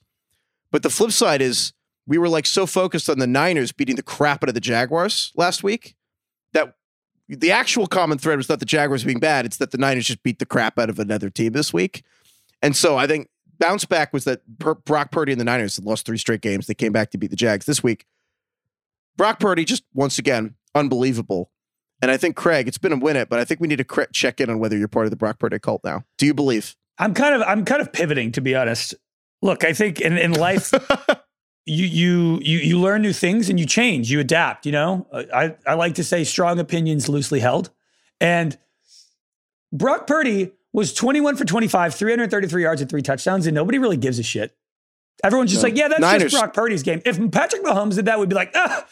But 0.71 0.83
the 0.83 0.91
flip 0.91 1.13
side 1.13 1.41
is, 1.41 1.73
we 2.07 2.19
were 2.19 2.29
like 2.29 2.47
so 2.47 2.67
focused 2.67 3.09
on 3.09 3.19
the 3.19 3.27
Niners 3.27 3.73
beating 3.73 3.97
the 3.97 4.03
crap 4.03 4.43
out 4.43 4.49
of 4.49 4.55
the 4.55 4.61
Jaguars 4.61 5.33
last 5.37 5.63
week 5.63 5.95
that 6.53 6.75
the 7.29 7.51
actual 7.51 7.87
common 7.87 8.19
thread 8.19 8.37
was 8.37 8.49
not 8.49 8.61
the 8.61 8.67
Jaguars 8.67 9.05
being 9.05 9.21
bad; 9.21 9.47
it's 9.47 9.57
that 9.59 9.71
the 9.71 9.79
Niners 9.79 10.07
just 10.07 10.23
beat 10.23 10.39
the 10.39 10.47
crap 10.47 10.79
out 10.79 10.91
of 10.91 10.99
another 10.99 11.31
team 11.31 11.53
this 11.53 11.73
week. 11.73 12.03
And 12.63 12.77
so 12.77 12.97
I 12.97 13.07
think 13.07 13.29
bounce 13.59 13.85
back 13.85 14.13
was 14.13 14.25
that 14.25 14.47
Brock 14.47 15.11
Purdy 15.11 15.33
and 15.33 15.41
the 15.41 15.45
Niners 15.45 15.77
had 15.77 15.85
lost 15.85 16.07
three 16.07 16.19
straight 16.19 16.41
games. 16.41 16.67
They 16.67 16.75
came 16.75 16.93
back 16.93 17.11
to 17.11 17.19
beat 17.19 17.31
the 17.31 17.37
Jags 17.37 17.67
this 17.67 17.83
week. 17.83 18.07
Brock 19.17 19.39
Purdy 19.39 19.65
just 19.65 19.85
once 19.95 20.19
again 20.19 20.55
unbelievable. 20.75 21.51
And 22.03 22.11
I 22.11 22.17
think 22.17 22.37
Craig, 22.37 22.69
it's 22.69 22.79
been 22.79 22.93
a 22.93 22.97
win 22.99 23.17
it, 23.17 23.29
but 23.29 23.39
I 23.39 23.45
think 23.45 23.61
we 23.61 23.69
need 23.69 23.79
to 23.87 24.07
check 24.13 24.41
in 24.41 24.51
on 24.51 24.59
whether 24.59 24.77
you're 24.77 24.89
part 24.89 25.07
of 25.07 25.11
the 25.11 25.17
Brock 25.17 25.39
Purdy 25.39 25.59
cult 25.59 25.83
now. 25.85 26.05
Do 26.19 26.27
you 26.27 26.35
believe? 26.35 26.77
I'm 26.99 27.15
kind 27.15 27.35
of 27.35 27.43
I'm 27.43 27.65
kind 27.65 27.81
of 27.81 27.93
pivoting 27.93 28.33
to 28.33 28.41
be 28.41 28.55
honest. 28.55 28.95
Look, 29.43 29.65
I 29.65 29.73
think 29.73 30.01
in, 30.01 30.17
in 30.19 30.33
life 30.33 30.73
you 31.67 31.87
you 31.87 32.39
you 32.43 32.59
you 32.59 32.81
learn 32.81 33.03
new 33.03 33.13
things 33.13 33.49
and 33.49 33.59
you 33.59 33.67
change, 33.67 34.11
you 34.11 34.21
adapt, 34.21 34.67
you 34.67 34.73
know? 34.73 35.07
I 35.13 35.57
I 35.67 35.75
like 35.75 35.95
to 35.97 36.05
say 36.05 36.25
strong 36.25 36.59
opinions 36.59 37.09
loosely 37.09 37.41
held. 37.41 37.71
And 38.21 38.57
Brock 39.73 40.07
Purdy 40.07 40.53
was 40.73 40.93
21 40.93 41.37
for 41.37 41.45
25, 41.45 41.95
333 41.95 42.63
yards 42.63 42.81
and 42.81 42.91
three 42.91 43.03
touchdowns 43.03 43.47
and 43.47 43.55
nobody 43.55 43.79
really 43.79 43.97
gives 43.97 44.19
a 44.19 44.23
shit. 44.23 44.57
Everyone's 45.23 45.51
just 45.53 45.63
No. 45.63 45.69
like, 45.69 45.79
yeah, 45.79 45.89
that's 45.89 46.01
Niners. 46.01 46.33
just 46.33 46.43
Brock 46.43 46.55
Purdy's 46.55 46.83
game. 46.83 47.01
If 47.05 47.19
Patrick 47.31 47.63
Mahomes 47.65 47.95
did 47.95 48.07
that, 48.07 48.19
we'd 48.21 48.29
be 48.29 48.35
like, 48.35 48.51
ah, 48.55 48.85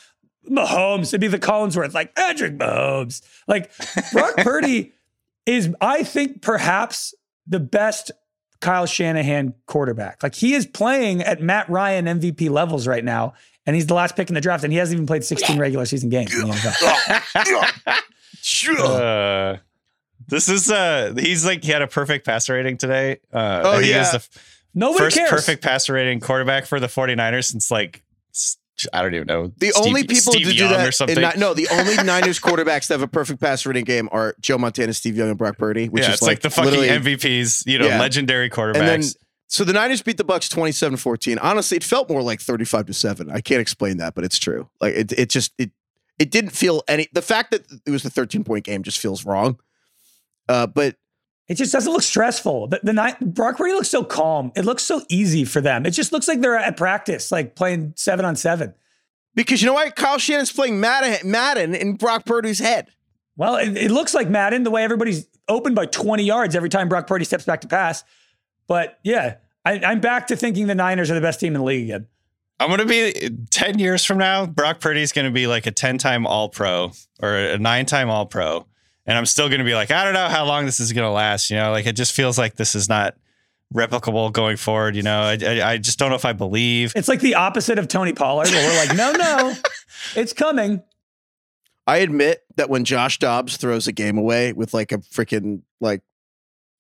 Mahomes. 0.50 1.09
It'd 1.09 1.20
be 1.20 1.28
the 1.28 1.38
Collinsworth, 1.38 1.94
like 1.94 2.14
Patrick 2.14 2.57
Mahomes. 2.59 3.22
Like 3.46 3.70
Brock 4.12 4.37
Purdy 4.38 4.92
is, 5.46 5.68
I 5.81 6.02
think, 6.02 6.42
perhaps 6.42 7.14
the 7.46 7.61
best 7.61 8.11
Kyle 8.61 8.87
Shanahan 8.87 9.55
quarterback. 9.66 10.22
Like 10.22 10.35
he 10.35 10.55
is 10.55 10.66
playing 10.66 11.22
at 11.22 11.40
Matt 11.42 11.68
Ryan 11.68 12.07
MVP 12.07 12.48
levels 12.50 12.87
right 12.87 13.05
now, 13.05 13.35
and 13.66 13.74
he's 13.76 13.87
the 13.87 13.94
last 13.94 14.14
pick 14.16 14.28
in 14.28 14.35
the 14.35 14.40
draft, 14.40 14.62
and 14.64 14.72
he 14.72 14.78
hasn't 14.78 14.94
even 14.96 15.07
played 15.07 15.24
16 15.24 15.59
regular 15.59 15.85
season 15.87 16.09
games 16.11 16.33
in 16.35 16.48
the 16.48 17.68
Uh, 18.78 19.57
this 20.28 20.48
is 20.48 20.70
uh 20.70 21.12
he's 21.18 21.44
like 21.44 21.62
he 21.64 21.70
had 21.72 21.83
a 21.83 21.87
perfect 21.87 22.24
passer 22.24 22.55
rating 22.55 22.76
today. 22.76 23.18
Uh 23.33 23.61
Oh, 23.64 23.78
he 23.78 23.90
yeah. 23.90 24.02
is 24.02 24.11
the 24.11 24.16
f- 24.16 24.28
Nobody 24.74 25.05
first 25.05 25.16
cares. 25.16 25.31
perfect 25.31 25.62
passer 25.62 25.92
rating 25.94 26.20
quarterback 26.20 26.64
for 26.66 26.81
the 26.81 26.87
49ers 26.87 27.44
since 27.50 27.70
like 27.70 27.96
s- 27.96 28.02
I 28.92 29.02
don't 29.02 29.14
even 29.14 29.26
know. 29.26 29.52
The 29.58 29.68
Steve- 29.70 29.87
only 29.87 30.02
people 30.02 30.32
Steve 30.32 30.46
to 30.48 30.52
do 30.54 30.68
that, 30.68 30.88
or 30.88 30.92
something. 30.92 31.16
in 31.16 31.22
Ni- 31.22 31.38
no, 31.38 31.54
the 31.54 31.68
only 31.72 31.96
Niners 32.02 32.40
quarterbacks 32.40 32.88
that 32.88 32.94
have 32.94 33.02
a 33.02 33.06
perfect 33.08 33.40
passer 33.40 33.68
rating 33.68 33.85
game 33.85 34.08
are 34.12 34.35
Joe 34.40 34.58
Montana, 34.58 34.92
Steve 34.92 35.16
Young, 35.16 35.28
and 35.28 35.38
Brock 35.38 35.58
Purdy, 35.58 35.88
which 35.88 36.02
yeah, 36.02 36.08
is 36.11 36.14
it's 36.14 36.22
like, 36.22 36.40
the 36.40 36.50
fucking 36.50 36.72
MVPs, 36.72 37.64
you 37.66 37.78
know, 37.78 37.87
Yeah. 37.87 38.00
legendary 38.00 38.50
quarterbacks. 38.50 38.78
And 38.78 38.88
then, 38.88 39.02
so 39.46 39.64
the 39.64 39.72
Niners 39.72 40.02
beat 40.02 40.16
the 40.16 40.24
Bucs 40.24 40.48
27-14. 40.52 41.38
Honestly, 41.40 41.76
it 41.76 41.85
felt 41.85 42.08
more 42.08 42.22
like 42.22 42.40
35 42.40 42.87
to 42.87 42.94
7. 42.94 43.30
I 43.30 43.40
can't 43.40 43.61
explain 43.61 43.98
that, 43.98 44.14
but 44.14 44.24
it's 44.24 44.38
true. 44.38 44.68
Like 44.80 44.94
it 44.94 45.12
it 45.12 45.28
just 45.30 45.52
it 45.58 45.70
it 46.18 46.30
didn't 46.30 46.50
feel 46.50 46.82
any 46.88 47.08
the 47.12 47.22
fact 47.22 47.50
that 47.52 47.64
it 47.87 47.90
was 47.90 48.02
the 48.02 48.11
13 48.11 48.42
point 48.44 48.64
game 48.64 48.82
just 48.82 48.98
feels 48.98 49.24
wrong. 49.26 49.58
Uh, 50.48 50.66
but 50.66 50.96
It 51.52 51.56
just 51.56 51.70
doesn't 51.70 51.92
look 51.92 52.00
stressful. 52.02 52.68
The, 52.68 52.80
the 52.82 52.94
night 52.94 53.20
Brock 53.20 53.58
Purdy 53.58 53.74
looks 53.74 53.90
so 53.90 54.02
calm. 54.02 54.52
It 54.56 54.64
looks 54.64 54.82
so 54.82 55.02
easy 55.10 55.44
for 55.44 55.60
them. 55.60 55.84
It 55.84 55.90
just 55.90 56.10
looks 56.10 56.26
like 56.26 56.40
they're 56.40 56.56
at 56.56 56.78
practice, 56.78 57.30
like 57.30 57.54
playing 57.54 57.92
seven 57.94 58.24
on 58.24 58.36
seven. 58.36 58.72
because 59.34 59.60
you 59.60 59.66
know 59.66 59.74
why 59.74 59.90
Kyle 59.90 60.16
Shanahan's 60.16 60.50
playing 60.50 60.80
Madden, 60.80 61.30
Madden 61.30 61.74
in 61.74 61.96
Brock 61.96 62.24
Purdy's 62.24 62.58
head. 62.58 62.88
Well, 63.36 63.56
it, 63.56 63.76
it 63.76 63.90
looks 63.90 64.14
like 64.14 64.30
Madden 64.30 64.62
the 64.62 64.70
way 64.70 64.82
everybody's 64.82 65.26
open 65.46 65.74
by 65.74 65.84
20 65.84 66.22
yards 66.24 66.56
every 66.56 66.70
time 66.70 66.88
Brock 66.88 67.06
Purdy 67.06 67.26
steps 67.26 67.44
back 67.44 67.60
to 67.60 67.68
pass. 67.68 68.02
But 68.66 68.98
yeah, 69.02 69.36
I, 69.66 69.72
I'm 69.84 70.00
back 70.00 70.28
to 70.28 70.36
thinking 70.36 70.68
the 70.68 70.74
Niners 70.74 71.10
are 71.10 71.14
the 71.14 71.20
best 71.20 71.38
team 71.38 71.54
in 71.54 71.60
the 71.60 71.66
league 71.66 71.84
again. 71.90 72.06
I'm 72.60 72.70
gonna 72.70 72.86
be 72.86 73.28
10 73.50 73.78
years 73.78 74.06
from 74.06 74.16
now, 74.16 74.46
Brock 74.46 74.80
Purdy's 74.80 75.12
gonna 75.12 75.30
be 75.30 75.46
like 75.46 75.66
a 75.66 75.70
10 75.70 75.98
time 75.98 76.26
all 76.26 76.48
pro 76.48 76.92
or 77.20 77.36
a 77.36 77.58
nine 77.58 77.84
time 77.84 78.08
all 78.08 78.24
pro. 78.24 78.66
And 79.06 79.18
I'm 79.18 79.26
still 79.26 79.48
gonna 79.48 79.64
be 79.64 79.74
like, 79.74 79.90
I 79.90 80.04
don't 80.04 80.14
know 80.14 80.28
how 80.28 80.44
long 80.44 80.66
this 80.66 80.80
is 80.80 80.92
gonna 80.92 81.12
last. 81.12 81.50
You 81.50 81.56
know, 81.56 81.70
like 81.70 81.86
it 81.86 81.96
just 81.96 82.12
feels 82.12 82.38
like 82.38 82.56
this 82.56 82.74
is 82.74 82.88
not 82.88 83.16
replicable 83.74 84.32
going 84.32 84.56
forward. 84.56 84.94
You 84.94 85.02
know, 85.02 85.20
I, 85.22 85.38
I, 85.42 85.70
I 85.72 85.78
just 85.78 85.98
don't 85.98 86.10
know 86.10 86.16
if 86.16 86.24
I 86.24 86.32
believe. 86.32 86.92
It's 86.94 87.08
like 87.08 87.20
the 87.20 87.35
opposite 87.35 87.79
of 87.79 87.88
Tony 87.88 88.12
Pollard, 88.12 88.48
where 88.48 88.68
we're 88.70 88.87
like, 88.87 88.96
no, 88.96 89.12
no, 89.12 89.54
it's 90.16 90.33
coming. 90.33 90.83
I 91.87 91.98
admit 91.98 92.42
that 92.56 92.70
when 92.70 92.85
Josh 92.85 93.18
Dobbs 93.18 93.56
throws 93.56 93.88
a 93.88 93.92
game 93.92 94.18
away 94.18 94.52
with 94.52 94.72
like 94.72 94.92
a 94.92 94.98
freaking 94.98 95.62
like 95.81 96.02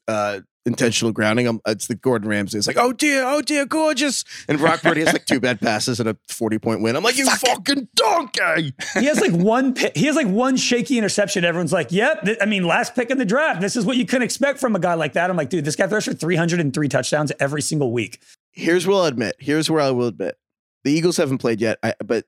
uh 0.06 0.40
intentional 0.64 1.12
grounding, 1.12 1.46
I'm, 1.46 1.60
it's 1.66 1.86
the 1.86 1.94
Gordon 1.94 2.28
Ramsay. 2.28 2.58
It's 2.58 2.66
like, 2.66 2.76
oh 2.76 2.92
dear, 2.92 3.24
oh 3.24 3.42
dear, 3.42 3.66
gorgeous. 3.66 4.24
And 4.48 4.58
Brock 4.58 4.82
Purdy 4.82 5.00
has 5.00 5.12
like 5.12 5.26
two 5.26 5.40
bad 5.40 5.60
passes 5.60 6.00
and 6.00 6.08
a 6.08 6.16
40 6.28 6.58
point 6.58 6.82
win. 6.82 6.96
I'm 6.96 7.02
like, 7.02 7.16
you 7.16 7.28
fucking 7.28 7.88
donkey. 7.94 8.74
He 8.94 9.06
has 9.06 9.20
like 9.20 9.32
one 9.32 9.74
he 9.94 10.06
has 10.06 10.16
like 10.16 10.28
one 10.28 10.56
shaky 10.56 10.98
interception. 10.98 11.44
Everyone's 11.44 11.72
like, 11.72 11.92
yep. 11.92 12.24
th- 12.24 12.38
I 12.40 12.46
mean, 12.46 12.64
last 12.64 12.94
pick 12.94 13.10
in 13.10 13.18
the 13.18 13.24
draft. 13.24 13.60
This 13.60 13.76
is 13.76 13.84
what 13.84 13.96
you 13.96 14.06
can 14.06 14.22
expect 14.22 14.58
from 14.58 14.76
a 14.76 14.80
guy 14.80 14.94
like 14.94 15.14
that. 15.14 15.30
I'm 15.30 15.36
like, 15.36 15.50
dude, 15.50 15.64
this 15.64 15.76
guy 15.76 15.86
throws 15.86 16.04
for 16.04 16.14
303 16.14 16.88
touchdowns 16.88 17.32
every 17.40 17.62
single 17.62 17.92
week. 17.92 18.20
Here's 18.52 18.86
where 18.86 18.96
I'll 18.96 19.04
admit. 19.06 19.36
Here's 19.38 19.70
where 19.70 19.80
I 19.80 19.90
will 19.90 20.08
admit. 20.08 20.36
The 20.84 20.92
Eagles 20.92 21.16
haven't 21.16 21.38
played 21.38 21.60
yet, 21.60 21.78
I, 21.82 21.94
but 22.04 22.26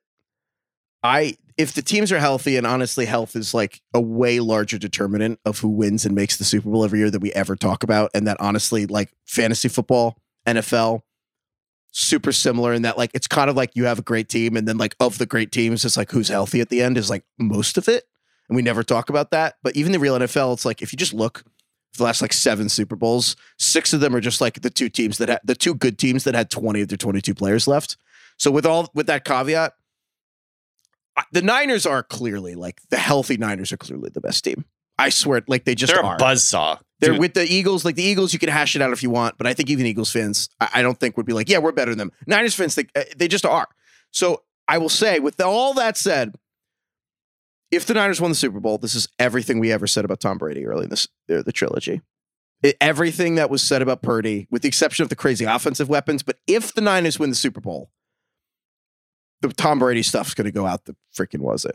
I 1.05 1.37
if 1.57 1.73
the 1.75 1.83
teams 1.83 2.11
are 2.11 2.19
healthy, 2.19 2.57
and 2.57 2.67
honestly, 2.67 3.05
health 3.05 3.37
is 3.37 3.55
like 3.55 3.81
a 3.93 4.01
way 4.01 4.41
larger 4.41 4.79
determinant 4.79 5.39
of 5.45 5.61
who 5.61 5.69
wins 5.69 6.05
and 6.05 6.15
makes 6.15 6.37
the 6.37 6.45
Super 6.45 6.69
Bowl 6.69 6.85
every 6.85 6.99
year 6.99 7.11
that 7.11 7.21
we 7.21 7.31
ever 7.33 7.55
talk 7.55 7.85
about. 7.85 8.11
And 8.13 8.27
that 8.27 8.39
honestly, 8.41 8.87
like 8.87 9.13
fantasy 9.25 9.69
football, 9.69 10.19
NFL, 10.47 11.03
super 11.93 12.33
similar 12.33 12.73
in 12.73 12.83
that 12.83 12.99
like 12.99 13.13
it's 13.15 13.29
kind 13.29 13.49
of 13.49 13.55
like 13.55 13.71
you 13.75 13.85
have 13.85 14.01
a 14.01 14.03
great 14.03 14.29
team, 14.29 14.57
and 14.57 14.67
then 14.67 14.79
like 14.79 14.97
of 14.99 15.19
the 15.19 15.27
great 15.27 15.53
teams, 15.53 15.85
it's 15.85 15.97
like 15.97 16.11
who's 16.11 16.29
healthy 16.29 16.61
at 16.61 16.71
the 16.71 16.83
end 16.83 16.99
is 16.99 17.11
like 17.11 17.25
most 17.39 17.79
of 17.79 17.87
it. 17.89 18.05
And 18.49 18.57
we 18.57 18.63
never 18.63 18.83
talk 18.83 19.09
about 19.09 19.31
that. 19.31 19.55
But 19.63 19.77
even 19.77 19.93
the 19.93 19.99
real 19.99 20.19
NFL, 20.19 20.55
it's 20.55 20.65
like 20.65 20.83
if 20.83 20.93
you 20.93 20.97
just 20.97 21.15
look 21.15 21.45
the 21.97 22.03
last 22.03 22.21
like 22.21 22.33
seven 22.33 22.69
Super 22.69 22.97
Bowls, 22.97 23.37
six 23.59 23.93
of 23.93 24.01
them 24.01 24.17
are 24.17 24.21
just 24.21 24.41
like 24.41 24.63
the 24.63 24.71
two 24.71 24.89
teams 24.89 25.19
that 25.19 25.29
had 25.29 25.41
the 25.45 25.55
two 25.55 25.75
good 25.75 25.99
teams 25.99 26.25
that 26.25 26.35
had 26.35 26.51
20 26.51 26.81
of 26.81 26.89
their 26.89 26.97
22 26.97 27.35
players 27.35 27.69
left. 27.69 27.97
So 28.37 28.51
with 28.51 28.67
all 28.67 28.91
with 28.95 29.07
that 29.07 29.25
caveat, 29.25 29.75
the 31.33 31.43
Niners 31.43 31.87
are 31.87 32.03
clearly 32.03 32.55
like 32.55 32.81
the 32.91 32.97
healthy 32.97 33.37
Niners 33.37 33.73
are 33.73 33.77
clearly 33.77 34.11
the 34.13 34.21
best 34.21 34.45
team. 34.45 34.65
I 34.99 35.09
swear, 35.09 35.43
like 35.49 35.65
they 35.65 35.75
just 35.75 35.93
They're 35.93 36.05
are. 36.05 36.15
a 36.17 36.19
buzzsaw. 36.19 36.79
They're 37.01 37.11
Dude, 37.13 37.21
with 37.21 37.35
the 37.35 37.45
Eagles. 37.45 37.85
Like 37.85 37.97
the 37.97 38.03
Eagles, 38.05 38.33
you 38.33 38.39
can 38.39 38.49
hash 38.49 38.77
it 38.77 38.83
out 38.83 38.93
if 38.93 39.03
you 39.03 39.11
want, 39.11 39.37
but 39.39 39.47
I 39.47 39.53
think 39.55 39.69
even 39.71 39.87
Eagles 39.87 40.13
fans, 40.13 40.49
I, 40.61 40.69
I 40.75 40.83
don't 40.83 40.99
think 40.99 41.17
would 41.17 41.27
be 41.27 41.33
like, 41.33 41.49
yeah, 41.49 41.59
we're 41.59 41.73
better 41.73 41.91
than 41.91 41.99
them. 41.99 42.13
Niners 42.27 42.55
fans, 42.55 42.75
think, 42.77 42.91
uh, 42.95 43.03
they 43.17 43.27
just 43.29 43.45
are. 43.45 43.67
So 44.13 44.43
I 44.69 44.79
will 44.79 44.89
say, 44.89 45.19
with 45.19 45.41
all 45.41 45.75
that 45.75 45.97
said, 45.97 46.35
if 47.71 47.87
the 47.87 47.95
Niners 47.95 48.21
won 48.21 48.31
the 48.31 48.37
Super 48.37 48.61
Bowl, 48.61 48.79
this 48.79 48.95
is 48.95 49.09
everything 49.19 49.59
we 49.59 49.73
ever 49.73 49.87
said 49.89 50.05
about 50.05 50.21
Tom 50.21 50.39
Brady 50.39 50.65
early 50.67 50.85
in 50.85 50.91
this 50.91 51.09
uh, 51.31 51.43
the 51.43 51.53
trilogy. 51.53 52.01
It- 52.63 52.77
everything 52.81 53.35
that 53.35 53.51
was 53.51 53.63
said 53.63 53.83
about 53.83 54.01
Purdy, 54.03 54.47
with 54.51 54.63
the 54.63 54.69
exception 54.69 55.03
of 55.03 55.09
the 55.09 55.17
crazy 55.17 55.45
offensive 55.45 55.89
weapons. 55.89 56.23
But 56.23 56.39
if 56.47 56.73
the 56.73 56.81
Niners 56.81 57.19
win 57.19 57.31
the 57.31 57.37
Super 57.37 57.61
Bowl, 57.61 57.91
the 59.49 59.55
Tom 59.55 59.79
Brady 59.79 60.03
stuff's 60.03 60.35
going 60.35 60.47
to 60.47 60.53
go 60.53 60.67
out 60.67 60.85
the 60.85 60.97
freaking 61.17 61.41
wazoo. 61.41 61.71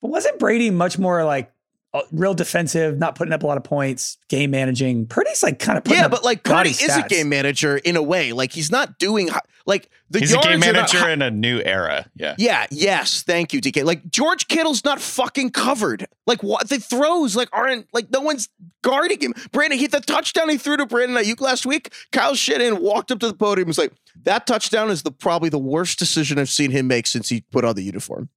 But 0.00 0.08
wasn't 0.08 0.38
Brady 0.38 0.70
much 0.70 0.98
more 0.98 1.24
like 1.24 1.52
uh, 1.94 2.02
real 2.12 2.34
defensive, 2.34 2.98
not 2.98 3.14
putting 3.14 3.32
up 3.32 3.42
a 3.42 3.46
lot 3.46 3.56
of 3.56 3.64
points, 3.64 4.18
game 4.28 4.50
managing? 4.50 5.06
Purdy's 5.06 5.42
like 5.42 5.58
kind 5.58 5.78
of 5.78 5.84
putting 5.84 5.98
Yeah, 5.98 6.06
up 6.06 6.10
but 6.10 6.24
like 6.24 6.42
gaudy 6.42 6.70
Purdy 6.72 6.84
is 6.84 6.96
a 6.96 7.02
game 7.08 7.28
manager 7.28 7.76
in 7.78 7.96
a 7.96 8.02
way. 8.02 8.32
Like 8.32 8.52
he's 8.52 8.70
not 8.70 8.98
doing 8.98 9.30
like 9.66 9.90
the 10.10 10.20
he's 10.20 10.32
a 10.32 10.38
game 10.38 10.60
yards 10.62 10.66
are 10.66 10.72
not 10.72 10.92
manager 10.92 11.08
in 11.10 11.22
a 11.22 11.30
new 11.30 11.60
era. 11.62 12.06
Yeah. 12.14 12.34
Yeah, 12.38 12.66
yes, 12.70 13.22
thank 13.22 13.52
you, 13.52 13.60
DK. 13.60 13.84
Like 13.84 14.08
George 14.08 14.48
Kittle's 14.48 14.84
not 14.84 15.00
fucking 15.00 15.50
covered. 15.50 16.06
Like 16.26 16.42
what 16.42 16.68
the 16.68 16.78
throws 16.78 17.34
like 17.34 17.48
aren't 17.52 17.86
like 17.92 18.10
no 18.10 18.20
one's 18.20 18.48
guarding 18.82 19.20
him. 19.20 19.34
Brandon, 19.50 19.78
he 19.78 19.86
the 19.86 20.00
touchdown 20.00 20.48
he 20.48 20.58
threw 20.58 20.76
to 20.76 20.86
Brandon 20.86 21.22
Aiyuk 21.22 21.40
last 21.40 21.66
week. 21.66 21.92
Kyle 22.12 22.34
Shanahan 22.34 22.80
walked 22.82 23.10
up 23.10 23.18
to 23.20 23.26
the 23.28 23.34
podium 23.34 23.64
and 23.64 23.68
was 23.68 23.78
like, 23.78 23.92
"That 24.24 24.46
touchdown 24.46 24.90
is 24.90 25.02
the 25.02 25.10
probably 25.12 25.48
the 25.48 25.58
worst 25.58 25.98
decision 25.98 26.38
I've 26.38 26.50
seen 26.50 26.70
him 26.70 26.86
make 26.86 27.06
since 27.06 27.28
he 27.28 27.42
put 27.50 27.64
on 27.64 27.74
the 27.76 27.82
uniform." 27.82 28.28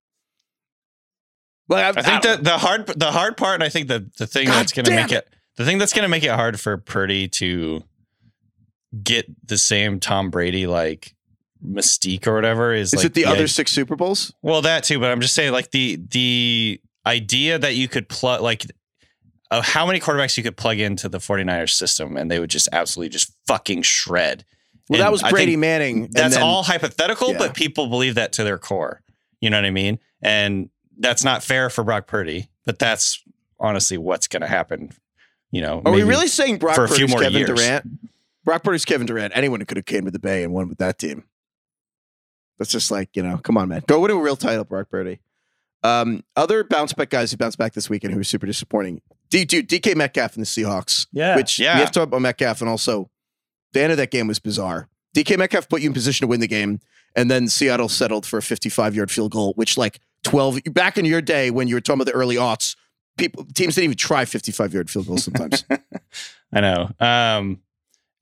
Like 1.67 1.97
I 1.97 2.01
think 2.01 2.23
that 2.23 2.43
the 2.43 2.57
hard 2.57 2.87
the 2.87 3.11
hard 3.11 3.37
part, 3.37 3.55
and 3.55 3.63
I 3.63 3.69
think 3.69 3.87
the 3.87 4.09
the 4.17 4.27
thing 4.27 4.47
God 4.47 4.55
that's 4.55 4.73
going 4.73 4.85
to 4.85 4.95
make 4.95 5.11
it 5.11 5.27
the 5.57 5.65
thing 5.65 5.77
that's 5.77 5.93
going 5.93 6.03
to 6.03 6.09
make 6.09 6.23
it 6.23 6.31
hard 6.31 6.59
for 6.59 6.77
Purdy 6.77 7.27
to 7.29 7.83
get 9.03 9.25
the 9.47 9.57
same 9.57 9.99
Tom 9.99 10.29
Brady 10.29 10.67
like 10.67 11.15
mystique 11.65 12.27
or 12.27 12.33
whatever 12.33 12.73
is 12.73 12.93
is 12.93 12.97
like 12.97 13.05
it 13.05 13.13
the 13.13 13.25
other 13.25 13.43
i- 13.43 13.47
six 13.47 13.71
Super 13.71 13.95
Bowls? 13.95 14.33
well 14.41 14.61
that 14.63 14.83
too, 14.83 14.99
but 14.99 15.11
I'm 15.11 15.21
just 15.21 15.33
saying 15.33 15.51
like 15.53 15.71
the 15.71 15.97
the 16.09 16.81
idea 17.05 17.57
that 17.57 17.75
you 17.75 17.87
could 17.87 18.09
plug 18.09 18.41
like 18.41 18.65
of 19.49 19.63
how 19.65 19.85
many 19.85 19.99
quarterbacks 19.99 20.37
you 20.37 20.43
could 20.43 20.57
plug 20.57 20.79
into 20.79 21.09
the 21.09 21.17
49ers 21.19 21.71
system 21.71 22.15
and 22.17 22.29
they 22.31 22.39
would 22.39 22.49
just 22.49 22.69
absolutely 22.71 23.09
just 23.09 23.33
fucking 23.47 23.81
shred. 23.81 24.45
Well, 24.91 24.99
And 24.99 25.05
that 25.05 25.11
was 25.11 25.23
Brady 25.23 25.55
Manning. 25.55 26.09
that's 26.11 26.33
then- 26.35 26.43
all 26.43 26.63
hypothetical, 26.63 27.31
yeah. 27.31 27.37
but 27.37 27.53
people 27.53 27.87
believe 27.87 28.15
that 28.15 28.33
to 28.33 28.43
their 28.43 28.57
core. 28.57 29.01
You 29.39 29.49
know 29.49 29.57
what 29.57 29.65
I 29.65 29.71
mean? 29.71 29.99
And 30.21 30.69
that's 30.99 31.23
not 31.23 31.43
fair 31.43 31.69
for 31.69 31.83
Brock 31.83 32.07
Purdy, 32.07 32.49
but 32.65 32.77
that's 32.77 33.23
honestly 33.59 33.97
what's 33.97 34.27
going 34.27 34.41
to 34.41 34.47
happen. 34.47 34.89
You 35.51 35.61
know, 35.61 35.81
Are 35.85 35.91
we 35.91 36.03
really 36.03 36.27
saying 36.27 36.57
Brock 36.57 36.75
for 36.75 36.83
a 36.83 36.87
few 36.87 37.05
Purdy's 37.07 37.09
more 37.11 37.19
Kevin 37.21 37.37
years. 37.39 37.49
Durant? 37.49 37.89
Brock 38.43 38.63
Purdy's 38.63 38.85
Kevin 38.85 39.07
Durant. 39.07 39.31
Anyone 39.35 39.63
could 39.65 39.77
have 39.77 39.85
came 39.85 40.05
to 40.05 40.11
the 40.11 40.19
Bay 40.19 40.43
and 40.43 40.51
won 40.53 40.67
with 40.69 40.77
that 40.79 40.97
team. 40.99 41.23
That's 42.59 42.71
just 42.71 42.91
like 42.91 43.09
you 43.15 43.23
know, 43.23 43.37
come 43.37 43.57
on, 43.57 43.69
man, 43.69 43.83
go 43.87 43.99
win 44.01 44.11
a 44.11 44.15
real 44.15 44.35
title, 44.35 44.63
Brock 44.63 44.89
Purdy. 44.89 45.19
Um, 45.83 46.23
other 46.35 46.63
bounce 46.63 46.93
back 46.93 47.09
guys 47.09 47.31
who 47.31 47.37
bounced 47.37 47.57
back 47.57 47.73
this 47.73 47.89
weekend 47.89 48.13
who 48.13 48.19
were 48.19 48.23
super 48.23 48.45
disappointing. 48.45 49.01
D, 49.29 49.45
dude, 49.45 49.67
DK 49.67 49.95
Metcalf 49.95 50.35
and 50.35 50.43
the 50.43 50.47
Seahawks. 50.47 51.07
Yeah. 51.11 51.35
which 51.35 51.57
Yeah. 51.57 51.73
we 51.75 51.79
have 51.79 51.91
to 51.91 51.99
talk 51.99 52.07
about 52.07 52.21
Metcalf, 52.21 52.61
and 52.61 52.69
also 52.69 53.09
the 53.73 53.81
end 53.81 53.91
of 53.91 53.97
that 53.97 54.11
game 54.11 54.27
was 54.27 54.39
bizarre. 54.39 54.87
DK 55.15 55.37
Metcalf 55.37 55.67
put 55.67 55.81
you 55.81 55.89
in 55.89 55.93
position 55.93 56.25
to 56.25 56.27
win 56.27 56.39
the 56.39 56.47
game, 56.47 56.79
and 57.15 57.29
then 57.29 57.47
Seattle 57.47 57.89
settled 57.89 58.25
for 58.25 58.37
a 58.37 58.41
55 58.41 58.95
yard 58.95 59.11
field 59.11 59.31
goal, 59.31 59.53
which 59.53 59.77
like 59.77 59.99
12 60.23 60.59
back 60.71 60.97
in 60.97 61.05
your 61.05 61.21
day 61.21 61.51
when 61.51 61.67
you 61.67 61.75
were 61.75 61.81
talking 61.81 62.01
about 62.01 62.11
the 62.11 62.17
early 62.17 62.35
aughts, 62.35 62.75
people 63.17 63.45
teams 63.53 63.75
didn't 63.75 63.85
even 63.85 63.97
try 63.97 64.25
55 64.25 64.73
yard 64.73 64.89
field 64.89 65.07
goals 65.07 65.23
sometimes. 65.23 65.65
I 66.53 66.61
know. 66.61 66.89
Um, 66.99 67.61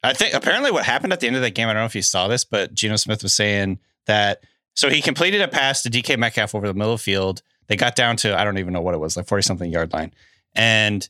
I 0.02 0.14
think 0.14 0.34
apparently 0.34 0.72
what 0.72 0.86
happened 0.86 1.14
at 1.14 1.20
the 1.20 1.28
end 1.28 1.36
of 1.36 1.42
that 1.42 1.52
game, 1.52 1.68
I 1.68 1.74
don't 1.74 1.82
know 1.82 1.86
if 1.86 1.96
you 1.96 2.02
saw 2.02 2.28
this, 2.28 2.46
but 2.46 2.74
Geno 2.74 2.96
Smith 2.96 3.22
was 3.22 3.34
saying 3.34 3.80
that 4.06 4.44
so 4.76 4.90
he 4.90 5.02
completed 5.02 5.42
a 5.42 5.48
pass 5.48 5.82
to 5.84 5.90
DK 5.90 6.18
Metcalf 6.18 6.56
over 6.56 6.68
the 6.68 6.74
middle 6.74 6.94
of 6.94 7.00
the 7.00 7.04
field. 7.04 7.42
They 7.68 7.76
got 7.76 7.96
down 7.96 8.16
to 8.18 8.38
I 8.38 8.44
don't 8.44 8.58
even 8.58 8.74
know 8.74 8.82
what 8.82 8.96
it 8.96 9.00
was, 9.00 9.18
like 9.18 9.28
40 9.28 9.44
something 9.44 9.72
yard 9.72 9.94
line. 9.94 10.14
And 10.56 11.08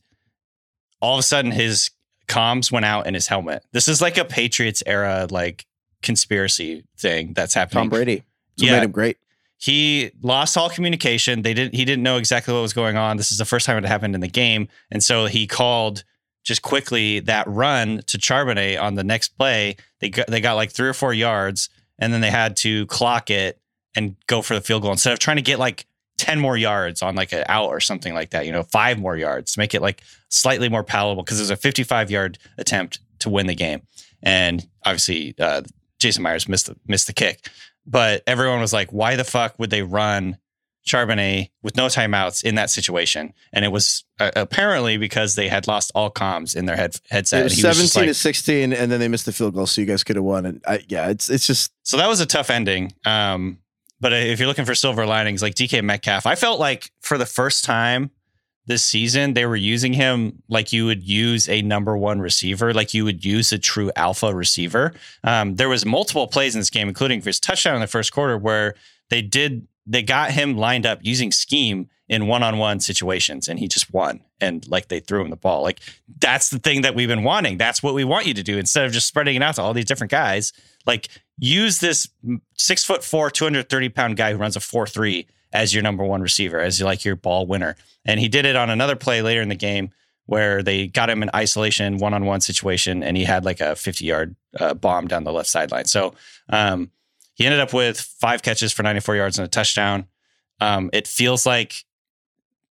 all 1.02 1.16
of 1.16 1.20
a 1.20 1.24
sudden 1.24 1.52
his 1.52 1.92
comms 2.30 2.72
went 2.72 2.86
out 2.86 3.06
in 3.08 3.14
his 3.14 3.28
helmet. 3.28 3.64
This 3.74 3.88
is 3.90 4.02
like 4.02 4.18
a 4.18 4.24
Patriots 4.24 4.82
era 4.86 5.28
like 5.30 5.66
conspiracy 6.02 6.86
thing 6.98 7.34
that's 7.34 7.54
happening. 7.54 7.84
Tom 7.84 7.90
Brady. 7.90 8.24
That's 8.58 8.68
Yeah. 8.68 8.72
made 8.78 8.84
him 8.86 8.92
great. 8.92 9.18
he 9.58 10.12
lost 10.22 10.56
all 10.58 10.70
communication. 10.70 11.42
They 11.42 11.54
didn't. 11.54 11.76
He 11.76 11.84
didn't 11.86 12.04
know 12.04 12.18
exactly 12.18 12.54
what 12.54 12.62
was 12.62 12.74
going 12.74 12.96
on. 12.96 13.18
This 13.18 13.32
is 13.32 13.38
the 13.38 13.46
first 13.46 13.66
time 13.66 13.78
it 13.84 13.86
happened 13.88 14.16
in 14.16 14.22
the 14.22 14.28
game, 14.30 14.70
and 14.90 15.04
so 15.04 15.26
he 15.26 15.48
called 15.48 16.04
just 16.46 16.62
quickly 16.62 17.20
that 17.22 17.46
run 17.48 18.02
to 18.08 18.18
Charbonnet 18.18 18.82
on 18.82 18.96
the 18.96 19.04
next 19.04 19.38
play. 19.38 19.76
They 20.00 20.10
got 20.10 20.28
they 20.28 20.40
got 20.40 20.54
like 20.54 20.72
three 20.72 20.88
or 20.88 20.94
four 20.94 21.14
yards, 21.14 21.70
and 22.00 22.14
then 22.14 22.22
they 22.22 22.32
had 22.32 22.56
to 22.58 22.86
clock 22.88 23.30
it 23.30 23.60
and 23.96 24.16
go 24.28 24.42
for 24.42 24.54
the 24.54 24.62
field 24.62 24.84
goal 24.84 24.92
instead 24.94 25.12
of 25.14 25.20
trying 25.20 25.38
to 25.38 25.42
get 25.44 25.60
like 25.60 25.86
ten 26.20 26.40
more 26.40 26.58
yards 26.58 27.02
on 27.02 27.16
like 27.16 27.34
an 27.34 27.44
out 27.48 27.70
or 27.70 27.80
something 27.80 28.14
like 28.14 28.30
that. 28.32 28.46
You 28.46 28.52
know, 28.52 28.64
five 28.64 29.00
more 29.00 29.18
yards 29.18 29.54
to 29.54 29.60
make 29.60 29.74
it 29.74 29.82
like 29.82 30.04
slightly 30.30 30.70
more 30.70 30.84
palatable 30.84 31.24
because 31.24 31.40
it 31.40 31.44
was 31.44 31.50
a 31.50 31.56
fifty-five 31.56 32.12
yard 32.12 32.38
attempt 32.58 33.00
to 33.20 33.30
win 33.30 33.48
the 33.48 33.56
game, 33.56 33.82
and 34.22 34.68
obviously 34.86 35.34
uh, 35.40 35.64
Jason 36.00 36.22
Myers 36.24 36.48
missed 36.48 36.68
the, 36.68 36.78
missed 36.88 37.08
the 37.08 37.14
kick 37.14 37.50
but 37.90 38.22
everyone 38.28 38.60
was 38.60 38.72
like, 38.72 38.92
why 38.92 39.16
the 39.16 39.24
fuck 39.24 39.58
would 39.58 39.72
they 39.72 39.82
run 39.82 40.38
Charbonnet 40.88 41.50
with 41.64 41.76
no 41.76 41.88
timeouts 41.88 42.44
in 42.44 42.56
that 42.56 42.70
situation? 42.70 43.34
And 43.52 43.66
it 43.66 43.70
was 43.70 44.04
uh, 44.20 44.32
apparently 44.36 44.98
because 44.98 45.34
they 45.36 45.48
had 45.48 45.68
lost 45.68 45.92
all 45.96 46.12
comms 46.12 46.56
in 46.56 46.66
their 46.66 46.76
head 46.76 46.96
headset. 47.10 47.42
It 47.42 47.44
was 47.46 47.54
he 47.54 47.66
was 47.66 47.78
17 47.78 47.84
just 47.84 47.96
like- 47.96 48.08
to 48.08 48.14
16, 48.14 48.74
and 48.74 48.92
then 48.92 49.00
they 49.00 49.08
missed 49.08 49.26
the 49.26 49.34
field 49.34 49.56
goal, 49.56 49.66
so 49.66 49.82
you 49.82 49.88
guys 49.88 50.04
could 50.04 50.18
have 50.18 50.26
won. 50.26 50.46
And 50.46 50.62
I, 50.68 50.84
yeah, 50.88 51.10
it's 51.10 51.30
it's 51.30 51.48
just 51.48 51.74
so 51.84 51.98
that 51.98 52.08
was 52.08 52.20
a 52.20 52.26
tough 52.28 52.52
ending. 52.52 52.94
Um, 53.06 53.58
but 54.00 54.14
if 54.14 54.40
you're 54.40 54.48
looking 54.48 54.66
for 54.66 54.76
silver 54.76 55.06
linings, 55.06 55.42
like 55.42 55.56
DK 55.56 55.84
Metcalf, 55.84 56.26
I 56.26 56.36
felt 56.36 56.60
like 56.60 56.92
for 57.02 57.18
the 57.18 57.26
first 57.26 57.66
time 57.66 58.12
this 58.66 58.84
season, 58.84 59.34
they 59.34 59.46
were 59.46 59.56
using 59.56 59.94
him 59.94 60.44
like 60.48 60.72
you 60.72 60.86
would 60.86 61.04
use 61.04 61.50
a 61.50 61.62
number 61.64 61.98
one 61.98 62.22
receiver, 62.22 62.74
like 62.74 62.94
you 62.94 63.04
would 63.04 63.26
use 63.26 63.52
a 63.52 63.58
true 63.58 63.92
alpha 63.96 64.34
receiver. 64.34 64.94
Um, 65.24 65.56
there 65.56 65.70
was 65.70 65.86
multiple 65.86 66.28
plays 66.28 66.56
in 66.56 66.62
this 66.62 66.70
game, 66.70 66.88
including 66.88 67.22
his 67.22 67.40
touchdown 67.40 67.76
in 67.76 67.82
the 67.82 67.88
first 67.88 68.14
quarter, 68.14 68.38
where 68.38 68.76
they 69.10 69.22
did 69.22 69.68
they 69.88 70.04
got 70.04 70.32
him 70.32 70.56
lined 70.56 70.86
up 70.86 71.00
using 71.02 71.32
scheme 71.32 71.90
in 72.10 72.26
one-on-one 72.26 72.80
situations 72.80 73.48
and 73.48 73.60
he 73.60 73.68
just 73.68 73.94
won 73.94 74.20
and 74.42 74.68
like 74.68 74.88
they 74.88 75.00
threw 75.00 75.22
him 75.22 75.30
the 75.30 75.36
ball. 75.36 75.62
Like 75.62 75.80
that's 76.18 76.50
the 76.50 76.58
thing 76.58 76.82
that 76.82 76.96
we've 76.96 77.08
been 77.08 77.24
wanting. 77.24 77.58
That's 77.58 77.84
what 77.84 77.94
we 77.94 78.04
want 78.04 78.26
you 78.26 78.34
to 78.34 78.44
do. 78.44 78.58
Instead 78.58 78.86
of 78.86 78.92
just 78.92 79.08
spreading 79.08 79.36
it 79.36 79.44
out 79.44 79.56
to 79.56 79.62
all 79.62 79.74
these 79.74 79.86
different 79.86 80.12
guys 80.12 80.52
like 80.88 81.10
use 81.38 81.80
this 81.80 82.10
six 82.58 82.84
foot 82.84 83.04
four 83.04 83.30
230 83.30 83.90
pound 83.90 84.18
guy 84.18 84.32
who 84.32 84.38
runs 84.40 84.56
a 84.56 84.60
4-3 84.60 85.28
as 85.54 85.74
your 85.74 85.84
number 85.84 86.04
one 86.04 86.22
receiver 86.22 86.60
as 86.60 86.82
like 86.82 87.06
your 87.06 87.16
ball 87.16 87.46
winner. 87.46 87.76
And 88.06 88.20
he 88.20 88.28
did 88.28 88.46
it 88.46 88.56
on 88.56 88.70
another 88.70 88.96
play 88.96 89.22
later 89.22 89.42
in 89.42 89.50
the 89.50 89.56
game 89.56 89.92
where 90.26 90.62
they 90.62 90.88
got 90.88 91.10
him 91.10 91.24
in 91.24 91.30
isolation 91.36 91.98
one-on-one 91.98 92.42
situation 92.42 93.02
and 93.04 93.18
he 93.18 93.24
had 93.24 93.46
like 93.46 93.62
a 93.62 93.76
50 93.76 94.06
yard 94.06 94.36
uh, 94.60 94.74
bomb 94.74 95.08
down 95.08 95.24
the 95.24 95.32
left 95.34 95.50
sideline. 95.50 95.86
So 95.86 96.14
um, 96.50 96.92
he 97.36 97.46
ended 97.46 97.60
up 97.60 97.74
with 97.74 98.00
five 98.00 98.42
catches 98.42 98.74
for 98.74 98.84
94 98.84 99.16
yards 99.16 99.40
and 99.40 99.46
a 99.46 99.50
touchdown. 99.50 100.08
Um, 100.60 100.90
it 100.92 101.08
feels 101.08 101.46
like 101.46 101.86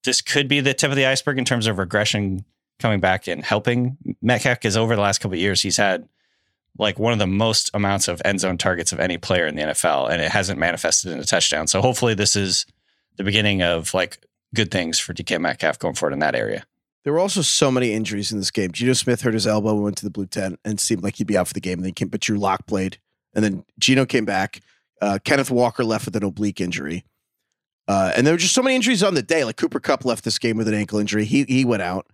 this 0.08 0.22
could 0.22 0.48
be 0.48 0.60
the 0.60 0.72
tip 0.72 0.88
of 0.88 0.96
the 0.96 1.04
iceberg 1.04 1.36
in 1.36 1.44
terms 1.44 1.66
of 1.66 1.76
regression 1.76 2.42
coming 2.78 2.98
back 2.98 3.28
and 3.28 3.44
helping 3.44 3.98
Metcalf 4.22 4.58
because 4.58 4.74
over 4.74 4.96
the 4.96 5.02
last 5.02 5.18
couple 5.18 5.34
of 5.34 5.38
years 5.38 5.60
he's 5.60 5.76
had 5.76 6.08
like 6.78 6.98
one 6.98 7.12
of 7.12 7.18
the 7.18 7.26
most 7.26 7.70
amounts 7.74 8.08
of 8.08 8.22
end 8.24 8.40
zone 8.40 8.56
targets 8.56 8.90
of 8.90 9.00
any 9.00 9.18
player 9.18 9.46
in 9.46 9.54
the 9.54 9.60
NFL 9.60 10.08
and 10.10 10.22
it 10.22 10.30
hasn't 10.30 10.58
manifested 10.58 11.12
in 11.12 11.18
a 11.18 11.24
touchdown. 11.24 11.66
So 11.66 11.82
hopefully 11.82 12.14
this 12.14 12.36
is 12.36 12.64
the 13.16 13.24
beginning 13.24 13.62
of 13.62 13.92
like 13.92 14.24
good 14.54 14.70
things 14.70 14.98
for 14.98 15.12
DK 15.12 15.38
Metcalf 15.38 15.78
going 15.78 15.94
forward 15.94 16.14
in 16.14 16.20
that 16.20 16.34
area. 16.34 16.64
There 17.04 17.12
were 17.12 17.18
also 17.18 17.42
so 17.42 17.70
many 17.70 17.92
injuries 17.92 18.32
in 18.32 18.38
this 18.38 18.50
game. 18.50 18.72
Geno 18.72 18.94
Smith 18.94 19.20
hurt 19.20 19.34
his 19.34 19.46
elbow 19.46 19.74
and 19.74 19.84
went 19.84 19.98
to 19.98 20.04
the 20.04 20.10
blue 20.10 20.26
tent 20.26 20.58
and 20.64 20.80
seemed 20.80 21.02
like 21.02 21.16
he'd 21.16 21.26
be 21.26 21.36
out 21.36 21.48
for 21.48 21.54
the 21.54 21.60
game. 21.60 21.74
And 21.74 21.84
then 21.84 21.90
he 21.90 21.92
came, 21.92 22.08
but 22.08 22.22
Drew 22.22 22.38
Lock 22.38 22.66
played, 22.66 22.96
and 23.34 23.44
then 23.44 23.64
Geno 23.78 24.06
came 24.06 24.24
back. 24.24 24.60
Uh, 25.02 25.18
Kenneth 25.22 25.50
Walker 25.50 25.84
left 25.84 26.06
with 26.06 26.16
an 26.16 26.24
oblique 26.24 26.60
injury. 26.62 27.04
Uh, 27.88 28.12
and 28.14 28.26
there 28.26 28.34
were 28.34 28.38
just 28.38 28.54
so 28.54 28.62
many 28.62 28.76
injuries 28.76 29.02
on 29.02 29.14
the 29.14 29.22
day. 29.22 29.44
Like 29.44 29.56
Cooper 29.56 29.80
Kupp 29.80 30.04
left 30.04 30.22
this 30.22 30.38
game 30.38 30.58
with 30.58 30.68
an 30.68 30.74
ankle 30.74 30.98
injury. 30.98 31.24
He 31.24 31.44
he 31.44 31.64
went 31.64 31.82
out. 31.82 32.06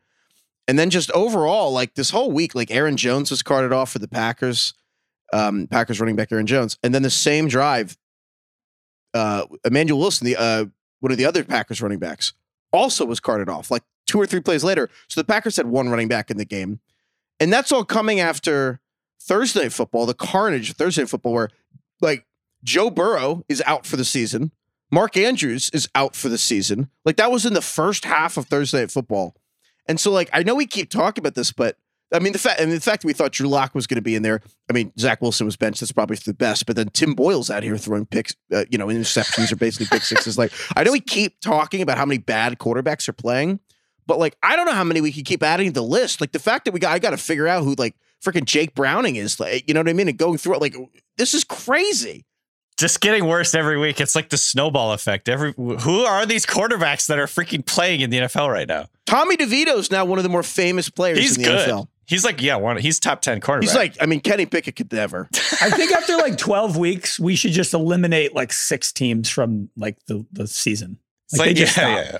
And 0.66 0.78
then 0.78 0.88
just 0.88 1.10
overall, 1.10 1.72
like 1.72 1.94
this 1.94 2.10
whole 2.10 2.30
week, 2.30 2.54
like 2.54 2.70
Aaron 2.70 2.96
Jones 2.96 3.30
was 3.30 3.42
carted 3.42 3.72
off 3.72 3.90
for 3.90 3.98
the 3.98 4.08
Packers, 4.08 4.72
um, 5.32 5.66
Packers 5.66 6.00
running 6.00 6.16
back 6.16 6.32
Aaron 6.32 6.46
Jones. 6.46 6.78
And 6.82 6.94
then 6.94 7.02
the 7.02 7.10
same 7.10 7.48
drive, 7.48 7.98
uh, 9.12 9.44
Emanuel 9.64 9.98
Wilson, 9.98 10.24
the 10.24 10.36
uh, 10.36 10.64
one 11.00 11.12
of 11.12 11.18
the 11.18 11.26
other 11.26 11.44
Packers 11.44 11.82
running 11.82 11.98
backs, 11.98 12.32
also 12.72 13.04
was 13.04 13.20
carted 13.20 13.48
off 13.48 13.70
like 13.70 13.82
two 14.06 14.18
or 14.18 14.26
three 14.26 14.40
plays 14.40 14.64
later. 14.64 14.88
So 15.08 15.20
the 15.20 15.26
Packers 15.26 15.56
had 15.56 15.66
one 15.66 15.88
running 15.88 16.08
back 16.08 16.30
in 16.30 16.38
the 16.38 16.46
game. 16.46 16.80
And 17.40 17.52
that's 17.52 17.72
all 17.72 17.84
coming 17.84 18.20
after 18.20 18.80
Thursday 19.20 19.68
football, 19.68 20.06
the 20.06 20.14
carnage 20.14 20.70
of 20.70 20.76
Thursday 20.76 21.04
football, 21.04 21.32
where 21.32 21.50
like 22.00 22.26
Joe 22.62 22.90
Burrow 22.90 23.44
is 23.48 23.62
out 23.66 23.84
for 23.84 23.96
the 23.96 24.04
season. 24.04 24.52
Mark 24.90 25.16
Andrews 25.16 25.70
is 25.72 25.88
out 25.94 26.14
for 26.14 26.28
the 26.28 26.38
season. 26.38 26.90
Like 27.04 27.16
that 27.16 27.30
was 27.30 27.46
in 27.46 27.54
the 27.54 27.62
first 27.62 28.04
half 28.04 28.36
of 28.36 28.46
Thursday 28.46 28.80
night 28.80 28.90
football. 28.90 29.34
And 29.86 29.98
so 29.98 30.10
like 30.10 30.30
I 30.32 30.42
know 30.42 30.54
we 30.54 30.66
keep 30.66 30.90
talking 30.90 31.22
about 31.22 31.34
this, 31.34 31.52
but 31.52 31.76
I 32.12 32.18
mean 32.20 32.32
the 32.32 32.38
fact 32.38 32.60
and 32.60 32.70
the 32.70 32.80
fact 32.80 33.04
we 33.04 33.12
thought 33.12 33.32
Drew 33.32 33.48
Lock 33.48 33.74
was 33.74 33.86
going 33.86 33.96
to 33.96 34.02
be 34.02 34.14
in 34.14 34.22
there. 34.22 34.40
I 34.70 34.72
mean 34.72 34.92
Zach 34.98 35.20
Wilson 35.20 35.46
was 35.46 35.56
benched. 35.56 35.80
That's 35.80 35.92
probably 35.92 36.16
the 36.16 36.34
best. 36.34 36.66
But 36.66 36.76
then 36.76 36.88
Tim 36.88 37.14
Boyle's 37.14 37.50
out 37.50 37.62
here 37.62 37.76
throwing 37.76 38.06
picks, 38.06 38.34
uh, 38.52 38.64
you 38.70 38.78
know, 38.78 38.86
interceptions 38.86 39.52
are 39.52 39.56
basically 39.56 39.86
pick 39.86 40.02
sixes. 40.02 40.38
Like 40.38 40.52
I 40.76 40.84
know 40.84 40.92
we 40.92 41.00
keep 41.00 41.40
talking 41.40 41.82
about 41.82 41.98
how 41.98 42.06
many 42.06 42.18
bad 42.18 42.58
quarterbacks 42.58 43.08
are 43.08 43.14
playing, 43.14 43.60
but 44.06 44.18
like 44.18 44.36
I 44.42 44.56
don't 44.56 44.66
know 44.66 44.72
how 44.72 44.84
many 44.84 45.00
we 45.00 45.12
can 45.12 45.24
keep 45.24 45.42
adding 45.42 45.68
to 45.68 45.72
the 45.74 45.82
list. 45.82 46.20
Like 46.20 46.32
the 46.32 46.38
fact 46.38 46.66
that 46.66 46.72
we 46.72 46.80
got 46.80 46.92
I 46.92 46.98
got 46.98 47.10
to 47.10 47.16
figure 47.16 47.48
out 47.48 47.64
who 47.64 47.74
like 47.74 47.96
freaking 48.24 48.44
Jake 48.44 48.74
Browning 48.74 49.16
is. 49.16 49.40
Like 49.40 49.66
you 49.66 49.74
know 49.74 49.80
what 49.80 49.88
I 49.88 49.92
mean? 49.92 50.08
And 50.08 50.18
going 50.18 50.38
through 50.38 50.54
it 50.54 50.60
like 50.60 50.76
this 51.16 51.34
is 51.34 51.44
crazy 51.44 52.26
just 52.76 53.00
getting 53.00 53.26
worse 53.26 53.54
every 53.54 53.78
week. 53.78 54.00
It's 54.00 54.14
like 54.14 54.28
the 54.30 54.36
snowball 54.38 54.92
effect. 54.92 55.28
Every 55.28 55.52
who 55.56 56.00
are 56.04 56.26
these 56.26 56.44
quarterbacks 56.46 57.06
that 57.08 57.18
are 57.18 57.26
freaking 57.26 57.64
playing 57.64 58.00
in 58.00 58.10
the 58.10 58.18
NFL 58.18 58.52
right 58.52 58.68
now? 58.68 58.86
Tommy 59.06 59.36
DeVito 59.36 59.76
is 59.78 59.90
now 59.90 60.04
one 60.04 60.18
of 60.18 60.22
the 60.22 60.28
more 60.30 60.42
famous 60.42 60.88
players 60.90 61.18
he's 61.18 61.36
in 61.36 61.42
the 61.42 61.48
good. 61.48 61.68
NFL. 61.68 61.88
He's 62.06 62.24
like, 62.24 62.42
yeah, 62.42 62.56
one. 62.56 62.76
He's 62.76 63.00
top 63.00 63.22
ten 63.22 63.40
quarterback. 63.40 63.68
He's 63.68 63.74
like, 63.76 63.96
I 64.00 64.06
mean, 64.06 64.20
Kenny 64.20 64.44
Pickett 64.44 64.76
could 64.76 64.92
never. 64.92 65.28
I 65.34 65.70
think 65.70 65.90
after 65.92 66.16
like 66.18 66.36
12 66.36 66.76
weeks, 66.76 67.18
we 67.18 67.34
should 67.34 67.52
just 67.52 67.72
eliminate 67.72 68.34
like 68.34 68.52
six 68.52 68.92
teams 68.92 69.28
from 69.30 69.70
like 69.76 69.96
the, 70.06 70.26
the 70.32 70.46
season. 70.46 70.98
It's 71.30 71.38
Like, 71.38 71.46
like, 71.48 71.56
they 71.56 71.60
just 71.62 71.76
yeah, 71.76 72.02
stop. 72.02 72.12
yeah. 72.12 72.18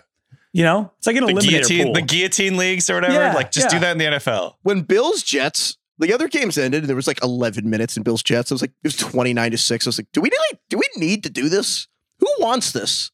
You 0.55 0.63
know, 0.63 0.93
it's 0.99 1.07
like 1.07 1.17
an 1.17 1.27
The 1.27 1.33
eliminator 1.33 1.51
guillotine, 1.51 1.85
pool. 1.85 1.93
the 1.95 2.03
guillotine 2.03 2.57
leagues 2.57 2.89
or 2.89 2.95
whatever. 2.95 3.15
Yeah, 3.15 3.35
like, 3.35 3.51
just 3.51 3.69
do 3.71 3.79
that 3.81 3.91
in 3.93 3.99
the 3.99 4.05
NFL. 4.05 4.55
when 4.63 4.83
Bills 4.83 5.23
Jets, 5.23 5.77
the 5.99 6.13
other 6.13 6.29
games 6.29 6.59
ended, 6.59 6.83
and 6.83 6.89
there 6.89 6.97
was 6.97 7.07
like 7.07 7.23
11 7.23 7.69
minutes 7.69 7.97
in 7.97 8.03
Bills 8.03 8.23
Jets. 8.23 8.51
I 8.51 8.55
was 8.55 8.63
like, 8.63 8.71
it 8.83 8.87
was 8.89 8.97
29 8.97 9.51
to 9.53 9.59
six. 9.59 9.87
I 9.87 9.89
was 9.89 9.99
like, 9.99 10.09
do 10.13 10.21
we 10.21 10.31
really, 10.31 10.59
do 10.69 10.79
we 10.79 10.89
need 10.97 11.23
to 11.25 11.31
do 11.31 11.49
this? 11.49 11.87
Who 12.21 12.27
wants 12.39 12.73
this? 12.73 13.11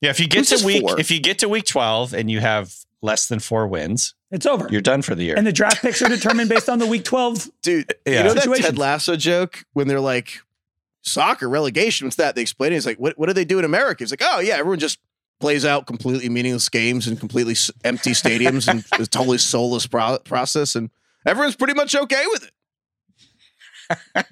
Yeah, 0.00 0.10
if 0.10 0.20
you 0.20 0.28
get 0.28 0.48
Who's 0.48 0.60
to 0.60 0.66
week, 0.66 0.82
for? 0.88 0.98
if 1.00 1.10
you 1.10 1.20
get 1.20 1.40
to 1.40 1.48
week 1.48 1.64
twelve 1.64 2.14
and 2.14 2.30
you 2.30 2.38
have 2.40 2.72
less 3.02 3.26
than 3.28 3.40
four 3.40 3.66
wins, 3.66 4.14
it's 4.30 4.46
over. 4.46 4.68
you're 4.70 4.80
done 4.80 5.02
for 5.02 5.14
the 5.14 5.24
year. 5.24 5.36
and 5.36 5.46
the 5.46 5.52
draft 5.52 5.82
picks 5.82 6.00
are 6.02 6.08
determined 6.08 6.48
based 6.48 6.68
on 6.68 6.78
the 6.78 6.86
week 6.86 7.04
12. 7.04 7.48
Dude, 7.62 7.92
Yeah. 8.06 8.18
you 8.18 8.24
know 8.24 8.34
that 8.34 8.56
Ted 8.60 8.78
Lasso 8.78 9.16
joke 9.16 9.64
when 9.72 9.88
they're 9.88 10.00
like, 10.00 10.40
soccer 11.02 11.48
relegation, 11.48 12.06
what's 12.06 12.16
that? 12.16 12.34
They 12.34 12.42
explain 12.42 12.72
it. 12.72 12.76
It's 12.76 12.86
like, 12.86 12.98
what, 12.98 13.18
what 13.18 13.26
do 13.26 13.32
they 13.32 13.44
do 13.44 13.58
in 13.58 13.64
America? 13.64 14.02
It's 14.02 14.12
like, 14.12 14.22
oh, 14.22 14.40
yeah, 14.40 14.54
everyone 14.56 14.78
just 14.78 14.98
plays 15.40 15.64
out 15.64 15.86
completely 15.86 16.28
meaningless 16.28 16.68
games 16.68 17.06
and 17.06 17.18
completely 17.18 17.54
empty 17.84 18.10
stadiums 18.10 18.68
and 18.68 18.80
it's 18.94 19.06
a 19.08 19.10
totally 19.10 19.38
soulless 19.38 19.86
pro- 19.86 20.18
process. 20.20 20.74
And 20.76 20.90
everyone's 21.26 21.56
pretty 21.56 21.74
much 21.74 21.94
okay 21.94 22.24
with 22.32 22.44
it. 22.44 22.52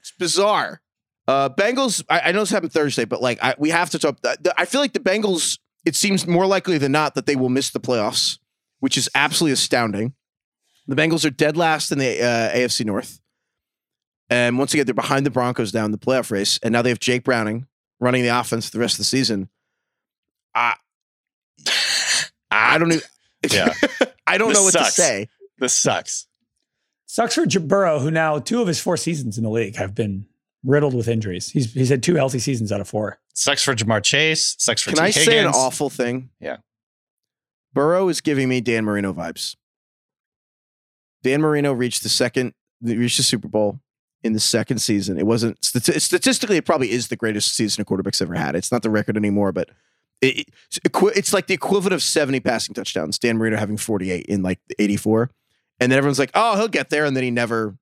it's 0.00 0.12
bizarre. 0.18 0.80
Uh, 1.28 1.48
Bengals, 1.50 2.02
I, 2.08 2.20
I 2.26 2.32
know 2.32 2.40
this 2.40 2.50
happened 2.50 2.72
Thursday, 2.72 3.04
but 3.04 3.20
like, 3.22 3.38
I, 3.42 3.54
we 3.58 3.70
have 3.70 3.90
to 3.90 3.98
talk. 3.98 4.20
the- 4.22 4.54
I 4.56 4.64
feel 4.64 4.80
like 4.80 4.92
the 4.92 5.00
Bengals, 5.00 5.58
it 5.84 5.94
seems 5.96 6.26
more 6.26 6.46
likely 6.46 6.78
than 6.78 6.92
not 6.92 7.14
that 7.14 7.26
they 7.26 7.36
will 7.36 7.48
miss 7.48 7.70
the 7.70 7.80
playoffs, 7.80 8.38
which 8.80 8.96
is 8.98 9.08
absolutely 9.14 9.52
astounding. 9.52 10.14
The 10.88 10.96
Bengals 10.96 11.24
are 11.24 11.30
dead 11.30 11.56
last 11.56 11.92
in 11.92 11.98
the 11.98 12.20
uh, 12.20 12.50
AFC 12.56 12.84
North. 12.84 13.20
And 14.28 14.58
once 14.58 14.72
again, 14.74 14.86
they're 14.86 14.94
behind 14.94 15.24
the 15.26 15.30
Broncos 15.30 15.70
down 15.70 15.90
the 15.92 15.98
playoff 15.98 16.30
race. 16.30 16.58
And 16.62 16.72
now 16.72 16.82
they 16.82 16.88
have 16.88 16.98
Jake 16.98 17.22
Browning 17.22 17.66
running 18.00 18.22
the 18.22 18.28
offense 18.28 18.66
for 18.68 18.72
the 18.72 18.80
rest 18.80 18.94
of 18.94 18.98
the 18.98 19.04
season. 19.04 19.48
I, 20.54 20.74
I 22.50 22.78
don't 22.78 22.90
even, 22.92 23.02
Yeah. 23.50 23.72
I 24.26 24.38
don't 24.38 24.48
This 24.48 24.58
know 24.58 24.64
what 24.64 24.72
sucks. 24.72 24.96
to 24.96 25.02
say. 25.02 25.28
this 25.58 25.74
sucks. 25.74 26.26
Sucks 27.12 27.34
for 27.34 27.44
J- 27.44 27.58
Burrow, 27.58 27.98
who 27.98 28.10
now 28.10 28.38
two 28.38 28.62
of 28.62 28.66
his 28.68 28.80
four 28.80 28.96
seasons 28.96 29.36
in 29.36 29.44
the 29.44 29.50
league 29.50 29.76
have 29.76 29.94
been 29.94 30.24
riddled 30.64 30.94
with 30.94 31.08
injuries. 31.08 31.50
He's 31.50 31.70
he's 31.74 31.90
had 31.90 32.02
two 32.02 32.14
healthy 32.14 32.38
seasons 32.38 32.72
out 32.72 32.80
of 32.80 32.88
four. 32.88 33.18
Sucks 33.34 33.62
for 33.62 33.74
Ja'Marr 33.74 34.02
Chase. 34.02 34.56
Sucks 34.58 34.80
for 34.82 34.92
Can 34.92 34.96
Tee 34.96 35.02
I 35.02 35.06
Higgins. 35.08 35.26
say 35.26 35.38
an 35.40 35.46
awful 35.48 35.90
thing? 35.90 36.30
Yeah. 36.40 36.56
Burrow 37.74 38.08
is 38.08 38.22
giving 38.22 38.48
me 38.48 38.62
Dan 38.62 38.86
Marino 38.86 39.12
vibes. 39.12 39.56
Dan 41.22 41.42
Marino 41.42 41.74
reached 41.74 42.02
the 42.02 42.08
second, 42.08 42.54
reached 42.80 43.18
the 43.18 43.22
Super 43.22 43.46
Bowl 43.48 43.80
in 44.22 44.32
the 44.32 44.40
second 44.40 44.78
season. 44.78 45.18
It 45.18 45.26
wasn't 45.26 45.60
stati- 45.60 46.00
statistically, 46.00 46.56
it 46.56 46.64
probably 46.64 46.92
is 46.92 47.08
the 47.08 47.16
greatest 47.16 47.54
season 47.54 47.82
a 47.82 47.84
quarterback's 47.84 48.22
ever 48.22 48.36
had. 48.36 48.56
It's 48.56 48.72
not 48.72 48.82
the 48.82 48.88
record 48.90 49.18
anymore, 49.18 49.52
but 49.52 49.68
it, 50.22 50.46
it- 50.48 50.48
it's 51.14 51.34
like 51.34 51.46
the 51.46 51.52
equivalent 51.54 51.92
of 51.92 52.02
70 52.02 52.40
passing 52.40 52.74
touchdowns. 52.74 53.18
Dan 53.18 53.36
Marino 53.36 53.58
having 53.58 53.76
48 53.76 54.24
in 54.24 54.42
like 54.42 54.60
84. 54.78 55.30
And 55.82 55.92
then 55.92 55.98
everyone's 55.98 56.18
like, 56.18 56.30
oh, 56.34 56.56
he'll 56.56 56.68
get 56.68 56.88
there. 56.90 57.04
And 57.04 57.16
then 57.16 57.24
he 57.24 57.30
never 57.30 57.76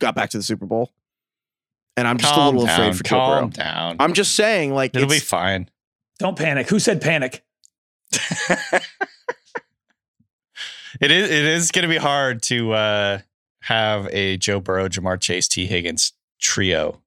got 0.00 0.14
back 0.14 0.30
to 0.30 0.36
the 0.36 0.42
Super 0.42 0.66
Bowl. 0.66 0.92
And 1.96 2.08
I'm 2.08 2.18
just 2.18 2.34
a 2.34 2.44
little 2.44 2.66
down, 2.66 2.80
afraid 2.80 2.96
for 2.96 3.04
Joe 3.04 3.16
calm 3.16 3.30
Burrow. 3.30 3.48
down. 3.50 3.96
I'm 4.00 4.14
just 4.14 4.34
saying, 4.34 4.74
like, 4.74 4.96
It'll 4.96 5.08
be 5.08 5.20
fine. 5.20 5.68
Don't 6.18 6.36
panic. 6.36 6.68
Who 6.68 6.80
said 6.80 7.00
panic? 7.00 7.44
it 8.12 8.82
is. 11.10 11.30
It 11.30 11.44
is 11.44 11.70
going 11.70 11.84
to 11.84 11.88
be 11.88 11.96
hard 11.96 12.42
to 12.44 12.72
uh, 12.72 13.18
have 13.62 14.08
a 14.12 14.36
Joe 14.36 14.60
Burrow, 14.60 14.88
Ja'Marr 14.88 15.20
Chase, 15.20 15.48
Tee 15.48 15.66
Higgins 15.66 16.12
trio 16.40 17.00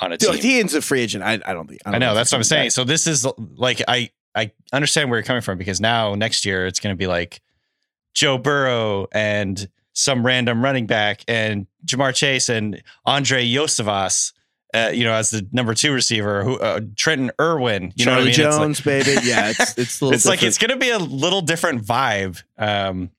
on 0.00 0.12
a 0.12 0.18
team. 0.18 0.32
Dude, 0.32 0.42
he 0.42 0.60
ends 0.60 0.74
a 0.74 0.82
free 0.82 1.00
agent. 1.00 1.24
I, 1.24 1.40
I 1.46 1.52
don't 1.52 1.68
think. 1.68 1.80
I 1.86 1.92
don't 1.92 2.00
know 2.00 2.10
if 2.10 2.14
that's 2.14 2.32
what 2.32 2.38
I'm 2.38 2.44
saying. 2.44 2.60
coming 2.60 2.70
So 2.70 2.84
this 2.84 3.06
is 3.06 3.26
like 3.56 3.82
I 3.86 4.10
I 4.34 4.50
understand 4.72 5.10
where 5.10 5.18
you're 5.18 5.24
coming 5.24 5.42
from 5.42 5.58
because 5.58 5.80
now 5.80 6.14
next 6.14 6.44
year 6.44 6.66
it's 6.66 6.80
going 6.80 6.94
to 6.94 6.98
be 6.98 7.06
like 7.06 7.40
Joe 8.14 8.38
Burrow 8.38 9.06
and 9.12 9.68
some 9.92 10.24
random 10.24 10.62
running 10.62 10.86
back 10.86 11.22
and 11.28 11.66
Ja'Marr 11.86 12.14
Chase 12.14 12.48
and 12.48 12.82
Andrei 13.06 13.46
Iosivas, 13.46 14.32
uh, 14.74 14.90
you 14.92 15.04
know, 15.04 15.12
as 15.12 15.30
the 15.30 15.46
number 15.52 15.74
two 15.74 15.92
receiver, 15.92 16.42
who 16.42 16.58
uh, 16.58 16.80
Trenton 16.96 17.30
Irwin. 17.40 17.92
You 17.94 18.06
know 18.06 18.18
what 18.18 18.28
I 18.28 18.30
Charlie 18.30 18.30
mean? 18.30 18.30
It's 18.30 18.38
like- 18.38 18.60
Jones, 18.60 18.80
baby. 18.80 19.26
Yeah, 19.28 19.50
it's 19.56 19.78
it's 19.78 20.02
a 20.02 20.08
it's 20.10 20.26
like 20.26 20.42
it's 20.42 20.58
going 20.58 20.70
to 20.70 20.76
be 20.76 20.90
a 20.90 20.98
little 20.98 21.42
different 21.42 21.84
vibe. 21.84 22.42
Um, 22.58 23.10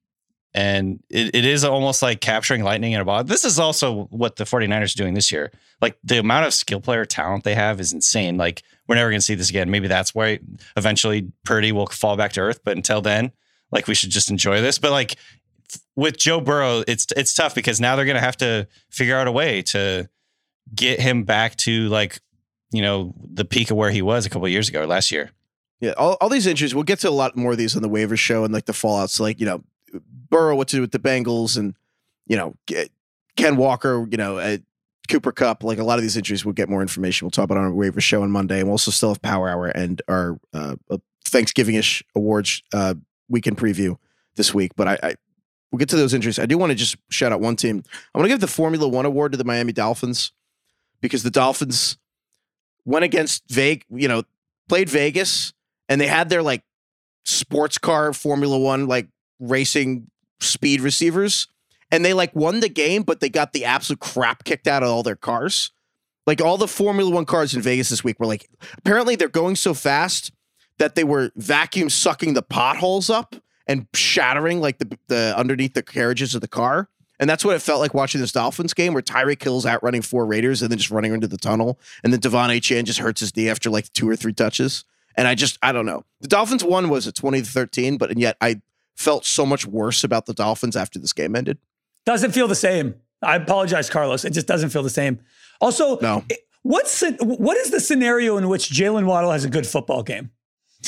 and 0.53 1.03
it, 1.09 1.35
it 1.35 1.45
is 1.45 1.65
almost 1.65 2.01
like 2.01 2.21
capturing 2.21 2.63
lightning 2.63 2.93
in 2.93 3.01
a 3.01 3.05
bottle. 3.05 3.25
This 3.25 3.43
is 3.43 3.59
also 3.59 4.05
what 4.05 4.37
the 4.37 4.45
49ers 4.45 4.95
are 4.95 4.97
doing 4.97 5.13
this 5.13 5.29
year. 5.29 5.51
Like 5.81 5.97
the 6.01 6.17
amount 6.17 6.45
of 6.45 6.53
skill 6.53 6.79
player 6.79 7.03
talent 7.03 7.43
they 7.43 7.55
have 7.55 7.81
is 7.81 7.91
insane. 7.91 8.37
Like 8.37 8.63
we're 8.87 8.95
never 8.95 9.09
going 9.09 9.19
to 9.19 9.25
see 9.25 9.35
this 9.35 9.49
again. 9.49 9.69
Maybe 9.69 9.89
that's 9.89 10.15
why 10.15 10.39
eventually 10.77 11.29
Purdy 11.43 11.73
will 11.73 11.87
fall 11.87 12.15
back 12.15 12.31
to 12.33 12.39
earth. 12.39 12.61
But 12.63 12.77
until 12.77 13.01
then, 13.01 13.33
like 13.71 13.87
we 13.87 13.95
should 13.95 14.11
just 14.11 14.29
enjoy 14.29 14.61
this. 14.61 14.79
But 14.79 14.91
like 14.91 15.15
with 15.95 16.17
Joe 16.17 16.41
Burrow, 16.41 16.83
it's 16.87 17.07
it's 17.15 17.33
tough 17.33 17.55
because 17.55 17.79
now 17.79 17.95
they're 17.95 18.05
going 18.05 18.15
to 18.15 18.21
have 18.21 18.37
to 18.37 18.67
figure 18.89 19.17
out 19.17 19.27
a 19.27 19.31
way 19.31 19.61
to 19.63 20.09
get 20.73 20.99
him 20.99 21.23
back 21.23 21.55
to 21.57 21.87
like 21.89 22.19
you 22.71 22.81
know 22.81 23.13
the 23.17 23.45
peak 23.45 23.71
of 23.71 23.77
where 23.77 23.91
he 23.91 24.01
was 24.01 24.25
a 24.25 24.29
couple 24.29 24.47
years 24.47 24.69
ago, 24.69 24.81
or 24.81 24.87
last 24.87 25.11
year. 25.11 25.31
Yeah, 25.81 25.91
all, 25.97 26.17
all 26.21 26.29
these 26.29 26.47
injuries. 26.47 26.73
We'll 26.73 26.83
get 26.83 26.99
to 26.99 27.09
a 27.09 27.11
lot 27.11 27.35
more 27.35 27.51
of 27.51 27.57
these 27.57 27.75
on 27.75 27.81
the 27.81 27.89
waiver 27.89 28.17
show 28.17 28.43
and 28.43 28.53
like 28.53 28.65
the 28.65 28.73
fallouts. 28.73 29.19
Like 29.19 29.39
you 29.39 29.45
know, 29.45 29.63
Burrow, 30.29 30.55
what 30.55 30.67
to 30.69 30.77
do 30.77 30.81
with 30.81 30.91
the 30.91 30.99
Bengals, 30.99 31.57
and 31.57 31.75
you 32.27 32.37
know, 32.37 32.55
Ke- 32.69 32.89
Ken 33.35 33.57
Walker. 33.57 34.07
You 34.09 34.17
know, 34.17 34.37
uh, 34.37 34.57
Cooper 35.09 35.31
Kupp. 35.31 35.63
Like 35.63 35.77
a 35.77 35.83
lot 35.83 35.97
of 35.97 36.01
these 36.01 36.17
injuries, 36.17 36.45
we'll 36.45 36.53
get 36.53 36.69
more 36.69 36.81
information. 36.81 37.25
We'll 37.25 37.31
talk 37.31 37.45
about 37.45 37.57
on 37.57 37.65
our 37.65 37.73
waiver 37.73 38.01
show 38.01 38.23
on 38.23 38.31
Monday, 38.31 38.59
and 38.59 38.67
we'll 38.67 38.73
also 38.73 38.91
still 38.91 39.09
have 39.09 39.21
Power 39.21 39.49
Hour 39.49 39.67
and 39.67 40.01
our 40.07 40.39
uh, 40.53 40.75
uh, 40.89 40.97
Thanksgiving-ish 41.25 42.03
awards 42.15 42.63
uh, 42.73 42.95
weekend 43.29 43.57
preview 43.57 43.97
this 44.35 44.53
week. 44.53 44.71
But 44.75 44.87
I, 44.87 44.99
I 45.03 45.15
we'll 45.71 45.79
get 45.79 45.89
to 45.89 45.97
those 45.97 46.13
injuries. 46.13 46.39
I 46.39 46.45
do 46.45 46.57
want 46.57 46.71
to 46.71 46.75
just 46.75 46.97
shout 47.09 47.31
out 47.31 47.41
one 47.41 47.55
team. 47.55 47.83
I 48.13 48.17
want 48.17 48.25
to 48.25 48.33
give 48.33 48.41
the 48.41 48.47
Formula 48.47 48.87
One 48.87 49.05
award 49.05 49.31
to 49.33 49.37
the 49.37 49.43
Miami 49.43 49.73
Dolphins 49.73 50.31
because 51.01 51.23
the 51.23 51.31
Dolphins 51.31 51.97
went 52.85 53.05
against 53.05 53.43
Vegas. 53.49 53.85
You 53.89 54.07
know, 54.07 54.23
played 54.67 54.89
Vegas 54.89 55.53
and 55.89 55.99
they 55.99 56.07
had 56.07 56.29
their 56.29 56.43
like 56.43 56.63
sports 57.23 57.77
car 57.77 58.13
Formula 58.13 58.57
One 58.57 58.87
like 58.87 59.07
racing 59.39 60.09
speed 60.39 60.81
receivers, 60.81 61.47
and 61.91 62.03
they 62.03 62.13
like 62.13 62.35
won 62.35 62.59
the 62.59 62.69
game, 62.69 63.03
but 63.03 63.19
they 63.19 63.29
got 63.29 63.53
the 63.53 63.65
absolute 63.65 63.99
crap 63.99 64.43
kicked 64.43 64.67
out 64.67 64.83
of 64.83 64.89
all 64.89 65.03
their 65.03 65.15
cars. 65.15 65.71
Like 66.27 66.41
all 66.41 66.57
the 66.57 66.67
Formula 66.67 67.09
One 67.09 67.25
cars 67.25 67.53
in 67.53 67.61
Vegas 67.61 67.89
this 67.89 68.03
week 68.03 68.19
were 68.19 68.25
like 68.25 68.49
apparently 68.77 69.15
they're 69.15 69.27
going 69.29 69.55
so 69.55 69.73
fast 69.73 70.31
that 70.79 70.95
they 70.95 71.03
were 71.03 71.31
vacuum 71.35 71.89
sucking 71.89 72.33
the 72.33 72.41
potholes 72.41 73.09
up 73.09 73.35
and 73.67 73.87
shattering 73.93 74.61
like 74.61 74.77
the 74.77 74.97
the 75.07 75.33
underneath 75.37 75.73
the 75.73 75.83
carriages 75.83 76.35
of 76.35 76.41
the 76.41 76.47
car. 76.47 76.89
And 77.19 77.29
that's 77.29 77.45
what 77.45 77.55
it 77.55 77.61
felt 77.61 77.79
like 77.79 77.93
watching 77.93 78.19
this 78.19 78.33
Dolphins 78.33 78.73
game 78.73 78.91
where 78.93 79.01
Tyreek 79.01 79.41
Hill's 79.41 79.65
outrunning 79.65 80.01
four 80.01 80.25
Raiders 80.25 80.61
and 80.61 80.69
then 80.69 80.77
just 80.77 80.91
running 80.91 81.13
into 81.13 81.27
the 81.27 81.37
tunnel. 81.37 81.79
And 82.03 82.11
then 82.11 82.19
De'Von 82.19 82.49
Achane 82.49 82.83
just 82.83 82.99
hurts 82.99 83.21
his 83.21 83.33
knee 83.37 83.47
after 83.49 83.69
like 83.69 83.91
two 83.93 84.09
or 84.09 84.17
three 84.17 84.33
touches. 84.33 84.83
And 85.15 85.25
I 85.27 85.33
just 85.35 85.57
I 85.63 85.71
don't 85.71 85.85
know. 85.85 86.03
The 86.21 86.27
Dolphins 86.27 86.63
won 86.63 86.89
was 86.89 87.07
it 87.07 87.15
20 87.15 87.41
to 87.41 87.47
13, 87.49 87.97
but 87.97 88.11
and 88.11 88.19
yet 88.19 88.35
I 88.41 88.61
felt 88.97 89.25
so 89.25 89.45
much 89.45 89.65
worse 89.65 90.03
about 90.03 90.25
the 90.25 90.33
Dolphins 90.33 90.75
after 90.75 90.99
this 90.99 91.13
game 91.13 91.35
ended. 91.35 91.57
Doesn't 92.05 92.31
feel 92.31 92.47
the 92.49 92.55
same. 92.55 92.95
I 93.21 93.37
apologize, 93.37 93.89
Carlos. 93.89 94.25
It 94.25 94.31
just 94.33 94.45
doesn't 94.45 94.69
feel 94.71 94.83
the 94.83 94.89
same. 94.89 95.19
Also, 95.61 95.97
No. 95.99 96.23
it- 96.29 96.41
what's 96.63 97.01
what 97.21 97.55
is 97.57 97.71
the 97.71 97.79
scenario 97.79 98.35
in 98.37 98.49
which 98.49 98.69
Jaylen 98.71 99.05
Waddle 99.05 99.31
has 99.31 99.45
a 99.45 99.49
good 99.49 99.65
football 99.65 100.03
game? 100.03 100.31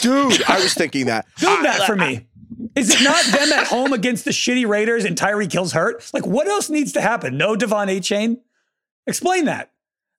Dude, 0.02 0.43
I 0.43 0.60
was 0.60 0.74
thinking 0.76 1.08
that. 1.08 1.26
Build 1.39 1.60
I- 1.60 1.64
that 1.64 1.82
for 1.88 1.95
me. 1.95 2.28
Is 2.76 2.89
it 2.93 3.04
not 3.04 3.24
them 3.26 3.52
at 3.52 3.68
home 3.68 3.91
against 3.93 4.24
the 4.26 4.32
shitty 4.32 4.68
Raiders 4.68 5.04
and 5.06 5.18
Tyreek 5.18 5.52
Hill's 5.52 5.74
hurt? 5.74 6.10
Like, 6.14 6.26
what 6.26 6.48
else 6.48 6.70
needs 6.70 6.91
to 6.93 7.02
happen? 7.02 7.38
No 7.38 7.56
De'Von 7.56 7.88
Achane? 7.88 8.38
Explain 9.06 9.45
that. 9.45 9.72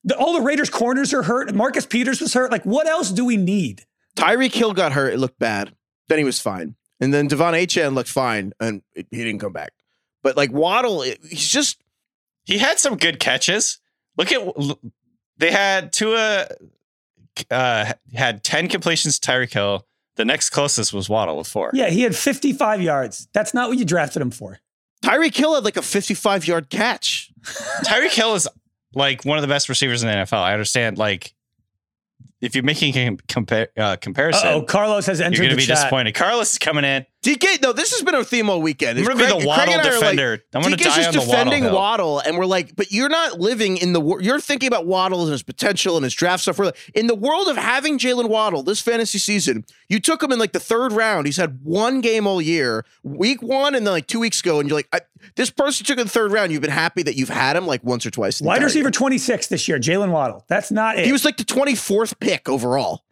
The, 0.04 0.16
all 0.16 0.32
the 0.34 0.40
Raiders' 0.40 0.70
corners 0.70 1.12
are 1.14 1.22
hurt. 1.22 1.52
Marcus 1.54 1.86
Peters 1.86 2.20
was 2.20 2.34
hurt. 2.34 2.50
Like, 2.52 2.64
what 2.64 2.86
else 2.86 3.10
do 3.10 3.24
we 3.24 3.36
need? 3.36 3.84
Tyreek 4.16 4.54
Hill 4.54 4.72
got 4.72 4.92
hurt. 4.92 5.12
It 5.14 5.18
looked 5.18 5.38
bad. 5.38 5.74
Then 6.08 6.18
he 6.18 6.24
was 6.24 6.40
fine. 6.40 6.74
And 7.00 7.12
then 7.14 7.28
De'Von 7.28 7.54
Achane 7.54 7.94
looked 7.94 8.10
fine 8.10 8.52
and 8.60 8.82
it- 8.94 9.06
he 9.10 9.18
didn't 9.24 9.40
come 9.40 9.52
back. 9.52 9.72
But 10.22 10.36
like 10.36 10.52
Waddle, 10.52 11.02
it- 11.02 11.20
he's 11.28 11.48
just 11.48 11.80
He 12.44 12.58
had 12.58 12.78
some 12.78 12.96
good 12.96 13.18
catches. 13.20 13.78
Look 14.16 14.32
at 14.32 14.42
they 15.38 15.50
had 15.50 15.92
Tua 15.92 16.48
uh, 17.50 17.92
had 18.14 18.44
ten 18.44 18.68
completions 18.68 19.18
to 19.18 19.30
Tyreek 19.30 19.52
Hill. 19.52 19.86
The 20.16 20.24
next 20.24 20.50
closest 20.50 20.92
was 20.92 21.08
Waddle 21.08 21.36
with 21.36 21.46
four. 21.46 21.70
Yeah, 21.72 21.90
he 21.90 22.02
had 22.02 22.16
55 22.16 22.82
yards. 22.82 23.28
That's 23.32 23.54
not 23.54 23.68
what 23.68 23.78
you 23.78 23.84
drafted 23.84 24.20
him 24.20 24.32
for. 24.32 24.58
Tyreek 25.04 25.36
Hill 25.36 25.54
had 25.54 25.64
like 25.64 25.76
a 25.76 25.82
55 25.82 26.46
yard 26.46 26.70
catch. 26.70 27.30
Tyreek 27.84 28.10
Hill 28.10 28.34
is 28.34 28.48
like 28.94 29.24
one 29.24 29.38
of 29.38 29.42
the 29.42 29.48
best 29.48 29.68
receivers 29.68 30.02
in 30.02 30.08
the 30.08 30.14
NFL. 30.14 30.38
I 30.38 30.52
understand. 30.52 30.98
Like 30.98 31.34
if 32.40 32.54
you're 32.54 32.64
making 32.64 32.96
a 32.96 33.16
compare, 33.28 33.68
uh, 33.76 33.96
comparison, 33.96 34.48
Oh, 34.48 34.62
Carlos 34.62 35.06
has 35.06 35.20
entered. 35.20 35.38
you're 35.38 35.46
going 35.46 35.56
to 35.56 35.62
be 35.62 35.66
chat. 35.66 35.76
disappointed. 35.76 36.14
Carlos 36.14 36.52
is 36.52 36.58
coming 36.58 36.84
in. 36.84 37.04
DK, 37.24 37.60
no, 37.60 37.72
this 37.72 37.90
has 37.90 38.02
been 38.02 38.14
our 38.14 38.22
theme 38.22 38.48
all 38.48 38.62
weekend. 38.62 38.96
I'm 38.96 39.04
going 39.04 39.18
to 39.18 39.24
be 39.34 39.40
the 39.40 39.46
Waddle 39.46 39.74
and 39.74 39.82
I 39.82 39.84
like, 39.90 39.92
defender. 39.92 40.38
I'm 40.54 40.62
going 40.62 40.76
to 40.76 40.82
die 40.82 40.94
just 41.02 41.08
on 41.08 41.14
the 41.14 41.20
defending 41.20 41.62
hill. 41.64 41.74
Waddle, 41.74 42.20
and 42.20 42.38
we're 42.38 42.46
like, 42.46 42.76
but 42.76 42.92
you're 42.92 43.08
not 43.08 43.40
living 43.40 43.76
in 43.76 43.92
the 43.92 44.00
world. 44.00 44.24
You're 44.24 44.38
thinking 44.38 44.68
about 44.68 44.86
Waddle 44.86 45.22
and 45.24 45.32
his 45.32 45.42
potential 45.42 45.96
and 45.96 46.04
his 46.04 46.14
draft 46.14 46.42
stuff. 46.42 46.58
We're 46.60 46.66
like, 46.66 46.76
in 46.94 47.08
the 47.08 47.16
world 47.16 47.48
of 47.48 47.56
having 47.56 47.98
Jaylen 47.98 48.28
Waddle 48.28 48.62
this 48.62 48.80
fantasy 48.80 49.18
season, 49.18 49.64
you 49.88 49.98
took 49.98 50.22
him 50.22 50.30
in 50.30 50.38
like 50.38 50.52
the 50.52 50.60
third 50.60 50.92
round. 50.92 51.26
He's 51.26 51.38
had 51.38 51.58
one 51.64 52.00
game 52.00 52.24
all 52.28 52.40
year, 52.40 52.84
week 53.02 53.42
one, 53.42 53.74
and 53.74 53.84
then 53.84 53.92
like 53.92 54.06
two 54.06 54.20
weeks 54.20 54.38
ago, 54.40 54.60
and 54.60 54.68
you're 54.68 54.78
like, 54.78 54.88
I, 54.92 55.00
this 55.34 55.50
person 55.50 55.84
took 55.84 55.98
in 55.98 56.06
the 56.06 56.10
third 56.12 56.30
round. 56.30 56.52
You've 56.52 56.62
been 56.62 56.70
happy 56.70 57.02
that 57.02 57.16
you've 57.16 57.28
had 57.30 57.56
him 57.56 57.66
like 57.66 57.82
once 57.82 58.06
or 58.06 58.12
twice. 58.12 58.40
Wide 58.40 58.62
receiver 58.62 58.84
year. 58.84 58.90
26 58.92 59.48
this 59.48 59.66
year, 59.66 59.80
Jaylen 59.80 60.12
Waddle. 60.12 60.44
That's 60.48 60.70
not 60.70 60.96
it. 61.00 61.04
He 61.04 61.10
was 61.10 61.24
like 61.24 61.36
the 61.36 61.44
24th 61.44 62.18
pick 62.20 62.27
overall. 62.48 63.04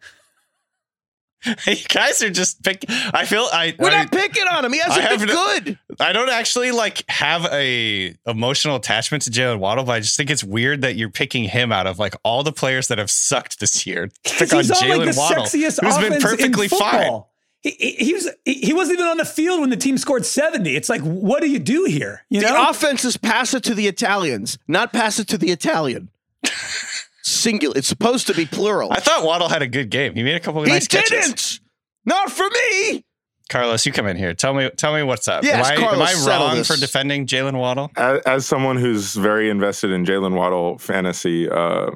you 1.67 1.75
guys 1.87 2.21
are 2.23 2.29
just 2.31 2.63
pick. 2.63 2.83
I 2.89 3.23
feel 3.25 3.47
I. 3.53 3.75
We're 3.77 3.89
I, 3.89 4.03
not 4.03 4.11
picking 4.11 4.43
on 4.47 4.65
him. 4.65 4.73
He 4.73 4.79
hasn't 4.79 5.05
I 5.05 5.15
been 5.17 5.29
haven't- 5.29 5.63
good. 5.65 5.79
I 5.99 6.11
don't 6.11 6.29
actually 6.29 6.71
like 6.71 7.03
have 7.09 7.45
a 7.51 8.15
emotional 8.25 8.75
attachment 8.75 9.23
to 9.23 9.29
Jaylen 9.29 9.59
Waddle, 9.59 9.83
but 9.83 9.93
I 9.93 9.99
just 9.99 10.17
think 10.17 10.29
it's 10.29 10.43
weird 10.43 10.81
that 10.81 10.95
you're 10.95 11.11
picking 11.11 11.43
him 11.45 11.71
out 11.71 11.87
of 11.87 11.99
like 11.99 12.15
all 12.23 12.43
the 12.43 12.51
players 12.51 12.87
that 12.89 12.97
have 12.97 13.09
sucked 13.11 13.59
this 13.59 13.85
year. 13.85 14.07
to 14.07 14.13
Pick 14.23 14.51
on 14.53 14.59
he's 14.59 14.71
on 14.71 14.89
like 14.89 14.99
Jaylen 15.09 15.17
Waddle, 15.17 15.43
sexiest 15.43 15.79
who's 15.81 15.95
offense 15.95 16.09
been 16.15 16.21
perfectly 16.21 16.65
in 16.65 16.69
fine. 16.69 16.79
football. 16.79 17.33
He, 17.61 17.71
he, 17.71 17.91
he 18.05 18.13
was 18.13 18.29
he, 18.43 18.53
he 18.55 18.73
wasn't 18.73 18.99
even 18.99 19.09
on 19.09 19.17
the 19.17 19.25
field 19.25 19.61
when 19.61 19.69
the 19.69 19.77
team 19.77 19.97
scored 19.97 20.25
70. 20.25 20.75
It's 20.75 20.89
like, 20.89 21.01
what 21.01 21.41
do 21.41 21.49
you 21.49 21.59
do 21.59 21.85
here? 21.85 22.23
You 22.29 22.41
The 22.41 22.47
know? 22.49 22.69
offense 22.69 23.05
is 23.05 23.15
pass 23.17 23.53
it 23.53 23.63
to 23.65 23.73
the 23.75 23.87
Italians, 23.87 24.57
not 24.67 24.91
pass 24.91 25.19
it 25.19 25.27
to 25.29 25.37
the 25.37 25.51
Italian. 25.51 26.09
Singular. 27.27 27.77
It's 27.77 27.87
supposed 27.87 28.27
to 28.27 28.33
be 28.33 28.45
plural. 28.45 28.91
I 28.91 28.99
thought 28.99 29.23
Waddle 29.23 29.49
had 29.49 29.61
a 29.61 29.67
good 29.67 29.89
game. 29.89 30.15
He 30.15 30.23
made 30.23 30.35
a 30.35 30.39
couple 30.39 30.61
of 30.61 30.67
he 30.67 30.73
nice 30.73 30.87
didn't. 30.87 31.09
catches. 31.09 31.59
Not 32.05 32.31
for 32.31 32.45
me. 32.49 33.03
Carlos, 33.49 33.85
you 33.85 33.91
come 33.91 34.07
in 34.07 34.17
here. 34.17 34.33
Tell 34.33 34.53
me, 34.53 34.69
tell 34.77 34.93
me 34.93 35.03
what's 35.03 35.27
up. 35.27 35.43
Yes, 35.43 35.69
am 35.69 35.83
I, 35.83 35.91
am 35.91 36.01
I 36.01 36.13
wrong 36.27 36.55
this. 36.57 36.67
for 36.67 36.77
defending 36.77 37.25
Jaylen 37.27 37.57
Waddle? 37.57 37.91
as, 37.95 38.21
as 38.25 38.45
someone 38.45 38.77
who's 38.77 39.15
very 39.15 39.49
invested 39.49 39.91
in 39.91 40.05
Jaylen 40.05 40.33
Waddle 40.35 40.77
fantasy, 40.77 41.49
uh, 41.49 41.91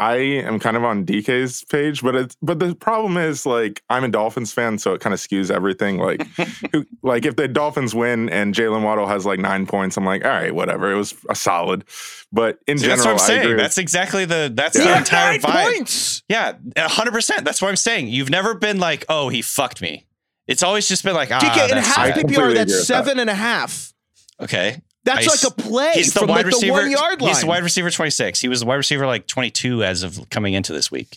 I 0.00 0.14
am 0.16 0.60
kind 0.60 0.76
of 0.76 0.84
on 0.84 1.04
DK's 1.04 1.64
page, 1.64 2.02
but 2.02 2.14
it's 2.14 2.36
but 2.40 2.60
the 2.60 2.74
problem 2.76 3.16
is 3.16 3.44
like 3.44 3.82
I'm 3.90 4.04
a 4.04 4.08
Dolphins 4.08 4.52
fan, 4.52 4.78
so 4.78 4.94
it 4.94 5.00
kind 5.00 5.12
of 5.12 5.18
skews 5.18 5.50
everything. 5.50 5.98
Like, 5.98 6.24
who, 6.72 6.86
like 7.02 7.26
if 7.26 7.34
the 7.34 7.48
Dolphins 7.48 7.96
win 7.96 8.28
and 8.28 8.54
Jaylen 8.54 8.82
Waddle 8.84 9.08
has 9.08 9.26
like 9.26 9.40
nine 9.40 9.66
points, 9.66 9.96
I'm 9.96 10.04
like, 10.04 10.24
all 10.24 10.30
right, 10.30 10.54
whatever. 10.54 10.92
It 10.92 10.96
was 10.96 11.14
a 11.28 11.34
solid, 11.34 11.84
but 12.32 12.60
in 12.68 12.78
See, 12.78 12.86
general, 12.86 12.96
that's 12.98 13.06
what 13.06 13.10
I'm 13.12 13.16
I 13.16 13.26
saying. 13.26 13.42
agree 13.50 13.60
That's 13.60 13.78
exactly 13.78 14.24
the 14.24 14.52
that's 14.54 14.76
He 14.76 14.84
the 14.84 14.88
had 14.88 14.98
entire 15.00 15.32
nine 15.32 15.40
vibe. 15.40 15.64
points. 15.64 16.22
Yeah, 16.28 16.52
hundred 16.78 17.12
percent. 17.12 17.44
That's 17.44 17.60
what 17.60 17.68
I'm 17.68 17.76
saying. 17.76 18.06
You've 18.06 18.30
never 18.30 18.54
been 18.54 18.78
like, 18.78 19.04
oh, 19.08 19.28
he 19.30 19.42
fucked 19.42 19.82
me. 19.82 20.06
It's 20.46 20.62
always 20.62 20.86
just 20.86 21.02
been 21.02 21.14
like, 21.14 21.30
ah, 21.32 21.40
DK 21.40 21.70
in 21.72 21.76
half 21.78 21.96
PPR, 21.96 22.14
completely 22.14 22.36
agree 22.44 22.54
that's 22.54 22.72
with 22.72 22.78
that. 22.78 22.84
seven 22.86 23.18
and 23.18 23.28
a 23.28 23.34
half. 23.34 23.92
okay. 24.40 24.80
That's 25.04 25.26
Nice. 25.26 25.44
like 25.44 25.52
a 25.52 25.54
play 25.62 25.92
He's 25.94 26.12
the 26.12 26.20
wide 26.20 26.28
like 26.28 26.46
receiver. 26.46 26.82
the 26.82 26.90
yard 26.90 27.20
line. 27.22 27.28
He's 27.30 27.40
the 27.40 27.46
wide 27.46 27.62
receiver 27.62 27.90
26. 27.90 28.40
He 28.40 28.48
was 28.48 28.60
the 28.60 28.66
wide 28.66 28.74
receiver 28.76 29.06
like 29.06 29.26
22 29.26 29.82
as 29.84 30.02
of 30.02 30.28
coming 30.30 30.54
into 30.54 30.72
this 30.72 30.90
week. 30.90 31.16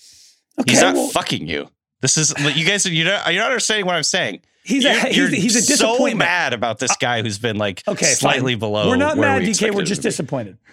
Okay, 0.60 0.72
He's 0.72 0.82
not 0.82 0.94
well, 0.96 1.08
fucking 1.10 1.48
you. 1.48 1.70
This 2.02 2.18
is 2.18 2.34
you 2.56 2.66
guys. 2.66 2.86
You're 2.86 3.06
not, 3.06 3.34
you're 3.34 3.42
not 3.42 3.52
understanding 3.52 3.86
what 3.86 3.96
I'm 3.96 4.04
saying. 4.04 4.42
he's 4.64 4.84
You're, 4.84 4.94
a 4.94 5.08
he's, 5.30 5.30
he's 5.30 5.56
a 5.72 5.78
so 5.78 6.08
mad 6.16 6.54
about 6.54 6.80
this 6.80 6.92
uh, 6.92 6.96
guy 7.00 7.22
who's 7.22 7.38
been 7.40 7.58
like 7.58 7.84
Okay, 7.88 8.06
slightly 8.14 8.54
fine. 8.54 8.60
below. 8.60 8.88
We're 8.90 8.96
not 8.96 9.18
mad, 9.18 9.42
we 9.42 9.50
DK. 9.50 9.74
We're 9.74 9.84
just 9.84 10.02
disappointed. 10.02 10.58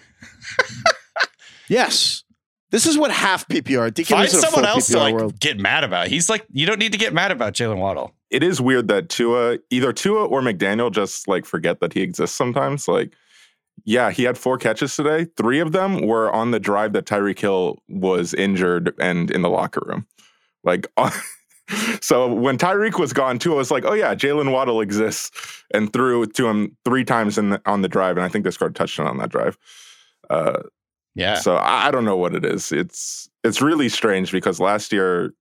Yes. 1.67 2.23
This 2.71 2.85
is 2.85 2.97
what 2.97 3.11
half 3.11 3.47
PPR. 3.47 3.89
DK 3.91 4.07
Find 4.07 4.21
lives 4.21 4.33
a 4.35 4.41
someone 4.41 4.63
full 4.63 4.69
else 4.73 4.87
to 4.87 4.97
like 4.99 5.13
world. 5.13 5.39
get 5.39 5.57
mad 5.57 5.83
about. 5.83 6.07
He's 6.07 6.29
like, 6.29 6.45
you 6.51 6.65
don't 6.67 6.79
need 6.79 6.91
to 6.91 6.97
get 6.99 7.13
mad 7.13 7.31
about 7.31 7.53
Jaylen 7.53 7.77
Waddle. 7.77 8.13
it 8.29 8.43
is 8.43 8.61
weird 8.61 8.87
that 8.89 9.09
Tua, 9.09 9.57
either 9.71 9.91
Tua 9.91 10.25
or 10.25 10.41
McDaniel, 10.41 10.91
just 10.91 11.27
like 11.27 11.45
forget 11.45 11.79
that 11.79 11.93
he 11.93 12.01
exists 12.01 12.35
sometimes. 12.35 12.87
Like, 12.87 13.13
yeah, 13.85 14.11
he 14.11 14.23
had 14.23 14.37
four 14.37 14.57
catches 14.57 14.95
today. 14.95 15.25
Three 15.37 15.59
of 15.59 15.71
them 15.71 16.05
were 16.05 16.31
on 16.31 16.51
the 16.51 16.59
drive 16.59 16.93
that 16.93 17.05
Tyreek 17.05 17.39
Hill 17.39 17.79
was 17.87 18.33
injured 18.33 18.93
and 18.99 19.31
in 19.31 19.41
the 19.41 19.49
locker 19.49 19.81
room. 19.87 20.05
Like, 20.63 20.85
so 22.01 22.31
when 22.33 22.57
Tyreek 22.57 22.99
was 22.99 23.13
gone, 23.13 23.39
Tua 23.39 23.55
was 23.55 23.71
like, 23.71 23.85
"Oh 23.85 23.93
yeah, 23.93 24.13
Jaylen 24.13 24.51
Waddle 24.51 24.81
exists," 24.81 25.31
and 25.73 25.91
threw 25.93 26.25
to 26.25 26.47
him 26.47 26.75
three 26.85 27.05
times 27.05 27.37
in 27.37 27.51
the, 27.51 27.61
on 27.65 27.81
the 27.81 27.87
drive, 27.87 28.17
and 28.17 28.25
I 28.25 28.29
think 28.29 28.43
they 28.43 28.51
scored 28.51 28.71
a 28.71 28.73
touchdown 28.73 29.07
on 29.07 29.17
that 29.17 29.29
drive. 29.29 29.57
Uh, 30.29 30.59
Yeah. 31.15 31.35
so 31.35 31.55
I, 31.55 31.87
I 31.87 31.91
don't 31.91 32.05
know 32.05 32.17
what 32.17 32.35
it 32.35 32.45
is. 32.45 32.71
It's 32.71 33.29
it's 33.43 33.61
really 33.61 33.89
strange 33.89 34.31
because 34.31 34.59
last 34.59 34.93
year 34.93 35.33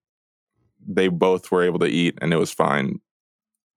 they 0.86 1.08
both 1.08 1.50
were 1.50 1.62
able 1.62 1.78
to 1.80 1.86
eat 1.86 2.18
and 2.20 2.32
it 2.32 2.36
was 2.36 2.50
fine, 2.50 3.00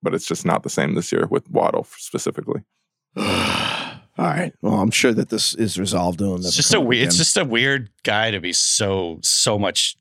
but 0.02 0.14
it's 0.14 0.26
just 0.26 0.46
not 0.46 0.64
the 0.64 0.70
same 0.70 0.96
this 0.96 1.12
year 1.12 1.28
with 1.30 1.50
Waddle 1.50 1.86
specifically. 1.98 2.62
All 3.18 4.28
right. 4.28 4.54
Well, 4.62 4.76
I'm 4.76 4.92
sure 4.92 5.14
that 5.14 5.30
this 5.30 5.56
is 5.56 5.80
resolved. 5.80 6.22
It'll 6.22 6.36
It's 6.36 6.56
just 6.56 6.74
a 6.74 6.80
up 6.80 6.86
weird. 6.86 7.08
It's 7.08 7.18
just 7.18 7.38
a 7.38 7.46
weird 7.46 7.90
guy 8.04 8.32
to 8.32 8.40
be 8.40 8.54
so 8.54 9.20
so 9.22 9.58
much 9.58 9.96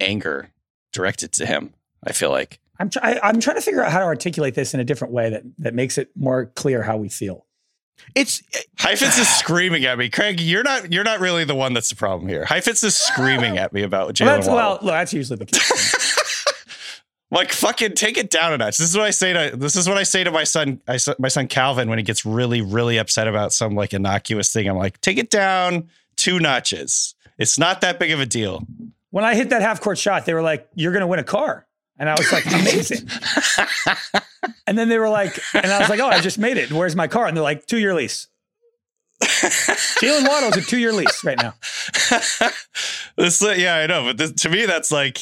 anger 0.00 0.50
directed 0.92 1.32
to 1.32 1.46
him. 1.46 1.74
I 2.04 2.12
feel 2.12 2.30
like. 2.30 2.58
I'm 2.78 2.90
try- 2.90 3.12
I, 3.12 3.28
I'm 3.28 3.40
trying 3.40 3.56
to 3.56 3.62
figure 3.62 3.82
out 3.82 3.92
how 3.92 4.00
to 4.00 4.04
articulate 4.04 4.54
this 4.54 4.74
in 4.74 4.80
a 4.80 4.84
different 4.84 5.14
way 5.14 5.30
that 5.30 5.44
that 5.58 5.74
makes 5.74 5.98
it 5.98 6.10
more 6.16 6.46
clear 6.46 6.82
how 6.82 6.96
we 6.96 7.08
feel. 7.08 7.46
It's 8.14 8.42
Heifetz 8.78 9.18
is 9.18 9.28
screaming 9.38 9.84
at 9.84 9.98
me, 9.98 10.08
Craig. 10.10 10.40
You're 10.40 10.62
not. 10.62 10.92
You're 10.92 11.04
not 11.04 11.20
really 11.20 11.44
the 11.44 11.54
one 11.54 11.72
that's 11.72 11.88
the 11.90 11.96
problem 11.96 12.28
here. 12.28 12.44
Heifetz 12.44 12.82
is 12.82 12.94
screaming 12.96 13.58
at 13.58 13.72
me 13.72 13.82
about 13.82 14.14
Jaylen 14.14 14.26
Well, 14.26 14.36
that's, 14.36 14.48
well, 14.48 14.70
look, 14.82 14.92
that's 14.92 15.12
usually 15.12 15.38
the 15.38 15.46
case. 15.46 16.08
Like 17.32 17.50
fucking 17.50 17.94
take 17.94 18.18
it 18.18 18.28
down 18.28 18.52
a 18.52 18.58
notch. 18.58 18.76
This 18.76 18.90
is 18.90 18.94
what 18.94 19.06
I 19.06 19.10
say 19.10 19.32
to. 19.32 19.56
This 19.56 19.74
is 19.74 19.88
what 19.88 19.96
I 19.96 20.02
say 20.02 20.22
to 20.22 20.30
my 20.30 20.44
son. 20.44 20.82
I, 20.86 20.98
my 21.18 21.28
son 21.28 21.48
Calvin 21.48 21.88
when 21.88 21.98
he 21.98 22.04
gets 22.04 22.26
really 22.26 22.60
really 22.60 22.98
upset 22.98 23.26
about 23.26 23.54
some 23.54 23.74
like 23.74 23.94
innocuous 23.94 24.52
thing. 24.52 24.68
I'm 24.68 24.76
like, 24.76 25.00
take 25.00 25.16
it 25.16 25.30
down 25.30 25.88
two 26.16 26.38
notches. 26.38 27.14
It's 27.38 27.58
not 27.58 27.80
that 27.80 27.98
big 27.98 28.10
of 28.10 28.20
a 28.20 28.26
deal. 28.26 28.66
when 29.12 29.24
I 29.24 29.34
hit 29.34 29.48
that 29.48 29.62
half 29.62 29.80
court 29.80 29.96
shot, 29.96 30.26
they 30.26 30.34
were 30.34 30.42
like, 30.42 30.68
"You're 30.74 30.92
going 30.92 31.00
to 31.00 31.06
win 31.06 31.20
a 31.20 31.24
car," 31.24 31.66
and 31.98 32.10
I 32.10 32.12
was 32.18 32.30
like, 32.30 32.44
"Amazing." 32.52 33.08
and 34.66 34.76
then 34.78 34.88
they 34.88 34.98
were 34.98 35.08
like, 35.08 35.38
and 35.54 35.66
I 35.66 35.78
was 35.78 35.88
like, 35.88 36.00
"Oh, 36.00 36.08
I 36.08 36.20
just 36.20 36.38
made 36.38 36.56
it. 36.56 36.72
Where's 36.72 36.96
my 36.96 37.08
car?" 37.08 37.26
And 37.26 37.36
they're 37.36 37.42
like, 37.44 37.66
two 37.66 37.78
year 37.78 37.94
lease." 37.94 38.28
Jaylen 39.22 40.26
Waddle's 40.26 40.56
a 40.56 40.62
two 40.62 40.78
year 40.78 40.92
lease 40.92 41.22
right 41.24 41.38
now. 41.38 41.54
this, 43.16 43.42
uh, 43.42 43.54
yeah, 43.56 43.76
I 43.76 43.86
know, 43.86 44.04
but 44.04 44.16
this, 44.18 44.32
to 44.42 44.48
me, 44.48 44.66
that's 44.66 44.90
like, 44.90 45.20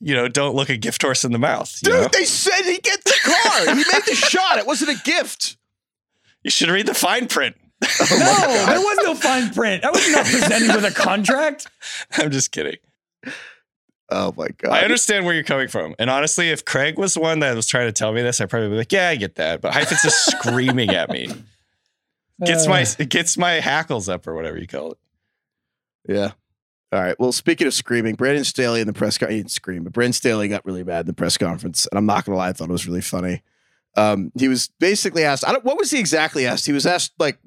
you 0.00 0.14
know, 0.14 0.28
don't 0.28 0.54
look 0.54 0.70
a 0.70 0.76
gift 0.76 1.02
horse 1.02 1.24
in 1.24 1.32
the 1.32 1.38
mouth. 1.38 1.78
You, 1.82 1.92
dude. 1.92 2.02
know? 2.02 2.08
They 2.08 2.24
said 2.24 2.62
he 2.62 2.78
gets 2.78 3.04
the 3.04 3.18
car. 3.22 3.60
he 3.74 3.74
made 3.74 4.04
the 4.06 4.14
shot. 4.30 4.58
It 4.58 4.66
wasn't 4.66 4.98
a 4.98 5.02
gift. 5.02 5.56
you 6.42 6.50
should 6.50 6.70
read 6.70 6.86
the 6.86 6.94
fine 6.94 7.28
print. 7.28 7.56
Oh 7.84 8.06
no, 8.10 8.66
there 8.72 8.80
was 8.80 8.98
no 9.02 9.14
fine 9.14 9.52
print. 9.52 9.84
I 9.84 9.90
was 9.90 10.10
not 10.10 10.24
presented 10.24 10.74
with 10.74 10.84
a 10.86 10.94
contract. 10.94 11.66
I'm 12.16 12.30
just 12.30 12.50
kidding. 12.50 12.76
Oh 14.08 14.32
my 14.36 14.48
god. 14.56 14.70
I 14.72 14.82
understand 14.82 15.24
where 15.24 15.34
you're 15.34 15.42
coming 15.44 15.68
from. 15.68 15.94
And 15.98 16.08
honestly, 16.08 16.50
if 16.50 16.64
Craig 16.64 16.98
was 16.98 17.14
the 17.14 17.20
one 17.20 17.40
that 17.40 17.56
was 17.56 17.66
trying 17.66 17.88
to 17.88 17.92
tell 17.92 18.12
me 18.12 18.22
this, 18.22 18.40
I'd 18.40 18.48
probably 18.48 18.68
be 18.68 18.76
like, 18.76 18.92
yeah, 18.92 19.08
I 19.08 19.16
get 19.16 19.34
that. 19.36 19.60
But 19.60 19.72
Heifetz 19.72 20.04
is 20.04 20.14
screaming 20.38 20.90
at 20.90 21.10
me. 21.10 21.28
Gets 22.44 22.66
Uh, 22.66 22.70
my 22.70 22.86
it 22.98 23.08
gets 23.08 23.36
my 23.36 23.52
hackles 23.52 24.08
up 24.08 24.26
or 24.26 24.34
whatever 24.34 24.58
you 24.58 24.66
call 24.66 24.92
it. 24.92 24.98
Yeah. 26.08 26.32
All 26.92 27.00
right. 27.00 27.18
Well, 27.18 27.32
speaking 27.32 27.66
of 27.66 27.74
screaming, 27.74 28.14
Brandon 28.14 28.44
Staley 28.44 28.80
in 28.80 28.86
the 28.86 28.92
press 28.92 29.18
conference, 29.18 29.34
he 29.34 29.40
didn't 29.40 29.50
scream, 29.50 29.82
but 29.82 29.92
Brandon 29.92 30.12
Staley 30.12 30.46
got 30.46 30.64
really 30.64 30.84
bad 30.84 31.00
in 31.00 31.06
the 31.06 31.14
press 31.14 31.36
conference. 31.36 31.86
And 31.90 31.98
I'm 31.98 32.06
not 32.06 32.24
going 32.24 32.34
to 32.34 32.38
lie, 32.38 32.48
I 32.48 32.52
thought 32.52 32.68
it 32.68 32.72
was 32.72 32.86
really 32.86 33.00
funny. 33.00 33.42
Um, 33.96 34.30
he 34.38 34.46
was 34.46 34.70
basically 34.78 35.24
asked, 35.24 35.46
I 35.46 35.52
don't, 35.52 35.64
what 35.64 35.78
was 35.78 35.90
he 35.90 35.98
exactly 35.98 36.46
asked? 36.46 36.66
He 36.66 36.72
was 36.72 36.86
asked, 36.86 37.12
like, 37.18 37.38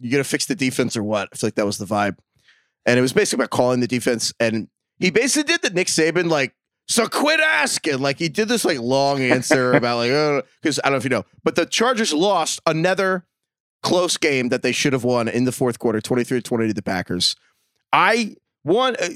you 0.00 0.10
going 0.10 0.22
to 0.22 0.28
fix 0.28 0.46
the 0.46 0.54
defense 0.54 0.96
or 0.96 1.02
what? 1.02 1.28
I 1.32 1.36
feel 1.36 1.48
like 1.48 1.56
that 1.56 1.66
was 1.66 1.78
the 1.78 1.84
vibe. 1.84 2.16
And 2.86 2.98
it 2.98 3.02
was 3.02 3.12
basically 3.12 3.42
about 3.42 3.50
calling 3.50 3.80
the 3.80 3.88
defense. 3.88 4.32
And 4.40 4.68
he 4.98 5.10
basically 5.10 5.52
did 5.52 5.62
the 5.62 5.70
Nick 5.70 5.88
Saban, 5.88 6.30
like, 6.30 6.54
so 6.88 7.06
quit 7.06 7.40
asking. 7.40 7.98
Like, 8.00 8.18
he 8.18 8.28
did 8.28 8.48
this, 8.48 8.64
like, 8.64 8.78
long 8.80 9.20
answer 9.20 9.72
about, 9.74 9.96
like, 9.98 10.44
because 10.62 10.80
I 10.82 10.88
don't 10.88 10.92
know 10.92 10.98
if 10.98 11.04
you 11.04 11.10
know, 11.10 11.24
but 11.44 11.54
the 11.54 11.66
Chargers 11.66 12.12
lost 12.12 12.60
another 12.66 13.24
close 13.82 14.16
game 14.16 14.48
that 14.48 14.62
they 14.62 14.72
should 14.72 14.92
have 14.92 15.04
won 15.04 15.28
in 15.28 15.44
the 15.44 15.52
fourth 15.52 15.78
quarter, 15.78 16.00
23 16.00 16.40
20 16.42 16.68
to 16.68 16.74
the 16.74 16.82
Packers. 16.82 17.36
I 17.92 18.36
one 18.64 18.96
uh, 19.00 19.08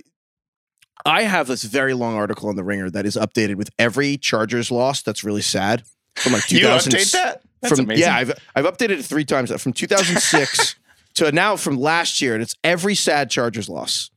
I 1.05 1.23
have 1.25 1.49
this 1.49 1.65
very 1.65 1.95
long 1.95 2.15
article 2.15 2.49
on 2.49 2.57
the 2.57 2.65
Ringer 2.65 2.89
that 2.91 3.05
is 3.05 3.17
updated 3.17 3.57
with 3.57 3.71
every 3.79 4.17
Chargers 4.17 4.71
loss. 4.71 5.03
That's 5.03 5.25
really 5.25 5.43
sad. 5.43 5.83
From 6.17 6.33
like 6.33 6.51
You 6.51 6.61
2000 6.61 6.93
update 6.93 7.13
that? 7.13 7.43
That's 7.61 7.77
from 7.77 7.87
amazing. 7.87 8.03
yeah, 8.03 8.17
I've 8.17 8.33
I've 8.55 8.65
updated 8.65 8.99
it 9.01 9.05
three 9.05 9.25
times 9.25 9.51
from 9.61 9.73
2006 9.73 10.77
to 11.15 11.33
now 11.33 11.57
from 11.57 11.77
last 11.77 12.21
year, 12.21 12.35
and 12.35 12.43
it's 12.43 12.55
every 12.63 12.95
sad 12.95 13.31
Chargers 13.31 13.69
loss. 13.69 14.11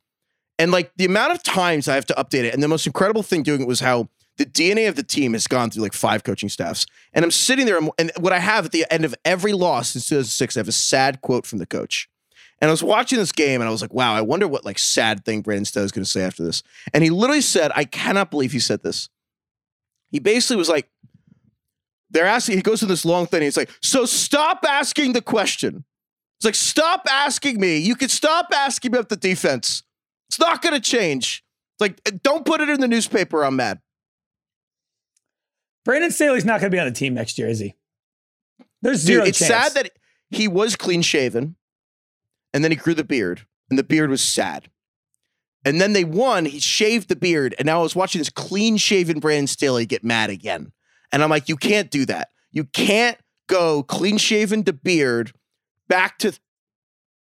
And 0.57 0.71
like 0.71 0.91
the 0.95 1.05
amount 1.05 1.33
of 1.33 1.43
times 1.43 1.87
I 1.87 1.95
have 1.95 2.05
to 2.07 2.13
update 2.13 2.43
it, 2.43 2.53
and 2.53 2.63
the 2.63 2.67
most 2.67 2.87
incredible 2.87 3.23
thing 3.23 3.43
doing 3.43 3.61
it 3.61 3.67
was 3.67 3.81
how 3.81 4.09
the 4.37 4.45
DNA 4.45 4.87
of 4.89 4.95
the 4.95 5.03
team 5.03 5.33
has 5.33 5.47
gone 5.47 5.69
through 5.69 5.83
like 5.83 5.93
five 5.93 6.23
coaching 6.23 6.49
staffs. 6.49 6.85
And 7.13 7.23
I'm 7.23 7.31
sitting 7.31 7.65
there, 7.65 7.79
and 7.97 8.11
what 8.19 8.33
I 8.33 8.39
have 8.39 8.65
at 8.65 8.71
the 8.71 8.85
end 8.89 9.05
of 9.05 9.15
every 9.23 9.53
loss 9.53 9.89
since 9.89 10.09
2006, 10.09 10.55
I 10.55 10.59
have 10.59 10.67
a 10.67 10.73
sad 10.73 11.21
quote 11.21 11.45
from 11.45 11.59
the 11.59 11.65
coach. 11.65 12.09
And 12.59 12.69
I 12.69 12.71
was 12.71 12.83
watching 12.83 13.19
this 13.19 13.31
game, 13.31 13.61
and 13.61 13.67
I 13.67 13.71
was 13.71 13.81
like, 13.81 13.93
"Wow, 13.93 14.13
I 14.13 14.21
wonder 14.21 14.47
what 14.47 14.63
like 14.65 14.79
sad 14.79 15.25
thing 15.25 15.41
Brandon 15.41 15.65
Stowe 15.65 15.83
is 15.83 15.91
going 15.91 16.05
to 16.05 16.09
say 16.09 16.23
after 16.23 16.43
this." 16.43 16.63
And 16.93 17.03
he 17.03 17.09
literally 17.09 17.41
said, 17.41 17.71
"I 17.75 17.83
cannot 17.83 18.31
believe 18.31 18.53
he 18.53 18.59
said 18.59 18.81
this." 18.81 19.09
He 20.09 20.19
basically 20.19 20.55
was 20.55 20.69
like, 20.69 20.89
"They're 22.09 22.25
asking." 22.25 22.55
He 22.55 22.61
goes 22.61 22.79
to 22.79 22.85
this 22.85 23.03
long 23.03 23.27
thing. 23.27 23.41
He's 23.41 23.57
like, 23.57 23.71
"So 23.81 24.05
stop 24.05 24.63
asking 24.67 25.13
the 25.13 25.21
question." 25.21 25.83
It's 26.37 26.45
like, 26.45 26.55
"Stop 26.55 27.05
asking 27.09 27.59
me. 27.59 27.77
You 27.77 27.95
can 27.95 28.09
stop 28.09 28.47
asking 28.53 28.93
me 28.93 28.99
about 28.99 29.09
the 29.09 29.17
defense. 29.17 29.83
It's 30.29 30.39
not 30.39 30.61
going 30.61 30.75
to 30.75 30.81
change." 30.81 31.43
It's 31.73 31.81
like, 31.81 32.01
eh, 32.05 32.17
"Don't 32.23 32.45
put 32.45 32.61
it 32.61 32.69
in 32.69 32.79
the 32.79 32.87
newspaper. 32.87 33.43
I'm 33.43 33.55
mad." 33.55 33.79
Brandon 35.83 36.11
Staley's 36.11 36.45
not 36.45 36.59
going 36.59 36.71
to 36.71 36.75
be 36.75 36.79
on 36.79 36.87
the 36.87 36.91
team 36.93 37.13
next 37.13 37.37
year, 37.37 37.47
is 37.47 37.59
he? 37.59 37.75
There's 38.81 38.99
zero 38.99 39.21
Dude, 39.21 39.29
it's 39.29 39.39
chance. 39.39 39.49
sad 39.49 39.73
that 39.73 39.91
he 40.31 40.47
was 40.47 40.75
clean 40.75 41.01
shaven, 41.01 41.55
and 42.53 42.63
then 42.63 42.71
he 42.71 42.77
grew 42.77 42.93
the 42.93 43.03
beard, 43.03 43.45
and 43.69 43.77
the 43.77 43.83
beard 43.83 44.09
was 44.09 44.21
sad. 44.21 44.69
And 45.63 45.81
then 45.81 45.93
they 45.93 46.03
won. 46.03 46.45
He 46.45 46.59
shaved 46.59 47.09
the 47.09 47.15
beard, 47.15 47.55
and 47.57 47.65
now 47.65 47.79
I 47.79 47.83
was 47.83 47.95
watching 47.95 48.19
this 48.19 48.29
clean 48.29 48.77
shaven 48.77 49.19
Brandon 49.19 49.47
Staley 49.47 49.85
get 49.85 50.03
mad 50.03 50.29
again. 50.29 50.71
And 51.11 51.23
I'm 51.23 51.29
like, 51.29 51.49
you 51.49 51.55
can't 51.55 51.89
do 51.89 52.05
that. 52.05 52.29
You 52.51 52.65
can't 52.65 53.17
go 53.47 53.83
clean 53.83 54.17
shaven 54.17 54.63
to 54.65 54.73
beard, 54.73 55.31
back 55.87 56.17
to 56.19 56.37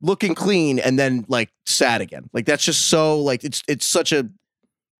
looking 0.03 0.35
clean, 0.35 0.79
and 0.79 0.99
then 0.99 1.25
like 1.29 1.51
sad 1.67 2.01
again. 2.01 2.29
Like 2.33 2.47
that's 2.47 2.65
just 2.65 2.89
so 2.89 3.21
like 3.21 3.45
it's 3.45 3.63
it's 3.69 3.87
such 3.87 4.13
a 4.13 4.29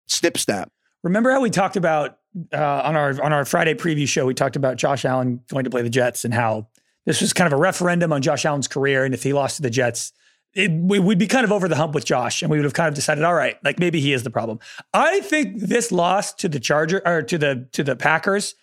snip 0.07 0.39
snap. 0.39 0.71
Remember 1.03 1.31
how 1.31 1.41
we 1.41 1.51
talked 1.51 1.77
about 1.77 2.19
uh, 2.53 2.83
on 2.85 2.97
our 2.97 3.23
on 3.23 3.33
our 3.33 3.45
Friday 3.45 3.75
preview 3.75 4.07
show? 4.07 4.27
We 4.27 4.35
talked 4.35 4.57
about 4.57 4.77
Josh 4.77 5.05
Allen 5.05 5.41
going 5.49 5.65
to 5.65 5.71
play 5.71 5.83
the 5.83 5.91
Jets 5.91 6.25
and 6.25 6.35
how 6.35 6.69
this 7.07 7.21
was 7.21 7.33
kind 7.33 7.47
of 7.47 7.59
a 7.59 7.61
referendum 7.61 8.13
on 8.13 8.23
Josh 8.23 8.45
Allen's 8.45 8.69
career, 8.69 9.05
and 9.05 9.15
if 9.15 9.23
he 9.23 9.33
lost 9.33 9.57
to 9.57 9.63
the 9.63 9.71
Jets, 9.71 10.13
it, 10.55 10.71
we, 10.71 10.99
would 10.99 11.19
be 11.19 11.27
kind 11.27 11.45
of 11.45 11.53
over 11.53 11.69
the 11.69 11.77
hump 11.77 11.95
with 11.95 12.05
Josh, 12.05 12.43
and 12.43 12.51
we 12.51 12.59
would 12.59 12.65
have 12.65 12.75
kind 12.75 12.89
of 12.89 12.95
decided, 12.95 13.25
all 13.25 13.35
right, 13.35 13.57
like 13.65 13.79
maybe 13.79 14.01
he 14.01 14.13
is 14.13 14.23
the 14.25 14.31
problem. 14.31 14.59
I 14.93 15.21
think 15.21 15.61
this 15.61 15.93
loss 15.93 16.33
to 16.35 16.49
the 16.49 16.61
Charger 16.61 17.01
or 17.07 17.23
to 17.23 17.39
the 17.39 17.69
to 17.73 17.83
the 17.83 17.97
Packers 17.97 18.55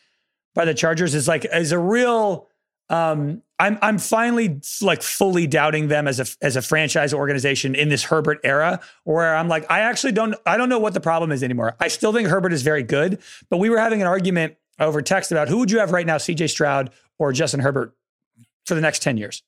by 0.53 0.65
the 0.65 0.73
Chargers 0.73 1.15
is 1.15 1.27
like 1.27 1.45
is 1.51 1.71
a 1.71 1.79
real. 1.79 2.49
Um, 2.89 3.41
I'm 3.59 3.77
I'm 3.81 3.97
finally 3.97 4.61
like 4.81 5.01
fully 5.01 5.47
doubting 5.47 5.87
them 5.87 6.07
as 6.07 6.19
a 6.19 6.45
as 6.45 6.55
a 6.55 6.61
franchise 6.61 7.13
organization 7.13 7.75
in 7.75 7.89
this 7.89 8.03
Herbert 8.03 8.39
era, 8.43 8.79
where 9.03 9.35
I'm 9.35 9.47
like 9.47 9.69
I 9.69 9.81
actually 9.81 10.13
don't 10.13 10.35
I 10.45 10.57
don't 10.57 10.69
know 10.69 10.79
what 10.79 10.93
the 10.93 11.01
problem 11.01 11.31
is 11.31 11.43
anymore. 11.43 11.75
I 11.79 11.87
still 11.87 12.13
think 12.13 12.29
Herbert 12.29 12.53
is 12.53 12.61
very 12.61 12.83
good, 12.83 13.19
but 13.49 13.57
we 13.57 13.69
were 13.69 13.79
having 13.79 14.01
an 14.01 14.07
argument 14.07 14.55
over 14.79 15.01
text 15.01 15.31
about 15.31 15.49
who 15.49 15.57
would 15.57 15.71
you 15.71 15.79
have 15.79 15.91
right 15.91 16.05
now, 16.05 16.17
C.J. 16.17 16.47
Stroud 16.47 16.91
or 17.19 17.33
Justin 17.33 17.59
Herbert 17.59 17.95
for 18.65 18.75
the 18.75 18.81
next 18.81 19.01
ten 19.01 19.17
years, 19.17 19.43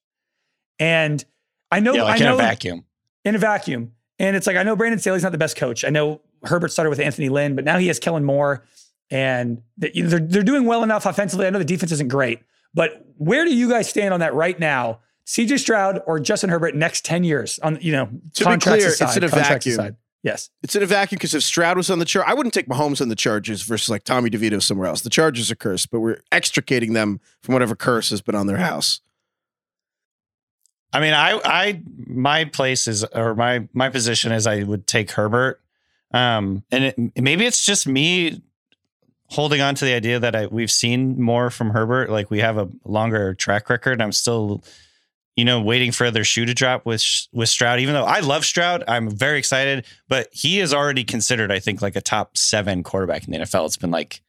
and 0.80 1.24
I 1.72 1.80
know 1.80 1.94
yeah, 1.94 2.04
like 2.04 2.16
I 2.16 2.18
in 2.18 2.24
know 2.24 2.36
a 2.36 2.38
vacuum. 2.38 2.86
in 3.24 3.36
a 3.36 3.40
vacuum. 3.40 3.94
And 4.22 4.36
it's 4.36 4.46
like, 4.48 4.58
I 4.58 4.64
know 4.64 4.76
Brandon 4.76 5.00
Staley's 5.00 5.24
not 5.24 5.32
the 5.32 5.38
best 5.38 5.56
coach. 5.56 5.86
I 5.86 5.90
know 5.90 6.20
Herbert 6.44 6.74
started 6.74 6.90
with 6.90 7.00
Anthony 7.00 7.30
Lynn, 7.30 7.56
but 7.56 7.64
now 7.64 7.78
he 7.78 7.88
has 7.88 8.00
Kellen 8.00 8.26
Moore 8.26 8.66
and 9.10 9.62
they're 9.78 10.20
they're 10.20 10.44
doing 10.44 10.66
well 10.66 10.84
enough 10.84 11.06
offensively. 11.06 11.48
I 11.48 11.50
know 11.50 11.60
the 11.60 11.66
defense 11.66 11.92
isn't 11.94 12.10
great, 12.10 12.42
but 12.74 13.06
where 13.18 13.46
do 13.46 13.54
you 13.56 13.70
guys 13.70 13.90
stand 13.90 14.14
on 14.14 14.20
that 14.22 14.34
right 14.34 14.60
now? 14.60 15.00
CJ 15.26 15.60
Stroud 15.60 16.02
or 16.08 16.20
Justin 16.20 16.50
Herbert 16.50 16.76
next 16.76 17.06
10 17.06 17.24
years 17.24 17.60
on, 17.60 17.78
you 17.82 17.92
know, 17.92 18.06
To 18.06 18.12
be 18.40 18.44
contracts 18.46 18.66
clear, 18.84 18.88
aside, 18.88 19.06
it's 19.08 19.18
in 19.18 19.24
a 19.24 19.28
vacuum. 19.28 19.74
aside. 19.74 19.96
Yes. 20.24 20.50
It's 20.64 20.76
in 20.76 20.82
a 20.84 20.86
vacuum 20.88 21.18
because 21.18 21.34
if 21.36 21.44
Stroud 21.44 21.78
was 21.78 21.90
on 21.90 22.00
the 22.00 22.06
chart, 22.06 22.28
I 22.28 22.34
wouldn't 22.34 22.54
take 22.54 22.68
Mahomes 22.68 23.00
on 23.00 23.10
the 23.10 23.16
Chargers 23.16 23.62
versus 23.62 23.90
like 23.90 24.04
Tommy 24.04 24.30
DeVito 24.30 24.62
somewhere 24.62 24.88
else. 24.88 25.02
The 25.02 25.10
Chargers 25.10 25.52
are 25.52 25.56
cursed, 25.56 25.92
but 25.92 26.00
we're 26.00 26.20
extricating 26.32 26.94
them 26.94 27.20
from 27.42 27.54
whatever 27.54 27.76
curse 27.76 28.10
has 28.10 28.22
been 28.22 28.36
on 28.36 28.48
their 28.48 28.58
house. 28.58 29.02
I 30.92 31.00
mean, 31.00 31.14
I, 31.14 31.40
I, 31.46 31.82
my 32.08 32.46
place 32.46 32.88
is, 32.88 33.04
or 33.04 33.36
my, 33.36 33.68
my 33.74 33.90
position 33.90 34.32
is, 34.32 34.48
I 34.48 34.64
would 34.64 34.88
take 34.88 35.12
Herbert. 35.12 35.62
Um, 36.12 36.64
and 36.72 36.84
it, 36.86 37.22
maybe 37.22 37.46
it's 37.46 37.64
just 37.64 37.86
me 37.88 38.42
holding 39.30 39.62
on 39.62 39.76
to 39.76 39.86
the 39.86 39.94
idea 39.94 40.20
that 40.20 40.36
I, 40.36 40.48
we've 40.48 40.72
seen 40.72 41.22
more 41.22 41.50
from 41.50 41.70
Herbert. 41.70 42.10
Like 42.10 42.32
we 42.32 42.40
have 42.40 42.58
a 42.58 42.70
longer 42.84 43.36
track 43.36 43.70
record. 43.70 44.02
I'm 44.02 44.12
still, 44.12 44.64
you 45.36 45.46
know, 45.46 45.62
waiting 45.62 45.92
for 45.92 46.12
their 46.12 46.24
shoe 46.24 46.46
to 46.46 46.54
drop 46.54 46.86
with 46.86 47.04
with 47.32 47.50
Stroud. 47.50 47.80
Even 47.80 47.94
though 47.94 48.06
I 48.06 48.20
love 48.20 48.46
Stroud, 48.46 48.84
I'm 48.88 49.10
very 49.10 49.38
excited. 49.38 49.86
But 50.08 50.30
he 50.32 50.60
is 50.60 50.74
already 50.74 51.04
considered, 51.04 51.52
I 51.52 51.60
think, 51.60 51.82
like 51.82 51.96
a 51.96 52.02
top 52.02 52.38
seven 52.38 52.84
quarterback 52.84 53.26
in 53.26 53.32
the 53.32 53.40
NFL. 53.40 53.66
It's 53.68 53.78
been 53.78 53.92
like 53.92 54.22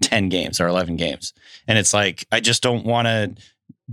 ten 0.00 0.28
games 0.28 0.60
or 0.60 0.68
eleven 0.68 0.96
games, 0.96 1.34
and 1.66 1.76
it's 1.76 1.92
like 1.92 2.24
I 2.30 2.40
just 2.40 2.62
don't 2.62 2.86
want 2.86 3.06
to 3.06 3.34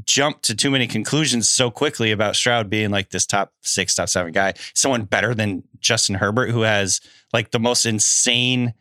jump 0.05 0.41
to 0.41 0.55
too 0.55 0.71
many 0.71 0.87
conclusions 0.87 1.49
so 1.49 1.69
quickly 1.69 2.11
about 2.11 2.35
Stroud 2.35 2.69
being 2.69 2.91
like 2.91 3.09
this 3.09 3.25
top 3.25 3.51
six, 3.61 3.95
top 3.95 4.09
seven 4.09 4.31
guy. 4.31 4.53
Someone 4.73 5.03
better 5.03 5.33
than 5.35 5.63
Justin 5.79 6.15
Herbert, 6.15 6.51
who 6.51 6.61
has 6.61 7.01
like 7.33 7.51
the 7.51 7.59
most 7.59 7.85
insane 7.85 8.73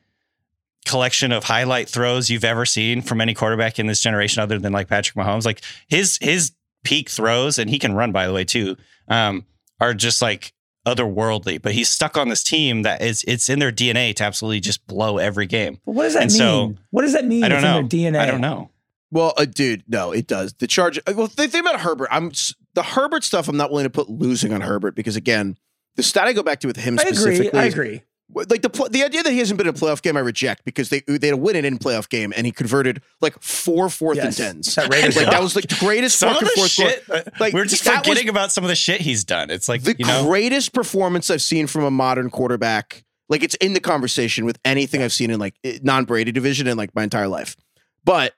collection 0.87 1.33
of 1.33 1.45
highlight 1.45 1.89
throws 1.89 2.31
you've 2.31 2.45
ever 2.45 2.65
seen 2.67 3.03
from 3.03 3.21
any 3.21 3.35
quarterback 3.35 3.79
in 3.79 3.87
this 3.87 4.01
generation, 4.01 4.43
other 4.43 4.59
than 4.59 4.73
like 4.73 4.89
Patrick 4.89 5.17
Mahomes. 5.17 5.45
Like 5.45 5.63
his 5.89 6.19
his 6.21 6.53
peak 6.85 7.09
throws, 7.11 7.59
and 7.59 7.69
he 7.71 7.79
can 7.79 7.93
run 7.95 8.13
by 8.13 8.27
the 8.27 8.33
way 8.33 8.45
too, 8.45 8.77
um, 9.09 9.45
are 9.81 9.95
just 9.95 10.23
like 10.23 10.53
otherworldly. 10.87 11.61
But 11.61 11.73
he's 11.73 11.89
stuck 11.91 12.17
on 12.17 12.29
this 12.29 12.43
team 12.43 12.83
that 12.83 13.03
is 13.03 13.25
it's 13.29 13.49
in 13.49 13.59
their 13.59 13.73
DNA 13.73 14.15
to 14.17 14.25
absolutely 14.25 14.61
just 14.61 14.87
blow 14.87 15.19
every 15.19 15.47
game. 15.47 15.79
But 15.85 15.93
what 15.93 16.05
does 16.05 16.15
that 16.15 16.23
And 16.25 16.33
mean? 16.33 16.39
so, 16.39 16.75
what 16.91 17.03
does 17.03 17.13
that 17.13 17.27
mean? 17.27 17.45
I 17.45 17.49
don't 17.49 17.59
It's 17.59 17.65
in 17.67 17.71
know. 17.83 17.89
their 17.89 18.13
DNA. 18.13 18.19
I 18.21 18.27
don't 18.27 18.41
know. 18.41 18.71
Well, 19.13 19.35
uh, 19.37 19.45
dude, 19.45 19.83
no, 19.89 20.13
it 20.13 20.27
does. 20.29 20.53
The 20.55 20.67
charge. 20.69 20.99
uh, 20.99 21.13
Well, 21.17 21.27
the 21.27 21.49
thing 21.49 21.61
about 21.61 21.81
Herbert, 21.81 22.09
I'm 22.13 22.31
the 22.75 22.83
Herbert 22.85 23.25
stuff. 23.25 23.49
I'm 23.49 23.57
not 23.57 23.71
willing 23.71 23.85
to 23.85 23.91
put 23.91 24.09
losing 24.09 24.53
on 24.53 24.61
Herbert 24.61 24.95
because 24.95 25.17
again, 25.17 25.59
the 25.97 26.03
stat 26.05 26.29
I 26.29 26.33
go 26.33 26.45
back 26.45 26.61
to 26.61 26.69
with 26.69 26.77
him 26.77 26.97
I 26.99 27.03
agree. 27.03 27.15
specifically. 27.17 27.59
I 27.61 27.65
agree. 27.65 28.03
Like 28.33 28.63
the 28.63 28.89
the 28.91 29.03
idea 29.05 29.23
that 29.23 29.33
he 29.33 29.39
hasn't 29.39 29.59
been 29.59 29.67
in 29.67 29.75
a 29.75 29.77
playoff 29.77 30.03
game, 30.03 30.17
I 30.17 30.21
reject 30.21 30.65
because 30.65 30.89
they 30.89 31.01
they 31.01 31.27
had 31.29 31.35
a 31.35 31.37
win 31.37 31.57
in 31.57 31.75
a 31.75 31.79
playoff 31.79 32.09
game 32.09 32.33
and 32.37 32.47
he 32.47 32.53
converted 32.53 33.03
like 33.21 33.41
four 33.43 33.89
fourth 33.89 34.17
Yes. 34.19 34.39
and 34.39 34.65
tens. 34.65 34.75
That 34.77 34.93
Raiders 34.93 35.17
like 35.17 35.27
that 35.27 35.43
was 35.43 35.57
like 35.57 35.67
the 35.69 35.77
greatest 35.81 36.19
Some 36.19 36.29
of 36.31 36.35
fucking 36.37 36.49
the 36.49 36.53
fourth 36.57 36.71
shit, 36.71 37.05
uh, 37.11 37.23
Like, 37.41 37.53
we're 37.55 37.65
just 37.65 37.85
that 37.85 38.05
forgetting 38.05 38.29
about 38.29 38.53
some 38.53 38.63
of 38.63 38.69
the 38.69 38.77
shit 38.77 39.01
he's 39.01 39.25
done. 39.25 39.51
It's 39.51 39.69
like 39.69 39.83
the 39.83 39.97
you 39.99 40.05
know, 40.07 40.25
greatest 40.27 40.73
performance 40.73 41.29
I've 41.31 41.43
seen 41.43 41.67
from 41.67 41.83
a 41.85 41.91
modern 41.91 42.31
quarterback. 42.31 43.05
Like 43.29 43.43
it's 43.43 43.55
in 43.57 43.73
the 43.75 43.81
conversation 43.81 44.45
with 44.45 44.59
anything 44.65 45.03
I've 45.03 45.13
seen 45.13 45.31
in 45.31 45.41
like 45.41 45.55
non 45.83 46.05
Brady 46.05 46.31
division 46.33 46.67
in 46.67 46.77
like 46.77 46.95
my 46.95 47.03
entire 47.03 47.29
life. 47.29 47.57
But 48.05 48.35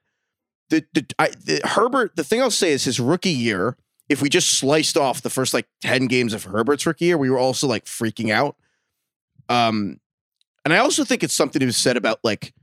the, 0.70 0.84
the, 0.95 1.05
I, 1.18 1.28
the 1.28 1.61
Herbert, 1.64 2.16
the 2.16 2.24
thing 2.24 2.40
I'll 2.40 2.51
say 2.51 2.72
is 2.72 2.84
his 2.84 2.99
rookie 2.99 3.30
year. 3.30 3.76
If 4.09 4.20
we 4.20 4.28
just 4.28 4.51
sliced 4.59 4.97
off 4.97 5.22
the 5.22 5.30
first 5.30 5.55
like 5.55 5.66
ten 5.80 6.07
games 6.07 6.34
of 6.34 6.45
Herbert's 6.45 6.84
rookie 6.86 7.07
year, 7.07 7.16
we 7.18 7.30
were 7.30 7.38
also 7.38 7.66
like 7.66 7.84
freaking 7.84 8.30
out. 8.30 8.57
Um, 9.53 10.00
and 10.64 10.72
I 10.72 10.78
also 10.78 11.05
think 11.05 11.22
it's 11.22 11.34
something 11.34 11.61
to 11.61 11.66
be 11.66 11.72
said 11.72 11.96
about 11.96 12.20
like 12.22 12.55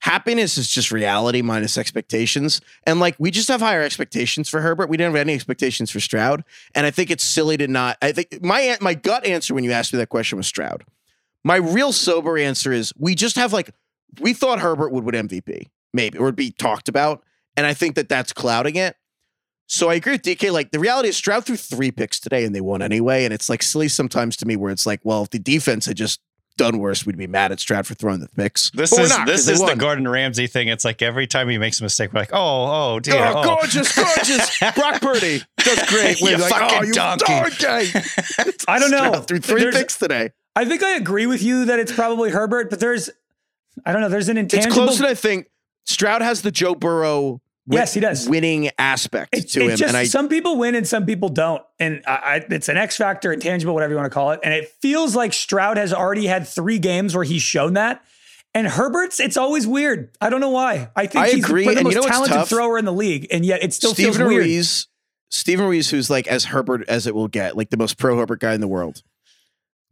happiness 0.00 0.58
is 0.58 0.68
just 0.68 0.90
reality 0.90 1.42
minus 1.42 1.78
expectations. 1.78 2.60
And 2.84 2.98
like 2.98 3.14
we 3.18 3.30
just 3.30 3.48
have 3.48 3.60
higher 3.60 3.82
expectations 3.82 4.48
for 4.48 4.60
Herbert. 4.60 4.88
We 4.88 4.96
didn't 4.96 5.14
have 5.14 5.20
any 5.20 5.34
expectations 5.34 5.90
for 5.90 6.00
Stroud. 6.00 6.42
And 6.74 6.86
I 6.86 6.90
think 6.90 7.10
it's 7.10 7.22
silly 7.22 7.56
to 7.58 7.68
not. 7.68 7.98
I 8.02 8.12
think 8.12 8.42
my 8.42 8.76
my 8.80 8.94
gut 8.94 9.24
answer 9.24 9.54
when 9.54 9.64
you 9.64 9.72
asked 9.72 9.92
me 9.92 9.98
that 9.98 10.08
question 10.08 10.38
was 10.38 10.46
Stroud. 10.46 10.84
My 11.44 11.56
real 11.56 11.92
sober 11.92 12.38
answer 12.38 12.72
is 12.72 12.92
we 12.98 13.14
just 13.14 13.36
have 13.36 13.52
like 13.52 13.70
we 14.20 14.32
thought 14.32 14.60
Herbert 14.60 14.92
would 14.92 15.04
win 15.04 15.28
MVP 15.28 15.68
maybe 15.94 16.18
or 16.18 16.24
would 16.24 16.36
be 16.36 16.50
talked 16.50 16.88
about, 16.88 17.22
and 17.56 17.66
I 17.66 17.74
think 17.74 17.94
that 17.94 18.08
that's 18.08 18.32
clouding 18.32 18.76
it. 18.76 18.96
So 19.66 19.88
I 19.88 19.94
agree 19.94 20.12
with 20.12 20.22
DK. 20.22 20.52
Like 20.52 20.70
the 20.70 20.78
reality 20.78 21.08
is 21.08 21.16
Stroud 21.16 21.46
threw 21.46 21.56
three 21.56 21.90
picks 21.90 22.20
today 22.20 22.44
and 22.44 22.54
they 22.54 22.60
won 22.60 22.82
anyway. 22.82 23.24
And 23.24 23.32
it's 23.32 23.48
like 23.48 23.62
silly 23.62 23.88
sometimes 23.88 24.36
to 24.38 24.46
me 24.46 24.54
where 24.54 24.70
it's 24.70 24.84
like, 24.84 25.00
well, 25.02 25.22
if 25.22 25.30
the 25.30 25.38
defense 25.38 25.86
had 25.86 25.96
just 25.96 26.20
done 26.56 26.78
worse, 26.78 27.04
we'd 27.06 27.16
be 27.16 27.26
mad 27.26 27.52
at 27.52 27.60
Stroud 27.60 27.86
for 27.86 27.94
throwing 27.94 28.20
the 28.20 28.28
picks. 28.28 28.70
This 28.70 28.90
But 28.90 29.00
is 29.00 29.08
not, 29.10 29.26
'cause 29.26 29.44
this 29.44 29.46
they 29.46 29.52
is 29.54 29.60
the. 29.70 29.76
Gordon 29.76 30.06
Ramsay 30.08 30.46
thing. 30.46 30.68
It's 30.68 30.84
like 30.84 31.02
every 31.02 31.26
time 31.26 31.48
he 31.48 31.58
makes 31.58 31.80
a 31.80 31.82
mistake, 31.82 32.12
we're 32.12 32.20
like, 32.20 32.32
oh, 32.32 32.94
oh, 32.94 33.00
dear. 33.00 33.14
Oh, 33.16 33.32
oh. 33.36 33.42
gorgeous, 33.56 33.94
gorgeous. 33.94 34.58
Brock 34.74 35.00
Purdy 35.00 35.42
does 35.58 35.88
great. 35.88 36.18
We're 36.20 36.38
like, 36.38 36.50
fucking 36.52 36.78
oh, 36.78 36.82
you 36.82 36.92
donkey." 36.92 37.24
donkey. 37.58 37.98
I 38.68 38.78
don't 38.78 38.90
know. 38.90 38.98
Stroud 39.12 39.26
threw 39.28 39.38
three 39.40 39.60
There's- 39.62 39.76
picks 39.76 39.98
today. 39.98 40.30
I 40.54 40.64
think 40.66 40.82
I 40.82 40.96
agree 40.96 41.26
with 41.26 41.42
you 41.42 41.64
that 41.64 41.78
it's 41.78 41.92
probably 41.92 42.30
Herbert, 42.30 42.68
but 42.68 42.78
there's, 42.78 43.08
I 43.86 43.92
don't 43.92 44.02
know, 44.02 44.08
there's 44.10 44.28
an 44.28 44.36
intangible. 44.36 44.58
It's 44.58 44.66
intangible. 44.66 44.86
close, 44.88 44.98
and 45.00 45.08
I 45.08 45.14
think 45.14 45.46
Stroud 45.86 46.20
has 46.20 46.42
the 46.42 46.50
Joe 46.50 46.74
Burrow 46.74 47.22
win- 47.30 47.40
Yes, 47.66 47.94
he 47.94 48.00
does. 48.00 48.28
winning 48.28 48.70
aspect 48.78 49.36
It's, 49.36 49.52
to 49.52 49.68
him. 49.68 49.76
just 49.76 49.82
and 49.82 49.96
I 49.96 50.04
some 50.04 50.28
people 50.28 50.56
win 50.58 50.74
and 50.74 50.86
some 50.86 51.06
people 51.06 51.28
don't, 51.28 51.62
and 51.78 52.02
I, 52.06 52.10
I, 52.10 52.36
it's 52.50 52.68
an 52.68 52.76
X 52.76 52.96
factor, 52.96 53.32
intangible, 53.32 53.72
whatever 53.72 53.92
you 53.92 53.96
want 53.96 54.10
to 54.10 54.14
call 54.14 54.32
it. 54.32 54.40
And 54.42 54.52
it 54.52 54.68
feels 54.80 55.14
like 55.14 55.32
Stroud 55.32 55.76
has 55.76 55.92
already 55.92 56.26
had 56.26 56.48
three 56.48 56.78
games 56.78 57.14
where 57.14 57.24
he's 57.24 57.42
shown 57.42 57.74
that. 57.74 58.02
And 58.54 58.66
Herbert's, 58.66 59.20
it's 59.20 59.36
always 59.36 59.66
weird. 59.66 60.10
I 60.20 60.28
don't 60.28 60.40
know 60.40 60.50
why. 60.50 60.90
I 60.96 61.06
think 61.06 61.24
I 61.24 61.30
he's 61.30 61.44
agree, 61.44 61.64
the 61.64 61.70
and 61.70 61.78
you 61.80 61.84
most 61.84 61.94
know 61.94 62.02
talented 62.02 62.46
thrower 62.48 62.76
in 62.78 62.84
the 62.84 62.92
league, 62.92 63.28
and 63.30 63.46
yet 63.46 63.62
it 63.62 63.72
still 63.72 63.94
Steven 63.94 64.12
feels 64.12 64.28
weird. 64.28 64.44
Ruiz, 64.44 64.88
Steven 65.30 65.64
Ruiz, 65.64 65.88
who's 65.88 66.10
like 66.10 66.26
as 66.26 66.46
Herbert 66.46 66.84
as 66.88 67.06
it 67.06 67.14
will 67.14 67.28
get, 67.28 67.56
like 67.56 67.70
the 67.70 67.78
most 67.78 67.96
pro 67.96 68.16
Herbert 68.18 68.40
guy 68.40 68.52
in 68.54 68.60
the 68.60 68.68
world, 68.68 69.02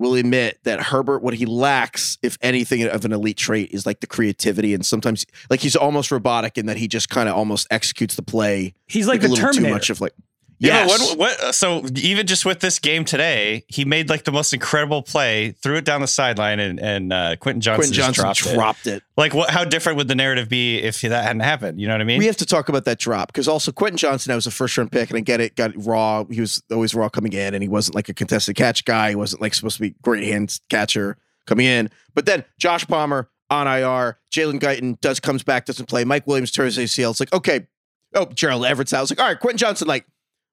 will 0.01 0.15
admit 0.15 0.59
that 0.65 0.81
Herbert, 0.81 1.23
what 1.23 1.35
he 1.35 1.45
lacks, 1.45 2.19
if 2.23 2.39
anything, 2.41 2.83
of 2.85 3.05
an 3.05 3.13
elite 3.13 3.37
trait 3.37 3.71
is 3.71 3.85
like 3.85 4.01
the 4.01 4.07
creativity, 4.07 4.75
and 4.75 4.85
sometimes 4.85 5.27
like 5.51 5.61
he's 5.61 5.77
almost 5.77 6.11
robotic 6.11 6.57
in 6.59 6.67
that 6.67 6.79
he 6.79 6.89
just 6.89 7.11
kind 7.11 7.29
of 7.29 7.37
almost 7.37 7.69
executes 7.71 8.17
the 8.17 8.23
play 8.23 8.75
He's 8.87 9.07
like, 9.07 9.23
a 9.23 9.29
the 9.29 9.37
Terminator. 9.37 9.69
too 9.69 9.73
much 9.73 9.91
of 9.91 10.01
like. 10.01 10.15
Yeah, 10.61 10.87
what, 10.87 11.19
what? 11.19 11.55
So 11.55 11.87
even 11.97 12.27
just 12.27 12.45
with 12.45 12.61
this 12.61 12.79
game 12.79 13.07
today, 13.07 13.65
he 13.67 13.87
made 13.87 14.11
like 14.11 14.25
the 14.25 14.33
most 14.33 14.53
incredible 14.53 15.03
play, 15.03 15.53
threw 15.53 15.77
it 15.77 15.87
down 15.87 16.03
the 16.03 16.07
sideline, 16.07 16.61
and 16.61 16.79
and 16.79 17.13
uh, 17.15 17.37
Quentin 17.37 17.63
Johnston, 17.63 17.95
Quentin 17.95 17.95
just 17.95 18.15
Johnston 18.15 18.55
dropped, 18.55 18.87
it. 18.87 18.91
dropped 18.91 18.99
it. 18.99 19.03
Like, 19.17 19.33
what? 19.33 19.49
How 19.49 19.65
different 19.65 19.97
would 19.97 20.09
the 20.09 20.15
narrative 20.15 20.51
be 20.51 20.77
if 20.77 21.01
that 21.01 21.25
hadn't 21.25 21.41
happened? 21.41 21.81
You 21.81 21.89
know 21.89 21.95
what 21.95 22.03
I 22.03 22.05
mean? 22.05 22.19
We 22.19 22.27
have 22.27 22.37
to 22.37 22.47
talk 22.47 22.69
about 22.69 22.85
that 22.85 22.99
drop 22.99 23.29
because 23.29 23.49
also 23.49 23.73
Quentin 23.73 23.97
Johnston, 23.97 24.33
that 24.33 24.35
was 24.35 24.47
a 24.47 24.51
first 24.51 24.77
round 24.77 24.93
pick, 24.93 25.09
and 25.09 25.17
I 25.17 25.21
get 25.21 25.41
it, 25.41 25.57
got 25.57 25.73
raw. 25.75 26.25
He 26.25 26.43
was 26.43 26.63
always 26.71 26.95
raw 26.95 27.09
coming 27.09 27.33
in, 27.33 27.55
and 27.55 27.63
he 27.63 27.69
wasn't 27.69 27.95
like 27.95 28.11
a 28.11 28.15
contested 28.15 28.55
catch 28.55 28.85
guy. 28.85 29.09
He 29.09 29.17
wasn't 29.17 29.41
like 29.41 29.55
supposed 29.55 29.79
to 29.79 29.83
be 29.83 29.95
great 30.03 30.25
hands 30.25 30.61
catcher 30.69 31.17
coming 31.47 31.65
in. 31.65 31.89
But 32.15 32.27
then 32.27 32.45
Josh 32.59 32.87
Palmer 32.87 33.31
on 33.49 33.67
IR, 33.67 34.19
Jalen 34.31 34.61
Guyton 34.61 35.01
does 35.01 35.21
comes 35.21 35.43
back, 35.43 35.65
doesn't 35.65 35.87
play. 35.87 36.05
Mike 36.05 36.27
Williams 36.27 36.51
tears 36.51 36.77
ACL. 36.77 37.13
It's 37.13 37.21
like 37.21 37.33
okay, 37.33 37.67
oh 38.15 38.27
Gerald 38.27 38.67
Everett's 38.67 38.93
out. 38.93 39.03
It's 39.03 39.13
like 39.13 39.21
all 39.21 39.27
right, 39.27 39.41
Quentin 39.41 39.57
Johnston, 39.57 39.89
like 39.89 40.05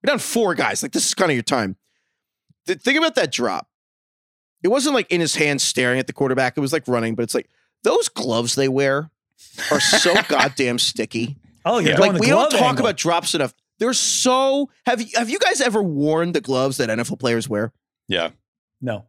we're 0.08 0.12
down 0.14 0.20
four 0.20 0.56
guys. 0.56 0.82
Like 0.82 0.92
this 0.92 1.06
is 1.06 1.14
kind 1.14 1.32
of 1.32 1.36
your 1.36 1.44
time. 1.44 1.76
The 2.66 2.76
thing 2.76 2.98
about 2.98 3.16
that 3.16 3.32
drop, 3.32 3.68
it 4.64 4.70
wasn't 4.70 4.96
like 4.96 5.12
in 5.12 5.22
his 5.22 5.36
hands 5.36 5.64
staring 5.64 6.00
at 6.00 6.08
the 6.08 6.14
quarterback. 6.14 6.58
It 6.58 6.62
was 6.62 6.74
like 6.74 6.88
running, 6.88 7.16
but 7.16 7.24
it's 7.24 7.36
like 7.36 7.50
those 7.84 8.10
gloves 8.10 8.56
they 8.56 8.68
wear 8.68 9.10
are 9.72 9.80
so 9.80 10.16
goddamn 10.28 10.80
sticky. 10.80 11.38
Oh, 11.66 11.80
Yeah. 11.80 11.98
Like 11.98 12.14
we 12.14 12.28
don't 12.28 12.50
talk 12.52 12.62
angle. 12.62 12.86
about 12.86 12.98
drops 12.98 13.36
enough. 13.36 13.54
They're 13.80 13.94
so 13.94 14.70
have 14.86 15.02
you 15.02 15.08
have 15.16 15.30
you 15.30 15.38
guys 15.40 15.62
ever 15.62 15.84
worn 15.84 16.32
the 16.32 16.42
gloves 16.42 16.78
that 16.78 16.90
NFL 16.90 17.20
players 17.20 17.48
wear? 17.48 17.74
yeah, 18.08 18.30
no. 18.82 19.06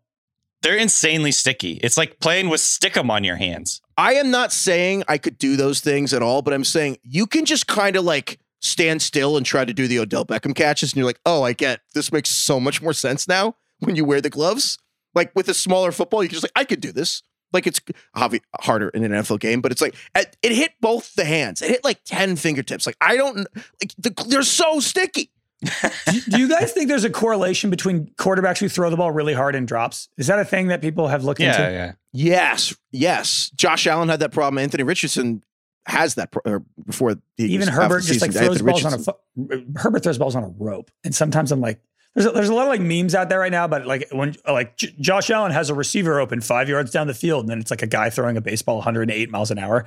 they're 0.62 0.76
insanely 0.76 1.30
sticky. 1.32 1.74
It's 1.82 1.96
like 1.96 2.18
playing 2.20 2.48
with 2.48 2.60
stickum 2.60 3.10
on 3.10 3.22
your 3.24 3.36
hands. 3.36 3.80
I 3.96 4.14
am 4.14 4.30
not 4.30 4.52
saying 4.52 5.04
I 5.08 5.16
could 5.16 5.38
do 5.38 5.56
those 5.56 5.80
things 5.80 6.12
at 6.12 6.20
all, 6.22 6.42
but 6.42 6.52
I'm 6.52 6.64
saying 6.64 6.98
you 7.02 7.26
can 7.26 7.44
just 7.46 7.66
kind 7.66 7.96
of 7.96 8.04
like 8.04 8.38
stand 8.60 9.02
still 9.02 9.36
and 9.36 9.44
try 9.44 9.64
to 9.64 9.72
do 9.72 9.86
the 9.86 9.98
Odell 9.98 10.24
Beckham 10.24 10.54
catches, 10.54 10.92
and 10.92 10.96
you're 10.98 11.06
like, 11.06 11.20
oh, 11.26 11.42
I 11.42 11.52
get 11.52 11.80
this 11.94 12.12
makes 12.12 12.30
so 12.30 12.58
much 12.58 12.82
more 12.82 12.92
sense 12.92 13.28
now 13.28 13.56
when 13.80 13.96
you 13.96 14.04
wear 14.04 14.20
the 14.20 14.30
gloves. 14.30 14.78
Like 15.14 15.32
with 15.34 15.48
a 15.48 15.54
smaller 15.54 15.92
football, 15.92 16.22
you 16.22 16.28
can 16.28 16.34
just 16.34 16.44
like, 16.44 16.52
I 16.54 16.64
could 16.64 16.80
do 16.80 16.92
this. 16.92 17.22
Like 17.52 17.66
it's 17.66 17.80
obvi- 18.14 18.42
harder 18.60 18.90
in 18.90 19.04
an 19.04 19.12
NFL 19.12 19.40
game, 19.40 19.60
but 19.60 19.72
it's 19.72 19.80
like 19.80 19.94
it 20.14 20.36
it 20.42 20.52
hit 20.52 20.72
both 20.80 21.14
the 21.14 21.24
hands. 21.24 21.62
It 21.62 21.70
hit 21.70 21.84
like 21.84 22.04
ten 22.04 22.36
fingertips. 22.36 22.86
Like 22.86 22.96
I 23.00 23.16
don't 23.16 23.36
like 23.80 23.94
the, 23.96 24.12
they're 24.28 24.42
so 24.42 24.80
sticky. 24.80 25.30
do, 26.10 26.20
do 26.28 26.38
you 26.38 26.48
guys 26.48 26.72
think 26.72 26.88
there's 26.88 27.04
a 27.04 27.10
correlation 27.10 27.68
between 27.68 28.06
quarterbacks 28.16 28.58
who 28.58 28.68
throw 28.68 28.90
the 28.90 28.96
ball 28.96 29.10
really 29.10 29.34
hard 29.34 29.56
and 29.56 29.66
drops? 29.66 30.08
Is 30.16 30.28
that 30.28 30.38
a 30.38 30.44
thing 30.44 30.68
that 30.68 30.80
people 30.80 31.08
have 31.08 31.24
looked 31.24 31.40
into? 31.40 31.58
Yeah, 31.58 31.68
into? 31.68 31.76
yeah. 31.78 31.92
Yes, 32.12 32.76
yes. 32.92 33.50
Josh 33.56 33.86
Allen 33.86 34.08
had 34.08 34.20
that 34.20 34.30
problem. 34.30 34.58
Anthony 34.62 34.84
Richardson 34.84 35.42
has 35.88 36.14
that 36.14 36.30
pro- 36.30 36.42
or 36.44 36.62
before 36.86 37.16
he 37.36 37.46
Even 37.46 37.66
for 37.66 37.72
Herbert 37.72 38.02
the 38.02 38.08
just 38.08 38.22
like 38.22 38.32
throws 38.32 38.60
Anthony 38.60 38.70
balls 38.70 38.84
on 38.84 38.94
a 38.94 38.98
fo- 38.98 39.18
uh, 39.52 39.56
Herbert 39.76 40.02
throws 40.02 40.18
balls 40.18 40.36
on 40.36 40.44
a 40.44 40.48
rope, 40.58 40.90
and 41.02 41.14
sometimes 41.14 41.50
I'm 41.50 41.60
like, 41.60 41.80
there's 42.14 42.26
a, 42.26 42.30
there's 42.30 42.48
a 42.48 42.54
lot 42.54 42.62
of 42.62 42.68
like 42.68 42.80
memes 42.80 43.14
out 43.14 43.28
there 43.28 43.40
right 43.40 43.50
now, 43.50 43.66
but 43.66 43.86
like 43.86 44.06
when 44.12 44.36
like 44.46 44.76
J- 44.76 44.94
Josh 45.00 45.30
Allen 45.30 45.50
has 45.52 45.70
a 45.70 45.74
receiver 45.74 46.20
open 46.20 46.40
five 46.40 46.68
yards 46.68 46.90
down 46.90 47.06
the 47.06 47.14
field, 47.14 47.40
and 47.40 47.48
then 47.48 47.58
it's 47.58 47.70
like 47.70 47.82
a 47.82 47.86
guy 47.86 48.10
throwing 48.10 48.36
a 48.36 48.40
baseball 48.40 48.76
108 48.76 49.30
miles 49.30 49.50
an 49.50 49.58
hour. 49.58 49.86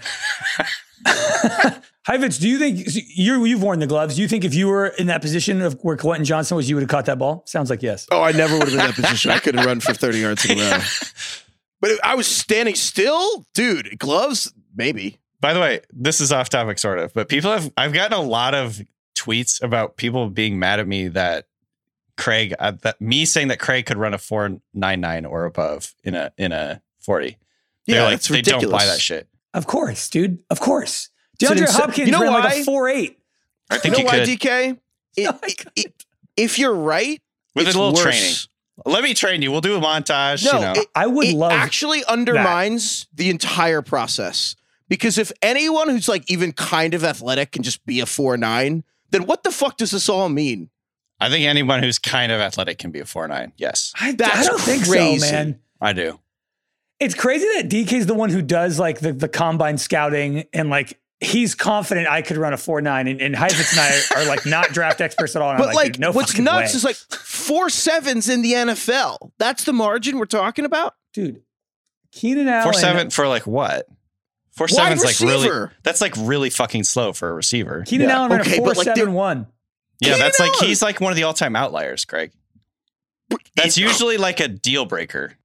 Heifetz, 2.03 2.39
do 2.39 2.49
you 2.49 2.57
think 2.57 2.87
you 3.15 3.45
you've 3.45 3.61
worn 3.61 3.79
the 3.79 3.87
gloves? 3.87 4.15
Do 4.15 4.21
you 4.21 4.27
think 4.27 4.43
if 4.43 4.53
you 4.55 4.67
were 4.67 4.87
in 4.87 5.07
that 5.07 5.21
position 5.21 5.61
of 5.61 5.73
where 5.81 5.97
Quentin 5.97 6.25
Johnston 6.25 6.57
was, 6.57 6.69
you 6.69 6.75
would 6.75 6.81
have 6.81 6.89
caught 6.89 7.05
that 7.05 7.19
ball? 7.19 7.43
Sounds 7.45 7.69
like 7.69 7.81
yes. 7.83 8.07
Oh, 8.11 8.21
I 8.21 8.31
never 8.31 8.53
would 8.53 8.69
have 8.69 8.71
been 8.71 8.79
in 8.79 8.85
that 8.87 8.95
position. 8.95 9.31
I 9.31 9.39
couldn't 9.39 9.65
run 9.65 9.79
for 9.79 9.93
30 9.93 10.19
yards 10.19 10.45
in 10.45 10.59
a 10.59 10.71
row. 10.71 10.79
But 11.81 11.93
I 12.03 12.13
was 12.13 12.27
standing 12.27 12.75
still, 12.75 13.43
dude. 13.55 13.97
Gloves, 13.97 14.53
maybe. 14.75 15.17
By 15.41 15.53
the 15.53 15.59
way, 15.59 15.81
this 15.91 16.21
is 16.21 16.31
off 16.31 16.49
topic, 16.49 16.77
sort 16.79 16.99
of, 16.99 17.13
but 17.13 17.27
people 17.27 17.51
have 17.51 17.71
I've 17.75 17.93
gotten 17.93 18.17
a 18.17 18.21
lot 18.21 18.53
of 18.55 18.79
tweets 19.17 19.61
about 19.61 19.97
people 19.97 20.29
being 20.29 20.59
mad 20.59 20.79
at 20.79 20.87
me 20.87 21.07
that 21.09 21.47
Craig, 22.17 22.53
uh, 22.59 22.73
that 22.83 23.01
me 23.01 23.25
saying 23.25 23.47
that 23.49 23.59
Craig 23.59 23.85
could 23.87 23.97
run 23.97 24.13
a 24.13 24.17
four 24.17 24.59
nine 24.73 25.01
nine 25.01 25.25
or 25.25 25.45
above 25.45 25.93
in 26.03 26.13
a 26.15 26.31
in 26.37 26.51
a 26.51 26.81
forty. 26.99 27.37
They're 27.87 27.97
Yeah, 27.97 28.03
like 28.03 28.15
it's 28.15 28.27
they 28.27 28.37
ridiculous. 28.37 28.63
don't 28.63 28.71
buy 28.71 28.85
that 28.85 28.99
shit. 29.01 29.27
Of 29.53 29.65
course, 29.67 30.07
dude. 30.09 30.39
Of 30.49 30.59
course. 30.59 31.09
DeAndre 31.39 31.65
insa- 31.65 31.79
Hopkins 31.79 32.07
You 32.07 32.11
know 32.11 32.21
ran 32.21 32.31
like 32.33 32.43
why? 32.43 32.53
a 32.53 32.63
four 32.63 32.87
eight. 32.87 33.19
I 33.71 33.77
think 33.79 33.95
you 33.97 34.03
you, 34.03 34.05
know 34.05 34.11
why, 34.19 34.25
could 34.25 34.39
DK? 34.39 34.77
It- 35.17 35.23
No, 35.23 35.39
it- 35.43 35.65
it- 35.75 36.05
if 36.37 36.59
you're 36.59 36.73
right, 36.75 37.19
with 37.55 37.65
a 37.65 37.69
little 37.69 37.93
worse. 37.93 38.03
training. 38.03 38.35
Let 38.85 39.03
me 39.03 39.13
train 39.13 39.41
you. 39.41 39.51
We'll 39.51 39.61
do 39.61 39.75
a 39.75 39.79
montage. 39.81 40.45
No, 40.45 40.53
you 40.53 40.59
know. 40.65 40.73
it, 40.81 40.87
I 40.95 41.07
would 41.07 41.27
it 41.27 41.35
love 41.35 41.51
actually 41.51 42.03
undermines 42.05 43.07
the 43.13 43.29
entire 43.29 43.81
process 43.81 44.55
because 44.91 45.17
if 45.17 45.31
anyone 45.41 45.87
who's 45.87 46.09
like 46.09 46.29
even 46.29 46.51
kind 46.51 46.93
of 46.93 47.05
athletic 47.05 47.53
can 47.53 47.63
just 47.63 47.85
be 47.85 48.01
a 48.01 48.05
four 48.05 48.35
nine, 48.35 48.83
then 49.11 49.25
what 49.25 49.43
the 49.43 49.49
fuck 49.49 49.77
does 49.77 49.91
this 49.91 50.09
all 50.09 50.27
mean? 50.27 50.69
I 51.17 51.29
think 51.29 51.45
anyone 51.45 51.81
who's 51.81 51.97
kind 51.97 52.29
of 52.29 52.41
athletic 52.41 52.77
can 52.77 52.91
be 52.91 52.99
a 52.99 53.05
four 53.05 53.25
nine. 53.29 53.53
Yes, 53.55 53.93
I, 53.97 54.09
I 54.09 54.43
don't 54.43 54.59
think 54.59 54.83
so, 54.83 55.15
man. 55.15 55.61
I 55.79 55.93
do. 55.93 56.19
It's 56.99 57.15
crazy 57.15 57.45
that 57.55 57.69
DK 57.69 57.93
is 57.93 58.05
the 58.05 58.13
one 58.13 58.31
who 58.31 58.41
does 58.41 58.79
like 58.79 58.99
the, 58.99 59.13
the 59.13 59.29
combine 59.29 59.77
scouting 59.77 60.43
and 60.51 60.69
like 60.69 60.99
he's 61.21 61.55
confident 61.55 62.09
I 62.09 62.21
could 62.21 62.35
run 62.35 62.51
a 62.51 62.57
four 62.57 62.81
nine 62.81 63.07
and, 63.07 63.21
and 63.21 63.33
Heifetz 63.33 63.71
and 63.71 63.79
I 63.79 64.19
are 64.21 64.27
like 64.27 64.45
not 64.45 64.73
draft 64.73 64.99
experts 65.01 65.37
at 65.37 65.41
all. 65.41 65.51
And 65.51 65.57
But 65.57 65.69
I'm 65.69 65.73
like, 65.75 65.91
like, 65.93 65.99
no 65.99 66.11
what's 66.11 66.33
fucking 66.33 66.43
nuts 66.43 66.73
way. 66.73 66.77
is 66.77 66.83
like 66.83 66.97
four 66.97 67.69
sevens 67.69 68.27
in 68.27 68.41
the 68.41 68.51
NFL. 68.51 69.31
That's 69.39 69.63
the 69.63 69.71
margin 69.71 70.19
we're 70.19 70.25
talking 70.25 70.65
about. 70.65 70.95
dude, 71.13 71.43
Keenan 72.11 72.49
Allen. 72.49 72.63
Four 72.63 72.73
seven 72.73 73.09
for 73.09 73.29
like 73.29 73.47
what? 73.47 73.87
Four 74.53 74.65
Wide 74.65 74.99
seven's 74.99 75.03
like 75.03 75.19
really. 75.19 75.69
That's 75.83 76.01
like 76.01 76.13
really 76.17 76.49
fucking 76.49 76.83
slow 76.83 77.13
for 77.13 77.29
a 77.29 77.33
receiver. 77.33 77.83
Keenan 77.85 78.09
Yeah, 78.09 78.17
Allen 78.17 78.31
ran 78.31 78.41
okay, 78.41 78.55
a 78.55 78.57
four 78.57 78.67
but, 78.67 78.77
like, 78.77 78.95
seven 78.95 79.13
one. 79.13 79.47
Yeah, 79.99 80.13
Keenan 80.13 80.19
that's 80.19 80.39
like 80.39 80.51
he's 80.59 80.81
like 80.81 80.99
one 80.99 81.11
of 81.11 81.15
the 81.15 81.23
all 81.23 81.33
time 81.33 81.55
outliers, 81.55 82.05
Greg. 82.05 82.31
That's 83.55 83.77
usually 83.77 84.17
like 84.17 84.39
a 84.39 84.47
deal 84.47 84.85
breaker. 84.85 85.37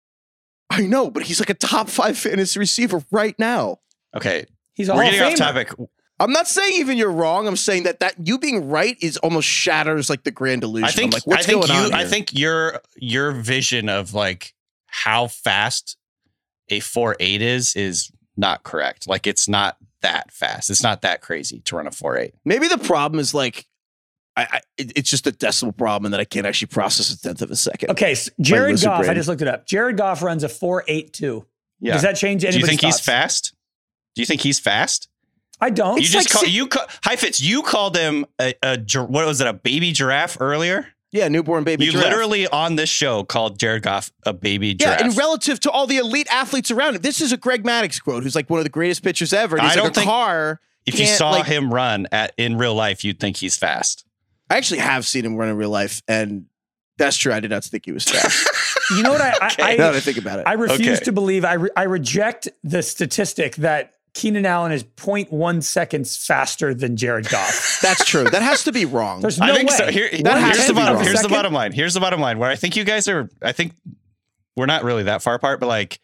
I 0.71 0.83
know, 0.83 1.11
but 1.11 1.23
he's 1.23 1.39
like 1.39 1.51
a 1.51 1.55
top 1.55 1.89
five 1.89 2.19
fantasy 2.19 2.59
receiver 2.59 3.05
right 3.13 3.39
now. 3.39 3.79
Okay, 4.17 4.47
He's 4.77 4.89
a 4.91 4.95
we're 4.95 5.05
Hall 5.05 5.09
of 5.09 5.19
getting 5.19 5.33
off 5.33 5.39
topic. 5.39 5.73
I'm 6.21 6.33
not 6.33 6.47
saying 6.47 6.77
even 6.77 6.99
you're 6.99 7.11
wrong. 7.11 7.49
I'm 7.49 7.57
saying 7.57 7.85
that 7.85 8.01
that 8.01 8.15
you 8.27 8.39
being 8.39 8.69
right 8.69 8.97
is 9.01 9.17
almost 9.19 9.49
shatters 9.49 10.09
like 10.09 10.25
the 10.25 10.31
grand 10.31 10.65
illusion. 10.65 10.89
I 10.89 10.91
think 10.91 11.13
I'm 11.13 11.17
like, 11.17 11.27
what's 11.27 11.45
I 11.45 11.47
think 11.47 11.67
going 11.67 11.79
you 11.79 11.87
on 11.87 11.95
I 11.95 12.05
think 12.05 12.39
your 12.39 12.81
your 12.97 13.33
vision 13.33 13.89
of 13.89 14.15
like 14.15 14.55
how 14.87 15.29
fast 15.29 15.97
a 16.69 16.81
four 16.81 17.17
eight 17.21 17.43
is 17.43 17.75
is 17.75 18.11
not 18.37 18.63
correct. 18.63 19.09
Like 19.09 19.27
it's 19.27 19.49
not 19.49 19.77
that 20.03 20.31
fast. 20.33 20.71
It's 20.71 20.83
not 20.83 21.03
that 21.03 21.21
crazy 21.21 21.61
to 21.61 21.77
run 21.77 21.87
a 21.87 21.91
four 21.91 22.17
eight. 22.17 22.35
maybe 22.45 22.69
the 22.69 22.79
problem 22.79 23.19
is 23.21 23.35
like, 23.35 23.67
I, 24.37 24.47
I 24.53 24.61
it's 24.77 25.11
just 25.11 25.27
a 25.27 25.33
decimal 25.33 25.73
problem 25.73 26.07
and 26.07 26.13
that 26.15 26.21
I 26.21 26.25
can't 26.25 26.47
actually 26.47 26.69
process 26.69 27.11
a 27.11 27.21
tenth 27.21 27.43
of 27.43 27.51
a 27.51 27.57
second. 27.57 27.91
Okay, 27.91 28.15
so 28.15 28.31
Jared 28.41 28.73
lizard 28.73 28.89
Goff. 28.89 29.09
I 29.09 29.15
just 29.15 29.29
looked 29.29 29.43
it 29.43 29.49
up. 29.49 29.67
Jared 29.67 29.97
Goff 29.97 30.23
runs 30.23 30.45
a 30.45 30.49
four 30.49 30.85
eight 30.89 31.13
two. 31.13 31.47
Yeah. 31.81 31.95
Does 31.95 32.03
that 32.03 32.17
change 32.17 32.45
anybody's? 32.45 32.63
Do 32.63 32.69
anybody's 32.69 32.73
you 32.73 32.79
think 32.79 32.95
he's 32.95 33.01
fast? 33.01 33.55
Do 34.15 34.23
you 34.23 34.27
think 34.27 34.41
he's 34.41 34.59
fast? 34.59 35.09
I 35.61 35.71
don't. 35.71 35.97
you 35.97 36.03
It's 36.03 36.11
just 36.11 36.29
like 36.29 36.33
call, 36.33 36.43
si- 36.43 36.51
you 36.51 36.67
call, 36.67 36.85
Heifetz, 37.03 37.41
you 37.41 37.63
called 37.63 37.97
him 37.97 38.27
a, 38.39 38.55
a 38.63 38.79
what 39.03 39.27
was 39.27 39.41
it 39.41 39.47
a 39.47 39.55
baby 39.55 39.93
giraffe 39.93 40.37
earlier? 40.41 40.87
Yeah, 41.13 41.29
newborn 41.29 41.65
baby. 41.65 41.85
you 41.87 41.93
giraffe. 41.93 42.07
literally 42.11 42.47
on 42.49 42.77
this 42.77 42.89
show 42.91 43.23
called 43.25 43.59
Jared 43.59 43.83
Goff 43.85 44.11
a 44.25 44.33
baby 44.33 44.77
Yeah, 44.79 44.99
and 45.03 45.17
relative 45.17 45.61
to 45.61 45.71
all 45.71 45.87
the 45.87 45.97
elite 45.99 46.27
athletes 46.31 46.71
around 46.71 46.97
him, 46.97 47.03
this 47.03 47.21
is 47.21 47.33
a 47.33 47.37
Greg 47.37 47.63
Maddux 47.65 48.03
quote, 48.03 48.23
who's 48.23 48.35
like 48.35 48.51
one 48.51 48.59
of 48.59 48.65
the 48.65 48.71
greatest 48.71 49.03
pitchers 49.03 49.33
ever. 49.33 49.57
And 49.57 49.65
I 49.67 49.69
he's 49.71 49.77
don't 49.77 49.91
a 49.91 49.95
think- 49.95 50.07
car. 50.09 50.61
if 50.85 50.99
you 50.99 51.07
saw 51.07 51.31
like- 51.31 51.47
him 51.47 51.73
run 51.73 52.07
at 52.13 52.33
in 52.37 52.59
real 52.59 52.75
life, 52.75 53.05
you'd 53.05 53.19
think 53.21 53.37
he's 53.39 53.57
fast. 53.57 54.05
I 54.51 54.57
actually 54.57 54.81
have 54.81 55.07
seen 55.07 55.25
him 55.25 55.37
run 55.37 55.49
in 55.49 55.57
real 55.57 55.71
life, 55.71 56.03
and 56.07 56.47
that's 56.99 57.17
true. 57.17 57.33
I 57.33 57.41
did 57.41 57.51
not 57.51 57.65
think 57.65 57.85
he 57.87 57.93
was 57.93 58.05
fast. 58.05 58.49
You 58.97 59.03
know 59.03 59.11
what? 59.11 59.21
I 59.21 59.33
I, 59.41 59.55
I, 59.73 59.77
now 59.77 59.91
that 59.91 59.97
I 59.97 60.01
think 60.01 60.17
about 60.17 60.39
it, 60.39 60.47
I 60.47 60.53
refuse 60.53 60.99
Okay. 60.99 61.05
to 61.07 61.13
believe. 61.13 61.45
I 61.45 61.55
re- 61.55 61.71
I 61.77 61.83
reject 61.83 62.47
the 62.63 62.85
statistic 62.85 63.57
that 63.57 63.95
Keenan 64.17 64.47
Allen 64.47 64.73
is 64.73 64.83
0.1 64.83 65.63
seconds 65.63 66.17
faster 66.17 66.73
than 66.73 66.97
Jared 66.97 67.29
Goff. 67.29 67.79
that's 67.83 68.03
true. 68.07 68.25
That 68.25 68.41
has 68.41 68.65
to 68.65 68.73
be 68.73 68.87
wrong. 68.87 69.21
There's 69.21 69.39
no 69.39 69.45
I 69.45 69.55
think 69.55 69.69
way. 69.69 69.77
so. 69.77 69.91
Here, 69.91 70.09
That 70.23 70.39
has 70.41 70.57
here's 70.57 70.67
to 70.69 70.73
the 70.73 70.73
be 70.73 70.81
bottom. 70.81 70.97
wrong. 70.97 71.05
Here's 71.05 71.21
the 71.23 71.29
bottom 71.29 71.53
line. 71.53 71.73
Here's 71.73 71.93
the 71.95 72.01
bottom 72.01 72.19
line. 72.21 72.39
Where 72.39 72.49
I 72.51 72.57
think 72.57 72.77
you 72.77 72.85
guys 72.85 73.09
are. 73.09 73.29
I 73.43 73.53
think 73.53 73.75
we're 74.57 74.65
not 74.65 74.85
really 74.85 75.03
that 75.03 75.21
far 75.21 75.35
apart, 75.35 75.61
but 75.61 75.67
like, 75.67 76.01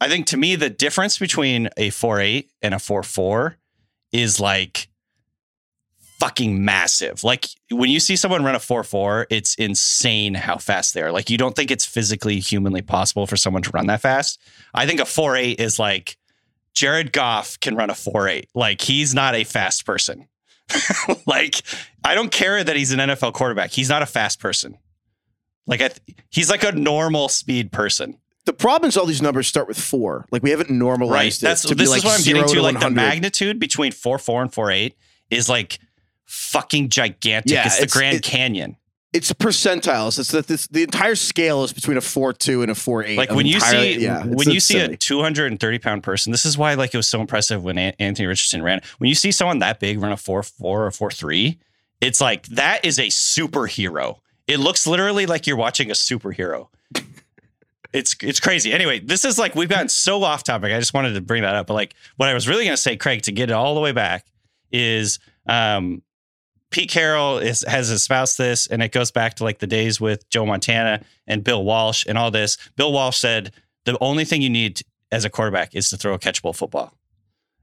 I 0.00 0.08
think 0.08 0.26
to 0.26 0.36
me 0.36 0.56
the 0.56 0.68
difference 0.68 1.16
between 1.16 1.68
a 1.76 1.90
four 1.90 2.18
eight 2.18 2.50
and 2.60 2.74
a 2.74 2.80
four 2.80 3.04
four 3.04 3.56
is 4.10 4.40
like 4.40 4.88
fucking 6.18 6.64
massive. 6.64 7.22
Like 7.22 7.46
when 7.70 7.88
you 7.88 8.00
see 8.00 8.16
someone 8.16 8.42
run 8.44 8.56
a 8.56 8.60
four 8.60 8.82
four, 8.82 9.28
it's 9.30 9.54
insane 9.54 10.34
how 10.34 10.56
fast 10.58 10.94
they 10.94 11.02
are. 11.02 11.12
Like 11.12 11.30
you 11.30 11.38
don't 11.38 11.54
think 11.54 11.70
it's 11.70 11.84
physically 11.86 12.40
humanly 12.40 12.82
possible 12.82 13.28
for 13.28 13.36
someone 13.36 13.62
to 13.62 13.70
run 13.70 13.86
that 13.86 14.00
fast. 14.00 14.40
I 14.74 14.86
think 14.86 14.98
a 15.00 15.04
four 15.04 15.36
eight 15.36 15.60
is 15.60 15.78
like 15.78 16.16
Jared 16.74 17.12
Goff 17.12 17.58
can 17.60 17.74
run 17.76 17.88
a 17.90 17.94
four 17.94 18.28
eight. 18.28 18.48
Like 18.54 18.80
he's 18.80 19.14
not 19.14 19.34
a 19.34 19.44
fast 19.44 19.86
person. 19.86 20.28
like 21.26 21.62
I 22.04 22.14
don't 22.14 22.32
care 22.32 22.62
that 22.64 22.74
he's 22.76 22.92
an 22.92 22.98
NFL 22.98 23.32
quarterback. 23.34 23.70
He's 23.70 23.88
not 23.88 24.02
a 24.02 24.06
fast 24.06 24.40
person. 24.40 24.78
Like 25.66 25.80
I 25.80 25.88
th- 25.88 26.00
he's 26.30 26.50
like 26.50 26.64
a 26.64 26.72
normal 26.72 27.28
speed 27.28 27.70
person. 27.72 28.18
the 28.44 28.52
problem 28.52 28.88
is 28.88 28.96
all 28.96 29.06
these 29.06 29.22
numbers 29.22 29.46
start 29.46 29.68
with 29.68 29.78
four. 29.78 30.26
Like 30.30 30.42
we 30.42 30.50
haven't 30.50 30.70
normalized 30.70 31.42
Right. 31.42 31.48
it 31.48 31.52
That's 31.52 31.62
to 31.62 31.74
be 31.74 31.84
this 31.84 31.90
like 31.90 31.98
is 31.98 32.04
what 32.04 32.18
I'm 32.18 32.24
getting 32.24 32.48
zero 32.48 32.62
to. 32.68 32.72
Like 32.72 32.80
the 32.80 32.90
magnitude 32.90 33.58
between 33.58 33.92
four 33.92 34.18
four 34.18 34.42
and 34.42 34.52
four 34.52 34.70
eight 34.70 34.96
is 35.30 35.48
like 35.48 35.78
fucking 36.26 36.88
gigantic. 36.90 37.52
Yeah, 37.52 37.66
it's 37.66 37.78
the 37.78 37.86
Grand 37.86 38.16
it- 38.18 38.22
Canyon. 38.22 38.76
It's 39.14 39.32
percentiles. 39.32 40.18
It's 40.18 40.32
that 40.32 40.48
this 40.48 40.66
the 40.66 40.82
entire 40.82 41.14
scale 41.14 41.62
is 41.62 41.72
between 41.72 41.96
a 41.96 42.00
four 42.00 42.32
two 42.32 42.62
and 42.62 42.70
a 42.70 42.74
four 42.74 43.04
eight. 43.04 43.16
Like 43.16 43.30
when 43.30 43.46
you 43.46 43.60
see 43.60 43.98
yeah, 43.98 44.24
when 44.24 44.50
you 44.50 44.58
see 44.58 44.74
silly. 44.74 44.94
a 44.94 44.96
230 44.96 45.78
pound 45.78 46.02
person, 46.02 46.32
this 46.32 46.44
is 46.44 46.58
why 46.58 46.74
like 46.74 46.92
it 46.92 46.96
was 46.96 47.06
so 47.06 47.20
impressive 47.20 47.62
when 47.62 47.78
An- 47.78 47.94
Anthony 48.00 48.26
Richardson 48.26 48.60
ran. 48.60 48.80
When 48.98 49.08
you 49.08 49.14
see 49.14 49.30
someone 49.30 49.60
that 49.60 49.78
big 49.78 50.02
run 50.02 50.10
a 50.10 50.16
four 50.16 50.42
four 50.42 50.84
or 50.84 50.90
four 50.90 51.12
three, 51.12 51.60
it's 52.00 52.20
like 52.20 52.46
that 52.48 52.84
is 52.84 52.98
a 52.98 53.06
superhero. 53.06 54.18
It 54.48 54.58
looks 54.58 54.84
literally 54.84 55.26
like 55.26 55.46
you're 55.46 55.56
watching 55.56 55.90
a 55.90 55.94
superhero. 55.94 56.68
It's 57.94 58.16
it's 58.22 58.40
crazy. 58.40 58.72
Anyway, 58.72 58.98
this 58.98 59.24
is 59.24 59.38
like 59.38 59.54
we've 59.54 59.68
gotten 59.68 59.88
so 59.88 60.24
off 60.24 60.42
topic. 60.42 60.72
I 60.72 60.80
just 60.80 60.92
wanted 60.92 61.14
to 61.14 61.20
bring 61.20 61.42
that 61.42 61.54
up. 61.54 61.68
But 61.68 61.74
like 61.74 61.94
what 62.16 62.28
I 62.28 62.34
was 62.34 62.48
really 62.48 62.64
gonna 62.64 62.76
say, 62.76 62.96
Craig, 62.96 63.22
to 63.22 63.30
get 63.30 63.50
it 63.50 63.52
all 63.52 63.76
the 63.76 63.80
way 63.80 63.92
back, 63.92 64.26
is 64.72 65.20
um 65.46 66.02
Pete 66.74 66.90
Carroll 66.90 67.38
is 67.38 67.64
has 67.68 67.88
espoused 67.88 68.36
this, 68.36 68.66
and 68.66 68.82
it 68.82 68.90
goes 68.90 69.12
back 69.12 69.34
to 69.34 69.44
like 69.44 69.60
the 69.60 69.66
days 69.68 70.00
with 70.00 70.28
Joe 70.28 70.44
Montana 70.44 71.02
and 71.24 71.44
Bill 71.44 71.62
Walsh 71.62 72.04
and 72.08 72.18
all 72.18 72.32
this. 72.32 72.58
Bill 72.74 72.92
Walsh 72.92 73.16
said 73.16 73.52
the 73.84 73.96
only 74.00 74.24
thing 74.24 74.42
you 74.42 74.50
need 74.50 74.82
as 75.12 75.24
a 75.24 75.30
quarterback 75.30 75.76
is 75.76 75.88
to 75.90 75.96
throw 75.96 76.14
a 76.14 76.18
catchable 76.18 76.52
football, 76.52 76.92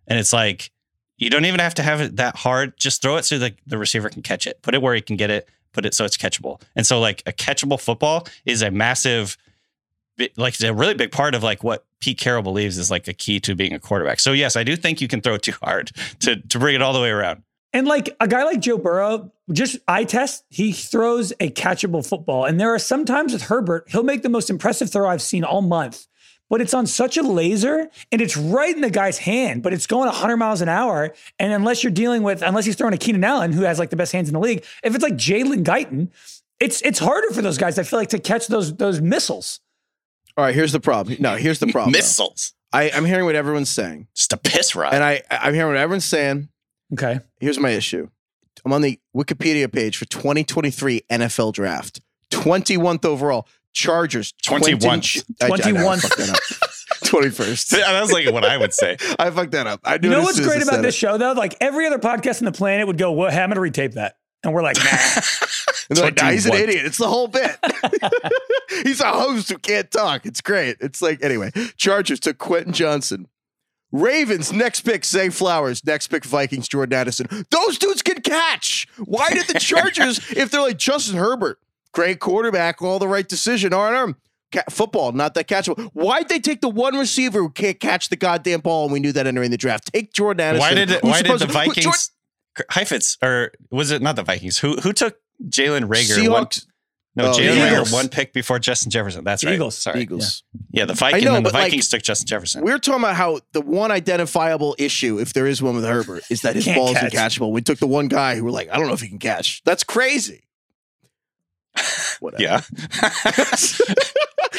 and 0.07 0.18
it's 0.18 0.32
like 0.32 0.72
you 1.18 1.30
don't 1.30 1.43
even 1.43 1.59
have 1.59 1.74
to 1.74 1.84
have 1.84 1.99
it 1.99 2.16
that 2.16 2.38
hard. 2.38 2.78
Just 2.78 3.01
throw 3.01 3.18
it 3.18 3.26
so 3.26 3.38
the, 3.38 3.53
the 3.68 3.78
receiver 3.78 4.07
can 4.07 4.22
catch 4.22 4.47
it. 4.47 4.62
Put 4.62 4.76
it 4.76 4.82
where 4.82 4.95
he 4.95 5.01
can 5.01 5.18
get 5.18 5.30
it. 5.30 5.49
Put 5.74 5.86
it 5.86 5.93
so 5.93 6.05
it's 6.05 6.16
catchable. 6.16 6.62
And 6.78 6.88
so 6.88 7.01
like 7.01 7.22
a 7.26 7.34
catchable 7.34 7.82
football 7.82 8.26
is 8.45 8.62
a 8.62 8.72
massive, 8.72 9.36
like 10.38 10.57
a 10.62 10.74
really 10.74 10.93
big 10.93 11.12
part 11.12 11.36
of 11.36 11.43
like 11.43 11.66
what 11.66 11.84
Pete 11.99 12.18
Carroll 12.18 12.43
believes 12.43 12.78
is 12.78 12.89
like 12.89 13.09
a 13.09 13.14
key 13.14 13.41
to 13.41 13.55
being 13.55 13.74
a 13.74 13.80
quarterback. 13.80 14.22
So 14.22 14.32
yes, 14.32 14.55
I 14.55 14.64
do 14.64 14.78
think 14.78 15.01
you 15.01 15.09
can 15.09 15.20
throw 15.20 15.36
too 15.36 15.55
hard 15.62 15.91
to 16.22 16.38
to 16.38 16.59
bring 16.59 16.76
it 16.76 16.82
all 16.82 16.93
the 16.93 17.01
way 17.01 17.09
around. 17.09 17.43
And 17.74 17.88
like 17.88 18.15
a 18.19 18.28
guy 18.28 18.43
like 18.43 18.59
Joe 18.59 18.78
Burrow, 18.78 19.32
just 19.51 19.78
eye 19.88 20.03
test, 20.03 20.43
he 20.49 20.74
throws 20.74 21.32
a 21.39 21.49
catchable 21.49 22.05
football. 22.05 22.45
And 22.45 22.59
there 22.59 22.74
are 22.74 22.80
some 22.80 23.05
times 23.05 23.32
with 23.34 23.43
Herbert, 23.43 23.86
he'll 23.89 24.03
make 24.03 24.24
the 24.24 24.30
most 24.30 24.49
impressive 24.49 24.91
throw 24.91 25.07
I've 25.07 25.22
seen 25.22 25.43
all 25.45 25.61
month, 25.61 26.07
but 26.49 26.59
it's 26.59 26.74
on 26.74 26.86
such 26.86 27.15
a 27.15 27.22
laser 27.24 27.89
and 28.11 28.22
it's 28.22 28.36
right 28.36 28.76
in 28.76 28.82
the 28.82 28.89
guy's 28.89 29.19
hand, 29.19 29.63
but 29.63 29.72
it's 29.72 29.88
going 29.88 30.07
100 30.07 30.36
miles 30.36 30.59
an 30.59 30.67
hour. 30.67 31.13
And 31.39 31.53
unless 31.53 31.82
you're 31.82 31.91
dealing 31.91 32.24
with, 32.24 32.41
unless 32.41 32.65
he's 32.65 32.76
throwing 32.76 32.93
a 32.93 32.97
Keenan 32.97 33.24
Allen, 33.24 33.53
who 33.53 33.61
has 33.61 33.80
like 33.80 33.89
the 33.89 33.95
best 33.95 34.11
hands 34.11 34.28
in 34.28 34.34
the 34.34 34.39
league, 34.41 34.65
if 34.84 34.93
it's 34.93 35.03
like 35.03 35.13
Jalen 35.13 35.63
Guyton, 35.63 36.09
it's 36.59 36.82
it's 36.82 36.99
harder 36.99 37.32
for 37.32 37.41
those 37.41 37.57
guys. 37.57 37.80
I 37.80 37.84
feel 37.84 37.97
like 37.99 38.09
to 38.09 38.19
catch 38.19 38.47
those 38.47 38.76
those 38.76 38.99
missiles. 39.01 39.61
all 40.38 40.43
right, 40.45 40.53
here's 40.53 40.74
the 40.74 40.80
problem. 40.82 41.17
No, 41.19 41.36
here's 41.38 41.59
the 41.59 41.67
problem. 41.72 41.93
though. 41.93 41.97
Missiles, 41.99 42.53
I, 42.74 42.91
I'm 42.91 43.05
hearing 43.05 43.26
what 43.26 43.36
everyone's 43.36 43.69
saying, 43.69 44.07
just 44.13 44.32
a 44.34 44.38
piss 44.38 44.76
rod. 44.76 44.93
and 44.93 45.03
I 45.03 45.24
I'm 45.32 45.53
hearing 45.53 45.69
what 45.69 45.78
everyone's 45.78 46.05
saying. 46.05 46.49
Okay, 46.93 47.19
Here's 47.39 47.59
my 47.59 47.69
issue. 47.69 48.09
I'm 48.65 48.73
on 48.73 48.81
the 48.81 48.99
Wikipedia 49.15 49.71
page 49.71 49.97
for 49.97 50.05
2023 50.05 51.01
NFL 51.09 51.53
Draft. 51.53 52.01
21th 52.31 53.05
overall. 53.05 53.47
Chargers. 53.73 54.33
21st. 54.45 54.81
Quentin- 54.81 55.35
I- 55.41 55.45
I 55.45 55.71
know, 55.71 55.89
I 55.89 55.95
21st. 55.95 56.01
fucked 56.01 56.17
that 56.17 56.29
up. 56.29 56.37
21st. 57.05 57.69
that 57.69 58.01
was 58.01 58.11
like 58.11 58.29
what 58.31 58.43
I 58.45 58.57
would 58.57 58.73
say. 58.73 58.97
I 59.19 59.29
fucked 59.31 59.51
that 59.51 59.67
up. 59.67 59.79
I 59.83 59.97
knew 59.97 60.09
you 60.09 60.15
know 60.15 60.21
what's 60.21 60.35
soon 60.37 60.45
as 60.45 60.51
I 60.51 60.55
great 60.55 60.63
about 60.67 60.81
this 60.81 60.95
it. 60.95 60.97
show 60.97 61.17
though? 61.17 61.31
Like 61.31 61.55
every 61.61 61.87
other 61.87 61.97
podcast 61.99 62.41
on 62.41 62.45
the 62.45 62.51
planet 62.51 62.87
would 62.87 62.97
go, 62.97 63.11
"Well, 63.13 63.31
hey, 63.31 63.41
I'm 63.41 63.49
gonna 63.49 63.61
retape 63.61 63.93
that," 63.93 64.17
and 64.43 64.53
we're 64.53 64.63
like, 64.63 64.77
"Nah." 64.77 64.83
And 65.89 65.97
they're 65.97 66.05
like, 66.05 66.21
nah, 66.21 66.29
he's 66.31 66.45
an 66.45 66.53
idiot. 66.53 66.85
It's 66.85 66.97
the 66.97 67.07
whole 67.09 67.27
bit. 67.27 67.51
he's 68.83 69.01
a 69.01 69.11
host 69.11 69.49
who 69.49 69.57
can't 69.57 69.91
talk. 69.91 70.25
It's 70.25 70.39
great. 70.39 70.77
It's 70.79 71.01
like, 71.01 71.21
anyway, 71.21 71.51
Chargers 71.75 72.21
took 72.21 72.37
Quentin 72.37 72.71
Johnston. 72.71 73.27
Ravens, 73.91 74.51
next 74.53 74.81
pick, 74.81 75.03
Zay 75.05 75.29
Flowers. 75.29 75.85
Next 75.85 76.07
pick, 76.07 76.23
Vikings, 76.23 76.67
Jordan 76.67 76.93
Addison. 76.97 77.27
Those 77.49 77.77
dudes 77.77 78.01
can 78.01 78.21
catch. 78.21 78.87
Why 78.97 79.29
did 79.31 79.47
the 79.47 79.59
Chargers, 79.59 80.19
if 80.35 80.49
they're 80.51 80.61
like 80.61 80.77
Justin 80.77 81.17
Herbert, 81.17 81.59
great 81.93 82.19
quarterback, 82.19 82.81
all 82.81 82.99
the 82.99 83.07
right 83.07 83.27
decision, 83.27 83.73
arm, 83.73 83.93
arm, 83.95 84.15
ca- 84.51 84.63
football, 84.69 85.11
not 85.11 85.33
that 85.33 85.47
catchable. 85.47 85.89
Why'd 85.93 86.29
they 86.29 86.39
take 86.39 86.61
the 86.61 86.69
one 86.69 86.95
receiver 86.97 87.39
who 87.39 87.49
can't 87.49 87.79
catch 87.79 88.09
the 88.09 88.15
goddamn 88.15 88.61
ball? 88.61 88.85
And 88.85 88.93
we 88.93 88.99
knew 88.99 89.11
that 89.11 89.27
entering 89.27 89.51
the 89.51 89.57
draft. 89.57 89.91
Take 89.93 90.13
Jordan 90.13 90.39
Addison. 90.41 90.59
Why 90.61 90.73
did 90.73 90.91
it, 90.91 91.03
why 91.03 91.21
did 91.21 91.31
the 91.33 91.37
to- 91.39 91.45
who- 91.47 91.53
Jordan- 91.53 91.73
Vikings 91.75 92.11
Heifetz 92.69 93.17
or 93.23 93.51
was 93.71 93.91
it 93.91 94.01
not 94.01 94.15
the 94.17 94.23
Vikings? 94.23 94.59
Who 94.59 94.75
who 94.77 94.91
took 94.91 95.17
Jalen 95.47 95.85
Reagor? 95.87 96.17
Seahawks, 96.17 96.65
no, 97.16 97.32
Oh, 97.32 97.34
Jalen. 97.34 97.70
Reagor 97.84 97.91
one 97.93 98.07
pick 98.09 98.32
before 98.34 98.57
Justin 98.59 98.89
Jefferson. 98.91 99.24
That's 99.24 99.43
right. 99.43 99.53
Eagles. 99.55 99.78
Sorry. 99.78 100.01
Eagles. 100.01 100.43
Yeah, 100.72 100.86
the 100.86 100.93
Vikings. 100.93 101.26
know, 101.26 101.36
and 101.36 101.45
the 101.45 101.49
but, 101.49 101.53
like, 101.53 101.64
Vikings 101.66 101.89
took 101.89 102.01
Justin 102.01 102.28
Jefferson. 102.28 102.64
We're 102.64 102.80
talking 102.80 103.01
about 103.03 103.16
how 103.16 103.39
the 103.51 103.62
one 103.62 103.91
identifiable 103.91 104.76
issue, 104.80 105.20
if 105.20 105.34
there 105.34 105.45
is 105.45 105.62
one 105.62 105.76
with 105.76 105.84
Herbert, 105.86 106.24
is 106.30 106.41
that 106.41 106.55
his 106.55 106.66
ball 106.66 106.89
is 106.91 106.97
catch. 106.97 107.12
uncatchable. 107.14 107.51
We 107.51 107.62
took 107.62 107.80
the 107.80 107.88
one 107.88 108.07
guy 108.07 108.36
who 108.36 108.43
were 108.45 108.51
like, 108.51 108.70
I 108.72 108.78
don't 108.78 108.88
know 108.88 108.93
if 108.93 109.01
he 109.01 109.09
can 109.09 109.20
catch. 109.20 109.62
That's 109.66 109.84
crazy. 109.84 110.43
Whatever. 112.20 112.43
Yeah. 112.43 112.62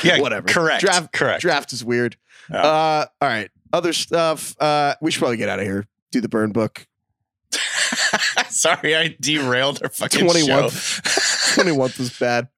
yeah. 0.05 0.21
Whatever. 0.21 0.47
Correct. 0.49 0.81
Draft- 0.83 1.13
Correct. 1.13 1.41
Draft 1.43 1.73
is 1.73 1.85
weird. 1.85 2.17
Yeah. 2.51 2.63
Uh, 2.63 3.07
all 3.21 3.29
right. 3.29 3.51
Other 3.73 3.93
stuff. 3.93 4.55
Uh, 4.61 4.95
we 5.01 5.11
should 5.11 5.21
probably 5.21 5.37
get 5.37 5.49
out 5.49 5.59
of 5.59 5.65
here. 5.65 5.87
Do 6.11 6.21
the 6.21 6.29
burn 6.29 6.53
book. 6.53 6.87
Sorry, 8.49 8.97
I 8.97 9.17
derailed 9.21 9.83
our 9.83 9.89
fucking 9.89 10.21
21. 10.21 10.47
show. 10.47 10.67
21th 10.69 11.99
was 11.99 12.19
bad. 12.19 12.49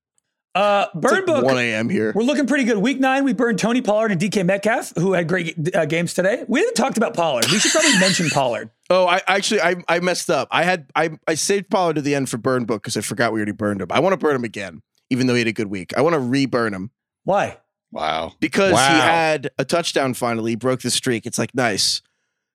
Uh, 0.54 0.86
It's 0.94 1.00
Bird 1.00 1.12
like 1.12 1.26
Book. 1.26 1.44
1 1.44 1.58
a.m. 1.58 1.88
here. 1.88 2.12
We're 2.14 2.22
looking 2.22 2.46
pretty 2.46 2.62
good. 2.62 2.78
Week 2.78 3.00
nine, 3.00 3.24
we 3.24 3.32
burned 3.32 3.58
Tony 3.58 3.80
Pollard 3.82 4.12
and 4.12 4.20
DK 4.20 4.46
Metcalf, 4.46 4.92
who 4.96 5.12
had 5.12 5.26
great 5.26 5.74
uh, 5.74 5.84
games 5.86 6.14
today. 6.14 6.44
We 6.46 6.60
haven't 6.60 6.74
talked 6.76 6.96
about 6.96 7.14
Pollard. 7.14 7.46
We 7.50 7.58
should 7.58 7.72
probably 7.72 7.98
mention 7.98 8.30
Pollard. 8.30 8.70
Oh, 8.88 9.06
I 9.06 9.20
actually 9.26 9.60
I, 9.62 9.76
I 9.88 9.98
messed 9.98 10.30
up. 10.30 10.46
I 10.52 10.62
had 10.62 10.86
I 10.94 11.10
I 11.26 11.34
saved 11.34 11.70
Pollard 11.70 11.94
to 11.94 12.02
the 12.02 12.14
end 12.14 12.28
for 12.30 12.36
burn 12.36 12.66
book 12.66 12.82
because 12.82 12.96
I 12.96 13.00
forgot 13.00 13.32
we 13.32 13.40
already 13.40 13.50
burned 13.52 13.80
him. 13.82 13.88
I 13.90 13.98
want 13.98 14.12
to 14.12 14.16
burn 14.16 14.36
him 14.36 14.44
again, 14.44 14.82
even 15.10 15.26
though 15.26 15.34
he 15.34 15.40
had 15.40 15.48
a 15.48 15.52
good 15.52 15.66
week. 15.68 15.92
I 15.96 16.02
want 16.02 16.14
to 16.14 16.20
re-burn 16.20 16.72
him. 16.72 16.90
Why? 17.24 17.58
Wow. 17.90 18.32
because 18.40 18.72
he 18.72 18.76
had 18.76 19.50
a 19.58 19.64
touchdown 19.64 20.14
finally, 20.14 20.52
he 20.52 20.56
broke 20.56 20.82
the 20.82 20.90
streak. 20.90 21.26
It's 21.26 21.38
like 21.38 21.54
nice. 21.54 22.00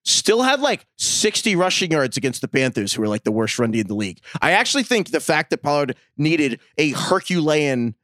Still 0.05 0.41
had 0.43 0.61
like 0.61 0.85
60 0.97 1.55
rushing 1.55 1.91
yards 1.91 2.17
against 2.17 2.41
the 2.41 2.47
Panthers, 2.47 2.93
who 2.93 3.01
were 3.01 3.07
like 3.07 3.23
the 3.23 3.31
worst 3.31 3.59
run 3.59 3.71
D 3.71 3.79
in 3.81 3.87
the 3.87 3.93
league. 3.95 4.19
I 4.41 4.51
actually 4.51 4.83
think 4.83 5.11
the 5.11 5.19
fact 5.19 5.49
that 5.51 5.61
Pollard 5.61 5.95
needed 6.17 6.59
a 6.77 6.91
Herculean 6.91 7.95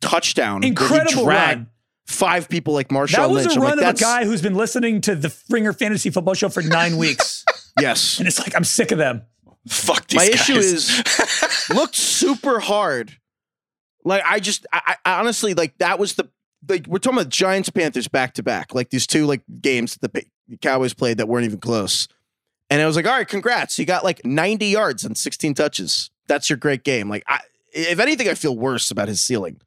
touchdown, 0.00 0.60
that 0.62 0.66
he 0.66 0.70
Incredible 0.70 1.24
dragged 1.24 1.58
run. 1.58 1.66
five 2.06 2.48
people 2.48 2.72
like 2.74 2.88
Marshawn 2.88 3.16
That 3.16 3.30
was 3.30 3.44
Lynch. 3.46 3.56
a 3.56 3.60
I'm 3.60 3.66
run 3.66 3.78
like, 3.78 3.86
of 3.86 3.94
a 3.96 4.00
guy 4.00 4.24
who's 4.24 4.42
been 4.42 4.54
listening 4.54 5.00
to 5.02 5.14
the 5.14 5.34
Ringer 5.50 5.72
Fantasy 5.72 6.10
Football 6.10 6.34
Show 6.34 6.48
for 6.48 6.62
nine 6.62 6.96
weeks. 6.96 7.44
yes. 7.80 8.18
And 8.18 8.26
it's 8.26 8.38
like, 8.40 8.56
I'm 8.56 8.64
sick 8.64 8.90
of 8.90 8.98
them. 8.98 9.22
Fuck 9.68 10.08
these 10.08 10.16
My 10.16 10.26
guys. 10.26 10.34
issue 10.34 10.56
is 10.56 11.68
looked 11.74 11.94
super 11.94 12.58
hard. 12.60 13.12
Like 14.04 14.22
I 14.26 14.40
just, 14.40 14.66
I, 14.72 14.96
I 15.04 15.20
honestly 15.20 15.54
like 15.54 15.78
that 15.78 15.98
was 16.00 16.14
the 16.14 16.28
like 16.68 16.86
we're 16.88 16.98
talking 16.98 17.20
about 17.20 17.28
Giants 17.30 17.70
Panthers 17.70 18.08
back 18.08 18.34
to 18.34 18.42
back, 18.42 18.74
like 18.74 18.90
these 18.90 19.06
two 19.06 19.26
like 19.26 19.42
games 19.60 19.96
that 19.98 20.12
the 20.12 20.24
Pa- 20.50 20.56
Cowboys 20.60 20.94
played 20.94 21.18
that 21.18 21.28
weren't 21.28 21.44
even 21.44 21.60
close. 21.60 22.08
And 22.70 22.80
I 22.80 22.86
was 22.86 22.96
like, 22.96 23.06
all 23.06 23.12
right, 23.12 23.28
congrats, 23.28 23.78
you 23.78 23.84
got 23.84 24.02
like 24.04 24.24
90 24.24 24.66
yards 24.66 25.04
and 25.04 25.16
16 25.16 25.54
touches. 25.54 26.10
That's 26.26 26.48
your 26.48 26.56
great 26.56 26.84
game. 26.84 27.08
Like, 27.10 27.22
I, 27.26 27.40
if 27.72 27.98
anything, 27.98 28.28
I 28.28 28.34
feel 28.34 28.56
worse 28.56 28.90
about 28.90 29.08
his 29.08 29.22
ceiling. 29.22 29.60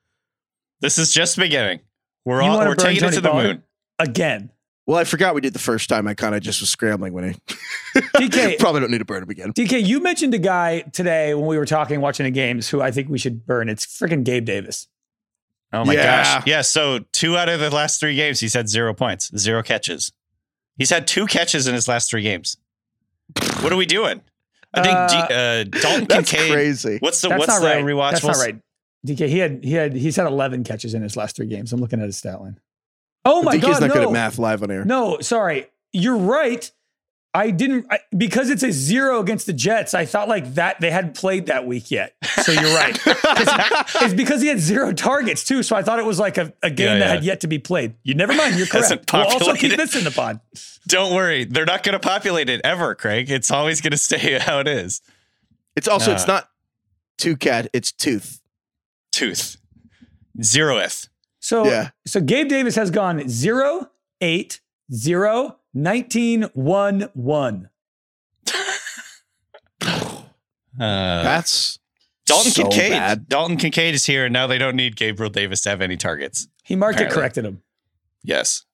this 0.82 0.98
is 0.98 1.14
just 1.14 1.38
beginning. 1.38 1.82
We're 2.24 2.42
You 2.42 2.50
all 2.50 2.58
we're 2.60 2.76
burn 2.76 2.78
taking 2.78 3.04
it 3.08 3.12
to 3.14 3.22
the 3.22 3.30
Pollard? 3.30 3.44
moon. 3.44 3.64
Again. 4.00 4.50
Well, 4.88 4.98
I 4.98 5.04
forgot 5.04 5.34
we 5.34 5.42
did 5.42 5.54
the 5.54 5.60
first 5.60 5.90
time. 5.90 6.08
I 6.08 6.14
kind 6.14 6.36
of 6.36 6.42
just 6.44 6.62
was 6.62 6.70
scrambling 6.70 7.14
when 7.14 7.24
I 7.26 7.34
DK. 8.18 8.60
probably 8.60 8.82
don't 8.82 8.92
need 8.92 9.00
to 9.00 9.06
burn 9.06 9.24
him 9.24 9.30
again. 9.30 9.52
DK, 9.54 9.84
you 9.86 10.00
mentioned 10.00 10.34
a 10.36 10.38
guy 10.40 10.82
today 10.82 11.34
when 11.34 11.46
we 11.48 11.58
were 11.58 11.66
talking, 11.66 12.02
watching 12.02 12.24
the 12.26 12.32
games, 12.32 12.70
who 12.70 12.82
I 12.82 12.92
think 12.92 13.10
we 13.10 13.18
should 13.18 13.46
burn. 13.48 13.68
It's 13.70 13.86
freaking 13.86 14.24
Gabe 14.24 14.46
Davis. 14.46 14.88
Oh 15.74 15.86
my 15.86 15.94
Yeah. 15.94 16.24
gosh. 16.40 16.44
Yeah. 16.48 16.62
So 16.62 17.00
two 17.14 17.36
out 17.38 17.50
of 17.50 17.60
the 17.60 17.70
last 17.72 18.00
three 18.00 18.16
games, 18.16 18.40
he's 18.40 18.54
had 18.54 18.70
zero 18.70 18.94
points, 18.94 19.32
zero 19.38 19.64
catches. 19.64 20.12
He's 20.78 20.90
had 20.90 21.08
two 21.08 21.26
catches 21.26 21.68
in 21.68 21.74
his 21.74 21.88
last 21.88 22.10
three 22.10 22.22
games. 22.22 22.58
What 23.62 23.72
are 23.72 23.78
we 23.78 23.86
doing? 23.86 24.22
I 24.74 24.84
think 24.84 24.96
Uh, 24.98 25.08
D- 25.08 25.34
uh, 25.34 25.82
Dalton 25.82 26.06
That's 26.10 26.32
Kincaid. 26.32 26.52
crazy. 26.52 26.98
What's 27.00 27.22
the 27.22 27.30
That's 27.30 27.40
what's 27.40 27.60
the 27.60 27.66
right. 27.66 27.84
rewatch? 27.84 28.12
That's 28.12 28.24
not 28.26 28.36
right. 28.38 28.60
DK, 29.08 29.28
he 29.30 29.38
had 29.38 29.64
he 29.64 29.74
had 29.74 29.94
he's 29.94 30.16
had 30.16 30.26
11 30.28 30.64
catches 30.64 30.94
in 30.94 31.02
his 31.02 31.16
last 31.16 31.36
three 31.36 31.46
games. 31.48 31.72
I'm 31.72 31.80
looking 31.80 32.00
at 32.00 32.06
his 32.08 32.18
stat 32.18 32.42
line. 32.42 32.60
Oh 33.24 33.42
my 33.42 33.58
god. 33.58 33.72
DK's 33.76 33.80
not 33.82 33.88
no. 33.88 33.94
good 33.94 34.04
at 34.04 34.12
math 34.12 34.38
live 34.38 34.64
on 34.64 34.72
air. 34.72 34.84
No, 34.84 35.20
sorry. 35.22 35.68
You're 35.94 36.18
right. 36.18 36.70
I 37.36 37.52
didn't 37.52 37.86
I, 37.92 38.00
because 38.18 38.50
it's 38.50 38.64
a 38.64 38.72
zero 38.72 39.20
against 39.20 39.46
the 39.46 39.52
Jets. 39.54 39.94
I 39.94 40.06
thought 40.06 40.30
like 40.30 40.54
that 40.56 40.80
they 40.80 40.90
hadn't 40.90 41.16
played 41.16 41.48
that 41.48 41.68
week 41.68 41.92
yet. 41.92 42.16
So 42.44 42.52
you're 42.54 42.74
right. 42.74 42.98
it's 43.06 44.14
because 44.14 44.42
he 44.42 44.48
had 44.48 44.60
zero 44.60 44.94
targets 44.94 45.44
too. 45.44 45.62
So 45.62 45.76
I 45.76 45.84
thought 45.84 46.00
it 46.00 46.06
was 46.06 46.18
like 46.20 46.38
a, 46.38 46.54
a 46.64 46.70
game 46.72 46.88
Yeah, 46.88 47.00
that 47.00 47.06
yeah. 47.06 47.14
had 47.16 47.24
yet 47.26 47.42
to 47.42 47.48
be 47.48 47.60
played. 47.60 47.96
You 48.04 48.14
never 48.14 48.34
mind. 48.34 48.56
You're 48.56 48.68
correct. 48.72 49.12
We'll 49.12 49.24
also 49.24 49.54
keep 49.54 49.72
populated. 49.72 49.78
this 49.80 49.96
in 49.96 50.04
the 50.06 50.12
pod. 50.12 50.40
Don't 50.88 51.14
worry. 51.14 51.44
They're 51.44 51.66
not 51.66 51.84
going 51.84 51.94
to 51.94 52.00
populate 52.00 52.50
it 52.50 52.62
ever, 52.64 52.96
Craig. 52.96 53.30
It's 53.30 53.52
always 53.52 53.82
going 53.82 53.92
to 53.92 53.98
stay 53.98 54.40
how 54.40 54.60
it 54.60 54.68
is. 54.68 55.02
It's 55.76 55.88
also 55.90 56.14
it's 56.14 56.24
Uh. 56.24 56.28
not 56.34 56.50
two 57.18 57.36
cat, 57.36 57.70
it's 57.74 57.92
tooth. 57.92 58.40
Tooth. 59.12 59.58
Zeroth. 60.42 61.10
So 61.40 61.66
Yeah. 61.66 61.90
so 62.06 62.22
Gabe 62.22 62.48
Davis 62.50 62.76
has 62.76 62.92
gone 62.92 63.28
0, 63.28 63.90
8, 64.22 64.62
0, 64.94 65.58
19, 65.76 66.44
1, 66.54 67.10
1. 67.14 67.70
Uh, 70.78 71.24
That's 71.24 71.80
Dalton 72.26 72.52
so 72.52 72.64
Kincaid. 72.64 72.92
bad. 72.92 73.30
Dalton 73.30 73.58
Kincaid 73.58 73.94
is 73.96 74.06
here, 74.06 74.26
and 74.26 74.34
now 74.34 74.48
they 74.48 74.58
don't 74.58 74.76
need 74.76 74.96
Gabriel 74.96 75.30
Davis 75.30 75.62
to 75.62 75.70
have 75.70 75.82
any 75.82 75.96
targets. 75.96 76.48
He 76.64 76.76
market 76.76 76.96
Apparently. 77.04 77.16
corrected 77.16 77.46
him. 77.46 77.62
Yes. 78.24 78.66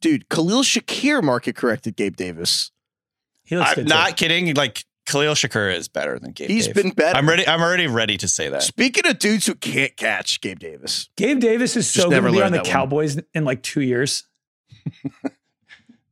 dude. 0.00 0.28
Khalil 0.28 0.62
Shakir 0.62 1.22
market 1.22 1.56
corrected 1.56 1.96
Gabe 1.96 2.16
Davis. 2.16 2.72
He 3.44 3.56
looks 3.56 3.70
I'm 3.70 3.74
good. 3.76 3.88
not 3.88 4.08
too. 4.10 4.14
kidding. 4.26 4.54
Like 4.54 4.84
Khalil 5.06 5.34
Shakir 5.34 5.72
is 5.74 5.88
better 5.88 6.18
than 6.18 6.32
Gabe. 6.32 6.50
He's 6.50 6.66
Dave. 6.66 6.74
been 6.74 6.90
better. 6.90 7.16
I'm 7.16 7.28
ready. 7.28 7.46
I'm 7.46 7.60
already 7.62 7.86
ready 7.86 8.16
to 8.18 8.28
say 8.28 8.48
that. 8.50 8.62
Speaking 8.62 9.06
of 9.06 9.18
dudes 9.18 9.46
who 9.46 9.54
can't 9.54 9.96
catch, 9.96 10.40
Gabe 10.40 10.58
Davis. 10.58 11.08
Gabe 11.16 11.38
Davis 11.40 11.76
is 11.76 11.84
Just 11.86 11.96
so 11.96 12.02
going 12.10 12.12
never 12.12 12.28
to 12.28 12.32
be 12.34 12.42
on 12.42 12.52
the 12.52 12.58
that 12.58 12.64
one. 12.66 12.72
Cowboys 12.72 13.18
in 13.32 13.44
like 13.44 13.62
two 13.62 13.80
years. 13.82 14.24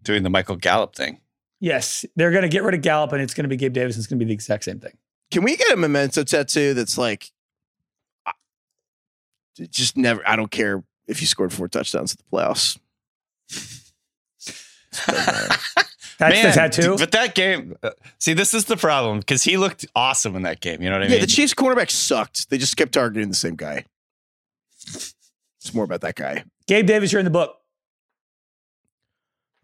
Doing 0.04 0.22
the 0.22 0.30
Michael 0.30 0.56
Gallup 0.56 0.94
thing. 0.94 1.20
Yes, 1.60 2.04
they're 2.14 2.30
going 2.30 2.42
to 2.42 2.48
get 2.48 2.62
rid 2.62 2.74
of 2.74 2.82
Gallup, 2.82 3.12
and 3.12 3.22
it's 3.22 3.34
going 3.34 3.44
to 3.44 3.48
be 3.48 3.56
Gabe 3.56 3.72
Davis. 3.72 3.96
It's 3.96 4.06
going 4.06 4.18
to 4.18 4.24
be 4.24 4.28
the 4.28 4.34
exact 4.34 4.64
same 4.64 4.78
thing. 4.78 4.96
Can 5.30 5.42
we 5.42 5.56
get 5.56 5.72
a 5.72 5.76
memento 5.76 6.22
tattoo 6.22 6.74
that's 6.74 6.98
like, 6.98 7.32
I- 8.26 8.32
just 9.70 9.96
never? 9.96 10.22
I 10.28 10.36
don't 10.36 10.50
care 10.50 10.84
if 11.06 11.20
you 11.20 11.26
scored 11.26 11.52
four 11.52 11.68
touchdowns 11.68 12.12
at 12.12 12.18
the 12.18 12.24
playoffs. 12.32 12.78
That's 16.18 16.42
the 16.42 16.52
tattoo. 16.52 16.96
But 16.96 17.10
that 17.12 17.34
game, 17.34 17.76
uh, 17.82 17.90
see, 18.18 18.34
this 18.34 18.54
is 18.54 18.66
the 18.66 18.76
problem 18.76 19.18
because 19.18 19.42
he 19.42 19.56
looked 19.56 19.84
awesome 19.96 20.36
in 20.36 20.42
that 20.42 20.60
game. 20.60 20.80
You 20.80 20.88
know 20.88 20.96
what 20.96 21.02
I 21.02 21.06
yeah, 21.06 21.12
mean? 21.12 21.20
the 21.22 21.26
Chiefs 21.26 21.54
cornerback 21.54 21.90
sucked. 21.90 22.50
They 22.50 22.58
just 22.58 22.76
kept 22.76 22.92
targeting 22.92 23.28
the 23.28 23.34
same 23.34 23.56
guy. 23.56 23.84
It's 24.86 25.74
more 25.74 25.84
about 25.84 26.02
that 26.02 26.14
guy. 26.14 26.44
Gabe 26.66 26.86
Davis, 26.86 27.10
you're 27.10 27.18
in 27.18 27.24
the 27.24 27.30
book. 27.30 27.56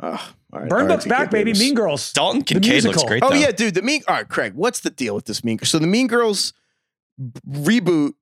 All 0.02 0.10
right, 0.10 0.20
Burn 0.50 0.72
all 0.72 0.78
right, 0.78 0.88
Book's 0.88 1.04
to 1.04 1.08
back, 1.10 1.24
Gabe 1.26 1.30
baby. 1.30 1.44
Davis. 1.52 1.60
Mean 1.60 1.74
Girls. 1.74 2.12
Dalton 2.12 2.42
Kincaid 2.42 2.72
looks 2.84 2.84
musical. 2.84 3.06
great. 3.08 3.22
Oh 3.22 3.28
though. 3.30 3.34
yeah, 3.36 3.50
dude. 3.52 3.74
The 3.74 3.82
Mean. 3.82 4.02
All 4.08 4.14
right, 4.16 4.28
Craig. 4.28 4.54
What's 4.54 4.80
the 4.80 4.90
deal 4.90 5.14
with 5.14 5.26
this 5.26 5.44
Mean? 5.44 5.56
Girl? 5.58 5.66
So 5.66 5.78
the 5.78 5.86
Mean 5.86 6.06
Girls 6.06 6.52
reboot 7.48 8.12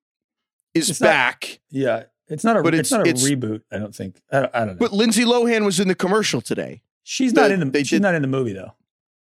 is 0.75 0.91
It's 0.91 1.01
not- 1.01 1.07
back, 1.09 1.61
Yeah, 1.71 2.05
it's 2.29 2.45
not 2.45 2.57
a. 2.57 2.63
But 2.63 2.75
it's, 2.75 2.91
it's- 2.93 2.99
not 2.99 3.07
a 3.07 3.11
it's- 3.11 3.25
reboot. 3.29 3.63
I 3.73 3.79
don't 3.79 3.95
think. 3.95 4.21
I 4.33 4.41
don't, 4.41 4.55
I 4.55 4.59
don't 4.61 4.69
know. 4.69 4.75
but 4.75 4.93
Lindsay 4.93 5.25
Lohan 5.25 5.65
was 5.65 5.79
in 5.81 5.89
the 5.89 5.95
commercial 5.95 6.41
today. 6.41 6.83
she's 7.05 7.33
the- 7.33 7.41
not 7.43 7.51
in 7.51 7.61
the. 7.61 7.67
they 7.67 7.81
She's 7.81 7.91
did- 7.91 8.03
not 8.03 8.15
in 8.15 8.23
the 8.23 8.29
movie 8.29 8.53
though. 8.53 8.75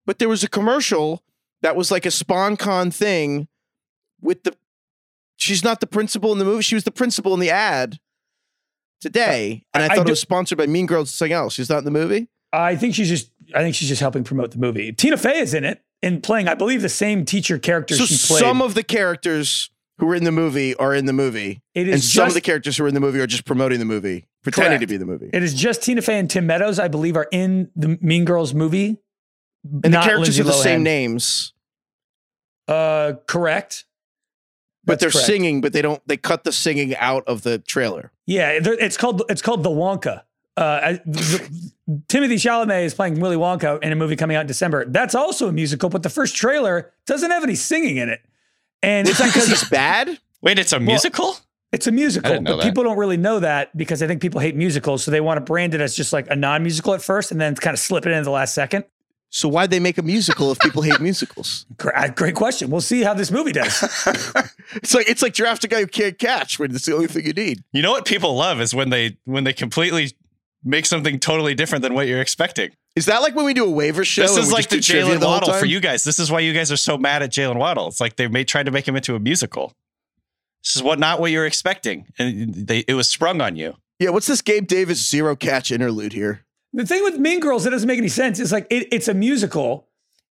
But 0.06 0.20
there 0.20 0.30
was 0.30 0.44
a 0.44 0.50
commercial 0.50 1.24
that 1.62 1.76
was 1.76 1.92
like 1.92 2.06
a 2.06 2.10
SpawnCon 2.10 2.94
thing 2.94 3.48
with 4.20 4.44
the. 4.44 4.56
She's 5.38 5.64
not 5.64 5.80
the 5.80 5.88
principal 5.88 6.32
in 6.32 6.38
the 6.38 6.46
movie. 6.46 6.62
She 6.62 6.76
was 6.76 6.84
the 6.84 6.92
principal 6.92 7.34
in 7.34 7.40
the 7.40 7.50
ad 7.50 8.00
today, 9.00 9.64
and 9.74 9.82
I, 9.84 9.88
I- 9.88 9.90
I 9.90 9.96
thought 9.96 10.06
do- 10.06 10.10
it 10.10 10.14
was 10.14 10.20
sponsored 10.20 10.58
by 10.58 10.68
Mean 10.68 10.86
Girls. 10.86 11.12
Something 11.14 11.34
else. 11.34 11.54
She's 11.54 11.70
not 11.70 11.80
in 11.80 11.86
the 11.86 11.92
movie. 11.92 12.28
I 12.54 12.76
think 12.76 12.96
she's 12.96 13.10
just. 13.10 13.32
I 13.54 13.62
think 13.64 13.76
she's 13.76 13.90
just 13.90 14.00
helping 14.02 14.24
promote 14.24 14.52
the 14.52 14.58
movie. 14.60 14.94
Tina 14.94 15.18
Fey 15.18 15.40
is 15.40 15.54
in 15.54 15.66
it 15.66 15.82
and 16.02 16.24
playing, 16.24 16.48
I 16.48 16.54
believe, 16.54 16.82
the 16.82 16.88
same 16.90 17.26
teacher 17.26 17.60
character 17.60 17.96
So 17.96 18.06
she 18.06 18.16
played. 18.28 18.40
some 18.40 18.62
of 18.62 18.76
the 18.76 18.84
characters 18.84 19.70
who 19.98 20.06
were 20.06 20.16
in 20.16 20.24
the 20.24 20.32
movie 20.32 20.74
are 20.76 20.96
in 20.96 21.06
the 21.06 21.12
movie, 21.14 21.62
it 21.76 21.82
and 21.82 21.90
is 21.96 22.12
some 22.14 22.28
of 22.30 22.34
the 22.34 22.40
characters 22.42 22.78
who 22.78 22.86
are 22.86 22.88
in 22.88 22.94
the 22.94 23.02
movie 23.02 23.20
are 23.20 23.28
just 23.28 23.44
promoting 23.46 23.80
the 23.80 23.86
movie, 23.86 24.26
pretending 24.42 24.80
to 24.80 24.88
be 24.88 24.96
the 24.96 25.06
movie. 25.06 25.30
it 25.34 25.44
is 25.44 25.54
just 25.54 25.84
Tina 25.84 26.02
Fey 26.02 26.18
and 26.18 26.30
Tim 26.30 26.48
Meadows, 26.48 26.80
I 26.80 26.88
believe, 26.88 27.18
are 27.18 27.28
in 27.32 27.70
the 27.76 27.98
Mean 28.02 28.24
Girls 28.26 28.54
movie. 28.54 28.98
and 29.66 29.94
the 29.94 30.00
characters 30.00 30.38
Lindsay 30.38 30.42
are 30.42 30.46
the 30.46 30.52
same 30.54 30.82
names, 30.82 31.52
Uh, 32.68 33.14
correct. 33.28 33.86
but 34.86 34.94
That's 34.94 35.02
they're 35.02 35.12
correct. 35.12 35.28
singing, 35.28 35.62
but 35.62 35.74
they 35.74 35.82
don't. 35.82 36.02
They 36.08 36.18
cut 36.18 36.44
the 36.46 36.52
singing 36.54 36.96
out 36.96 37.24
of 37.28 37.42
the 37.44 37.60
trailer. 37.60 38.12
Yeah, 38.26 38.52
it's 38.62 38.98
called 38.98 39.24
it's 39.30 39.42
called 39.42 39.64
The 39.64 39.70
Wonka. 39.70 40.24
Uh, 40.58 40.96
Timothée 42.08 42.36
Chalamet 42.36 42.84
is 42.84 42.94
playing 42.94 43.20
Willy 43.20 43.36
Wonka 43.38 43.82
in 43.84 43.92
a 43.92 43.96
movie 43.96 44.16
coming 44.16 44.36
out 44.38 44.42
in 44.42 44.48
December. 44.48 44.86
That's 44.86 45.16
also 45.16 45.48
a 45.48 45.52
musical, 45.52 45.90
but 45.90 46.04
the 46.04 46.10
first 46.10 46.36
trailer 46.36 46.92
doesn't 47.06 47.32
have 47.32 47.44
any 47.44 47.56
singing 47.56 47.98
in 47.98 48.10
it, 48.10 48.22
and 48.84 49.08
it's 49.08 49.18
Because 49.18 49.34
because 49.34 49.48
he's 49.50 49.70
bad. 49.70 50.20
Wait, 50.42 50.60
it's 50.60 50.74
a 50.74 50.80
musical? 50.80 51.38
it's 51.72 51.88
a 51.88 51.92
musical. 51.92 52.30
I 52.30 52.34
didn't 52.34 52.44
know 52.46 52.52
but 52.54 52.58
that. 52.58 52.64
people 52.70 52.84
don't 52.84 52.98
really 52.98 53.18
know 53.18 53.40
that 53.40 53.76
because 53.78 54.04
I 54.04 54.08
think 54.08 54.22
people 54.22 54.42
hate 54.42 54.56
musicals, 54.56 55.04
so 55.04 55.12
they 55.12 55.22
want 55.22 55.38
to 55.38 55.42
brand 55.42 55.74
it 55.74 55.82
as 55.82 55.96
just 55.96 56.12
like 56.14 56.30
a 56.30 56.36
non-musical 56.36 56.94
at 56.94 57.02
first, 57.02 57.32
and 57.32 57.40
then 57.40 57.56
kind 57.56 57.74
of 57.74 57.80
slip 57.80 58.06
it 58.06 58.12
in 58.12 58.24
the 58.24 58.32
last 58.32 58.54
second. 58.54 58.84
So 59.34 59.48
why'd 59.48 59.70
they 59.70 59.80
make 59.80 59.98
a 59.98 60.02
musical 60.02 60.52
if 60.52 60.60
people 60.60 60.82
hate 60.82 61.00
musicals? 61.00 61.66
Great, 61.78 62.16
great 62.18 62.36
question. 62.36 62.70
We'll 62.70 62.82
see 62.82 63.02
how 63.02 63.14
this 63.14 63.32
movie 63.32 63.54
does. 63.54 63.82
It's 64.76 64.94
like 64.94 65.10
it's 65.10 65.22
like 65.22 65.34
draft 65.34 65.66
a 65.66 65.68
guy 65.68 65.82
who 65.82 65.88
can't 65.88 66.18
catch 66.18 66.58
when 66.58 66.74
it's 66.74 66.86
the 66.86 66.94
only 66.96 67.08
thing 67.08 67.26
you 67.26 67.34
need. 67.34 67.62
You 67.74 67.82
know 67.82 67.92
what 67.92 68.06
people 68.06 68.36
love 68.36 68.62
is 68.62 68.74
when 68.74 68.90
they 68.90 69.18
when 69.26 69.44
they 69.44 69.52
completely 69.52 70.14
make 70.64 70.86
something 70.86 71.20
totally 71.20 71.56
different 71.56 71.82
than 71.82 71.94
what 71.94 72.08
you're 72.08 72.22
expecting. 72.22 72.72
Is 72.96 73.06
that 73.06 73.22
like 73.22 73.36
when 73.36 73.46
we 73.46 73.54
do 73.54 73.66
a 73.66 73.70
waiver 73.70 74.04
show? 74.04 74.22
This 74.24 74.38
is 74.38 74.52
like 74.52 74.70
the 74.70 74.78
Jalen 74.78 75.24
Waddle 75.24 75.54
for 75.54 75.66
you 75.66 75.80
guys. 75.80 76.04
This 76.04 76.20
is 76.20 76.30
why 76.30 76.42
you 76.42 76.54
guys 76.54 76.72
are 76.72 76.78
so 76.78 76.98
mad 76.98 77.24
at 77.24 77.32
Jalen 77.32 77.56
Waddle. 77.56 77.88
It's 77.88 78.02
like 78.02 78.18
they 78.18 78.28
made 78.28 78.48
tried 78.48 78.66
to 78.66 78.72
make 78.72 78.88
him 78.88 78.96
into 78.96 79.16
a 79.16 79.20
musical. 79.20 79.74
This 80.64 80.76
is 80.76 80.84
what 80.84 81.00
not 81.00 81.20
what 81.20 81.32
you're 81.32 81.46
expecting, 81.46 82.08
and 82.20 82.54
they 82.54 82.80
it 82.88 82.94
was 82.94 83.10
sprung 83.10 83.42
on 83.42 83.56
you. 83.56 83.76
Yeah, 84.00 84.10
what's 84.10 84.28
this 84.28 84.42
Gabe 84.42 84.68
Davis 84.68 85.08
zero 85.08 85.36
catch 85.36 85.72
interlude 85.72 86.14
here? 86.14 86.46
The 86.74 86.86
thing 86.86 87.04
with 87.04 87.18
Mean 87.18 87.40
Girls 87.40 87.64
that 87.64 87.72
doesn't 87.72 87.88
make 87.88 87.98
any 87.98 88.08
sense 88.08 88.40
is 88.40 88.52
like 88.52 88.68
it, 88.70 88.88
it's 88.92 89.08
a 89.08 89.14
musical, 89.14 89.88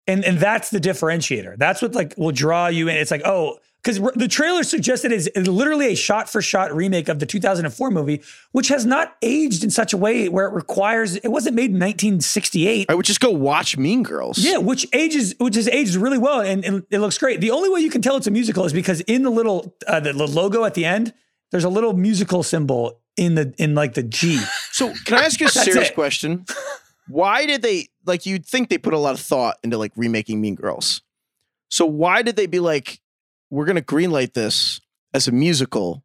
and 0.07 0.24
and 0.24 0.39
that's 0.39 0.70
the 0.70 0.81
differentiator. 0.81 1.57
That's 1.59 1.83
what 1.83 1.95
like 1.95 2.14
will 2.16 2.33
draw 2.33 2.68
you 2.68 2.89
in. 2.89 2.97
It's 2.97 3.11
like 3.11 3.22
oh, 3.24 3.59
because 3.87 4.01
the 4.16 4.26
trailer 4.26 4.64
suggested 4.64 5.13
it's 5.13 5.29
literally 5.37 5.92
a 5.92 5.95
shot 5.95 6.29
for 6.29 6.42
shot 6.42 6.75
remake 6.75 7.08
of 7.08 7.21
the 7.21 7.26
2004 7.26 7.91
movie, 7.92 8.21
which 8.50 8.67
has 8.67 8.84
not 8.84 9.17
aged 9.22 9.63
in 9.63 9.71
such 9.71 9.92
a 9.92 9.96
way 9.96 10.29
where 10.29 10.49
it 10.49 10.53
requires. 10.53 11.14
It 11.14 11.29
wasn't 11.29 11.54
made 11.54 11.71
in 11.71 11.79
1968. 11.79 12.87
I 12.88 12.95
would 12.95 13.07
just 13.07 13.21
go 13.21 13.30
watch 13.30 13.76
Mean 13.76 14.03
Girls. 14.03 14.38
Yeah, 14.38 14.57
which 14.57 14.88
ages, 14.92 15.37
which 15.38 15.54
has 15.54 15.68
aged 15.68 15.95
really 15.95 16.18
well, 16.18 16.41
and, 16.41 16.64
and 16.64 16.83
it 16.91 16.99
looks 16.99 17.17
great. 17.17 17.41
The 17.41 17.53
only 17.53 17.71
way 17.71 17.79
you 17.79 17.91
can 17.91 18.03
tell 18.03 18.17
it's 18.17 18.26
a 18.26 18.33
musical 18.33 18.64
is 18.64 18.72
because 18.72 19.03
in 19.03 19.22
the 19.22 19.30
little 19.30 19.72
uh, 19.87 20.00
the, 20.00 20.13
the 20.13 20.26
logo 20.26 20.64
at 20.64 20.75
the 20.75 20.84
end, 20.84 21.14
there's 21.53 21.64
a 21.64 21.68
little 21.68 21.92
musical 21.92 22.42
symbol 22.42 23.00
in 23.17 23.37
the 23.37 23.54
in 23.57 23.76
like 23.76 23.95
the 23.95 24.03
G. 24.03 24.41
So 24.72 24.92
can 25.04 25.18
I 25.18 25.26
ask 25.26 25.38
you 25.38 25.46
a 25.46 25.50
serious 25.50 25.91
it. 25.91 25.95
question? 25.95 26.45
Why 27.07 27.46
did 27.46 27.63
they 27.63 27.87
like 28.04 28.26
you'd 28.26 28.46
think 28.46 28.68
they 28.68 28.79
put 28.79 28.95
a 28.95 28.99
lot 28.99 29.14
of 29.14 29.21
thought 29.21 29.58
into 29.63 29.79
like 29.79 29.92
remaking 29.95 30.41
Mean 30.41 30.57
Girls. 30.57 31.03
So 31.68 31.87
why 31.87 32.22
did 32.22 32.37
they 32.37 32.46
be 32.46 32.61
like, 32.61 33.00
we're 33.51 33.64
gonna 33.64 33.83
greenlight 33.83 34.33
this 34.35 34.81
as 35.14 35.29
a 35.29 35.33
musical? 35.33 36.03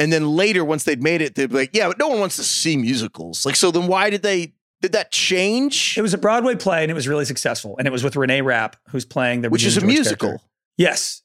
And 0.00 0.12
then 0.12 0.28
later, 0.28 0.64
once 0.64 0.84
they'd 0.84 1.02
made 1.02 1.20
it, 1.22 1.34
they'd 1.34 1.48
be 1.50 1.54
like, 1.54 1.70
yeah, 1.72 1.86
but 1.88 1.98
no 1.98 2.08
one 2.08 2.18
wants 2.18 2.36
to 2.36 2.42
see 2.42 2.76
musicals. 2.76 3.46
Like, 3.46 3.54
so 3.56 3.70
then 3.70 3.86
why 3.86 4.10
did 4.10 4.22
they 4.22 4.54
did 4.80 4.92
that 4.92 5.12
change? 5.12 5.96
It 5.96 6.02
was 6.02 6.12
a 6.12 6.18
Broadway 6.18 6.56
play 6.56 6.82
and 6.82 6.90
it 6.90 6.94
was 6.94 7.06
really 7.06 7.24
successful. 7.24 7.76
And 7.78 7.86
it 7.86 7.92
was 7.92 8.02
with 8.02 8.14
Reneé 8.14 8.44
Rapp, 8.44 8.76
who's 8.88 9.04
playing 9.04 9.42
the 9.42 9.50
Which 9.50 9.64
is 9.64 9.76
a 9.76 9.80
George 9.80 9.92
musical. 9.92 10.28
character. 10.30 10.46
Yes. 10.76 11.22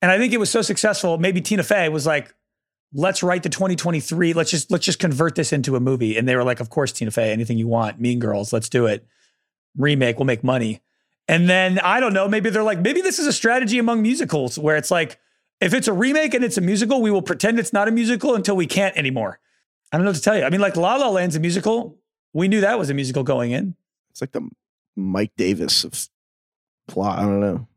And 0.00 0.10
I 0.10 0.16
think 0.16 0.32
it 0.32 0.38
was 0.38 0.48
so 0.50 0.62
successful. 0.62 1.18
Maybe 1.18 1.42
Tina 1.42 1.62
Fey 1.62 1.90
was 1.90 2.06
like, 2.06 2.34
let's 2.94 3.22
write 3.22 3.42
the 3.42 3.50
2023. 3.50 4.32
Let's 4.32 4.50
just 4.50 4.70
let's 4.70 4.86
just 4.86 5.00
convert 5.00 5.34
this 5.34 5.52
into 5.52 5.76
a 5.76 5.80
movie. 5.80 6.16
And 6.16 6.26
they 6.26 6.36
were 6.36 6.44
like, 6.44 6.60
of 6.60 6.70
course, 6.70 6.92
Tina 6.92 7.10
Fey, 7.10 7.30
anything 7.32 7.58
you 7.58 7.68
want, 7.68 8.00
Mean 8.00 8.20
Girls, 8.20 8.52
let's 8.52 8.68
do 8.70 8.86
it. 8.86 9.06
Remake, 9.76 10.18
we'll 10.18 10.26
make 10.26 10.44
money. 10.44 10.80
And 11.26 11.48
then 11.48 11.78
I 11.78 12.00
don't 12.00 12.12
know, 12.12 12.28
maybe 12.28 12.50
they're 12.50 12.62
like, 12.62 12.80
maybe 12.80 13.00
this 13.00 13.18
is 13.18 13.26
a 13.26 13.32
strategy 13.32 13.78
among 13.78 14.02
musicals 14.02 14.58
where 14.58 14.76
it's 14.76 14.90
like, 14.90 15.18
if 15.60 15.72
it's 15.72 15.88
a 15.88 15.92
remake 15.92 16.34
and 16.34 16.44
it's 16.44 16.58
a 16.58 16.60
musical, 16.60 17.00
we 17.00 17.10
will 17.10 17.22
pretend 17.22 17.58
it's 17.58 17.72
not 17.72 17.88
a 17.88 17.90
musical 17.90 18.34
until 18.34 18.56
we 18.56 18.66
can't 18.66 18.96
anymore. 18.96 19.38
I 19.90 19.96
don't 19.96 20.04
know 20.04 20.10
what 20.10 20.16
to 20.16 20.22
tell 20.22 20.36
you. 20.36 20.44
I 20.44 20.50
mean, 20.50 20.60
like 20.60 20.76
La 20.76 20.96
La 20.96 21.08
Land's 21.08 21.36
a 21.36 21.40
musical. 21.40 21.96
We 22.32 22.48
knew 22.48 22.60
that 22.60 22.78
was 22.78 22.90
a 22.90 22.94
musical 22.94 23.22
going 23.22 23.52
in. 23.52 23.76
It's 24.10 24.20
like 24.20 24.32
the 24.32 24.48
Mike 24.96 25.32
Davis 25.36 25.84
of 25.84 26.08
plot. 26.88 27.18
I 27.18 27.22
don't 27.22 27.40
know. 27.40 27.68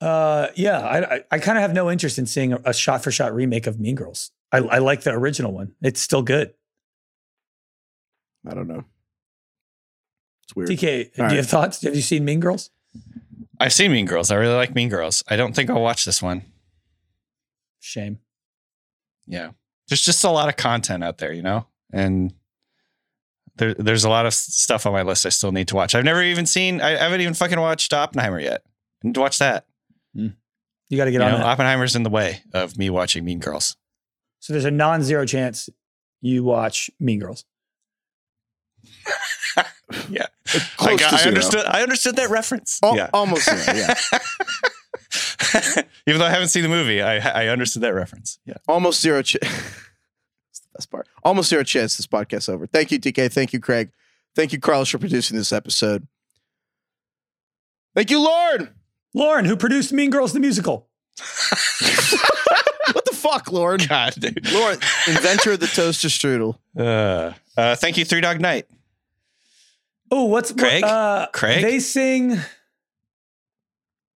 Uh, 0.00 0.48
yeah, 0.54 0.80
I 0.80 1.14
I, 1.14 1.24
I 1.32 1.38
kind 1.38 1.58
of 1.58 1.62
have 1.62 1.74
no 1.74 1.90
interest 1.90 2.18
in 2.18 2.26
seeing 2.26 2.52
a, 2.52 2.60
a 2.64 2.74
shot 2.74 3.02
for 3.04 3.10
shot 3.10 3.34
remake 3.34 3.66
of 3.66 3.78
Mean 3.78 3.94
Girls. 3.96 4.30
I, 4.50 4.58
I 4.58 4.78
like 4.78 5.02
the 5.02 5.10
original 5.10 5.52
one. 5.52 5.74
It's 5.82 6.00
still 6.00 6.22
good. 6.22 6.54
I 8.46 8.54
don't 8.54 8.68
know. 8.68 8.84
It's 10.48 10.56
weird. 10.56 10.70
DK, 10.70 11.12
do 11.14 11.22
All 11.22 11.24
right. 11.26 11.32
you 11.32 11.36
have 11.38 11.46
thoughts? 11.46 11.82
Have 11.82 11.94
you 11.94 12.00
seen 12.00 12.24
Mean 12.24 12.40
Girls? 12.40 12.70
I've 13.60 13.72
seen 13.72 13.92
Mean 13.92 14.06
Girls. 14.06 14.30
I 14.30 14.36
really 14.36 14.54
like 14.54 14.74
Mean 14.74 14.88
Girls. 14.88 15.22
I 15.28 15.36
don't 15.36 15.54
think 15.54 15.68
I'll 15.68 15.82
watch 15.82 16.04
this 16.06 16.22
one. 16.22 16.42
Shame. 17.80 18.18
Yeah. 19.26 19.50
There's 19.88 20.00
just 20.02 20.24
a 20.24 20.30
lot 20.30 20.48
of 20.48 20.56
content 20.56 21.04
out 21.04 21.18
there, 21.18 21.32
you 21.32 21.42
know? 21.42 21.66
And 21.92 22.32
there, 23.56 23.74
there's 23.74 24.04
a 24.04 24.08
lot 24.08 24.24
of 24.24 24.32
stuff 24.32 24.86
on 24.86 24.92
my 24.94 25.02
list 25.02 25.26
I 25.26 25.30
still 25.30 25.52
need 25.52 25.68
to 25.68 25.76
watch. 25.76 25.94
I've 25.94 26.04
never 26.04 26.22
even 26.22 26.46
seen, 26.46 26.80
I, 26.80 26.94
I 26.94 27.02
haven't 27.02 27.20
even 27.20 27.34
fucking 27.34 27.60
watched 27.60 27.92
Oppenheimer 27.92 28.40
yet. 28.40 28.62
I 29.04 29.08
need 29.08 29.14
to 29.14 29.20
watch 29.20 29.38
that. 29.38 29.66
Mm. 30.16 30.34
You 30.88 30.96
got 30.96 31.04
to 31.06 31.10
get 31.10 31.18
You 31.20 31.26
on 31.26 31.32
know, 31.32 31.38
that. 31.38 31.46
Oppenheimer's 31.46 31.94
in 31.94 32.04
the 32.04 32.10
way 32.10 32.40
of 32.54 32.78
me 32.78 32.88
watching 32.88 33.24
Mean 33.24 33.38
Girls. 33.40 33.76
So 34.40 34.54
there's 34.54 34.64
a 34.64 34.70
non-zero 34.70 35.26
chance 35.26 35.68
you 36.22 36.42
watch 36.44 36.90
Mean 36.98 37.18
Girls. 37.20 37.44
Yeah. 40.10 40.26
Close 40.76 40.88
I, 40.88 40.96
to 40.96 40.96
got, 40.96 41.12
I 41.12 41.28
understood. 41.28 41.66
I 41.66 41.82
understood 41.82 42.16
that 42.16 42.30
reference. 42.30 42.80
Al- 42.82 42.96
yeah. 42.96 43.10
Almost 43.12 43.44
zero. 43.44 43.76
Yeah. 43.76 43.94
Even 46.06 46.18
though 46.18 46.26
I 46.26 46.30
haven't 46.30 46.48
seen 46.48 46.62
the 46.62 46.68
movie, 46.68 47.02
I, 47.02 47.44
I 47.44 47.48
understood 47.48 47.82
that 47.82 47.94
reference. 47.94 48.38
Yeah. 48.44 48.54
Almost 48.66 49.00
zero. 49.00 49.22
Ch- 49.22 49.36
That's 49.42 50.60
the 50.60 50.68
best 50.74 50.90
part. 50.90 51.08
Almost 51.22 51.50
zero 51.50 51.62
chance 51.62 51.96
this 51.96 52.06
podcast's 52.06 52.48
over. 52.48 52.66
Thank 52.66 52.90
you, 52.90 52.98
DK. 52.98 53.30
Thank 53.32 53.52
you, 53.52 53.60
Craig. 53.60 53.90
Thank 54.34 54.52
you, 54.52 54.60
Carlos, 54.60 54.88
for 54.88 54.98
producing 54.98 55.36
this 55.36 55.52
episode. 55.52 56.06
Thank 57.94 58.10
you, 58.10 58.20
Lauren. 58.20 58.70
Lauren, 59.14 59.44
who 59.44 59.56
produced 59.56 59.92
Mean 59.92 60.10
Girls 60.10 60.32
the 60.32 60.40
musical. 60.40 60.88
What 62.92 63.04
the 63.04 63.14
fuck, 63.14 63.52
Lauren? 63.52 63.80
God, 63.86 64.14
dude. 64.18 64.50
Lord, 64.50 64.82
inventor 65.06 65.52
of 65.52 65.60
the 65.60 65.66
toaster 65.66 66.08
strudel. 66.08 66.58
Uh, 66.76 67.32
uh, 67.56 67.76
thank 67.76 67.98
you, 67.98 68.04
Three 68.04 68.20
Dog 68.20 68.40
Night. 68.40 68.66
Oh, 70.10 70.24
what's 70.24 70.52
Craig? 70.52 70.84
uh, 70.84 71.26
Craig? 71.32 71.62
They 71.62 71.80
sing. 71.80 72.30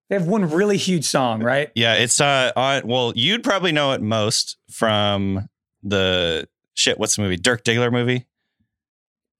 They 0.09 0.15
have 0.17 0.27
one 0.27 0.49
really 0.49 0.77
huge 0.77 1.05
song, 1.05 1.41
right? 1.41 1.71
Yeah, 1.75 1.93
it's 1.95 2.19
uh 2.19 2.51
on 2.55 2.85
well, 2.85 3.13
you'd 3.15 3.43
probably 3.43 3.71
know 3.71 3.93
it 3.93 4.01
most 4.01 4.57
from 4.69 5.47
the 5.83 6.47
shit, 6.73 6.99
what's 6.99 7.15
the 7.15 7.21
movie? 7.21 7.37
Dirk 7.37 7.63
Diggler 7.63 7.91
movie? 7.91 8.27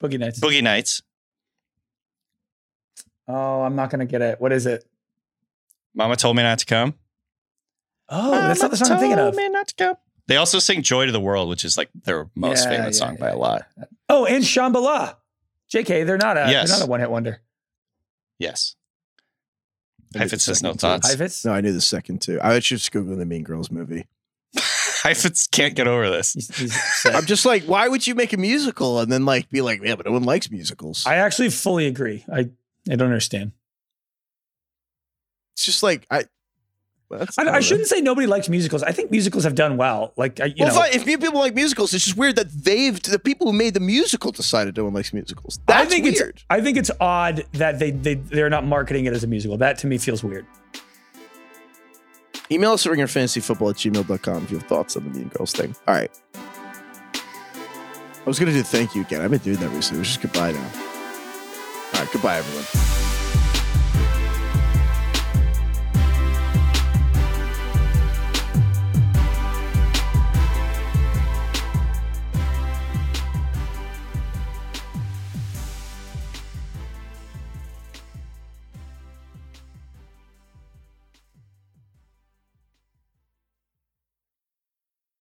Boogie 0.01 0.17
Nights. 0.19 0.39
Boogie 0.39 0.63
Nights. 0.63 1.01
oh, 3.27 3.61
I'm 3.61 3.75
not 3.75 3.89
gonna 3.89 4.05
get 4.05 4.21
it. 4.21 4.39
What 4.39 4.51
is 4.53 4.65
it? 4.65 4.85
Mama 5.93 6.15
told 6.15 6.37
me 6.37 6.43
not 6.43 6.59
to 6.59 6.65
come. 6.65 6.93
Oh, 8.07 8.31
that's 8.31 8.61
not 8.61 8.71
the 8.71 8.77
song 8.77 8.91
I'm 8.91 8.99
thinking 8.99 9.19
of. 9.19 9.35
Me 9.35 9.49
not 9.49 9.67
to 9.69 9.75
come. 9.75 9.95
They 10.27 10.37
also 10.37 10.59
sing 10.59 10.81
Joy 10.83 11.05
to 11.05 11.11
the 11.11 11.19
World, 11.19 11.49
which 11.49 11.65
is 11.65 11.77
like 11.77 11.89
their 12.05 12.29
most 12.35 12.63
Yeah, 12.65 12.77
famous 12.77 12.97
yeah, 12.99 13.07
song 13.07 13.15
by 13.17 13.27
yeah, 13.27 13.35
a 13.35 13.37
lot. 13.37 13.65
Oh, 14.07 14.25
and 14.25 14.43
Shambhala. 14.43 15.15
JK, 15.73 16.05
they're 16.05 16.17
not 16.17 16.37
a 16.37 16.51
Yes. 16.51 16.69
they're 16.69 16.79
not 16.79 16.85
a 16.87 16.89
one 16.89 16.99
hit 16.99 17.09
wonder. 17.11 17.41
Yes. 18.39 18.75
I 20.13 20.19
knew 20.19 20.19
the 20.19 20.19
Heifetz 20.25 20.43
says 20.43 20.61
no 20.63 20.69
second 20.69 20.77
too. 20.79 20.81
thoughts. 20.81 21.09
Heifetz? 21.09 21.45
No, 21.45 21.53
I 21.53 21.61
knew 21.61 21.71
the 21.73 21.79
second 21.81 22.21
too. 22.21 22.39
I 22.41 22.55
was 22.55 22.65
just 22.65 22.91
googling 22.91 23.17
the 23.19 23.25
Mean 23.25 23.43
Girls 23.43 23.71
movie. 23.71 24.07
Heifetz 24.57 25.47
can't 25.47 25.73
get 25.73 25.87
over 25.87 26.09
this. 26.09 26.33
He's, 26.33 26.55
he's. 26.57 26.77
I'm 27.05 27.25
just 27.25 27.45
like, 27.45 27.63
why 27.63 27.87
would 27.87 28.05
you 28.05 28.13
make 28.15 28.33
a 28.33 28.37
musical 28.37 28.99
and 28.99 29.09
then 29.11 29.23
like 29.25 29.49
be 29.49 29.61
like, 29.61 29.81
yeah, 29.81 29.95
but 29.95 30.05
no 30.05 30.11
one 30.11 30.23
likes 30.23 30.51
musicals? 30.51 31.05
I 31.07 31.15
actually 31.15 31.49
fully 31.49 31.87
agree. 31.87 32.25
I 32.31 32.39
I 32.89 32.95
don't 32.95 33.03
understand. 33.07 33.53
it's 35.53 35.65
just 35.65 35.81
like 35.83 36.05
I. 36.11 36.25
I, 37.11 37.49
I 37.49 37.59
shouldn't 37.59 37.87
say 37.87 38.01
nobody 38.01 38.27
likes 38.27 38.49
musicals. 38.49 38.83
I 38.83 38.91
think 38.91 39.11
musicals 39.11 39.43
have 39.43 39.55
done 39.55 39.77
well. 39.77 40.13
Like 40.17 40.39
I, 40.39 40.45
you 40.45 40.55
well, 40.59 40.67
know, 40.69 40.81
fine, 40.81 40.91
if 40.93 41.05
people 41.05 41.39
like 41.39 41.55
musicals, 41.55 41.93
it's 41.93 42.05
just 42.05 42.17
weird 42.17 42.35
that 42.37 42.51
they've 42.51 43.01
the 43.01 43.19
people 43.19 43.47
who 43.47 43.53
made 43.53 43.73
the 43.73 43.79
musical 43.79 44.31
decided 44.31 44.77
no 44.77 44.85
one 44.85 44.93
likes 44.93 45.13
musicals. 45.13 45.59
That's 45.67 45.87
I 45.87 45.89
think 45.89 46.05
weird. 46.05 46.35
it's 46.35 46.45
I 46.49 46.61
think 46.61 46.77
it's 46.77 46.91
odd 46.99 47.45
that 47.53 47.79
they 47.79 47.91
they 47.91 48.15
they're 48.15 48.49
not 48.49 48.65
marketing 48.65 49.05
it 49.05 49.13
as 49.13 49.23
a 49.23 49.27
musical. 49.27 49.57
That 49.57 49.77
to 49.79 49.87
me 49.87 49.97
feels 49.97 50.23
weird. 50.23 50.45
Email 52.51 52.73
us 52.73 52.85
at 52.85 52.91
ringerfantasyfootball 52.91 53.69
at 53.69 53.77
gmail.com 53.77 54.43
if 54.43 54.51
you 54.51 54.57
have 54.57 54.67
thoughts 54.67 54.97
on 54.97 55.05
the 55.05 55.17
Mean 55.17 55.29
Girls 55.29 55.53
thing. 55.53 55.73
All 55.87 55.95
right. 55.95 56.11
I 56.33 58.23
was 58.25 58.37
going 58.37 58.51
to 58.51 58.57
do 58.57 58.61
thank 58.61 58.93
you 58.93 59.01
again. 59.01 59.21
I've 59.21 59.31
been 59.31 59.39
doing 59.39 59.57
that 59.57 59.69
recently. 59.69 59.99
It 59.99 60.01
was 60.01 60.07
just 60.09 60.21
goodbye 60.21 60.51
now. 60.51 60.71
All 61.93 62.01
right. 62.01 62.11
Goodbye, 62.11 62.37
everyone. 62.37 62.90